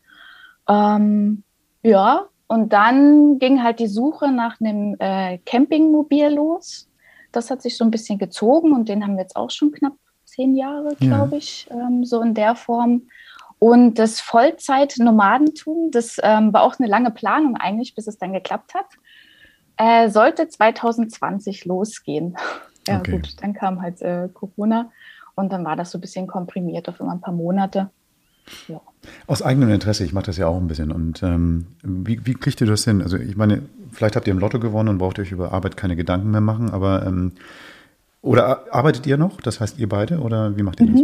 Ähm, 0.69 1.43
ja, 1.81 2.27
und 2.47 2.73
dann 2.73 3.39
ging 3.39 3.63
halt 3.63 3.79
die 3.79 3.87
Suche 3.87 4.31
nach 4.31 4.59
einem 4.59 4.95
äh, 4.99 5.37
Campingmobil 5.45 6.27
los. 6.29 6.89
Das 7.31 7.49
hat 7.49 7.61
sich 7.61 7.77
so 7.77 7.83
ein 7.83 7.91
bisschen 7.91 8.19
gezogen 8.19 8.73
und 8.73 8.89
den 8.89 9.03
haben 9.03 9.15
wir 9.15 9.23
jetzt 9.23 9.35
auch 9.35 9.49
schon 9.49 9.71
knapp 9.71 9.93
zehn 10.25 10.55
Jahre, 10.55 10.89
Ja. 10.99 11.07
glaube 11.07 11.37
ich, 11.37 11.67
ähm, 11.71 12.05
so 12.05 12.21
in 12.21 12.33
der 12.33 12.55
Form. 12.55 13.03
Und 13.59 13.97
das 13.97 14.19
Vollzeit-Nomadentum, 14.19 15.89
das 15.91 16.17
ähm, 16.21 16.51
war 16.53 16.63
auch 16.63 16.77
eine 16.79 16.87
lange 16.87 17.11
Planung 17.11 17.55
eigentlich, 17.57 17.95
bis 17.95 18.07
es 18.07 18.17
dann 18.17 18.33
geklappt 18.33 18.73
hat. 18.73 18.85
Äh, 19.77 20.09
sollte 20.09 20.47
2020 20.47 21.65
losgehen. 21.65 22.35
Ja, 22.85 22.99
Okay. 22.99 23.11
gut, 23.11 23.41
dann 23.41 23.53
kam 23.53 23.81
halt 23.81 24.01
äh, 24.01 24.27
Corona 24.33 24.91
und 25.35 25.53
dann 25.53 25.63
war 25.63 25.77
das 25.77 25.91
so 25.91 25.97
ein 25.97 26.01
bisschen 26.01 26.27
komprimiert 26.27 26.89
auf 26.89 26.99
immer 26.99 27.13
ein 27.13 27.21
paar 27.21 27.33
Monate. 27.33 27.91
Ja. 28.67 28.81
Aus 29.27 29.41
eigenem 29.41 29.69
Interesse, 29.69 30.03
ich 30.03 30.13
mache 30.13 30.25
das 30.27 30.37
ja 30.37 30.47
auch 30.47 30.57
ein 30.57 30.67
bisschen. 30.67 30.91
Und 30.91 31.23
ähm, 31.23 31.67
wie, 31.83 32.25
wie 32.25 32.33
kriegt 32.33 32.59
ihr 32.61 32.67
das 32.67 32.83
hin? 32.85 33.01
Also 33.01 33.17
ich 33.17 33.35
meine, 33.35 33.63
vielleicht 33.91 34.15
habt 34.15 34.27
ihr 34.27 34.33
im 34.33 34.39
Lotto 34.39 34.59
gewonnen 34.59 34.89
und 34.89 34.97
braucht 34.97 35.19
euch 35.19 35.31
über 35.31 35.51
Arbeit 35.53 35.77
keine 35.77 35.95
Gedanken 35.95 36.31
mehr 36.31 36.41
machen, 36.41 36.69
aber 36.71 37.05
ähm, 37.05 37.33
oder 38.21 38.45
ar- 38.47 38.63
arbeitet 38.71 39.05
ihr 39.07 39.17
noch? 39.17 39.41
Das 39.41 39.59
heißt 39.59 39.79
ihr 39.79 39.89
beide 39.89 40.19
oder 40.19 40.55
wie 40.57 40.63
macht 40.63 40.79
ihr 40.79 40.87
das? 40.87 41.01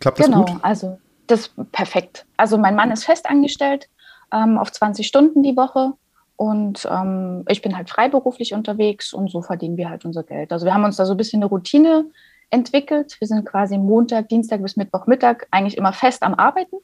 Klappt 0.00 0.18
das 0.20 0.26
genau, 0.26 0.44
gut? 0.44 0.56
also 0.62 0.98
das 1.26 1.50
perfekt. 1.72 2.24
Also 2.36 2.58
mein 2.58 2.74
Mann 2.76 2.90
ist 2.90 3.04
festangestellt 3.04 3.88
ähm, 4.32 4.58
auf 4.58 4.70
20 4.72 5.06
Stunden 5.06 5.42
die 5.42 5.56
Woche 5.56 5.92
und 6.36 6.88
ähm, 6.90 7.44
ich 7.48 7.62
bin 7.62 7.76
halt 7.76 7.90
freiberuflich 7.90 8.54
unterwegs 8.54 9.12
und 9.12 9.30
so 9.30 9.42
verdienen 9.42 9.76
wir 9.76 9.88
halt 9.90 10.04
unser 10.04 10.22
Geld. 10.24 10.52
Also 10.52 10.66
wir 10.66 10.74
haben 10.74 10.84
uns 10.84 10.96
da 10.96 11.06
so 11.06 11.12
ein 11.14 11.16
bisschen 11.16 11.42
eine 11.42 11.46
Routine 11.50 12.06
entwickelt. 12.52 13.16
Wir 13.18 13.26
sind 13.26 13.44
quasi 13.44 13.78
Montag, 13.78 14.28
Dienstag 14.28 14.62
bis 14.62 14.76
Mittwochmittag 14.76 15.46
eigentlich 15.50 15.76
immer 15.76 15.92
fest 15.92 16.22
am 16.22 16.34
Arbeiten. 16.34 16.76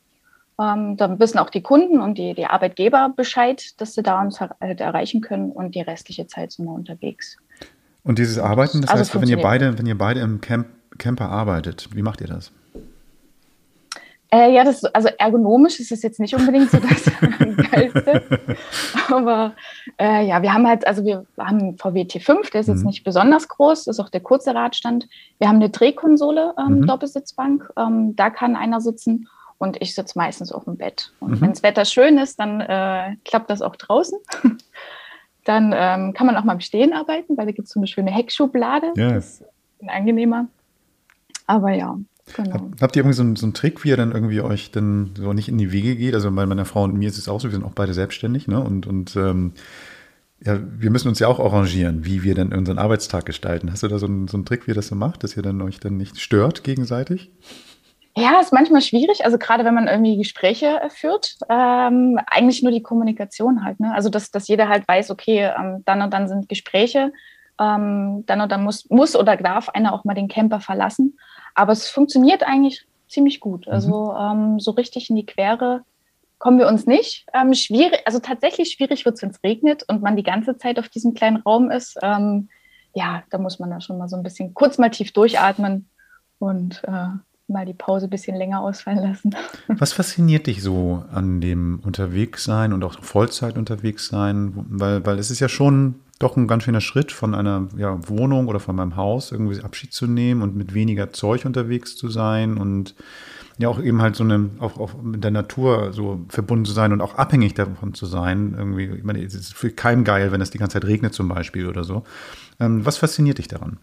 Ähm, 0.61 0.97
dann 0.97 1.21
wissen 1.21 1.39
auch 1.39 1.51
die 1.51 1.63
Kunden 1.63 2.01
und 2.01 2.19
die, 2.19 2.35
die 2.35 2.47
Arbeitgeber 2.47 3.13
Bescheid, 3.15 3.81
dass 3.81 3.95
sie 3.95 4.03
da 4.03 4.21
uns 4.21 4.41
halt 4.41 4.81
erreichen 4.81 5.21
können 5.21 5.53
und 5.53 5.77
die 5.77 5.81
restliche 5.81 6.27
Zeit 6.27 6.51
sind 6.53 6.65
wir 6.65 6.73
unterwegs. 6.73 7.37
Und 8.03 8.19
dieses 8.19 8.39
Arbeiten, 8.39 8.81
das 8.81 8.91
Also 8.91 9.01
heißt, 9.01 9.21
wenn 9.21 9.29
ihr 9.29 9.41
beide, 9.41 9.79
wenn 9.79 9.87
ihr 9.87 9.97
beide 9.97 10.21
im 10.21 10.41
Camp, 10.41 10.67
Camper 10.97 11.29
arbeitet, 11.29 11.89
wie 11.95 12.03
macht 12.03 12.21
ihr 12.21 12.27
das? 12.27 12.51
Äh, 14.31 14.53
ja, 14.53 14.63
das, 14.63 14.85
also 14.85 15.09
ergonomisch 15.19 15.81
ist 15.81 15.91
es 15.91 16.03
jetzt 16.03 16.21
nicht 16.21 16.35
unbedingt 16.35 16.71
so 16.71 16.79
das 16.79 17.05
Geilste. 17.71 18.23
Aber 19.11 19.55
äh, 19.99 20.27
ja, 20.27 20.43
wir 20.43 20.53
haben 20.53 20.67
halt, 20.67 20.87
also 20.87 21.05
wir 21.05 21.25
haben 21.39 21.79
VW 21.79 22.03
T5, 22.03 22.53
der 22.53 22.61
ist 22.61 22.67
jetzt 22.67 22.81
mhm. 22.81 22.89
nicht 22.89 23.05
besonders 23.05 23.49
groß, 23.49 23.87
ist 23.87 24.01
auch 24.01 24.11
der 24.11 24.21
kurze 24.21 24.55
Radstand. 24.55 25.09
Wir 25.39 25.49
haben 25.49 25.57
eine 25.57 25.71
Drehkonsole, 25.71 26.55
ähm, 26.59 26.81
mhm. 26.81 26.87
Doppelsitzbank, 26.87 27.71
ähm, 27.79 28.17
da 28.17 28.29
kann 28.29 28.55
einer 28.55 28.83
sitzen 28.83 29.29
und 29.57 29.81
ich 29.81 29.95
sitze 29.95 30.19
meistens 30.19 30.53
auf 30.53 30.65
dem 30.65 30.77
Bett. 30.77 31.13
Und 31.21 31.33
mhm. 31.33 31.41
wenn 31.41 31.51
das 31.51 31.63
Wetter 31.63 31.87
schön 31.87 32.19
ist, 32.19 32.39
dann 32.39 32.61
äh, 32.61 33.17
klappt 33.25 33.49
das 33.49 33.63
auch 33.63 33.77
draußen. 33.77 34.19
dann 35.45 35.73
ähm, 35.75 36.13
kann 36.13 36.27
man 36.27 36.37
auch 36.37 36.45
mal 36.45 36.53
im 36.53 36.61
Stehen 36.61 36.93
arbeiten, 36.93 37.37
weil 37.39 37.47
da 37.47 37.53
gibt 37.53 37.67
es 37.69 37.73
so 37.73 37.81
eine 37.81 37.87
schöne 37.87 38.11
Heckschublade. 38.11 38.93
Yeah. 38.97 39.15
Das 39.15 39.41
ist 39.41 39.45
angenehmer. 39.87 40.49
Aber 41.47 41.73
ja, 41.73 41.97
Genau. 42.35 42.71
Habt 42.81 42.97
ihr 42.97 43.01
irgendwie 43.01 43.17
so 43.17 43.23
einen, 43.23 43.37
so 43.37 43.47
einen, 43.47 43.55
Trick, 43.55 43.85
wie 43.85 43.89
ihr 43.89 43.97
dann 43.97 44.13
irgendwie 44.13 44.41
euch 44.41 44.71
dann 44.71 45.11
so 45.17 45.33
nicht 45.33 45.49
in 45.49 45.59
die 45.59 45.73
Wege 45.73 45.97
geht? 45.97 46.15
Also 46.15 46.31
bei 46.31 46.47
meiner 46.47 46.65
Frau 46.65 46.85
und 46.85 46.95
mir 46.95 47.09
ist 47.09 47.19
es 47.19 47.29
auch 47.29 47.41
so, 47.41 47.49
wir 47.49 47.53
sind 47.53 47.65
auch 47.65 47.73
beide 47.73 47.95
selbstständig, 47.95 48.49
ne? 48.49 48.61
Und, 48.61 48.87
und 48.87 49.17
ähm, 49.17 49.53
ja, 50.45 50.59
wir 50.61 50.91
müssen 50.91 51.09
uns 51.09 51.19
ja 51.19 51.27
auch 51.27 51.41
arrangieren, 51.41 52.05
wie 52.05 52.23
wir 52.23 52.35
dann 52.35 52.53
unseren 52.53 52.79
Arbeitstag 52.79 53.27
gestalten. 53.27 53.73
Hast 53.73 53.83
du 53.83 53.89
da 53.89 53.99
so 53.99 54.07
einen, 54.07 54.29
so 54.29 54.37
einen 54.37 54.45
Trick, 54.45 54.67
wie 54.67 54.71
ihr 54.71 54.75
das 54.75 54.89
so 54.89 54.95
macht, 54.95 55.25
dass 55.25 55.37
ihr 55.37 55.43
dann 55.43 55.61
euch 55.63 55.81
dann 55.81 55.97
nicht 55.97 56.21
stört 56.21 56.63
gegenseitig? 56.63 57.31
Ja, 58.17 58.41
ist 58.41 58.53
manchmal 58.53 58.81
schwierig. 58.81 59.25
Also 59.25 59.39
gerade 59.39 59.65
wenn 59.65 59.75
man 59.75 59.87
irgendwie 59.87 60.17
Gespräche 60.17 60.81
führt, 60.89 61.37
ähm, 61.49 62.19
eigentlich 62.27 62.63
nur 62.63 62.73
die 62.73 62.83
Kommunikation 62.83 63.65
halt. 63.65 63.79
Ne? 63.79 63.93
Also 63.95 64.09
dass, 64.09 64.31
dass 64.31 64.49
jeder 64.49 64.69
halt 64.69 64.87
weiß, 64.89 65.11
okay, 65.11 65.53
ähm, 65.57 65.83
dann 65.85 66.03
und 66.03 66.13
dann 66.13 66.29
sind 66.29 66.49
Gespräche, 66.49 67.13
ähm, 67.61 68.25
dann 68.27 68.41
und 68.41 68.51
dann 68.51 68.65
muss, 68.65 68.89
muss 68.91 69.15
oder 69.15 69.37
darf 69.37 69.69
einer 69.69 69.93
auch 69.93 70.05
mal 70.05 70.15
den 70.15 70.29
Camper 70.29 70.61
verlassen. 70.61 71.17
Aber 71.59 71.73
es 71.73 71.89
funktioniert 71.89 72.45
eigentlich 72.45 72.87
ziemlich 73.09 73.41
gut. 73.41 73.67
Mhm. 73.67 73.73
Also 73.73 74.15
ähm, 74.15 74.61
so 74.61 74.71
richtig 74.71 75.11
in 75.11 75.17
die 75.17 75.27
Quere 75.27 75.83
kommen 76.39 76.59
wir 76.59 76.69
uns 76.69 76.87
nicht. 76.87 77.27
Ähm, 77.35 77.53
schwierig, 77.53 78.01
also 78.05 78.21
tatsächlich 78.21 78.71
schwierig 78.71 79.05
wird 79.05 79.17
es, 79.17 79.23
wenn 79.23 79.31
es 79.31 79.43
regnet 79.43 79.83
und 79.89 80.01
man 80.01 80.15
die 80.15 80.23
ganze 80.23 80.57
Zeit 80.57 80.79
auf 80.79 80.89
diesem 80.89 81.15
kleinen 81.15 81.39
Raum 81.39 81.71
ist. 81.71 81.99
Ähm, 82.01 82.49
ja, 82.95 83.25
da 83.31 83.39
muss 83.39 83.59
man 83.59 83.71
da 83.71 83.81
schon 83.81 83.99
mal 83.99 84.09
so 84.09 84.17
ein 84.17 84.23
bisschen 84.23 84.55
kurz 84.55 84.79
mal 84.79 84.91
tief 84.91 85.13
durchatmen 85.13 85.89
und 86.39 86.81
äh, 86.85 87.09
mal 87.49 87.67
die 87.67 87.75
Pause 87.75 88.07
ein 88.07 88.11
bisschen 88.11 88.37
länger 88.37 88.61
ausfallen 88.61 89.03
lassen. 89.03 89.35
Was 89.67 89.93
fasziniert 89.93 90.47
dich 90.47 90.63
so 90.63 91.03
an 91.13 91.41
dem 91.41 91.81
Unterwegssein 91.85 92.73
und 92.73 92.85
auch 92.85 93.03
Vollzeit 93.03 93.59
unterwegs 93.59 94.07
sein? 94.07 94.53
Weil, 94.69 95.05
weil 95.05 95.19
es 95.19 95.33
ist 95.33 95.41
ja 95.41 95.49
schon 95.49 95.97
doch 96.19 96.37
ein 96.37 96.49
ganz 96.49 96.65
schöner 96.65 96.81
Schritt 96.81 97.13
von 97.13 97.35
einer 97.35 97.69
ja, 97.77 97.97
Wohnung 98.09 98.49
oder 98.49 98.61
von 98.61 98.75
meinem 98.75 98.97
Haus 98.97 99.31
irgendwie 99.31 99.63
Abschied 99.63 99.93
zu 99.93 100.07
nehmen 100.07 100.43
und 100.43 100.57
mit 100.57 100.75
weniger 100.75 101.13
Zeug 101.13 101.45
unterwegs 101.45 101.97
zu 101.97 102.09
sein 102.09 102.59
und 102.59 102.95
ja 103.59 103.69
auch 103.69 103.81
eben 103.81 104.01
halt 104.03 104.17
so 104.17 104.25
eine, 104.25 104.51
auch, 104.61 104.79
auch 104.79 104.95
mit 105.03 105.23
der 105.23 105.31
Natur 105.31 105.93
so 105.93 106.21
verbunden 106.29 106.65
zu 106.65 106.73
sein 106.73 106.93
und 106.93 107.01
auch 107.01 107.17
abhängig 107.17 107.55
davon 107.55 107.95
zu 107.95 108.07
sein. 108.07 108.55
Irgendwie, 108.57 108.87
ich 108.87 109.05
meine, 109.05 109.23
es 109.23 109.35
ist 109.35 109.55
für 109.55 109.71
keinen 109.71 110.05
geil, 110.05 110.33
wenn 110.33 110.41
es 110.41 110.51
die 110.51 110.59
ganze 110.59 110.75
Zeit 110.75 110.89
regnet 110.89 111.15
zum 111.15 111.29
Beispiel 111.29 111.69
oder 111.69 111.85
so. 111.85 112.05
Ähm, 112.61 112.87
was 112.87 112.99
fasziniert 112.99 113.39
dich 113.39 113.49
daran? 113.49 113.79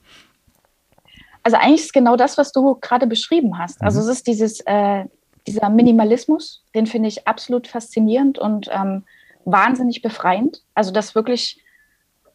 Also 1.43 1.57
eigentlich 1.57 1.81
ist 1.81 1.93
genau 1.93 2.15
das, 2.15 2.37
was 2.37 2.51
du 2.51 2.75
gerade 2.75 3.05
beschrieben 3.05 3.57
hast. 3.57 3.81
Also 3.81 3.99
mhm. 3.99 4.05
es 4.05 4.17
ist 4.17 4.27
dieses, 4.27 4.61
äh, 4.61 5.05
dieser 5.45 5.69
Minimalismus, 5.69 6.63
den 6.73 6.87
finde 6.87 7.09
ich 7.09 7.27
absolut 7.27 7.67
faszinierend 7.67 8.39
und 8.39 8.69
ähm, 8.71 9.03
wahnsinnig 9.43 10.01
befreiend. 10.01 10.63
Also 10.73 10.91
das 10.91 11.15
wirklich 11.15 11.61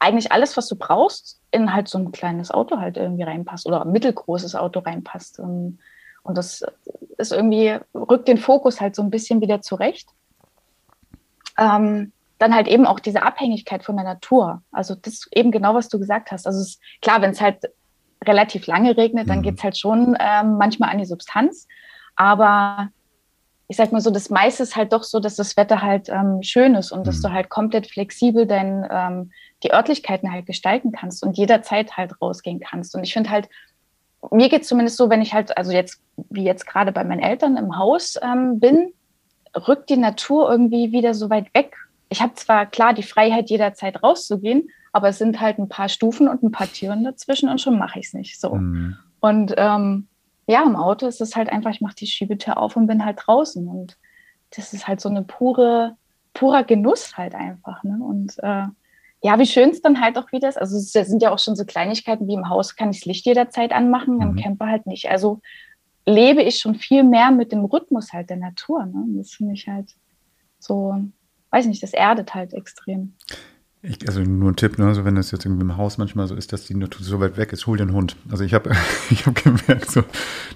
eigentlich 0.01 0.33
alles, 0.33 0.57
was 0.57 0.67
du 0.67 0.77
brauchst, 0.77 1.41
in 1.51 1.73
halt 1.73 1.89
so 1.89 1.99
ein 1.99 2.11
kleines 2.11 2.51
Auto 2.51 2.79
halt 2.79 2.97
irgendwie 2.97 3.23
reinpasst 3.23 3.67
oder 3.67 3.83
ein 3.83 3.93
mittelgroßes 3.93 4.57
Auto 4.57 4.81
reinpasst. 4.81 5.39
Und, 5.39 5.79
und 6.23 6.37
das 6.37 6.65
ist 7.19 7.33
irgendwie, 7.33 7.79
rückt 7.95 8.27
den 8.27 8.39
Fokus 8.39 8.81
halt 8.81 8.97
so 8.97 9.03
ein 9.03 9.11
bisschen 9.11 9.41
wieder 9.41 9.61
zurecht. 9.61 10.09
Ähm, 11.59 12.13
dann 12.39 12.55
halt 12.55 12.69
eben 12.69 12.87
auch 12.87 12.99
diese 12.99 13.23
Abhängigkeit 13.23 13.85
von 13.85 13.97
der 13.97 14.07
Natur. 14.07 14.63
Also 14.73 14.95
das 14.95 15.29
eben 15.33 15.51
genau, 15.51 15.75
was 15.75 15.91
du 15.91 15.99
gesagt 15.99 16.33
hast. 16.33 16.47
Also 16.47 16.61
es 16.61 16.69
ist 16.69 16.81
klar, 17.03 17.21
wenn 17.21 17.33
es 17.33 17.41
halt 17.43 17.71
relativ 18.25 18.67
lange 18.67 18.97
regnet, 18.97 19.29
dann 19.29 19.39
mhm. 19.39 19.43
geht 19.43 19.59
es 19.59 19.65
halt 19.65 19.77
schon 19.77 20.17
ähm, 20.19 20.57
manchmal 20.57 20.91
an 20.91 20.99
die 20.99 21.05
Substanz. 21.05 21.69
Aber 22.17 22.89
ich 23.71 23.77
sag 23.77 23.93
mal 23.93 24.01
so, 24.01 24.11
das 24.11 24.31
meiste 24.31 24.65
ist 24.65 24.75
halt 24.75 24.93
doch 24.93 25.05
so, 25.05 25.21
dass 25.21 25.37
das 25.37 25.57
Wetter 25.57 25.81
halt 25.81 26.09
ähm, 26.09 26.43
schön 26.43 26.75
ist 26.75 26.91
und 26.91 27.01
mhm. 27.01 27.05
dass 27.05 27.23
du 27.23 27.31
halt 27.31 27.51
komplett 27.51 27.87
flexibel 27.87 28.45
dein, 28.45 28.85
ähm, 28.91 29.31
die 29.63 29.73
Örtlichkeiten 29.73 30.33
halt 30.33 30.47
gestalten 30.47 30.91
kannst 30.91 31.23
und 31.23 31.39
jederzeit 31.39 31.97
halt 31.97 32.21
rausgehen 32.21 32.59
kannst. 32.59 32.97
Und 32.97 33.05
ich 33.05 33.13
finde 33.13 33.31
halt, 33.31 33.49
mir 34.33 34.49
geht 34.49 34.63
es 34.63 34.69
zumindest 34.69 34.97
so, 34.97 35.09
wenn 35.09 35.23
ich 35.23 35.35
halt, 35.35 35.57
also 35.57 35.71
jetzt, 35.71 36.03
wie 36.31 36.43
jetzt 36.43 36.67
gerade 36.67 36.91
bei 36.91 37.05
meinen 37.05 37.21
Eltern 37.23 37.57
im 37.57 37.79
Haus 37.79 38.19
ähm, 38.21 38.59
bin, 38.59 38.93
rückt 39.55 39.89
die 39.89 39.97
Natur 39.97 40.51
irgendwie 40.51 40.91
wieder 40.91 41.15
so 41.15 41.31
weit 41.31 41.55
weg. 41.55 41.77
Ich 42.09 42.21
habe 42.21 42.35
zwar 42.35 42.67
klar 42.67 42.93
die 42.93 43.05
Freiheit, 43.05 43.51
jederzeit 43.51 44.03
rauszugehen, 44.03 44.69
aber 44.91 45.11
es 45.11 45.19
sind 45.19 45.41
halt 45.41 45.59
ein 45.59 45.69
paar 45.69 45.89
Stufen 45.89 46.27
und 46.27 46.43
ein 46.43 46.51
paar 46.51 46.67
Türen 46.67 47.05
dazwischen 47.05 47.49
und 47.49 47.61
schon 47.61 47.79
mache 47.79 48.01
ich 48.01 48.07
es 48.07 48.15
nicht 48.15 48.41
so. 48.41 48.57
Mhm. 48.57 48.97
Und 49.21 49.55
ähm, 49.57 50.09
ja, 50.51 50.65
im 50.65 50.75
Auto 50.75 51.07
ist 51.07 51.21
es 51.21 51.37
halt 51.37 51.49
einfach, 51.49 51.71
ich 51.71 51.81
mache 51.81 51.95
die 51.95 52.07
Schiebetür 52.07 52.59
auf 52.59 52.77
und 52.77 52.89
bin 52.89 53.05
halt 53.05 53.21
draußen. 53.25 53.69
Und 53.69 53.97
das 54.55 54.73
ist 54.73 54.89
halt 54.89 55.01
so 55.01 55.09
eine 55.09 55.23
pure, 55.23 55.97
purer 56.35 56.65
Genuss 56.65 57.17
halt 57.17 57.37
einfach. 57.37 57.85
Ne? 57.85 57.99
Und 58.03 58.37
äh, 58.39 58.67
ja, 59.23 59.39
wie 59.39 59.47
schön 59.47 59.71
es 59.71 59.81
dann 59.81 60.01
halt 60.01 60.19
auch 60.19 60.33
wieder 60.33 60.49
ist. 60.49 60.59
Also 60.59 60.77
es 60.77 60.93
sind 60.93 61.23
ja 61.23 61.31
auch 61.31 61.39
schon 61.39 61.55
so 61.55 61.65
Kleinigkeiten 61.65 62.27
wie 62.27 62.35
im 62.35 62.49
Haus 62.49 62.75
kann 62.75 62.91
ich 62.91 63.01
das 63.01 63.07
Licht 63.07 63.27
jederzeit 63.27 63.73
anmachen, 63.73 64.17
mhm. 64.17 64.23
im 64.23 64.37
Camper 64.37 64.67
halt 64.67 64.87
nicht. 64.87 65.09
Also 65.09 65.41
lebe 66.05 66.43
ich 66.43 66.59
schon 66.59 66.75
viel 66.75 67.05
mehr 67.05 67.31
mit 67.31 67.53
dem 67.53 67.65
Rhythmus 67.65 68.13
halt 68.13 68.31
der 68.31 68.39
Natur. 68.39 68.87
Ne? 68.87 69.05
Das 69.19 69.31
finde 69.31 69.55
ich 69.55 69.69
halt 69.69 69.95
so, 70.59 70.97
weiß 71.51 71.67
nicht, 71.67 71.83
das 71.83 71.93
erdet 71.93 72.35
halt 72.35 72.55
extrem. 72.55 73.15
Ich, 73.83 74.07
also 74.07 74.21
nur 74.21 74.53
ein 74.53 74.57
Tipp, 74.57 74.79
ne? 74.79 74.89
also 74.89 75.07
wenn 75.07 75.15
das 75.15 75.31
jetzt 75.31 75.47
irgendwie 75.47 75.63
im 75.63 75.79
Haus 75.79 75.97
manchmal 75.97 76.29
so 76.29 76.35
ist, 76.35 76.53
dass 76.53 76.67
die 76.67 76.75
Natur 76.75 77.03
so 77.03 77.19
weit 77.19 77.39
weg 77.39 77.51
ist, 77.55 77.67
hol 77.67 77.79
den 77.79 77.95
Hund. 77.95 78.15
Also 78.31 78.45
ich 78.45 78.53
habe 78.53 78.73
ich 79.11 79.27
hab 79.27 79.35
gemerkt, 79.35 79.91
so, 79.91 80.03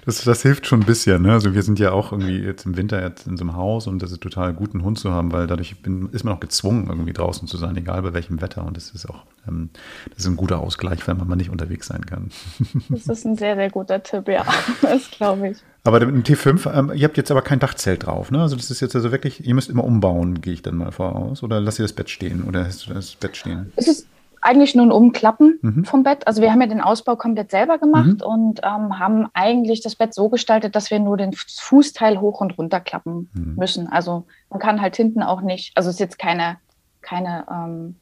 das, 0.05 0.23
das 0.23 0.43
hilft 0.43 0.67
schon 0.67 0.81
ein 0.81 0.85
bisschen. 0.85 1.23
Ne? 1.23 1.31
Also 1.31 1.55
wir 1.55 1.63
sind 1.63 1.79
ja 1.79 1.91
auch 1.91 2.11
irgendwie 2.11 2.37
jetzt 2.37 2.67
im 2.67 2.77
Winter 2.77 3.01
jetzt 3.01 3.25
in 3.25 3.35
so 3.35 3.43
einem 3.43 3.55
Haus 3.55 3.87
und 3.87 4.03
das 4.03 4.11
ist 4.11 4.21
total 4.21 4.53
gut, 4.53 4.75
einen 4.75 4.83
Hund 4.83 4.99
zu 4.99 5.11
haben, 5.11 5.31
weil 5.31 5.47
dadurch 5.47 5.81
bin, 5.81 6.09
ist 6.11 6.23
man 6.23 6.35
auch 6.35 6.39
gezwungen, 6.39 6.85
irgendwie 6.87 7.13
draußen 7.13 7.47
zu 7.47 7.57
sein, 7.57 7.75
egal 7.77 8.03
bei 8.03 8.13
welchem 8.13 8.41
Wetter. 8.41 8.63
Und 8.63 8.77
das 8.77 8.91
ist 8.91 9.09
auch 9.09 9.23
ähm, 9.47 9.69
das 10.09 10.19
ist 10.19 10.27
ein 10.27 10.37
guter 10.37 10.59
Ausgleich, 10.59 11.07
wenn 11.07 11.17
man 11.17 11.27
mal 11.27 11.35
nicht 11.35 11.49
unterwegs 11.49 11.87
sein 11.87 12.05
kann. 12.05 12.29
Das 12.89 13.07
ist 13.07 13.25
ein 13.25 13.37
sehr, 13.37 13.55
sehr 13.55 13.69
guter 13.69 14.01
Tipp, 14.01 14.27
ja. 14.27 14.45
Das 14.81 15.09
glaube 15.11 15.49
ich. 15.49 15.57
Aber 15.85 16.03
mit 16.03 16.27
dem 16.27 16.35
T5, 16.35 16.77
ähm, 16.77 16.91
ihr 16.95 17.05
habt 17.05 17.15
jetzt 17.15 17.29
aber 17.29 17.43
kein 17.43 17.59
Dachzelt 17.59 18.07
drauf, 18.07 18.31
ne? 18.31 18.41
Also 18.41 18.55
das 18.55 18.71
ist 18.71 18.81
jetzt 18.81 18.95
also 18.95 19.11
wirklich, 19.11 19.45
ihr 19.45 19.53
müsst 19.53 19.69
immer 19.69 19.83
umbauen, 19.83 20.41
gehe 20.41 20.53
ich 20.53 20.63
dann 20.63 20.75
mal 20.75 20.91
voraus. 20.91 21.43
Oder 21.43 21.61
lasst 21.61 21.79
ihr 21.79 21.83
das 21.83 21.93
Bett 21.93 22.09
stehen? 22.09 22.43
Oder 22.43 22.65
hast 22.65 22.87
du 22.87 22.93
das 22.93 23.15
Bett 23.15 23.37
stehen? 23.37 23.71
Es 23.75 23.87
ist 23.87 24.07
eigentlich 24.41 24.73
nur 24.73 24.85
ein 24.85 24.91
Umklappen 24.91 25.59
mhm. 25.61 25.85
vom 25.85 26.01
Bett. 26.01 26.27
Also 26.27 26.41
wir 26.41 26.51
haben 26.51 26.61
ja 26.61 26.67
den 26.67 26.81
Ausbau 26.81 27.15
komplett 27.15 27.51
selber 27.51 27.77
gemacht 27.77 28.19
mhm. 28.19 28.25
und 28.25 28.61
ähm, 28.63 28.97
haben 28.97 29.27
eigentlich 29.33 29.81
das 29.81 29.95
Bett 29.95 30.15
so 30.15 30.29
gestaltet, 30.29 30.75
dass 30.75 30.89
wir 30.89 30.99
nur 30.99 31.17
den 31.17 31.33
Fußteil 31.33 32.19
hoch 32.19 32.41
und 32.41 32.57
runter 32.57 32.79
klappen 32.79 33.29
mhm. 33.33 33.55
müssen. 33.55 33.87
Also 33.87 34.25
man 34.49 34.59
kann 34.59 34.81
halt 34.81 34.95
hinten 34.95 35.21
auch 35.21 35.41
nicht, 35.41 35.71
also 35.75 35.89
es 35.89 35.95
ist 35.95 35.99
jetzt 35.99 36.19
keine, 36.19 36.57
keine 37.01 37.45
ähm, 37.51 37.95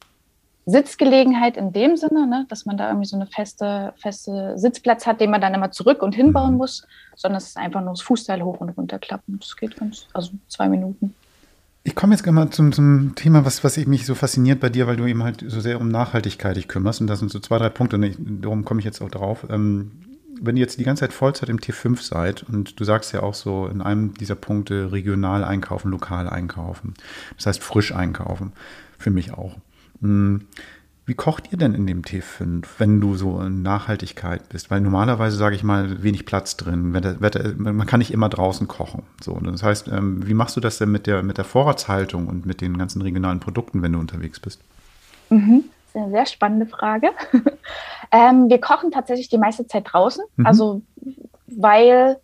Sitzgelegenheit 0.66 1.56
in 1.56 1.72
dem 1.72 1.96
Sinne, 1.96 2.26
ne, 2.26 2.46
dass 2.48 2.64
man 2.64 2.76
da 2.76 2.88
irgendwie 2.88 3.06
so 3.06 3.16
eine 3.16 3.26
feste, 3.26 3.92
feste 3.96 4.58
Sitzplatz 4.58 5.06
hat, 5.06 5.20
den 5.20 5.30
man 5.30 5.40
dann 5.40 5.54
immer 5.54 5.70
zurück 5.70 6.02
und 6.02 6.14
hinbauen 6.14 6.52
mhm. 6.52 6.58
muss, 6.58 6.86
sondern 7.16 7.38
es 7.38 7.48
ist 7.48 7.56
einfach 7.56 7.80
nur 7.80 7.90
das 7.90 8.02
Fußteil 8.02 8.42
hoch 8.42 8.60
und 8.60 8.70
runter 8.70 8.98
klappen. 8.98 9.38
Das 9.38 9.56
geht 9.56 9.76
ganz, 9.76 10.06
also 10.12 10.32
zwei 10.48 10.68
Minuten. 10.68 11.14
Ich 11.86 11.94
komme 11.94 12.14
jetzt 12.14 12.26
mal 12.26 12.48
zum, 12.48 12.72
zum 12.72 13.14
Thema, 13.14 13.44
was, 13.44 13.62
was 13.62 13.76
mich 13.76 14.06
so 14.06 14.14
fasziniert 14.14 14.58
bei 14.60 14.70
dir, 14.70 14.86
weil 14.86 14.96
du 14.96 15.04
eben 15.04 15.22
halt 15.22 15.44
so 15.46 15.60
sehr 15.60 15.78
um 15.78 15.88
Nachhaltigkeit 15.88 16.56
dich 16.56 16.66
kümmerst. 16.66 17.02
Und 17.02 17.08
das 17.08 17.18
sind 17.18 17.30
so 17.30 17.40
zwei, 17.40 17.58
drei 17.58 17.68
Punkte, 17.68 17.96
und 17.96 18.02
ich, 18.04 18.16
darum 18.18 18.64
komme 18.64 18.80
ich 18.80 18.86
jetzt 18.86 19.02
auch 19.02 19.10
drauf. 19.10 19.46
Ähm, 19.50 19.92
wenn 20.40 20.56
ihr 20.56 20.62
jetzt 20.62 20.78
die 20.78 20.84
ganze 20.84 21.00
Zeit 21.00 21.12
Vollzeit 21.12 21.50
im 21.50 21.58
T5 21.58 22.02
seid 22.02 22.42
und 22.42 22.80
du 22.80 22.84
sagst 22.84 23.12
ja 23.12 23.22
auch 23.22 23.34
so 23.34 23.66
in 23.66 23.82
einem 23.82 24.14
dieser 24.14 24.34
Punkte 24.34 24.92
regional 24.92 25.44
einkaufen, 25.44 25.90
lokal 25.90 26.28
einkaufen, 26.28 26.94
das 27.36 27.46
heißt 27.46 27.62
frisch 27.62 27.94
einkaufen, 27.94 28.52
für 28.98 29.10
mich 29.10 29.32
auch. 29.32 29.56
Hm, 30.04 30.46
wie 31.06 31.14
kocht 31.14 31.52
ihr 31.52 31.58
denn 31.58 31.74
in 31.74 31.86
dem 31.86 32.02
T5, 32.02 32.64
wenn 32.78 33.00
du 33.00 33.14
so 33.14 33.40
in 33.40 33.62
Nachhaltigkeit 33.62 34.48
bist? 34.48 34.70
Weil 34.70 34.80
normalerweise 34.80 35.36
sage 35.36 35.54
ich 35.54 35.62
mal 35.62 36.02
wenig 36.02 36.24
Platz 36.24 36.56
drin. 36.56 36.92
Man 37.58 37.86
kann 37.86 37.98
nicht 37.98 38.12
immer 38.12 38.28
draußen 38.28 38.68
kochen. 38.68 39.02
So, 39.20 39.38
das 39.40 39.62
heißt, 39.62 39.88
ähm, 39.88 40.26
wie 40.26 40.32
machst 40.32 40.56
du 40.56 40.60
das 40.60 40.78
denn 40.78 40.90
mit 40.90 41.06
der, 41.06 41.22
mit 41.22 41.36
der 41.36 41.44
Vorratshaltung 41.44 42.28
und 42.28 42.46
mit 42.46 42.62
den 42.62 42.78
ganzen 42.78 43.02
regionalen 43.02 43.40
Produkten, 43.40 43.82
wenn 43.82 43.92
du 43.92 43.98
unterwegs 43.98 44.40
bist? 44.40 44.62
Mhm. 45.28 45.64
Das 45.92 45.94
ist 45.94 45.96
eine 45.96 46.10
sehr 46.10 46.26
spannende 46.26 46.66
Frage. 46.66 47.10
ähm, 48.12 48.48
wir 48.48 48.60
kochen 48.60 48.90
tatsächlich 48.90 49.28
die 49.28 49.38
meiste 49.38 49.66
Zeit 49.66 49.84
draußen. 49.90 50.24
Mhm. 50.36 50.46
Also, 50.46 50.82
weil 51.46 52.16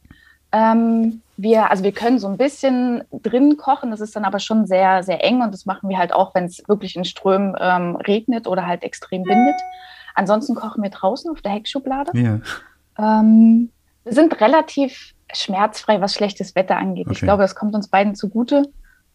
ähm, 0.53 1.21
wir, 1.43 1.71
also 1.71 1.85
wir 1.85 1.93
können 1.93 2.19
so 2.19 2.29
ein 2.29 2.37
bisschen 2.37 3.05
drin 3.13 3.57
kochen, 3.57 3.91
das 3.91 4.01
ist 4.01 4.15
dann 4.17 4.25
aber 4.25 4.39
schon 4.39 4.67
sehr, 4.67 5.03
sehr 5.03 5.25
eng 5.25 5.43
und 5.43 5.53
das 5.53 5.67
machen 5.67 5.89
wir 5.89 5.99
halt 5.99 6.13
auch, 6.13 6.35
wenn 6.35 6.45
es 6.45 6.63
wirklich 6.69 6.97
in 6.97 7.05
Strömen 7.05 7.55
ähm, 7.59 7.97
regnet 7.97 8.47
oder 8.47 8.67
halt 8.67 8.83
extrem 8.83 9.25
windet. 9.25 9.61
Ansonsten 10.15 10.55
kochen 10.55 10.83
wir 10.83 10.91
draußen 10.91 11.31
auf 11.31 11.41
der 11.41 11.53
Heckschublade. 11.53 12.13
Yeah. 12.15 12.41
Ähm, 12.99 13.71
wir 14.05 14.13
sind 14.13 14.41
relativ 14.41 15.15
schmerzfrei, 15.33 16.01
was 16.01 16.15
schlechtes 16.15 16.55
Wetter 16.55 16.77
angeht. 16.77 17.07
Okay. 17.07 17.15
Ich 17.15 17.21
glaube, 17.21 17.43
das 17.43 17.55
kommt 17.55 17.75
uns 17.75 17.89
beiden 17.89 18.15
zugute, 18.15 18.65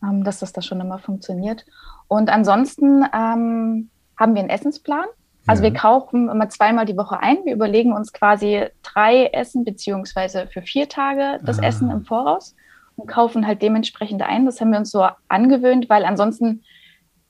ähm, 0.04 0.24
dass 0.24 0.40
das 0.40 0.54
da 0.54 0.62
schon 0.62 0.80
immer 0.80 1.00
funktioniert. 1.00 1.66
Und 2.08 2.30
ansonsten 2.30 3.04
ähm, 3.14 3.90
haben 4.18 4.34
wir 4.34 4.40
einen 4.40 4.50
Essensplan. 4.50 5.06
Also 5.48 5.64
ja. 5.64 5.72
wir 5.72 5.80
kaufen 5.80 6.30
immer 6.30 6.50
zweimal 6.50 6.86
die 6.86 6.98
Woche 6.98 7.20
ein. 7.20 7.38
Wir 7.46 7.54
überlegen 7.54 7.94
uns 7.94 8.14
quasi 8.14 8.66
drei 8.84 9.28
Essen 9.28 9.64
beziehungsweise 9.64 10.48
für 10.48 10.62
vier 10.62 10.90
Tage 10.90 11.40
das 11.44 11.60
ah. 11.60 11.64
Essen 11.64 11.92
im 11.92 12.04
Voraus 12.04 12.56
und 12.96 13.08
kaufen 13.08 13.46
halt 13.46 13.62
dementsprechend 13.62 14.22
ein. 14.22 14.46
Das 14.46 14.60
haben 14.60 14.72
wir 14.72 14.80
uns 14.80 14.92
so 14.92 15.08
angewöhnt, 15.28 15.90
weil 15.90 16.06
ansonsten 16.06 16.64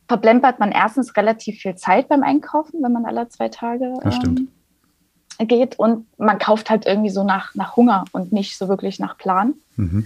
verplempert 0.08 0.60
man 0.60 0.72
erstens 0.72 1.16
relativ 1.18 1.60
viel 1.60 1.76
Zeit 1.76 2.08
beim 2.08 2.24
Einkaufen, 2.24 2.82
wenn 2.84 2.92
man 2.92 3.06
alle 3.06 3.28
zwei 3.30 3.50
Tage 3.50 3.94
ähm, 4.04 4.50
geht. 5.40 5.80
Und 5.80 6.06
man 6.18 6.38
kauft 6.38 6.70
halt 6.70 6.86
irgendwie 6.86 7.10
so 7.10 7.24
nach, 7.24 7.56
nach 7.56 7.76
Hunger 7.76 8.06
und 8.12 8.32
nicht 8.32 8.58
so 8.58 8.68
wirklich 8.68 9.00
nach 9.00 9.18
Plan. 9.18 9.56
Mhm. 9.76 10.06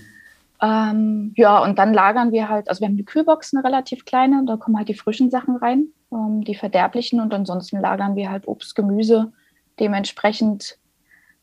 Ähm, 0.61 1.33
ja, 1.35 1.59
und 1.59 1.79
dann 1.79 1.93
lagern 1.93 2.31
wir 2.31 2.49
halt, 2.49 2.69
also 2.69 2.81
wir 2.81 2.87
haben 2.87 2.97
die 2.97 3.05
Kühlbox, 3.05 3.53
eine 3.53 3.63
relativ 3.63 4.05
kleine, 4.05 4.43
da 4.45 4.57
kommen 4.57 4.77
halt 4.77 4.89
die 4.89 4.93
frischen 4.93 5.29
Sachen 5.29 5.55
rein, 5.55 5.87
ähm, 6.11 6.43
die 6.43 6.55
verderblichen 6.55 7.19
und 7.19 7.33
ansonsten 7.33 7.79
lagern 7.79 8.15
wir 8.15 8.29
halt 8.31 8.47
Obst, 8.47 8.75
Gemüse 8.75 9.31
dementsprechend, 9.79 10.77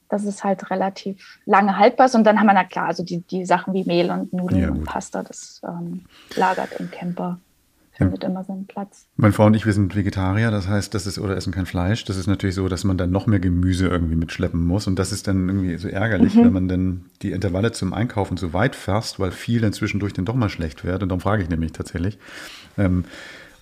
dass 0.08 0.24
es 0.24 0.44
halt 0.44 0.70
relativ 0.70 1.40
lange 1.46 1.78
haltbar 1.78 2.06
ist. 2.06 2.14
Und 2.14 2.24
dann 2.24 2.38
haben 2.38 2.46
wir, 2.46 2.54
na 2.54 2.64
klar, 2.64 2.86
also 2.86 3.02
die, 3.02 3.20
die 3.22 3.44
Sachen 3.44 3.74
wie 3.74 3.84
Mehl 3.84 4.10
und 4.10 4.32
Nudeln 4.32 4.62
ja, 4.62 4.70
und 4.70 4.84
Pasta, 4.84 5.22
das 5.22 5.60
ähm, 5.66 6.04
lagert 6.36 6.72
im 6.78 6.90
Camper 6.90 7.38
findet 7.96 8.22
ja. 8.22 8.28
immer 8.28 8.44
seinen 8.44 8.66
Platz. 8.66 9.06
Meine 9.16 9.32
Frau 9.32 9.46
und 9.46 9.54
ich, 9.54 9.64
wir 9.64 9.72
sind 9.72 9.96
Vegetarier, 9.96 10.50
das 10.50 10.68
heißt, 10.68 10.92
das 10.94 11.06
ist, 11.06 11.18
oder 11.18 11.36
essen 11.36 11.52
kein 11.52 11.66
Fleisch. 11.66 12.04
Das 12.04 12.16
ist 12.16 12.26
natürlich 12.26 12.54
so, 12.54 12.68
dass 12.68 12.84
man 12.84 12.98
dann 12.98 13.10
noch 13.10 13.26
mehr 13.26 13.40
Gemüse 13.40 13.88
irgendwie 13.88 14.16
mitschleppen 14.16 14.64
muss. 14.64 14.86
Und 14.86 14.98
das 14.98 15.12
ist 15.12 15.26
dann 15.26 15.48
irgendwie 15.48 15.76
so 15.78 15.88
ärgerlich, 15.88 16.34
mhm. 16.34 16.44
wenn 16.44 16.52
man 16.52 16.68
dann 16.68 17.04
die 17.22 17.32
Intervalle 17.32 17.72
zum 17.72 17.94
Einkaufen 17.94 18.36
zu 18.36 18.52
weit 18.52 18.76
fasst, 18.76 19.18
weil 19.18 19.30
viel 19.30 19.60
dann 19.60 19.72
zwischendurch 19.72 20.12
dann 20.12 20.26
doch 20.26 20.34
mal 20.34 20.50
schlecht 20.50 20.84
wird. 20.84 21.02
Und 21.02 21.08
darum 21.08 21.20
frage 21.20 21.42
ich 21.42 21.48
nämlich 21.48 21.72
tatsächlich. 21.72 22.18
Ähm, 22.76 23.04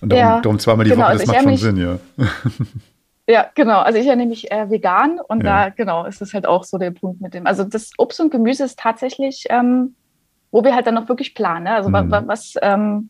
und 0.01 0.11
darum, 0.11 0.25
ja, 0.25 0.41
darum 0.41 0.59
zweimal 0.59 0.85
die 0.85 0.91
genau, 0.91 1.05
Woche, 1.05 1.13
das 1.13 1.21
also 1.21 1.33
macht 1.33 1.43
schon 1.43 1.57
Sinn, 1.57 1.77
ja. 1.77 1.99
Ja, 3.27 3.49
genau. 3.55 3.79
Also 3.79 3.97
ich 3.97 4.05
ja 4.05 4.15
nämlich 4.15 4.51
äh, 4.51 4.69
vegan 4.69 5.19
und 5.19 5.43
ja. 5.43 5.65
da 5.65 5.69
genau 5.69 6.05
ist 6.05 6.21
es 6.21 6.33
halt 6.33 6.45
auch 6.45 6.63
so 6.63 6.77
der 6.77 6.91
Punkt 6.91 7.21
mit 7.21 7.33
dem. 7.33 7.47
Also 7.47 7.63
das 7.63 7.91
Obst 7.97 8.19
und 8.19 8.29
Gemüse 8.29 8.63
ist 8.63 8.77
tatsächlich, 8.77 9.45
ähm, 9.49 9.95
wo 10.51 10.63
wir 10.63 10.75
halt 10.75 10.85
dann 10.85 10.93
noch 10.93 11.09
wirklich 11.09 11.33
planen. 11.33 11.63
Ne? 11.63 11.71
Also 11.71 11.89
mhm. 11.89 12.11
was, 12.11 12.27
was 12.27 12.53
ähm, 12.61 13.09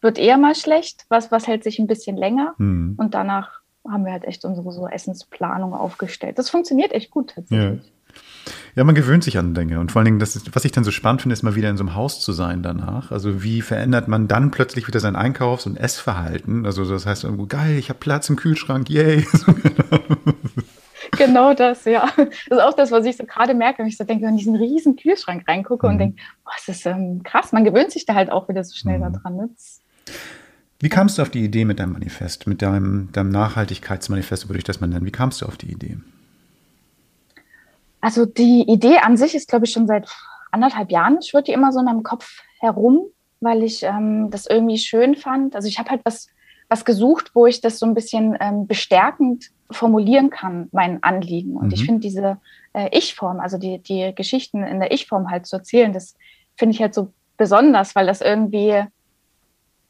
wird 0.00 0.18
eher 0.18 0.38
mal 0.38 0.54
schlecht, 0.54 1.06
was, 1.08 1.30
was 1.30 1.46
hält 1.46 1.62
sich 1.62 1.78
ein 1.78 1.86
bisschen 1.86 2.16
länger. 2.16 2.54
Mhm. 2.58 2.94
Und 2.96 3.14
danach 3.14 3.60
haben 3.88 4.04
wir 4.04 4.12
halt 4.12 4.24
echt 4.24 4.44
unsere 4.44 4.72
so 4.72 4.88
Essensplanung 4.88 5.72
aufgestellt. 5.72 6.38
Das 6.38 6.50
funktioniert 6.50 6.92
echt 6.92 7.10
gut 7.10 7.34
tatsächlich. 7.34 7.84
Ja. 7.84 7.92
Ja, 8.74 8.84
man 8.84 8.94
gewöhnt 8.94 9.24
sich 9.24 9.38
an 9.38 9.54
Dinge. 9.54 9.80
Und 9.80 9.92
vor 9.92 10.00
allen 10.00 10.06
Dingen, 10.06 10.18
das 10.18 10.36
ist, 10.36 10.54
was 10.54 10.64
ich 10.64 10.72
dann 10.72 10.84
so 10.84 10.90
spannend 10.90 11.22
finde, 11.22 11.34
ist 11.34 11.42
mal 11.42 11.54
wieder 11.54 11.70
in 11.70 11.76
so 11.76 11.84
einem 11.84 11.94
Haus 11.94 12.20
zu 12.20 12.32
sein 12.32 12.62
danach. 12.62 13.10
Also 13.12 13.42
wie 13.42 13.62
verändert 13.62 14.08
man 14.08 14.28
dann 14.28 14.50
plötzlich 14.50 14.86
wieder 14.88 15.00
sein 15.00 15.16
Einkaufs- 15.16 15.66
und 15.66 15.76
Essverhalten? 15.76 16.66
Also 16.66 16.84
das 16.84 17.06
heißt 17.06 17.24
irgendwo, 17.24 17.46
geil, 17.46 17.78
ich 17.78 17.88
habe 17.88 17.98
Platz 17.98 18.28
im 18.28 18.36
Kühlschrank, 18.36 18.90
yay. 18.90 19.26
genau 21.18 21.54
das, 21.54 21.84
ja. 21.84 22.08
Das 22.16 22.58
ist 22.58 22.60
auch 22.60 22.74
das, 22.74 22.90
was 22.90 23.06
ich 23.06 23.16
so 23.16 23.24
gerade 23.24 23.54
merke, 23.54 23.78
wenn 23.78 23.86
ich 23.86 23.96
so 23.96 24.04
denke, 24.04 24.26
wenn 24.26 24.36
ich 24.36 24.46
in 24.46 24.54
diesen 24.54 24.56
riesen 24.56 24.96
Kühlschrank 24.96 25.44
reingucke 25.48 25.86
mhm. 25.86 25.92
und 25.92 25.98
denke, 25.98 26.22
boah, 26.44 26.52
das 26.56 26.76
ist 26.76 26.86
ähm, 26.86 27.22
krass. 27.22 27.52
Man 27.52 27.64
gewöhnt 27.64 27.92
sich 27.92 28.04
da 28.06 28.14
halt 28.14 28.30
auch 28.30 28.48
wieder 28.48 28.64
so 28.64 28.74
schnell 28.74 28.98
mhm. 28.98 29.12
daran. 29.12 29.36
Ne? 29.36 29.48
Wie 30.80 30.88
kamst 30.88 31.18
du 31.18 31.22
auf 31.22 31.30
die 31.30 31.44
Idee 31.44 31.64
mit 31.64 31.78
deinem 31.78 31.92
Manifest, 31.92 32.46
mit 32.46 32.60
deinem, 32.60 33.10
deinem 33.12 33.30
Nachhaltigkeitsmanifest, 33.30 34.48
würde 34.48 34.58
ich 34.58 34.64
das 34.64 34.80
mal 34.80 34.86
nennen? 34.86 35.06
Wie 35.06 35.12
kamst 35.12 35.40
du 35.40 35.46
auf 35.46 35.56
die 35.56 35.70
Idee? 35.70 35.96
Also 38.04 38.26
die 38.26 38.70
Idee 38.70 38.98
an 38.98 39.16
sich 39.16 39.34
ist, 39.34 39.48
glaube 39.48 39.64
ich, 39.64 39.72
schon 39.72 39.86
seit 39.86 40.10
anderthalb 40.50 40.92
Jahren 40.92 41.22
schwirrt 41.22 41.48
die 41.48 41.52
immer 41.52 41.72
so 41.72 41.78
in 41.78 41.86
meinem 41.86 42.02
Kopf 42.02 42.42
herum, 42.60 43.06
weil 43.40 43.62
ich 43.62 43.82
ähm, 43.82 44.30
das 44.30 44.44
irgendwie 44.44 44.76
schön 44.76 45.14
fand. 45.14 45.56
Also 45.56 45.68
ich 45.68 45.78
habe 45.78 45.88
halt 45.88 46.02
was, 46.04 46.28
was 46.68 46.84
gesucht, 46.84 47.30
wo 47.32 47.46
ich 47.46 47.62
das 47.62 47.78
so 47.78 47.86
ein 47.86 47.94
bisschen 47.94 48.36
ähm, 48.40 48.66
bestärkend 48.66 49.46
formulieren 49.70 50.28
kann, 50.28 50.68
mein 50.70 51.02
Anliegen. 51.02 51.56
Und 51.56 51.68
mhm. 51.68 51.72
ich 51.72 51.86
finde 51.86 52.00
diese 52.02 52.36
äh, 52.74 52.90
Ich-Form, 52.92 53.40
also 53.40 53.56
die, 53.56 53.78
die 53.78 54.12
Geschichten 54.14 54.64
in 54.64 54.80
der 54.80 54.92
Ich-Form 54.92 55.30
halt 55.30 55.46
zu 55.46 55.56
erzählen, 55.56 55.94
das 55.94 56.14
finde 56.56 56.74
ich 56.74 56.82
halt 56.82 56.92
so 56.92 57.10
besonders, 57.38 57.94
weil 57.94 58.06
das 58.06 58.20
irgendwie 58.20 58.84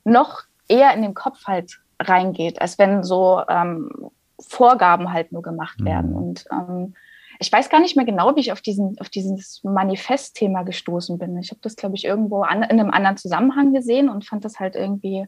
noch 0.04 0.42
eher 0.68 0.94
in 0.94 1.02
den 1.02 1.14
Kopf 1.14 1.46
halt 1.46 1.80
reingeht, 1.98 2.60
als 2.60 2.78
wenn 2.78 3.02
so 3.02 3.42
ähm, 3.48 3.90
Vorgaben 4.38 5.12
halt 5.12 5.32
nur 5.32 5.42
gemacht 5.42 5.80
mhm. 5.80 5.84
werden. 5.84 6.14
Und 6.14 6.44
ähm, 6.52 6.94
ich 7.39 7.51
weiß 7.53 7.68
gar 7.68 7.80
nicht 7.80 7.97
mehr 7.97 8.05
genau, 8.05 8.37
wie 8.37 8.41
ich 8.41 8.53
auf, 8.53 8.61
diesen, 8.61 8.99
auf 9.01 9.09
dieses 9.09 9.62
Manifestthema 9.64 10.62
gestoßen 10.62 11.18
bin. 11.18 11.37
Ich 11.39 11.51
habe 11.51 11.61
das, 11.62 11.76
glaube 11.76 11.97
ich, 11.97 12.05
irgendwo 12.05 12.43
an, 12.43 12.62
in 12.62 12.80
einem 12.80 12.91
anderen 12.91 13.16
Zusammenhang 13.16 13.72
gesehen 13.72 14.09
und 14.09 14.24
fand 14.24 14.45
das 14.45 14.61
halt 14.61 14.76
irgendwie 14.76 15.26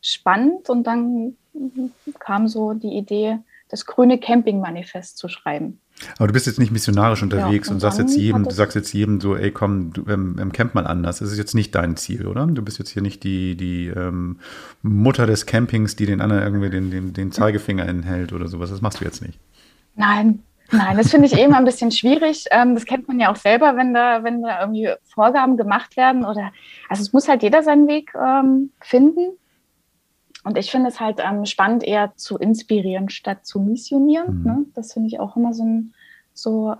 spannend. 0.00 0.68
Und 0.68 0.84
dann 0.84 1.36
kam 2.18 2.48
so 2.48 2.74
die 2.74 2.96
Idee, 2.96 3.38
das 3.68 3.86
grüne 3.86 4.18
Camping-Manifest 4.18 5.18
zu 5.18 5.28
schreiben. 5.28 5.80
Aber 6.18 6.26
du 6.26 6.34
bist 6.34 6.46
jetzt 6.46 6.58
nicht 6.58 6.72
missionarisch 6.72 7.22
unterwegs 7.22 7.68
ja, 7.68 7.70
und, 7.70 7.76
und 7.76 7.80
sagst 7.80 7.98
jetzt 7.98 8.16
jedem, 8.16 8.44
du 8.44 8.50
sagst 8.50 8.76
jetzt 8.76 8.92
jedem 8.92 9.20
so, 9.20 9.34
ey 9.34 9.50
komm, 9.50 9.92
du 9.92 10.04
ähm, 10.08 10.52
camp 10.52 10.74
mal 10.74 10.86
anders. 10.86 11.20
Das 11.20 11.32
ist 11.32 11.38
jetzt 11.38 11.54
nicht 11.54 11.74
dein 11.74 11.96
Ziel, 11.96 12.26
oder? 12.26 12.46
Du 12.46 12.62
bist 12.62 12.78
jetzt 12.78 12.90
hier 12.90 13.02
nicht 13.02 13.24
die, 13.24 13.56
die 13.56 13.86
ähm, 13.88 14.38
Mutter 14.82 15.26
des 15.26 15.46
Campings, 15.46 15.96
die 15.96 16.06
den 16.06 16.20
anderen 16.20 16.42
irgendwie 16.42 16.70
den, 16.70 16.90
den, 16.90 17.12
den 17.14 17.32
Zeigefinger 17.32 17.88
enthält 17.88 18.32
oder 18.32 18.46
sowas. 18.46 18.70
Das 18.70 18.82
machst 18.82 19.00
du 19.00 19.04
jetzt 19.04 19.22
nicht. 19.22 19.38
Nein, 19.94 20.40
Nein, 20.72 20.96
das 20.96 21.10
finde 21.10 21.26
ich 21.26 21.38
eben 21.38 21.54
ein 21.54 21.64
bisschen 21.64 21.90
schwierig. 21.90 22.46
Ähm, 22.50 22.74
das 22.74 22.84
kennt 22.84 23.08
man 23.08 23.20
ja 23.20 23.30
auch 23.30 23.36
selber, 23.36 23.76
wenn 23.76 23.94
da, 23.94 24.24
wenn 24.24 24.42
da 24.42 24.60
irgendwie 24.60 24.90
Vorgaben 25.04 25.56
gemacht 25.56 25.96
werden 25.96 26.24
oder, 26.24 26.52
also 26.88 27.02
es 27.02 27.12
muss 27.12 27.28
halt 27.28 27.42
jeder 27.42 27.62
seinen 27.62 27.86
Weg 27.86 28.12
ähm, 28.14 28.72
finden. 28.80 29.36
Und 30.44 30.58
ich 30.58 30.70
finde 30.70 30.88
es 30.88 31.00
halt 31.00 31.20
ähm, 31.24 31.44
spannend, 31.44 31.82
eher 31.82 32.14
zu 32.16 32.38
inspirieren 32.38 33.08
statt 33.08 33.44
zu 33.46 33.60
missionieren. 33.60 34.40
Mhm. 34.40 34.44
Ne? 34.44 34.66
Das 34.74 34.92
finde 34.92 35.08
ich 35.08 35.18
auch 35.20 35.36
immer 35.36 35.52
so 35.52 35.64
ein, 35.64 35.94
so, 36.32 36.74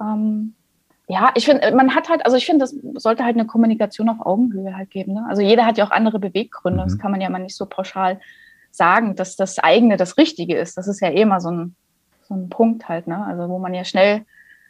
ja, 1.08 1.30
ich 1.34 1.44
finde, 1.44 1.70
man 1.74 1.94
hat 1.94 2.08
halt, 2.08 2.24
also 2.24 2.36
ich 2.36 2.46
finde, 2.46 2.60
das 2.60 2.74
sollte 3.00 3.24
halt 3.24 3.36
eine 3.36 3.46
Kommunikation 3.46 4.08
auf 4.08 4.24
Augenhöhe 4.24 4.76
halt 4.76 4.90
geben. 4.90 5.14
Ne? 5.14 5.24
Also 5.28 5.40
jeder 5.40 5.64
hat 5.64 5.78
ja 5.78 5.86
auch 5.86 5.92
andere 5.92 6.18
Beweggründe. 6.18 6.82
Mhm. 6.82 6.84
Das 6.84 6.98
kann 6.98 7.12
man 7.12 7.20
ja 7.20 7.30
mal 7.30 7.38
nicht 7.38 7.56
so 7.56 7.66
pauschal 7.66 8.20
sagen, 8.72 9.14
dass 9.14 9.36
das 9.36 9.58
eigene 9.58 9.96
das 9.96 10.18
Richtige 10.18 10.56
ist. 10.56 10.76
Das 10.76 10.88
ist 10.88 11.00
ja 11.00 11.08
eh 11.08 11.22
immer 11.22 11.40
so 11.40 11.50
ein, 11.50 11.76
so 12.28 12.34
ein 12.34 12.48
Punkt 12.48 12.88
halt, 12.88 13.06
ne? 13.06 13.24
Also 13.24 13.48
wo 13.48 13.58
man 13.58 13.74
ja 13.74 13.84
schnell 13.84 14.24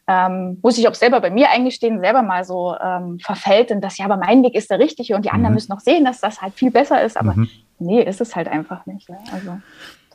ähm, 0.08 0.58
muss 0.62 0.78
ich 0.78 0.86
auch 0.88 0.94
selber 0.94 1.20
bei 1.20 1.30
mir 1.30 1.50
eingestehen, 1.50 2.00
selber 2.00 2.22
mal 2.22 2.44
so 2.44 2.76
ähm, 2.80 3.18
verfällt 3.18 3.70
in 3.70 3.80
das, 3.80 3.98
ja, 3.98 4.04
aber 4.04 4.16
mein 4.16 4.42
Weg 4.44 4.54
ist 4.54 4.70
der 4.70 4.78
richtige 4.78 5.16
und 5.16 5.24
die 5.24 5.30
anderen 5.30 5.52
mhm. 5.52 5.54
müssen 5.56 5.72
noch 5.72 5.80
sehen, 5.80 6.04
dass 6.04 6.20
das 6.20 6.40
halt 6.40 6.54
viel 6.54 6.70
besser 6.70 7.02
ist. 7.02 7.16
Aber 7.16 7.34
mhm. 7.34 7.48
nee, 7.78 8.02
ist 8.02 8.20
es 8.20 8.36
halt 8.36 8.48
einfach 8.48 8.86
nicht. 8.86 9.08
Ne? 9.08 9.18
Also 9.32 9.58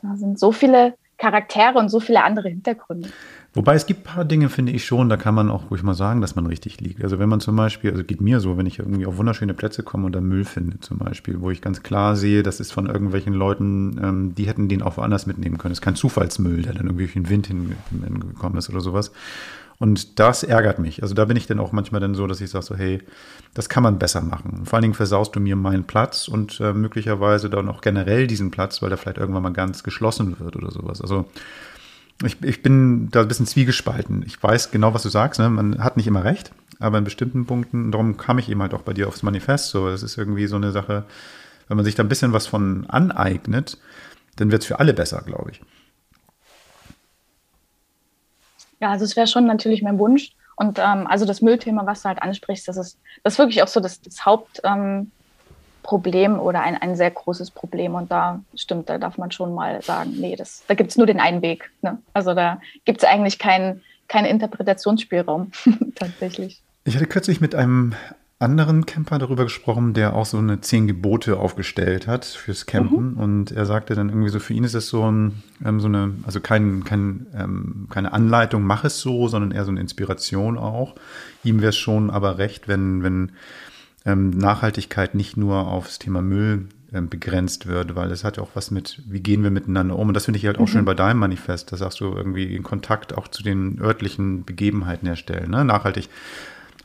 da 0.02 0.16
sind 0.16 0.38
so 0.38 0.50
viele 0.50 0.94
Charaktere 1.18 1.78
und 1.78 1.90
so 1.90 2.00
viele 2.00 2.24
andere 2.24 2.48
Hintergründe. 2.48 3.10
Wobei 3.54 3.74
es 3.74 3.84
gibt 3.84 4.00
ein 4.00 4.14
paar 4.14 4.24
Dinge, 4.24 4.48
finde 4.48 4.72
ich 4.72 4.86
schon, 4.86 5.10
da 5.10 5.18
kann 5.18 5.34
man 5.34 5.50
auch 5.50 5.70
ruhig 5.70 5.82
mal 5.82 5.94
sagen, 5.94 6.22
dass 6.22 6.36
man 6.36 6.46
richtig 6.46 6.80
liegt. 6.80 7.04
Also 7.04 7.18
wenn 7.18 7.28
man 7.28 7.40
zum 7.40 7.54
Beispiel, 7.54 7.90
also 7.90 8.02
geht 8.02 8.22
mir 8.22 8.40
so, 8.40 8.56
wenn 8.56 8.64
ich 8.64 8.78
irgendwie 8.78 9.04
auf 9.04 9.18
wunderschöne 9.18 9.52
Plätze 9.52 9.82
komme 9.82 10.06
und 10.06 10.12
da 10.12 10.22
Müll 10.22 10.46
finde 10.46 10.80
zum 10.80 10.96
Beispiel, 10.98 11.40
wo 11.40 11.50
ich 11.50 11.60
ganz 11.60 11.82
klar 11.82 12.16
sehe, 12.16 12.42
das 12.42 12.60
ist 12.60 12.72
von 12.72 12.86
irgendwelchen 12.86 13.34
Leuten, 13.34 14.00
ähm, 14.02 14.34
die 14.34 14.46
hätten 14.46 14.68
den 14.68 14.80
auch 14.80 14.96
woanders 14.96 15.26
mitnehmen 15.26 15.58
können. 15.58 15.72
Das 15.72 15.78
ist 15.80 15.84
kein 15.84 15.96
Zufallsmüll, 15.96 16.62
der 16.62 16.72
dann 16.72 16.86
irgendwie 16.86 17.04
durch 17.04 17.12
den 17.12 17.28
Wind 17.28 17.46
hingekommen 17.46 18.56
ist 18.56 18.70
oder 18.70 18.80
sowas. 18.80 19.12
Und 19.78 20.20
das 20.20 20.44
ärgert 20.44 20.78
mich. 20.78 21.02
Also 21.02 21.12
da 21.12 21.24
bin 21.24 21.36
ich 21.36 21.46
dann 21.46 21.58
auch 21.58 21.72
manchmal 21.72 22.00
dann 22.00 22.14
so, 22.14 22.26
dass 22.26 22.40
ich 22.40 22.50
sage 22.50 22.64
so, 22.64 22.76
hey, 22.76 23.02
das 23.52 23.68
kann 23.68 23.82
man 23.82 23.98
besser 23.98 24.22
machen. 24.22 24.62
Vor 24.64 24.76
allen 24.76 24.82
Dingen 24.82 24.94
versaust 24.94 25.34
du 25.34 25.40
mir 25.40 25.56
meinen 25.56 25.84
Platz 25.84 26.28
und 26.28 26.60
äh, 26.60 26.72
möglicherweise 26.72 27.50
dann 27.50 27.68
auch 27.68 27.80
generell 27.80 28.28
diesen 28.28 28.50
Platz, 28.50 28.80
weil 28.80 28.90
der 28.90 28.96
vielleicht 28.96 29.18
irgendwann 29.18 29.42
mal 29.42 29.52
ganz 29.52 29.82
geschlossen 29.82 30.38
wird 30.38 30.56
oder 30.56 30.70
sowas. 30.70 31.02
Also 31.02 31.26
ich, 32.24 32.42
ich 32.42 32.62
bin 32.62 33.10
da 33.10 33.22
ein 33.22 33.28
bisschen 33.28 33.46
zwiegespalten. 33.46 34.22
Ich 34.26 34.42
weiß 34.42 34.70
genau, 34.70 34.94
was 34.94 35.02
du 35.02 35.08
sagst. 35.08 35.40
Ne? 35.40 35.48
Man 35.50 35.82
hat 35.82 35.96
nicht 35.96 36.06
immer 36.06 36.24
recht, 36.24 36.52
aber 36.78 36.98
in 36.98 37.04
bestimmten 37.04 37.46
Punkten, 37.46 37.90
darum 37.90 38.16
kam 38.16 38.38
ich 38.38 38.48
eben 38.48 38.62
halt 38.62 38.74
auch 38.74 38.82
bei 38.82 38.92
dir 38.92 39.08
aufs 39.08 39.22
Manifest. 39.22 39.70
So, 39.70 39.88
das 39.88 40.02
ist 40.02 40.18
irgendwie 40.18 40.46
so 40.46 40.56
eine 40.56 40.72
Sache, 40.72 41.04
wenn 41.68 41.76
man 41.76 41.84
sich 41.84 41.94
da 41.94 42.02
ein 42.02 42.08
bisschen 42.08 42.32
was 42.32 42.46
von 42.46 42.86
aneignet, 42.88 43.78
dann 44.36 44.50
wird 44.50 44.62
es 44.62 44.68
für 44.68 44.78
alle 44.80 44.94
besser, 44.94 45.22
glaube 45.24 45.52
ich. 45.52 45.60
Ja, 48.80 48.90
also 48.90 49.04
es 49.04 49.16
wäre 49.16 49.26
schon 49.26 49.46
natürlich 49.46 49.82
mein 49.82 49.98
Wunsch. 49.98 50.32
Und 50.56 50.78
ähm, 50.78 51.06
also 51.06 51.24
das 51.24 51.40
Müllthema, 51.40 51.86
was 51.86 52.02
du 52.02 52.08
halt 52.08 52.22
ansprichst, 52.22 52.68
das 52.68 52.76
ist, 52.76 52.98
das 53.22 53.34
ist 53.34 53.38
wirklich 53.38 53.62
auch 53.62 53.68
so 53.68 53.80
das, 53.80 54.00
das 54.00 54.24
Hauptproblem 54.24 54.90
ähm, 55.00 55.10
oder 55.84 56.62
ein, 56.62 56.76
ein 56.76 56.96
sehr 56.96 57.10
großes 57.10 57.50
Problem. 57.50 57.94
Und 57.94 58.10
da 58.10 58.40
stimmt, 58.54 58.88
da 58.88 58.98
darf 58.98 59.18
man 59.18 59.30
schon 59.30 59.54
mal 59.54 59.82
sagen, 59.82 60.14
nee, 60.18 60.36
das, 60.36 60.62
da 60.68 60.74
gibt 60.74 60.90
es 60.90 60.96
nur 60.96 61.06
den 61.06 61.20
einen 61.20 61.42
Weg. 61.42 61.70
Ne? 61.82 61.98
Also 62.12 62.34
da 62.34 62.60
gibt 62.84 63.02
es 63.02 63.08
eigentlich 63.08 63.38
keinen 63.38 63.82
keinen 64.12 64.26
Interpretationsspielraum 64.26 65.50
tatsächlich. 65.94 66.62
Ich 66.84 66.94
hatte 66.94 67.06
kürzlich 67.06 67.40
mit 67.40 67.54
einem 67.54 67.94
anderen 68.38 68.86
Camper 68.86 69.18
darüber 69.18 69.44
gesprochen, 69.44 69.94
der 69.94 70.14
auch 70.14 70.26
so 70.26 70.36
eine 70.36 70.60
zehn 70.60 70.88
Gebote 70.88 71.36
aufgestellt 71.38 72.08
hat 72.08 72.24
fürs 72.24 72.66
Campen. 72.66 73.12
Mhm. 73.12 73.16
Und 73.16 73.52
er 73.52 73.66
sagte 73.66 73.94
dann 73.94 74.08
irgendwie 74.08 74.30
so, 74.30 74.40
für 74.40 74.52
ihn 74.52 74.64
ist 74.64 74.74
es 74.74 74.88
so, 74.88 75.08
ein, 75.08 75.42
ähm, 75.64 75.80
so 75.80 75.86
eine, 75.86 76.14
also 76.26 76.40
kein, 76.40 76.82
kein, 76.82 77.26
ähm, 77.34 77.86
keine 77.88 78.12
Anleitung, 78.12 78.64
mach 78.64 78.84
es 78.84 79.00
so, 79.00 79.28
sondern 79.28 79.52
eher 79.52 79.64
so 79.64 79.70
eine 79.70 79.80
Inspiration 79.80 80.58
auch. 80.58 80.96
Ihm 81.44 81.60
wäre 81.60 81.70
es 81.70 81.76
schon 81.76 82.10
aber 82.10 82.38
recht, 82.38 82.66
wenn, 82.66 83.04
wenn 83.04 83.32
ähm, 84.04 84.30
Nachhaltigkeit 84.30 85.14
nicht 85.14 85.36
nur 85.36 85.68
aufs 85.68 85.98
Thema 85.98 86.22
Müll 86.22 86.68
ähm, 86.92 87.08
begrenzt 87.08 87.66
wird, 87.66 87.94
weil 87.94 88.10
es 88.10 88.24
hat 88.24 88.36
ja 88.36 88.42
auch 88.42 88.50
was 88.54 88.70
mit, 88.70 89.02
wie 89.06 89.20
gehen 89.20 89.42
wir 89.42 89.50
miteinander 89.50 89.98
um. 89.98 90.08
Und 90.08 90.14
das 90.14 90.26
finde 90.26 90.38
ich 90.38 90.46
halt 90.46 90.58
auch 90.58 90.62
mhm. 90.62 90.68
schön 90.68 90.84
bei 90.84 90.94
deinem 90.94 91.18
Manifest. 91.18 91.72
Da 91.72 91.76
sagst 91.76 92.00
du 92.00 92.12
irgendwie 92.12 92.54
in 92.54 92.62
Kontakt 92.62 93.16
auch 93.16 93.28
zu 93.28 93.42
den 93.42 93.80
örtlichen 93.80 94.44
Begebenheiten 94.44 95.06
herstellen. 95.06 95.50
Ne? 95.50 95.64
Nachhaltig 95.64 96.08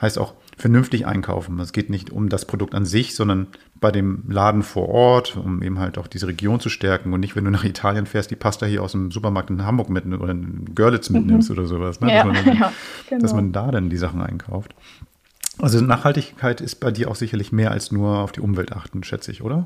heißt 0.02 0.18
auch 0.18 0.34
vernünftig 0.57 1.06
einkaufen. 1.06 1.60
Es 1.60 1.72
geht 1.72 1.89
nicht 1.89 2.11
um 2.11 2.30
das 2.30 2.45
Produkt 2.45 2.73
an 2.73 2.85
sich, 2.85 3.15
sondern 3.15 3.48
bei 3.76 3.91
dem 3.91 4.23
Laden 4.27 4.64
vor 4.64 4.89
Ort, 4.89 5.38
um 5.38 5.61
eben 5.61 5.77
halt 5.77 5.98
auch 5.98 6.07
diese 6.07 6.27
Region 6.27 6.60
zu 6.60 6.69
stärken 6.69 7.14
und 7.14 7.19
nicht, 7.19 7.35
wenn 7.35 7.45
du 7.45 7.52
nach 7.52 7.64
Italien 7.64 8.06
fährst, 8.06 8.31
die 8.31 8.35
Pasta 8.35 8.65
hier 8.65 8.81
aus 8.81 8.94
dem 8.94 9.11
Supermarkt 9.11 9.49
in 9.52 9.65
Hamburg 9.65 9.89
mit 9.89 10.06
oder 10.06 10.31
in 10.31 10.73
Görlitz 10.73 11.10
mitnimmst 11.10 11.49
mhm. 11.49 11.57
oder 11.57 11.68
sowas. 11.68 12.02
Ne? 12.02 12.07
Ja, 12.18 12.23
dass, 12.23 12.45
man, 12.45 12.57
ja, 12.57 12.73
genau. 13.10 13.22
dass 13.22 13.34
man 13.34 13.52
da 13.52 13.69
dann 13.69 13.89
die 13.89 13.98
Sachen 13.98 14.22
einkauft. 14.22 14.73
Also 15.59 15.81
Nachhaltigkeit 15.81 16.61
ist 16.61 16.75
bei 16.75 16.91
dir 16.91 17.09
auch 17.09 17.15
sicherlich 17.15 17.51
mehr 17.51 17.71
als 17.71 17.91
nur 17.91 18.19
auf 18.19 18.31
die 18.31 18.41
Umwelt 18.41 18.71
achten, 18.71 19.03
schätze 19.03 19.31
ich, 19.31 19.41
oder? 19.41 19.65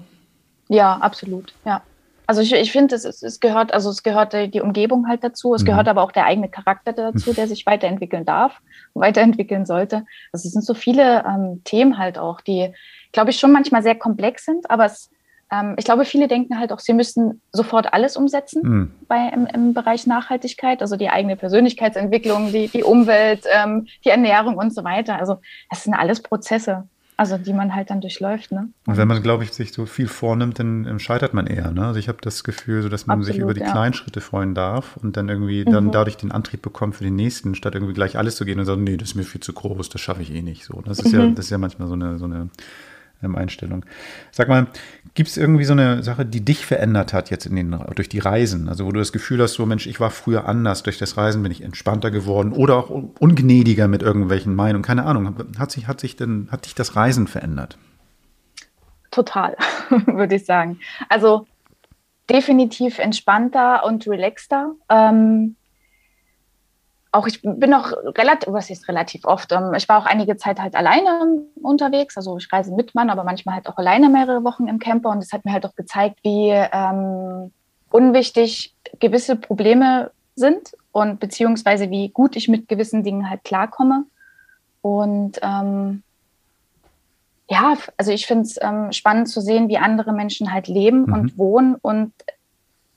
Ja, 0.69 0.97
absolut, 0.97 1.53
ja. 1.65 1.81
Also 2.27 2.41
ich, 2.41 2.53
ich 2.53 2.71
finde, 2.71 2.95
es, 2.95 3.03
es 3.03 3.39
gehört, 3.41 3.73
also 3.73 3.89
es 3.89 4.03
gehört 4.03 4.31
die 4.33 4.61
Umgebung 4.61 5.09
halt 5.09 5.21
dazu, 5.21 5.53
es 5.53 5.63
mhm. 5.63 5.65
gehört 5.65 5.89
aber 5.89 6.01
auch 6.01 6.13
der 6.13 6.25
eigene 6.25 6.47
Charakter 6.47 6.93
dazu, 6.93 7.33
der 7.35 7.47
sich 7.47 7.65
weiterentwickeln 7.65 8.23
darf, 8.23 8.61
weiterentwickeln 8.93 9.65
sollte. 9.65 10.05
Also 10.31 10.47
es 10.47 10.53
sind 10.53 10.63
so 10.63 10.73
viele 10.73 11.25
ähm, 11.25 11.61
Themen 11.65 11.97
halt 11.97 12.17
auch, 12.17 12.39
die, 12.39 12.73
glaube 13.11 13.31
ich, 13.31 13.37
schon 13.37 13.51
manchmal 13.51 13.83
sehr 13.83 13.95
komplex 13.95 14.45
sind, 14.45 14.69
aber 14.71 14.85
es, 14.85 15.09
ähm, 15.51 15.75
ich 15.77 15.85
glaube, 15.85 16.05
viele 16.05 16.27
denken 16.27 16.57
halt 16.57 16.71
auch, 16.71 16.79
sie 16.79 16.93
müssten 16.93 17.41
sofort 17.51 17.93
alles 17.93 18.15
umsetzen 18.15 18.61
mhm. 18.63 18.91
bei, 19.07 19.29
im, 19.33 19.45
im, 19.47 19.73
Bereich 19.73 20.07
Nachhaltigkeit, 20.07 20.81
also 20.81 20.95
die 20.95 21.09
eigene 21.09 21.35
Persönlichkeitsentwicklung, 21.35 22.51
die, 22.51 22.69
die 22.69 22.83
Umwelt, 22.83 23.45
ähm, 23.53 23.87
die 24.05 24.09
Ernährung 24.09 24.55
und 24.55 24.73
so 24.73 24.83
weiter. 24.83 25.19
Also 25.19 25.41
das 25.69 25.83
sind 25.83 25.93
alles 25.93 26.21
Prozesse. 26.21 26.87
Also 27.17 27.37
die 27.37 27.53
man 27.53 27.75
halt 27.75 27.91
dann 27.91 28.01
durchläuft. 28.01 28.51
Ne? 28.51 28.69
Und 28.87 28.97
wenn 28.97 29.07
man, 29.07 29.21
glaube 29.21 29.43
ich, 29.43 29.51
sich 29.51 29.73
so 29.73 29.85
viel 29.85 30.07
vornimmt, 30.07 30.57
dann 30.57 30.99
scheitert 30.99 31.35
man 31.35 31.45
eher. 31.45 31.69
Ne? 31.69 31.85
Also 31.85 31.99
ich 31.99 32.07
habe 32.07 32.17
das 32.19 32.43
Gefühl, 32.43 32.81
so, 32.81 32.89
dass 32.89 33.05
man 33.05 33.19
Absolut, 33.19 33.35
sich 33.35 33.43
über 33.43 33.53
die 33.53 33.59
ja. 33.59 33.69
kleinen 33.69 33.93
Schritte 33.93 34.21
freuen 34.21 34.55
darf 34.55 34.97
und 34.97 35.17
dann 35.17 35.29
irgendwie 35.29 35.63
mhm. 35.63 35.71
dann 35.71 35.91
dadurch 35.91 36.17
den 36.17 36.31
Antrieb 36.31 36.63
bekommt 36.63 36.95
für 36.95 37.03
den 37.03 37.15
nächsten, 37.15 37.53
statt 37.53 37.75
irgendwie 37.75 37.93
gleich 37.93 38.17
alles 38.17 38.37
zu 38.37 38.45
gehen 38.45 38.57
und 38.59 38.65
sagen, 38.65 38.83
nee, 38.83 38.97
das 38.97 39.09
ist 39.09 39.15
mir 39.15 39.23
viel 39.23 39.41
zu 39.41 39.53
groß, 39.53 39.89
das 39.89 40.01
schaffe 40.01 40.23
ich 40.23 40.33
eh 40.33 40.41
nicht. 40.41 40.65
So, 40.65 40.81
das 40.81 40.97
ist 40.97 41.13
mhm. 41.13 41.19
ja, 41.19 41.27
das 41.27 41.45
ist 41.45 41.51
ja 41.51 41.59
manchmal 41.59 41.87
so 41.87 41.93
eine, 41.93 42.17
so 42.17 42.25
eine 42.25 42.49
ähm, 43.23 43.35
Einstellung. 43.35 43.85
Sag 44.31 44.47
mal, 44.47 44.67
gibt 45.13 45.29
es 45.29 45.37
irgendwie 45.37 45.65
so 45.65 45.73
eine 45.73 46.03
Sache, 46.03 46.25
die 46.25 46.43
dich 46.43 46.65
verändert 46.65 47.13
hat 47.13 47.29
jetzt 47.29 47.45
in 47.45 47.55
den, 47.55 47.77
durch 47.95 48.09
die 48.09 48.19
Reisen? 48.19 48.69
Also 48.69 48.85
wo 48.85 48.91
du 48.91 48.99
das 48.99 49.11
Gefühl 49.11 49.41
hast, 49.41 49.53
so 49.53 49.65
Mensch, 49.65 49.87
ich 49.87 49.99
war 49.99 50.09
früher 50.09 50.47
anders, 50.47 50.83
durch 50.83 50.97
das 50.97 51.17
Reisen 51.17 51.43
bin 51.43 51.51
ich 51.51 51.61
entspannter 51.61 52.11
geworden 52.11 52.53
oder 52.53 52.77
auch 52.77 52.89
ungnädiger 52.89 53.87
mit 53.87 54.01
irgendwelchen 54.01 54.55
Meinungen, 54.55 54.83
keine 54.83 55.05
Ahnung. 55.05 55.35
Hat 55.57 55.71
sich, 55.71 55.87
hat 55.87 55.99
sich 55.99 56.15
denn, 56.15 56.47
hat 56.51 56.65
dich 56.65 56.75
das 56.75 56.95
Reisen 56.95 57.27
verändert? 57.27 57.77
Total, 59.11 59.57
würde 60.05 60.35
ich 60.35 60.45
sagen. 60.45 60.79
Also 61.09 61.45
definitiv 62.29 62.97
entspannter 62.97 63.83
und 63.85 64.07
relaxter. 64.07 64.71
Ähm, 64.89 65.55
auch 67.11 67.27
ich 67.27 67.41
bin 67.41 67.69
noch 67.69 67.91
relativ, 67.91 68.53
was 68.53 68.69
ist 68.69 68.87
relativ 68.87 69.25
oft, 69.25 69.51
ähm, 69.51 69.73
ich 69.75 69.87
war 69.89 69.97
auch 69.97 70.05
einige 70.05 70.37
Zeit 70.37 70.59
halt 70.59 70.75
alleine 70.75 71.43
unterwegs, 71.61 72.15
also 72.15 72.37
ich 72.37 72.51
reise 72.51 72.73
mit 72.73 72.95
Mann, 72.95 73.09
aber 73.09 73.23
manchmal 73.23 73.55
halt 73.55 73.67
auch 73.67 73.77
alleine 73.77 74.09
mehrere 74.09 74.43
Wochen 74.43 74.67
im 74.67 74.79
Camper 74.79 75.09
und 75.09 75.19
es 75.19 75.33
hat 75.33 75.43
mir 75.43 75.51
halt 75.51 75.65
auch 75.65 75.75
gezeigt, 75.75 76.19
wie 76.23 76.49
ähm, 76.49 77.51
unwichtig 77.89 78.73
gewisse 78.99 79.35
Probleme 79.35 80.11
sind 80.35 80.71
und 80.91 81.19
beziehungsweise 81.19 81.89
wie 81.89 82.09
gut 82.09 82.35
ich 82.35 82.47
mit 82.47 82.67
gewissen 82.67 83.03
Dingen 83.03 83.29
halt 83.29 83.43
klarkomme. 83.43 84.05
Und 84.81 85.39
ähm, 85.41 86.03
ja, 87.49 87.77
also 87.97 88.11
ich 88.11 88.25
finde 88.25 88.43
es 88.43 88.57
ähm, 88.61 88.91
spannend 88.91 89.29
zu 89.29 89.41
sehen, 89.41 89.67
wie 89.67 89.77
andere 89.77 90.13
Menschen 90.13 90.53
halt 90.53 90.67
leben 90.67 91.03
mhm. 91.03 91.13
und 91.13 91.37
wohnen 91.37 91.75
und 91.75 92.13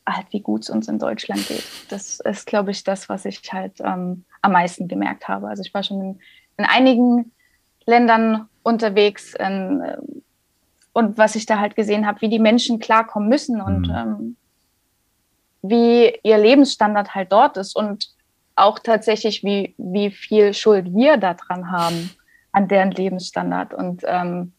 halt, 0.07 0.27
wie 0.31 0.41
gut 0.41 0.63
es 0.63 0.71
uns 0.71 0.89
in 0.89 0.99
Deutschland 0.99 1.47
geht. 1.49 1.65
Das 1.89 2.21
ist, 2.21 2.47
glaube 2.47 2.71
ich, 2.71 2.85
das, 2.85 3.09
was 3.09 3.25
ich 3.25 3.41
halt 3.53 3.81
ähm, 3.81 4.25
am 4.43 4.53
meisten 4.53 4.89
gemerkt 4.89 5.29
habe. 5.29 5.49
Also 5.49 5.63
ich 5.63 5.73
war 5.73 5.83
schon 5.83 6.01
in, 6.01 6.19
in 6.59 6.65
einigen 6.65 7.33
Ländern 7.87 8.49
unterwegs 8.63 9.35
in, 9.35 9.81
äh, 9.81 9.97
und 10.93 11.19
was 11.19 11.35
ich 11.35 11.47
da 11.47 11.59
halt 11.59 11.75
gesehen 11.75 12.07
habe, 12.07 12.21
wie 12.21 12.29
die 12.29 12.39
Menschen 12.39 12.79
klarkommen 12.79 13.29
müssen 13.29 13.61
und 13.61 13.89
mhm. 13.89 13.95
ähm, 13.95 14.37
wie 15.63 16.19
ihr 16.23 16.39
Lebensstandard 16.39 17.15
halt 17.15 17.33
dort 17.33 17.57
ist 17.57 17.75
und 17.75 18.11
auch 18.57 18.79
tatsächlich, 18.79 19.43
wie, 19.43 19.75
wie 19.79 20.11
viel 20.11 20.55
Schuld 20.55 20.95
wir 20.95 21.17
daran 21.17 21.71
haben 21.71 22.11
an 22.53 22.69
deren 22.69 22.93
Lebensstandard. 22.93 23.75
Und 23.75 24.03
ähm, 24.07 24.53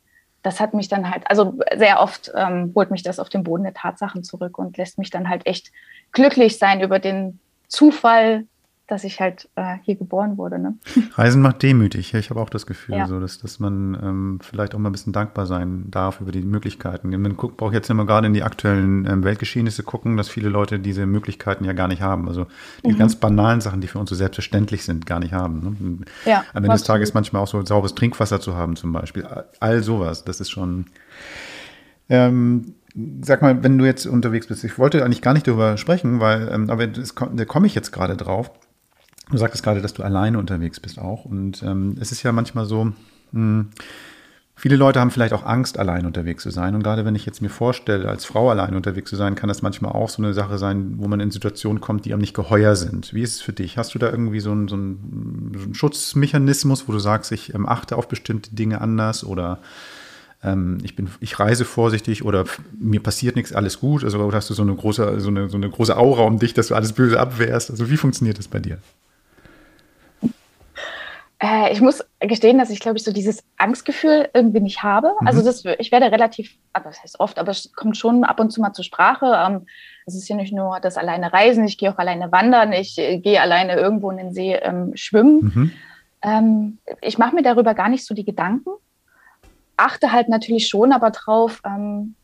das 0.45 0.59
hat 0.59 0.73
mich 0.73 0.87
dann 0.87 1.09
halt, 1.09 1.23
also 1.29 1.57
sehr 1.75 1.99
oft 1.99 2.31
ähm, 2.35 2.71
holt 2.75 2.91
mich 2.91 3.01
das 3.01 3.19
auf 3.19 3.29
den 3.29 3.43
Boden 3.43 3.63
der 3.63 3.73
Tatsachen 3.73 4.23
zurück 4.23 4.57
und 4.59 4.77
lässt 4.77 4.99
mich 4.99 5.09
dann 5.09 5.29
halt 5.29 5.45
echt 5.47 5.71
glücklich 6.11 6.59
sein 6.59 6.81
über 6.81 6.99
den 6.99 7.39
Zufall, 7.67 8.45
dass 8.87 9.03
ich 9.03 9.19
halt 9.19 9.49
äh, 9.55 9.77
hier 9.83 9.95
geboren 9.95 10.37
wurde. 10.37 10.59
Ne? 10.59 10.77
Reisen 11.15 11.41
macht 11.41 11.63
demütig. 11.63 12.13
Ich 12.13 12.29
habe 12.29 12.39
auch 12.39 12.49
das 12.49 12.67
Gefühl, 12.67 12.95
ja. 12.95 13.07
so, 13.07 13.19
dass, 13.19 13.39
dass 13.39 13.59
man 13.59 13.97
ähm, 14.01 14.39
vielleicht 14.41 14.75
auch 14.75 14.79
mal 14.79 14.89
ein 14.89 14.91
bisschen 14.91 15.13
dankbar 15.13 15.47
sein 15.47 15.85
darf 15.89 16.21
über 16.21 16.31
die 16.31 16.43
Möglichkeiten. 16.43 17.09
Man 17.09 17.35
guckt, 17.35 17.57
braucht 17.57 17.73
jetzt 17.73 17.89
immer 17.89 18.05
gerade 18.05 18.27
in 18.27 18.33
die 18.33 18.43
aktuellen 18.43 19.05
ähm, 19.05 19.23
Weltgeschehnisse 19.23 19.81
gucken, 19.81 20.17
dass 20.17 20.29
viele 20.29 20.49
Leute 20.49 20.79
diese 20.79 21.07
Möglichkeiten 21.07 21.65
ja 21.65 21.73
gar 21.73 21.87
nicht 21.87 22.03
haben. 22.03 22.27
Also 22.27 22.45
die 22.85 22.93
mhm. 22.93 22.99
ganz 22.99 23.15
banalen 23.15 23.59
Sachen, 23.59 23.81
die 23.81 23.87
für 23.87 23.97
uns 23.97 24.09
so 24.09 24.15
selbstverständlich 24.15 24.83
sind, 24.83 25.07
gar 25.07 25.19
nicht 25.19 25.33
haben. 25.33 25.59
Ne? 25.61 26.05
Ja, 26.25 26.43
Am 26.53 26.63
Ende 26.63 26.75
des 26.75 26.83
Tages 26.83 27.15
manchmal 27.15 27.41
auch 27.41 27.47
so 27.47 27.65
sauberes 27.65 27.95
Trinkwasser 27.95 28.39
zu 28.39 28.55
haben 28.55 28.75
zum 28.75 28.93
Beispiel. 28.93 29.27
All 29.59 29.81
sowas, 29.81 30.23
das 30.25 30.39
ist 30.39 30.51
schon... 30.51 30.85
Ähm, 32.07 32.75
sag 33.21 33.41
mal, 33.41 33.63
wenn 33.63 33.77
du 33.77 33.85
jetzt 33.85 34.05
unterwegs 34.05 34.47
bist, 34.47 34.63
ich 34.63 34.77
wollte 34.77 35.03
eigentlich 35.03 35.21
gar 35.21 35.33
nicht 35.33 35.47
darüber 35.47 35.75
sprechen, 35.77 36.19
weil, 36.19 36.49
ähm, 36.51 36.69
aber 36.69 36.87
das, 36.87 37.15
da 37.15 37.45
komme 37.45 37.67
ich 37.67 37.75
jetzt 37.75 37.91
gerade 37.91 38.15
drauf. 38.15 38.51
Du 39.31 39.37
sagtest 39.37 39.63
gerade, 39.63 39.81
dass 39.81 39.93
du 39.93 40.03
alleine 40.03 40.37
unterwegs 40.37 40.79
bist 40.79 40.99
auch. 40.99 41.25
Und 41.25 41.63
ähm, 41.63 41.95
es 41.99 42.11
ist 42.11 42.23
ja 42.23 42.31
manchmal 42.31 42.65
so, 42.65 42.85
mh, 42.85 42.93
hm, 43.31 43.69
viele 44.55 44.75
Leute 44.75 44.99
haben 44.99 45.11
vielleicht 45.11 45.33
auch 45.33 45.45
Angst, 45.45 45.79
allein 45.79 46.05
unterwegs 46.05 46.43
zu 46.43 46.51
sein. 46.51 46.75
Und 46.75 46.83
gerade 46.83 47.05
wenn 47.05 47.15
ich 47.15 47.25
jetzt 47.25 47.41
mir 47.41 47.49
vorstelle, 47.49 48.07
als 48.07 48.25
Frau 48.25 48.49
allein 48.49 48.75
unterwegs 48.75 49.09
zu 49.09 49.15
sein, 49.15 49.35
kann 49.35 49.47
das 49.47 49.61
manchmal 49.61 49.91
auch 49.91 50.09
so 50.09 50.21
eine 50.21 50.33
Sache 50.33 50.57
sein, 50.57 50.95
wo 50.97 51.07
man 51.07 51.19
in 51.19 51.31
Situationen 51.31 51.81
kommt, 51.81 52.05
die 52.05 52.13
einem 52.13 52.21
nicht 52.21 52.35
geheuer 52.35 52.75
sind. 52.75 53.13
Wie 53.13 53.21
ist 53.21 53.35
es 53.35 53.41
für 53.41 53.53
dich? 53.53 53.77
Hast 53.77 53.95
du 53.95 53.99
da 53.99 54.09
irgendwie 54.09 54.39
so 54.39 54.51
einen, 54.51 54.67
so 54.67 54.75
einen, 54.75 55.51
so 55.57 55.65
einen 55.65 55.75
Schutzmechanismus, 55.75 56.87
wo 56.87 56.91
du 56.91 56.99
sagst, 56.99 57.31
ich 57.31 57.53
ähm, 57.53 57.67
achte 57.67 57.97
auf 57.97 58.07
bestimmte 58.07 58.53
Dinge 58.55 58.79
anders 58.79 59.23
oder 59.23 59.59
ähm, 60.43 60.77
ich, 60.83 60.95
bin, 60.95 61.09
ich 61.19 61.39
reise 61.39 61.65
vorsichtig 61.65 62.23
oder 62.23 62.45
mir 62.79 63.01
passiert 63.01 63.35
nichts, 63.35 63.53
alles 63.53 63.79
gut? 63.79 64.03
Also 64.03 64.31
hast 64.31 64.49
du 64.49 64.53
so 64.53 64.61
eine 64.61 64.75
große, 64.75 65.19
so 65.19 65.29
eine, 65.29 65.49
so 65.49 65.57
eine 65.57 65.69
große 65.69 65.97
Aura 65.97 66.23
um 66.23 66.39
dich, 66.39 66.53
dass 66.53 66.67
du 66.67 66.75
alles 66.75 66.93
Böse 66.93 67.19
abwehrst? 67.19 67.71
Also 67.71 67.89
wie 67.89 67.97
funktioniert 67.97 68.37
das 68.37 68.47
bei 68.47 68.59
dir? 68.59 68.77
Äh, 71.45 71.71
ich 71.71 71.81
muss 71.81 72.03
gestehen, 72.19 72.57
dass 72.57 72.71
ich, 72.71 72.79
glaube 72.79 72.97
ich, 72.97 73.03
so 73.03 73.11
dieses 73.11 73.43
Angstgefühl 73.57 74.29
irgendwie 74.33 74.61
nicht 74.61 74.81
habe. 74.81 75.13
Mhm. 75.19 75.27
Also 75.27 75.43
das, 75.43 75.63
ich 75.77 75.91
werde 75.91 76.11
relativ, 76.11 76.57
aber 76.73 76.85
das 76.85 77.03
heißt 77.03 77.19
oft, 77.19 77.37
aber 77.37 77.51
es 77.51 77.71
kommt 77.73 77.97
schon 77.97 78.23
ab 78.23 78.39
und 78.39 78.51
zu 78.51 78.61
mal 78.61 78.73
zur 78.73 78.85
Sprache. 78.85 79.31
Ähm, 79.45 79.67
es 80.07 80.15
ist 80.15 80.27
ja 80.27 80.35
nicht 80.35 80.53
nur 80.53 80.79
das 80.79 80.97
alleine 80.97 81.31
Reisen, 81.31 81.65
ich 81.65 81.77
gehe 81.77 81.91
auch 81.91 81.97
alleine 81.97 82.31
wandern, 82.31 82.73
ich 82.73 82.97
äh, 82.97 83.19
gehe 83.19 83.41
alleine 83.41 83.75
irgendwo 83.75 84.09
in 84.09 84.17
den 84.17 84.33
See 84.33 84.55
ähm, 84.55 84.91
schwimmen. 84.95 85.51
Mhm. 85.53 85.71
Ähm, 86.23 86.77
ich 87.01 87.17
mache 87.19 87.35
mir 87.35 87.43
darüber 87.43 87.75
gar 87.75 87.89
nicht 87.89 88.05
so 88.05 88.15
die 88.15 88.25
Gedanken, 88.25 88.71
achte 89.77 90.11
halt 90.11 90.29
natürlich 90.29 90.67
schon 90.67 90.91
aber 90.91 91.11
drauf, 91.11 91.61
ähm, 91.63 92.15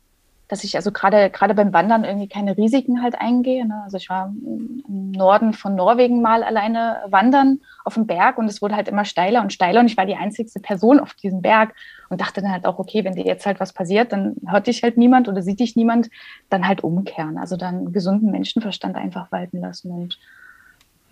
dass 0.51 0.65
ich 0.65 0.75
also 0.75 0.91
gerade 0.91 1.29
gerade 1.29 1.55
beim 1.55 1.71
Wandern 1.71 2.03
irgendwie 2.03 2.27
keine 2.27 2.57
Risiken 2.57 3.01
halt 3.01 3.15
eingehe. 3.15 3.65
Ne? 3.65 3.81
Also 3.85 3.95
ich 3.95 4.09
war 4.09 4.33
im 4.35 5.11
Norden 5.11 5.53
von 5.53 5.75
Norwegen 5.75 6.21
mal 6.21 6.43
alleine 6.43 7.03
wandern 7.07 7.61
auf 7.85 7.93
dem 7.93 8.05
Berg 8.05 8.37
und 8.37 8.47
es 8.47 8.61
wurde 8.61 8.75
halt 8.75 8.89
immer 8.89 9.05
steiler 9.05 9.41
und 9.41 9.53
steiler 9.53 9.79
und 9.79 9.85
ich 9.85 9.95
war 9.95 10.05
die 10.05 10.17
einzigste 10.17 10.59
Person 10.59 10.99
auf 10.99 11.13
diesem 11.13 11.41
Berg 11.41 11.73
und 12.09 12.19
dachte 12.19 12.41
dann 12.41 12.51
halt 12.51 12.65
auch, 12.65 12.79
okay, 12.79 13.05
wenn 13.05 13.15
dir 13.15 13.25
jetzt 13.25 13.45
halt 13.45 13.61
was 13.61 13.71
passiert, 13.71 14.11
dann 14.11 14.35
hört 14.45 14.67
dich 14.67 14.83
halt 14.83 14.97
niemand 14.97 15.29
oder 15.29 15.41
sieht 15.41 15.61
dich 15.61 15.77
niemand, 15.77 16.09
dann 16.49 16.67
halt 16.67 16.83
umkehren. 16.83 17.37
Also 17.37 17.55
dann 17.55 17.93
gesunden 17.93 18.29
Menschenverstand 18.29 18.97
einfach 18.97 19.31
walten 19.31 19.61
lassen 19.61 19.91
und 19.91 20.19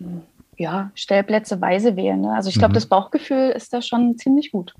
hm, 0.00 0.20
ja, 0.60 0.90
Stellplätze 0.94 1.58
weise 1.62 1.96
wählen. 1.96 2.20
Ne? 2.20 2.34
Also 2.34 2.50
ich 2.50 2.56
glaube, 2.56 2.72
mhm. 2.72 2.74
das 2.74 2.84
Bauchgefühl 2.84 3.48
ist 3.56 3.72
da 3.72 3.80
schon 3.80 4.18
ziemlich 4.18 4.52
gut. 4.52 4.74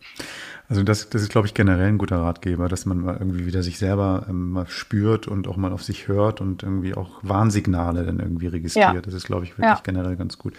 Also 0.69 0.83
das, 0.83 1.09
das 1.09 1.23
ist, 1.23 1.31
glaube 1.31 1.47
ich, 1.47 1.55
generell 1.55 1.89
ein 1.89 1.97
guter 1.97 2.19
Ratgeber, 2.19 2.69
dass 2.69 2.85
man 2.85 2.99
mal 3.01 3.17
irgendwie 3.19 3.47
wieder 3.47 3.63
sich 3.63 3.79
selber 3.79 4.27
ähm, 4.29 4.51
mal 4.51 4.67
spürt 4.67 5.27
und 5.27 5.49
auch 5.49 5.57
mal 5.57 5.73
auf 5.73 5.83
sich 5.83 6.07
hört 6.07 6.43
und 6.43 6.63
irgendwie 6.63 6.93
auch 6.95 7.21
Warnsignale 7.23 8.05
dann 8.05 8.21
irgendwie 8.21 8.49
registriert. 8.49 8.95
Ja. 8.95 9.01
Das 9.01 9.15
ist, 9.15 9.25
glaube 9.25 9.45
ich, 9.45 9.53
wirklich 9.53 9.71
ja. 9.71 9.81
generell 9.83 10.17
ganz 10.17 10.37
gut. 10.37 10.53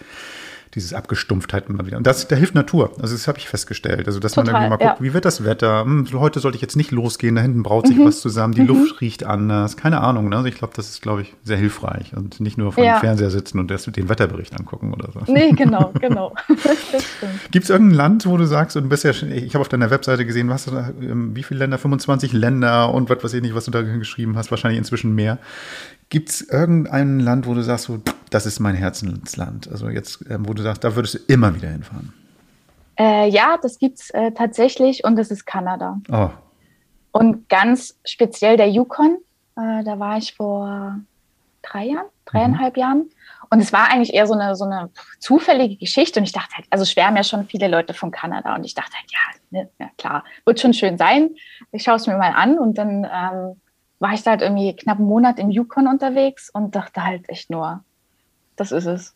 Dieses 0.75 0.93
Abgestumpftheit 0.93 1.67
immer 1.69 1.85
wieder. 1.85 1.97
Und 1.97 2.07
das, 2.07 2.27
da 2.27 2.35
hilft 2.35 2.55
Natur. 2.55 2.91
Also 3.01 3.13
das 3.13 3.27
habe 3.27 3.37
ich 3.37 3.49
festgestellt. 3.49 4.07
Also 4.07 4.19
dass 4.19 4.33
Total, 4.33 4.53
man 4.53 4.61
irgendwie 4.63 4.69
mal 4.69 4.77
guckt, 4.87 4.99
ja. 4.99 5.03
wie 5.05 5.13
wird 5.13 5.25
das 5.25 5.43
Wetter? 5.43 5.83
Hm, 5.83 6.07
heute 6.13 6.39
sollte 6.39 6.55
ich 6.55 6.61
jetzt 6.61 6.75
nicht 6.77 6.91
losgehen, 6.91 7.35
da 7.35 7.41
hinten 7.41 7.63
braut 7.63 7.87
sich 7.87 7.97
was 7.99 8.21
zusammen, 8.21 8.53
die 8.53 8.61
Luft 8.61 9.01
riecht 9.01 9.25
anders. 9.25 9.75
Keine 9.77 10.01
Ahnung. 10.01 10.29
Ne? 10.29 10.35
Also 10.37 10.47
ich 10.47 10.55
glaube, 10.55 10.73
das 10.75 10.89
ist, 10.89 11.01
glaube 11.01 11.23
ich, 11.23 11.33
sehr 11.43 11.57
hilfreich. 11.57 12.15
Und 12.15 12.39
nicht 12.39 12.57
nur 12.57 12.71
vor 12.71 12.83
Ja. 12.83 12.97
dem 12.97 13.01
Fernseher 13.01 13.31
sitzen 13.31 13.59
und 13.59 13.69
das, 13.69 13.83
den 13.85 14.07
Wetterbericht 14.09 14.57
angucken 14.57 14.93
oder 14.93 15.09
so. 15.11 15.19
Nee, 15.31 15.51
genau, 15.57 15.91
genau. 15.99 16.33
Gibt 17.51 17.65
es 17.65 17.69
irgendein 17.69 17.95
Land, 17.97 18.25
wo 18.25 18.37
du 18.37 18.45
sagst, 18.45 18.77
und 18.77 18.83
du 18.83 18.89
bist 18.89 19.03
ja, 19.03 19.13
schon- 19.13 19.31
ich 19.31 19.53
habe 19.53 19.61
auf 19.61 19.69
deiner 19.69 19.89
Webseite 19.89 20.25
gesehen, 20.25 20.49
was 20.49 20.67
ähm, 20.67 21.35
wie 21.35 21.43
viele 21.43 21.59
Länder? 21.59 21.77
25 21.77 22.33
Länder 22.33 22.93
und 22.93 23.09
was 23.09 23.23
weiß 23.23 23.33
ich 23.33 23.41
nicht, 23.41 23.55
was 23.55 23.65
du 23.65 23.71
da 23.71 23.81
geschrieben 23.81 24.37
hast, 24.37 24.51
wahrscheinlich 24.51 24.77
inzwischen 24.77 25.13
mehr. 25.15 25.37
Gibt 26.11 26.27
es 26.27 26.41
irgendein 26.41 27.21
Land, 27.21 27.47
wo 27.47 27.53
du 27.53 27.63
sagst, 27.63 27.85
so, 27.85 28.01
das 28.29 28.45
ist 28.45 28.59
mein 28.59 28.75
Herzensland? 28.75 29.71
Also 29.71 29.87
jetzt, 29.87 30.19
ähm, 30.29 30.45
wo 30.45 30.53
du 30.53 30.61
sagst, 30.61 30.83
da 30.83 30.93
würdest 30.93 31.13
du 31.13 31.19
immer 31.27 31.55
wieder 31.55 31.69
hinfahren. 31.69 32.11
Äh, 32.99 33.29
ja, 33.29 33.57
das 33.61 33.79
gibt's 33.79 34.09
äh, 34.09 34.33
tatsächlich 34.33 35.05
und 35.05 35.15
das 35.15 35.31
ist 35.31 35.45
Kanada. 35.45 36.01
Oh, 36.11 36.29
Und 37.13 37.47
ganz 37.47 37.97
speziell 38.03 38.57
der 38.57 38.69
Yukon. 38.69 39.19
Äh, 39.55 39.85
da 39.85 39.99
war 39.99 40.17
ich 40.17 40.35
vor 40.35 40.99
drei 41.61 41.85
Jahren, 41.85 42.07
dreieinhalb 42.25 42.75
Jahren. 42.75 43.09
Und 43.49 43.61
es 43.61 43.71
war 43.71 43.89
eigentlich 43.89 44.13
eher 44.13 44.27
so 44.27 44.33
eine, 44.33 44.57
so 44.57 44.65
eine 44.65 44.89
zufällige 45.19 45.77
Geschichte. 45.77 46.19
Und 46.19 46.25
ich 46.25 46.33
dachte 46.33 46.57
halt, 46.57 46.65
also 46.71 46.83
schwärmen 46.83 47.15
ja 47.15 47.23
schon 47.23 47.45
viele 47.45 47.69
Leute 47.69 47.93
von 47.93 48.11
Kanada. 48.11 48.53
Und 48.55 48.65
ich 48.65 48.75
dachte 48.75 48.91
halt, 48.97 49.09
ja, 49.09 49.59
ne, 49.61 49.69
ja 49.79 49.89
klar, 49.97 50.25
wird 50.43 50.59
schon 50.59 50.73
schön 50.73 50.97
sein. 50.97 51.29
Ich 51.71 51.83
schaue 51.83 51.95
es 51.95 52.05
mir 52.05 52.17
mal 52.17 52.33
an. 52.33 52.59
Und 52.59 52.77
dann 52.77 53.05
ähm, 53.05 53.55
war 54.01 54.13
ich 54.13 54.23
da 54.23 54.31
halt 54.31 54.41
irgendwie 54.41 54.75
knapp 54.75 54.97
einen 54.97 55.07
Monat 55.07 55.39
im 55.39 55.49
Yukon 55.51 55.87
unterwegs 55.87 56.49
und 56.49 56.75
dachte 56.75 57.03
halt 57.05 57.29
echt 57.29 57.49
nur, 57.49 57.83
das 58.57 58.71
ist 58.73 58.85
es. 58.85 59.15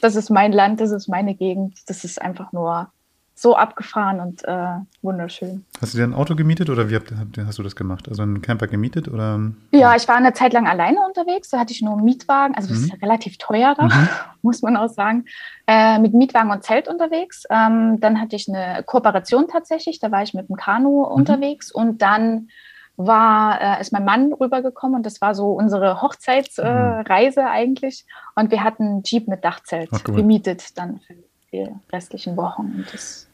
Das 0.00 0.16
ist 0.16 0.30
mein 0.30 0.52
Land, 0.52 0.80
das 0.80 0.90
ist 0.90 1.06
meine 1.08 1.34
Gegend. 1.34 1.78
Das 1.86 2.02
ist 2.04 2.20
einfach 2.20 2.52
nur 2.52 2.90
so 3.38 3.54
abgefahren 3.54 4.18
und 4.20 4.44
äh, 4.44 4.76
wunderschön. 5.02 5.66
hast 5.82 5.92
du 5.92 5.98
dir 5.98 6.04
ein 6.04 6.14
Auto 6.14 6.34
gemietet 6.34 6.70
oder 6.70 6.88
wie 6.88 6.94
habt, 6.96 7.12
hast 7.46 7.58
du 7.58 7.62
das 7.62 7.76
gemacht? 7.76 8.08
Also 8.08 8.22
einen 8.22 8.40
Camper 8.40 8.66
gemietet 8.66 9.08
oder? 9.08 9.38
Ja, 9.72 9.94
ich 9.94 10.08
war 10.08 10.16
eine 10.16 10.32
Zeit 10.32 10.54
lang 10.54 10.66
alleine 10.66 11.00
unterwegs. 11.06 11.50
Da 11.50 11.58
hatte 11.58 11.72
ich 11.74 11.82
nur 11.82 11.92
einen 11.92 12.04
Mietwagen. 12.04 12.54
Also 12.54 12.68
das 12.70 12.78
Mhm. 12.78 12.84
ist 12.84 12.92
ja 12.92 12.98
relativ 13.02 13.36
teuer 13.36 13.74
da, 13.76 13.84
Mhm. 13.84 14.08
muss 14.42 14.62
man 14.62 14.78
auch 14.78 14.88
sagen. 14.88 15.26
Äh, 15.66 15.98
mit 15.98 16.14
Mietwagen 16.14 16.50
und 16.50 16.62
Zelt 16.62 16.88
unterwegs. 16.88 17.44
Ähm, 17.50 18.00
dann 18.00 18.18
hatte 18.22 18.36
ich 18.36 18.48
eine 18.48 18.82
Kooperation 18.84 19.48
tatsächlich. 19.48 19.98
Da 20.00 20.10
war 20.10 20.22
ich 20.22 20.32
mit 20.32 20.48
dem 20.48 20.56
Kanu 20.56 21.00
Mhm. 21.04 21.12
unterwegs. 21.12 21.70
Und 21.70 22.00
dann 22.00 22.48
war, 22.96 23.60
äh, 23.60 23.80
ist 23.80 23.92
mein 23.92 24.04
Mann 24.04 24.32
rübergekommen 24.32 24.96
und 24.96 25.06
das 25.06 25.20
war 25.20 25.34
so 25.34 25.52
unsere 25.52 26.00
Hochzeitsreise 26.02 27.40
äh, 27.40 27.44
eigentlich. 27.44 28.06
Und 28.34 28.50
wir 28.50 28.62
hatten 28.64 28.84
einen 28.84 29.02
Jeep 29.04 29.28
mit 29.28 29.44
Dachzelt 29.44 29.90
Ach, 29.92 30.00
cool. 30.08 30.16
gemietet 30.16 30.76
dann 30.78 31.00
für 31.00 31.14
die 31.52 31.68
restlichen 31.92 32.36
Wochen. 32.36 32.72
Und 32.76 32.92
das 32.92 33.28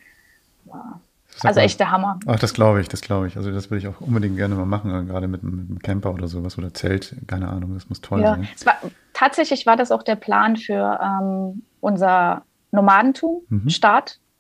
war 0.65 1.01
Sag 1.37 1.47
also 1.49 1.61
mal. 1.61 1.65
echt 1.65 1.81
der 1.81 1.91
Hammer. 1.91 2.19
Ach, 2.27 2.39
das 2.39 2.53
glaube 2.55 2.81
ich, 2.81 2.89
das 2.89 3.01
glaube 3.01 3.27
ich. 3.29 3.37
Also 3.37 3.51
das 3.53 3.71
würde 3.71 3.79
ich 3.79 3.89
auch 3.89 4.01
unbedingt 4.01 4.37
gerne 4.37 4.55
mal 4.55 4.67
machen, 4.67 5.07
gerade 5.07 5.29
mit, 5.29 5.43
mit 5.43 5.53
einem 5.71 5.79
Camper 5.79 6.13
oder 6.13 6.29
sowas 6.29 6.59
oder 6.59 6.75
Zelt. 6.75 7.17
Keine 7.27 7.49
Ahnung, 7.49 7.75
das 7.75 7.89
muss 7.89 8.01
toll 8.01 8.21
Ja, 8.21 8.35
sein. 8.35 8.49
es 8.55 8.67
war, 8.67 8.75
tatsächlich 9.15 9.65
war 9.67 9.77
das 9.77 9.91
auch 9.93 10.03
der 10.03 10.17
Plan 10.17 10.57
für 10.57 10.99
ähm, 11.03 11.63
unser 11.81 12.43
Nomadentum, 12.73 13.43
Mhm. 13.49 13.69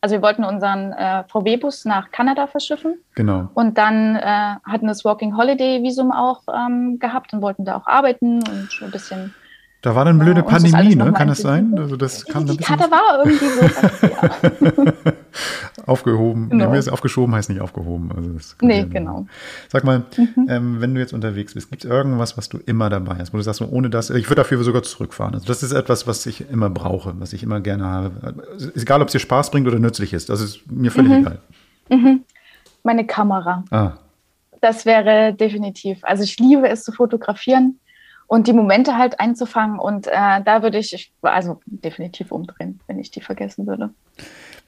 Also 0.03 0.17
wir 0.17 0.23
wollten 0.23 0.43
unseren 0.45 0.93
äh, 0.93 1.23
VW-Bus 1.29 1.85
nach 1.85 2.11
Kanada 2.11 2.49
verschiffen 2.49 2.97
Genau. 3.15 3.49
und 3.55 3.79
dann 3.79 4.17
äh, 4.17 4.57
hatten 4.65 4.89
das 4.89 5.05
Working 5.05 5.37
Holiday 5.37 5.81
Visum 5.85 6.11
auch 6.11 6.41
ähm, 6.53 6.99
gehabt 6.99 7.33
und 7.33 7.41
wollten 7.41 7.65
da 7.65 7.77
auch 7.77 7.87
arbeiten 7.87 8.39
und 8.43 8.69
ein 8.83 8.91
bisschen. 8.91 9.33
Da 9.83 9.97
war 9.97 10.05
dann 10.05 10.21
blöde 10.21 10.41
Ja, 10.43 10.47
Pandemie, 10.47 10.95
ne? 10.95 11.13
Kann 11.13 11.27
das 11.27 11.39
sein? 11.39 11.75
Also 11.77 11.97
das 11.97 12.25
kam 12.25 12.47
Die 12.47 12.57
bisschen 12.57 12.77
Karte 12.77 12.89
war 12.93 13.25
irgendwie 13.25 13.47
so. 13.47 14.07
ja. 14.07 14.93
aufgehoben. 15.87 16.51
Genau. 16.51 16.67
Nee, 16.67 16.71
mir 16.71 16.79
ist 16.79 16.89
aufgeschoben 16.89 17.35
heißt 17.35 17.51
nicht 17.51 17.61
aufgehoben. 17.61 18.13
Also 18.15 18.29
das 18.31 18.57
Nee, 18.63 18.85
genau. 18.85 19.27
Sag 19.69 19.83
mal, 19.83 20.05
ähm, 20.49 20.81
wenn 20.81 20.95
du 20.95 21.01
jetzt 21.01 21.13
unterwegs 21.13 21.55
bist, 21.55 21.69
gibt 21.71 21.85
es 21.85 21.91
irgendwas, 21.91 22.37
was 22.39 22.49
du 22.49 22.59
immer 22.59 22.91
dabei 22.91 23.17
hast, 23.19 23.33
wo 23.33 23.39
du 23.39 23.43
sagst, 23.43 23.61
ohne 23.61 23.91
das, 23.91 24.11
ich 24.11 24.27
würde 24.27 24.43
dafür 24.43 24.63
sogar 24.63 24.85
zurückfahren. 24.85 25.35
Also 25.35 25.47
das 25.47 25.65
ist 25.65 25.73
etwas, 25.73 26.07
was 26.07 26.25
ich 26.27 26.49
immer 26.49 26.71
brauche, 26.71 27.15
was 27.19 27.33
ich 27.33 27.43
immer 27.43 27.61
gerne 27.61 27.85
habe. 27.85 28.35
Ist 28.57 28.77
egal, 28.77 29.03
ob 29.03 29.09
es 29.09 29.13
dir 29.13 29.19
Spaß 29.19 29.51
bringt 29.51 29.67
oder 29.67 29.81
nützlich 29.81 30.13
ist. 30.13 30.29
Das 30.29 30.41
ist 30.41 30.61
mir 30.71 30.93
völlig 30.93 31.11
egal. 31.13 31.39
Meine 32.85 33.05
Kamera. 33.05 33.65
Ah, 33.73 33.95
Das 34.61 34.87
wäre 34.87 35.35
definitiv. 35.35 35.99
Also 36.03 36.23
ich 36.23 36.39
liebe 36.39 36.69
es 36.69 36.85
zu 36.85 36.93
fotografieren 36.93 37.81
und 38.27 38.47
die 38.47 38.53
Momente 38.53 38.97
halt 38.97 39.21
einzufangen. 39.21 39.79
Und 39.79 40.07
äh, 40.07 40.43
da 40.45 40.63
würde 40.63 40.79
ich, 40.79 40.93
ich, 40.93 41.13
also 41.23 41.61
definitiv 41.67 42.33
umdrehen, 42.33 42.81
wenn 42.87 42.99
ich 42.99 43.11
die 43.11 43.21
vergessen 43.21 43.67
würde. 43.67 43.91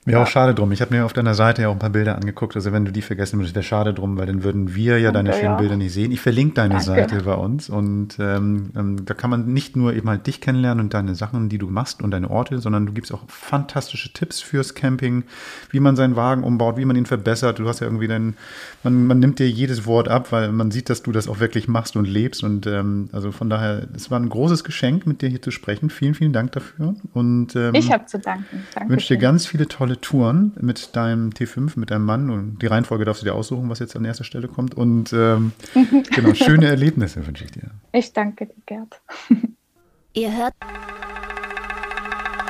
Wäre 0.06 0.20
auch 0.20 0.26
schade 0.26 0.55
drum. 0.55 0.70
Ich 0.70 0.82
habe 0.82 0.94
mir 0.94 1.06
auf 1.06 1.14
deiner 1.14 1.35
Seite 1.35 1.62
ja 1.62 1.68
auch 1.68 1.72
ein 1.72 1.78
paar 1.78 1.89
Bilder 1.89 2.16
angeguckt. 2.16 2.55
Also 2.56 2.72
wenn 2.72 2.85
du 2.85 2.93
die 2.93 3.01
vergessen 3.01 3.39
würdest, 3.39 3.55
wäre 3.55 3.62
schade 3.62 3.94
drum, 3.94 4.18
weil 4.18 4.26
dann 4.26 4.44
würden 4.44 4.74
wir 4.74 4.98
ja 4.98 5.12
deine 5.12 5.31
Danke, 5.31 5.40
schönen 5.40 5.55
ja. 5.55 5.60
Bilder 5.60 5.76
nicht 5.76 5.94
sehen. 5.94 6.12
Ich 6.12 6.20
verlinke 6.20 6.55
deine 6.56 6.74
Danke. 6.74 6.85
Seite 6.85 7.22
bei 7.22 7.35
uns 7.35 7.70
und 7.70 8.18
ähm, 8.18 8.70
ähm, 8.76 9.06
da 9.06 9.14
kann 9.14 9.31
man 9.31 9.47
nicht 9.47 9.76
nur 9.76 9.94
eben 9.94 10.06
halt 10.10 10.26
dich 10.26 10.43
kennenlernen 10.43 10.85
und 10.85 10.94
deine 10.94 11.14
Sachen, 11.14 11.48
die 11.48 11.56
du 11.56 11.68
machst 11.68 12.02
und 12.02 12.10
deine 12.10 12.28
Orte, 12.31 12.59
sondern 12.59 12.85
du 12.85 12.93
gibst 12.93 13.14
auch 13.14 13.22
fantastische 13.28 14.12
Tipps 14.12 14.43
fürs 14.43 14.74
Camping, 14.74 15.24
wie 15.70 15.81
man 15.81 15.97
seinen 15.97 16.16
Wagen 16.16 16.44
umbaut, 16.44 16.76
wie 16.76 16.85
man 16.85 16.97
ihn 16.97 17.06
verbessert. 17.06 17.59
Du 17.59 17.66
hast 17.66 17.81
ja 17.81 17.86
irgendwie 17.86 18.09
dein, 18.09 18.35
man, 18.82 19.06
man 19.06 19.20
nimmt 19.20 19.39
dir 19.39 19.48
jedes 19.48 19.86
Wort 19.86 20.09
ab, 20.09 20.32
weil 20.32 20.52
man 20.52 20.70
sieht, 20.70 20.90
dass 20.90 21.02
du 21.02 21.12
das 21.12 21.28
auch 21.28 21.40
wirklich 21.40 21.66
machst 21.66 21.97
und 21.97 22.06
lebst 22.06 22.44
und 22.44 22.66
ähm, 22.66 23.09
also 23.12 23.32
von 23.32 23.48
daher, 23.48 23.86
es 23.97 24.10
war 24.10 24.20
ein 24.20 24.28
großes 24.28 24.64
Geschenk, 24.64 25.06
mit 25.06 25.22
dir 25.22 25.31
hier 25.31 25.40
zu 25.40 25.51
sprechen. 25.51 25.89
Vielen, 25.89 26.14
vielen 26.14 26.35
Dank 26.35 26.52
dafür 26.52 26.94
und 27.14 27.56
ähm, 27.56 27.74
Ich 27.74 27.90
habe 27.90 28.05
zu 28.05 28.18
danken. 28.18 28.64
ich 28.82 28.89
wünsche 28.90 29.14
dir 29.14 29.18
ganz 29.18 29.47
viele 29.47 29.66
tolle 29.66 29.94
Touren 30.01 30.53
mit 30.61 30.97
deinem 30.97 31.31
T5, 31.31 31.79
mit 31.79 31.91
deinem 31.91 32.05
Mann. 32.05 32.31
Und 32.31 32.59
die 32.61 32.66
Reihenfolge 32.66 33.05
darfst 33.05 33.23
du 33.23 33.27
dir 33.27 33.35
aussuchen, 33.35 33.69
was 33.69 33.79
jetzt 33.79 33.97
an 33.97 34.05
erster 34.05 34.25
Stelle 34.25 34.49
kommt. 34.49 34.75
Und 34.75 35.12
ähm, 35.12 35.53
genau, 36.15 36.35
schöne 36.35 36.66
Erlebnisse 36.66 37.27
wünsche 37.27 37.45
ich 37.45 37.53
dir. 37.53 37.71
Ich 37.93 38.12
danke 38.12 38.47
dir, 38.47 38.55
Gerd. 38.66 39.01
Ihr 40.15 40.37
hört 40.37 40.55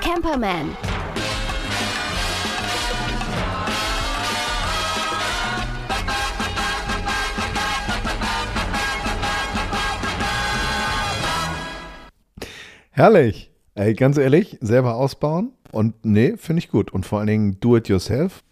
Camperman. 0.01 0.77
Herrlich. 12.91 13.51
Ey, 13.75 13.95
ganz 13.95 14.19
ehrlich, 14.19 14.57
selber 14.61 14.95
ausbauen 14.95 15.53
und 15.75 15.95
nee, 16.05 16.35
finde 16.37 16.61
ich 16.61 16.69
gut. 16.71 16.93
Und 16.93 17.05
vor 17.07 17.19
allen 17.19 17.27
Dingen 17.29 17.57
do 17.61 17.77
it 17.77 17.89
yourself. 17.89 18.43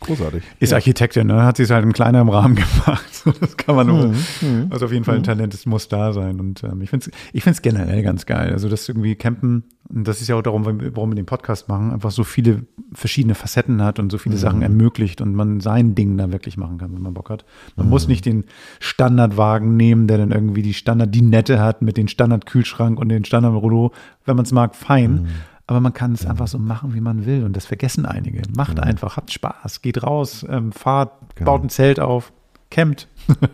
Großartig. 0.00 0.42
Ist 0.60 0.74
Architektin, 0.74 1.28
ne? 1.28 1.44
Hat 1.44 1.56
sie 1.56 1.62
es 1.62 1.70
halt 1.70 1.84
in 1.84 1.92
kleinem 1.94 2.28
Rahmen 2.28 2.54
gemacht. 2.56 3.14
So, 3.14 3.32
Das 3.32 3.56
kann 3.56 3.74
man 3.74 3.86
nur. 3.86 4.08
Mhm, 4.08 4.66
Also 4.68 4.84
auf 4.86 4.92
jeden 4.92 5.04
Fall 5.04 5.16
ein 5.16 5.22
Talent, 5.22 5.54
das 5.54 5.64
muss 5.64 5.88
da 5.88 6.12
sein. 6.12 6.40
Und 6.40 6.62
ähm, 6.62 6.82
ich 6.82 6.90
finde 6.90 7.06
es 7.10 7.16
ich 7.32 7.42
find's 7.42 7.62
generell 7.62 8.02
ganz 8.02 8.26
geil. 8.26 8.52
Also 8.52 8.68
das 8.68 8.86
irgendwie 8.86 9.14
Campen, 9.14 9.64
und 9.88 10.06
das 10.06 10.20
ist 10.20 10.28
ja 10.28 10.34
auch 10.36 10.42
darum, 10.42 10.66
warum 10.66 11.10
wir 11.10 11.14
den 11.14 11.24
Podcast 11.26 11.68
machen, 11.68 11.90
einfach 11.90 12.10
so 12.10 12.22
viele 12.24 12.66
verschiedene 12.92 13.34
Facetten 13.34 13.80
hat 13.82 13.98
und 13.98 14.10
so 14.12 14.18
viele 14.18 14.36
Sachen 14.36 14.60
ermöglicht 14.62 15.20
und 15.22 15.34
man 15.34 15.60
sein 15.60 15.94
Ding 15.94 16.18
da 16.18 16.30
wirklich 16.32 16.56
machen 16.58 16.76
kann, 16.76 16.92
wenn 16.94 17.00
man 17.02 17.14
Bock 17.14 17.30
hat. 17.30 17.44
Man 17.76 17.88
muss 17.88 18.06
nicht 18.08 18.26
den 18.26 18.44
Standardwagen 18.80 19.76
nehmen, 19.76 20.06
der 20.06 20.18
dann 20.18 20.32
irgendwie 20.32 20.62
die 20.62 20.74
Standard-Dinette 20.74 21.60
hat 21.60 21.80
mit 21.82 21.96
den 21.96 22.08
Standard-Kühlschrank 22.08 22.98
und 22.98 23.08
den 23.08 23.24
Standard-Rollo. 23.24 23.92
Wenn 24.26 24.36
man 24.36 24.44
es 24.44 24.52
mag, 24.52 24.74
fein. 24.76 25.28
Aber 25.66 25.80
man 25.80 25.92
kann 25.94 26.12
es 26.12 26.26
einfach 26.26 26.46
so 26.46 26.58
machen, 26.58 26.94
wie 26.94 27.00
man 27.00 27.24
will. 27.24 27.44
Und 27.44 27.56
das 27.56 27.64
vergessen 27.66 28.04
einige. 28.06 28.42
Macht 28.56 28.80
einfach, 28.80 29.16
habt 29.16 29.32
Spaß, 29.32 29.80
geht 29.82 30.02
raus, 30.02 30.44
ähm, 30.48 30.72
fahrt, 30.72 31.12
Genau. 31.36 31.52
baut 31.52 31.64
ein 31.64 31.68
Zelt 31.70 32.00
auf, 32.00 32.32
campt. 32.70 33.08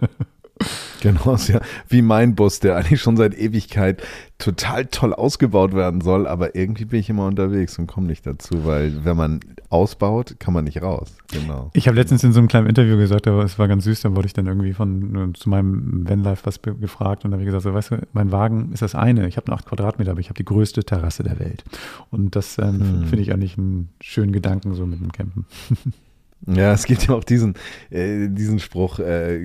Genau, 1.02 1.32
ist 1.32 1.48
ja 1.48 1.62
wie 1.88 2.02
mein 2.02 2.34
Bus, 2.34 2.60
der 2.60 2.76
eigentlich 2.76 3.00
schon 3.00 3.16
seit 3.16 3.34
Ewigkeit 3.34 4.02
total 4.36 4.84
toll 4.84 5.14
ausgebaut 5.14 5.72
werden 5.72 6.02
soll, 6.02 6.26
aber 6.26 6.54
irgendwie 6.54 6.84
bin 6.84 7.00
ich 7.00 7.08
immer 7.08 7.26
unterwegs 7.26 7.78
und 7.78 7.86
komme 7.86 8.06
nicht 8.06 8.26
dazu, 8.26 8.66
weil 8.66 9.02
wenn 9.02 9.16
man 9.16 9.40
ausbaut, 9.70 10.36
kann 10.38 10.52
man 10.52 10.64
nicht 10.64 10.82
raus. 10.82 11.16
Genau. 11.32 11.70
Ich 11.72 11.88
habe 11.88 11.96
letztens 11.96 12.22
in 12.22 12.34
so 12.34 12.38
einem 12.38 12.48
kleinen 12.48 12.66
Interview 12.66 12.98
gesagt, 12.98 13.26
aber 13.28 13.42
es 13.44 13.58
war 13.58 13.66
ganz 13.66 13.84
süß, 13.84 14.02
da 14.02 14.14
wurde 14.14 14.26
ich 14.26 14.34
dann 14.34 14.46
irgendwie 14.46 14.74
von 14.74 15.32
zu 15.34 15.48
meinem 15.48 16.06
Vanlife 16.06 16.44
was 16.44 16.60
gefragt 16.60 17.24
und 17.24 17.30
da 17.30 17.36
habe 17.36 17.44
ich 17.44 17.46
gesagt, 17.46 17.62
so, 17.62 17.72
weißt 17.72 17.92
du, 17.92 18.06
mein 18.12 18.30
Wagen 18.30 18.70
ist 18.74 18.82
das 18.82 18.94
eine, 18.94 19.26
ich 19.26 19.38
habe 19.38 19.50
nur 19.50 19.56
acht 19.56 19.64
Quadratmeter, 19.64 20.10
aber 20.10 20.20
ich 20.20 20.28
habe 20.28 20.36
die 20.36 20.44
größte 20.44 20.84
Terrasse 20.84 21.22
der 21.22 21.38
Welt. 21.38 21.64
Und 22.10 22.36
das 22.36 22.58
ähm, 22.58 22.80
Hm. 22.80 23.04
finde 23.06 23.22
ich 23.22 23.32
eigentlich 23.32 23.56
einen 23.56 23.88
schönen 24.02 24.32
Gedanken 24.32 24.74
so 24.74 24.84
mit 24.84 25.00
dem 25.00 25.12
Campen. 25.12 25.46
Ja, 26.46 26.72
es 26.72 26.84
gibt 26.84 27.06
ja 27.06 27.14
auch 27.14 27.24
diesen, 27.24 27.54
äh, 27.90 28.28
diesen 28.28 28.58
Spruch, 28.60 28.98
äh, 28.98 29.38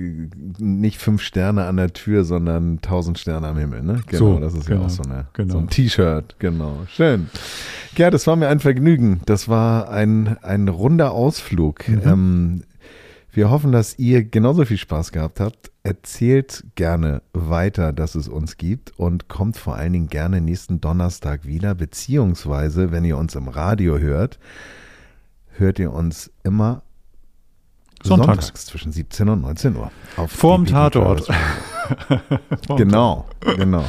nicht 0.58 0.98
fünf 0.98 1.22
Sterne 1.22 1.66
an 1.66 1.76
der 1.76 1.92
Tür, 1.92 2.24
sondern 2.24 2.80
tausend 2.80 3.18
Sterne 3.18 3.48
am 3.48 3.58
Himmel, 3.58 3.82
ne? 3.82 4.00
Genau, 4.06 4.18
So, 4.18 4.40
das 4.40 4.54
ist 4.54 4.66
genau, 4.66 4.80
ja 4.80 4.86
auch 4.86 4.90
so, 4.90 5.02
eine, 5.02 5.26
genau. 5.34 5.52
so 5.52 5.58
ein 5.58 5.68
T-Shirt, 5.68 6.36
genau. 6.38 6.78
Schön. 6.88 7.28
Gerd, 7.94 8.14
das 8.14 8.26
war 8.26 8.36
mir 8.36 8.48
ein 8.48 8.60
Vergnügen. 8.60 9.20
Das 9.26 9.48
war 9.48 9.90
ein, 9.90 10.38
ein 10.42 10.68
runder 10.68 11.12
Ausflug. 11.12 11.86
Mhm. 11.88 12.02
Ähm, 12.04 12.62
Wir 13.30 13.50
hoffen, 13.50 13.70
dass 13.72 13.98
ihr 13.98 14.24
genauso 14.24 14.64
viel 14.64 14.78
Spaß 14.78 15.12
gehabt 15.12 15.40
habt. 15.40 15.70
Erzählt 15.82 16.64
gerne 16.74 17.20
weiter, 17.34 17.92
dass 17.92 18.14
es 18.14 18.28
uns 18.28 18.56
gibt 18.56 18.98
und 18.98 19.28
kommt 19.28 19.58
vor 19.58 19.76
allen 19.76 19.92
Dingen 19.92 20.08
gerne 20.08 20.40
nächsten 20.40 20.80
Donnerstag 20.80 21.44
wieder, 21.46 21.74
beziehungsweise, 21.74 22.90
wenn 22.90 23.04
ihr 23.04 23.18
uns 23.18 23.34
im 23.34 23.48
Radio 23.48 23.98
hört, 23.98 24.38
hört 25.58 25.78
ihr 25.78 25.92
uns 25.92 26.30
immer 26.42 26.82
Sonntags. 28.02 28.46
sonntags, 28.46 28.66
zwischen 28.66 28.92
17 28.92 29.28
und 29.28 29.40
19 29.42 29.76
Uhr. 29.76 29.90
Auf 30.16 30.30
Vorm 30.30 30.66
Tatort. 30.66 31.26
Genau, 32.76 33.26
genau. 33.56 33.84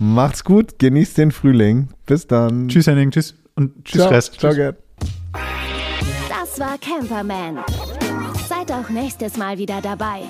Macht's 0.00 0.42
gut, 0.42 0.80
genießt 0.80 1.16
den 1.16 1.30
Frühling. 1.30 1.88
Bis 2.06 2.26
dann. 2.26 2.66
Tschüss 2.66 2.88
Henning, 2.88 3.12
tschüss 3.12 3.34
und 3.54 3.84
tschüss 3.84 4.00
Ciao. 4.00 4.10
Rest. 4.10 4.34
Ciao, 4.40 4.50
Tschüss. 4.50 4.56
Gerd. 4.56 4.76
Das 6.28 6.58
war 6.58 6.76
Camperman. 6.78 7.58
Seid 8.48 8.72
auch 8.72 8.88
nächstes 8.90 9.36
Mal 9.36 9.58
wieder 9.58 9.80
dabei. 9.80 10.22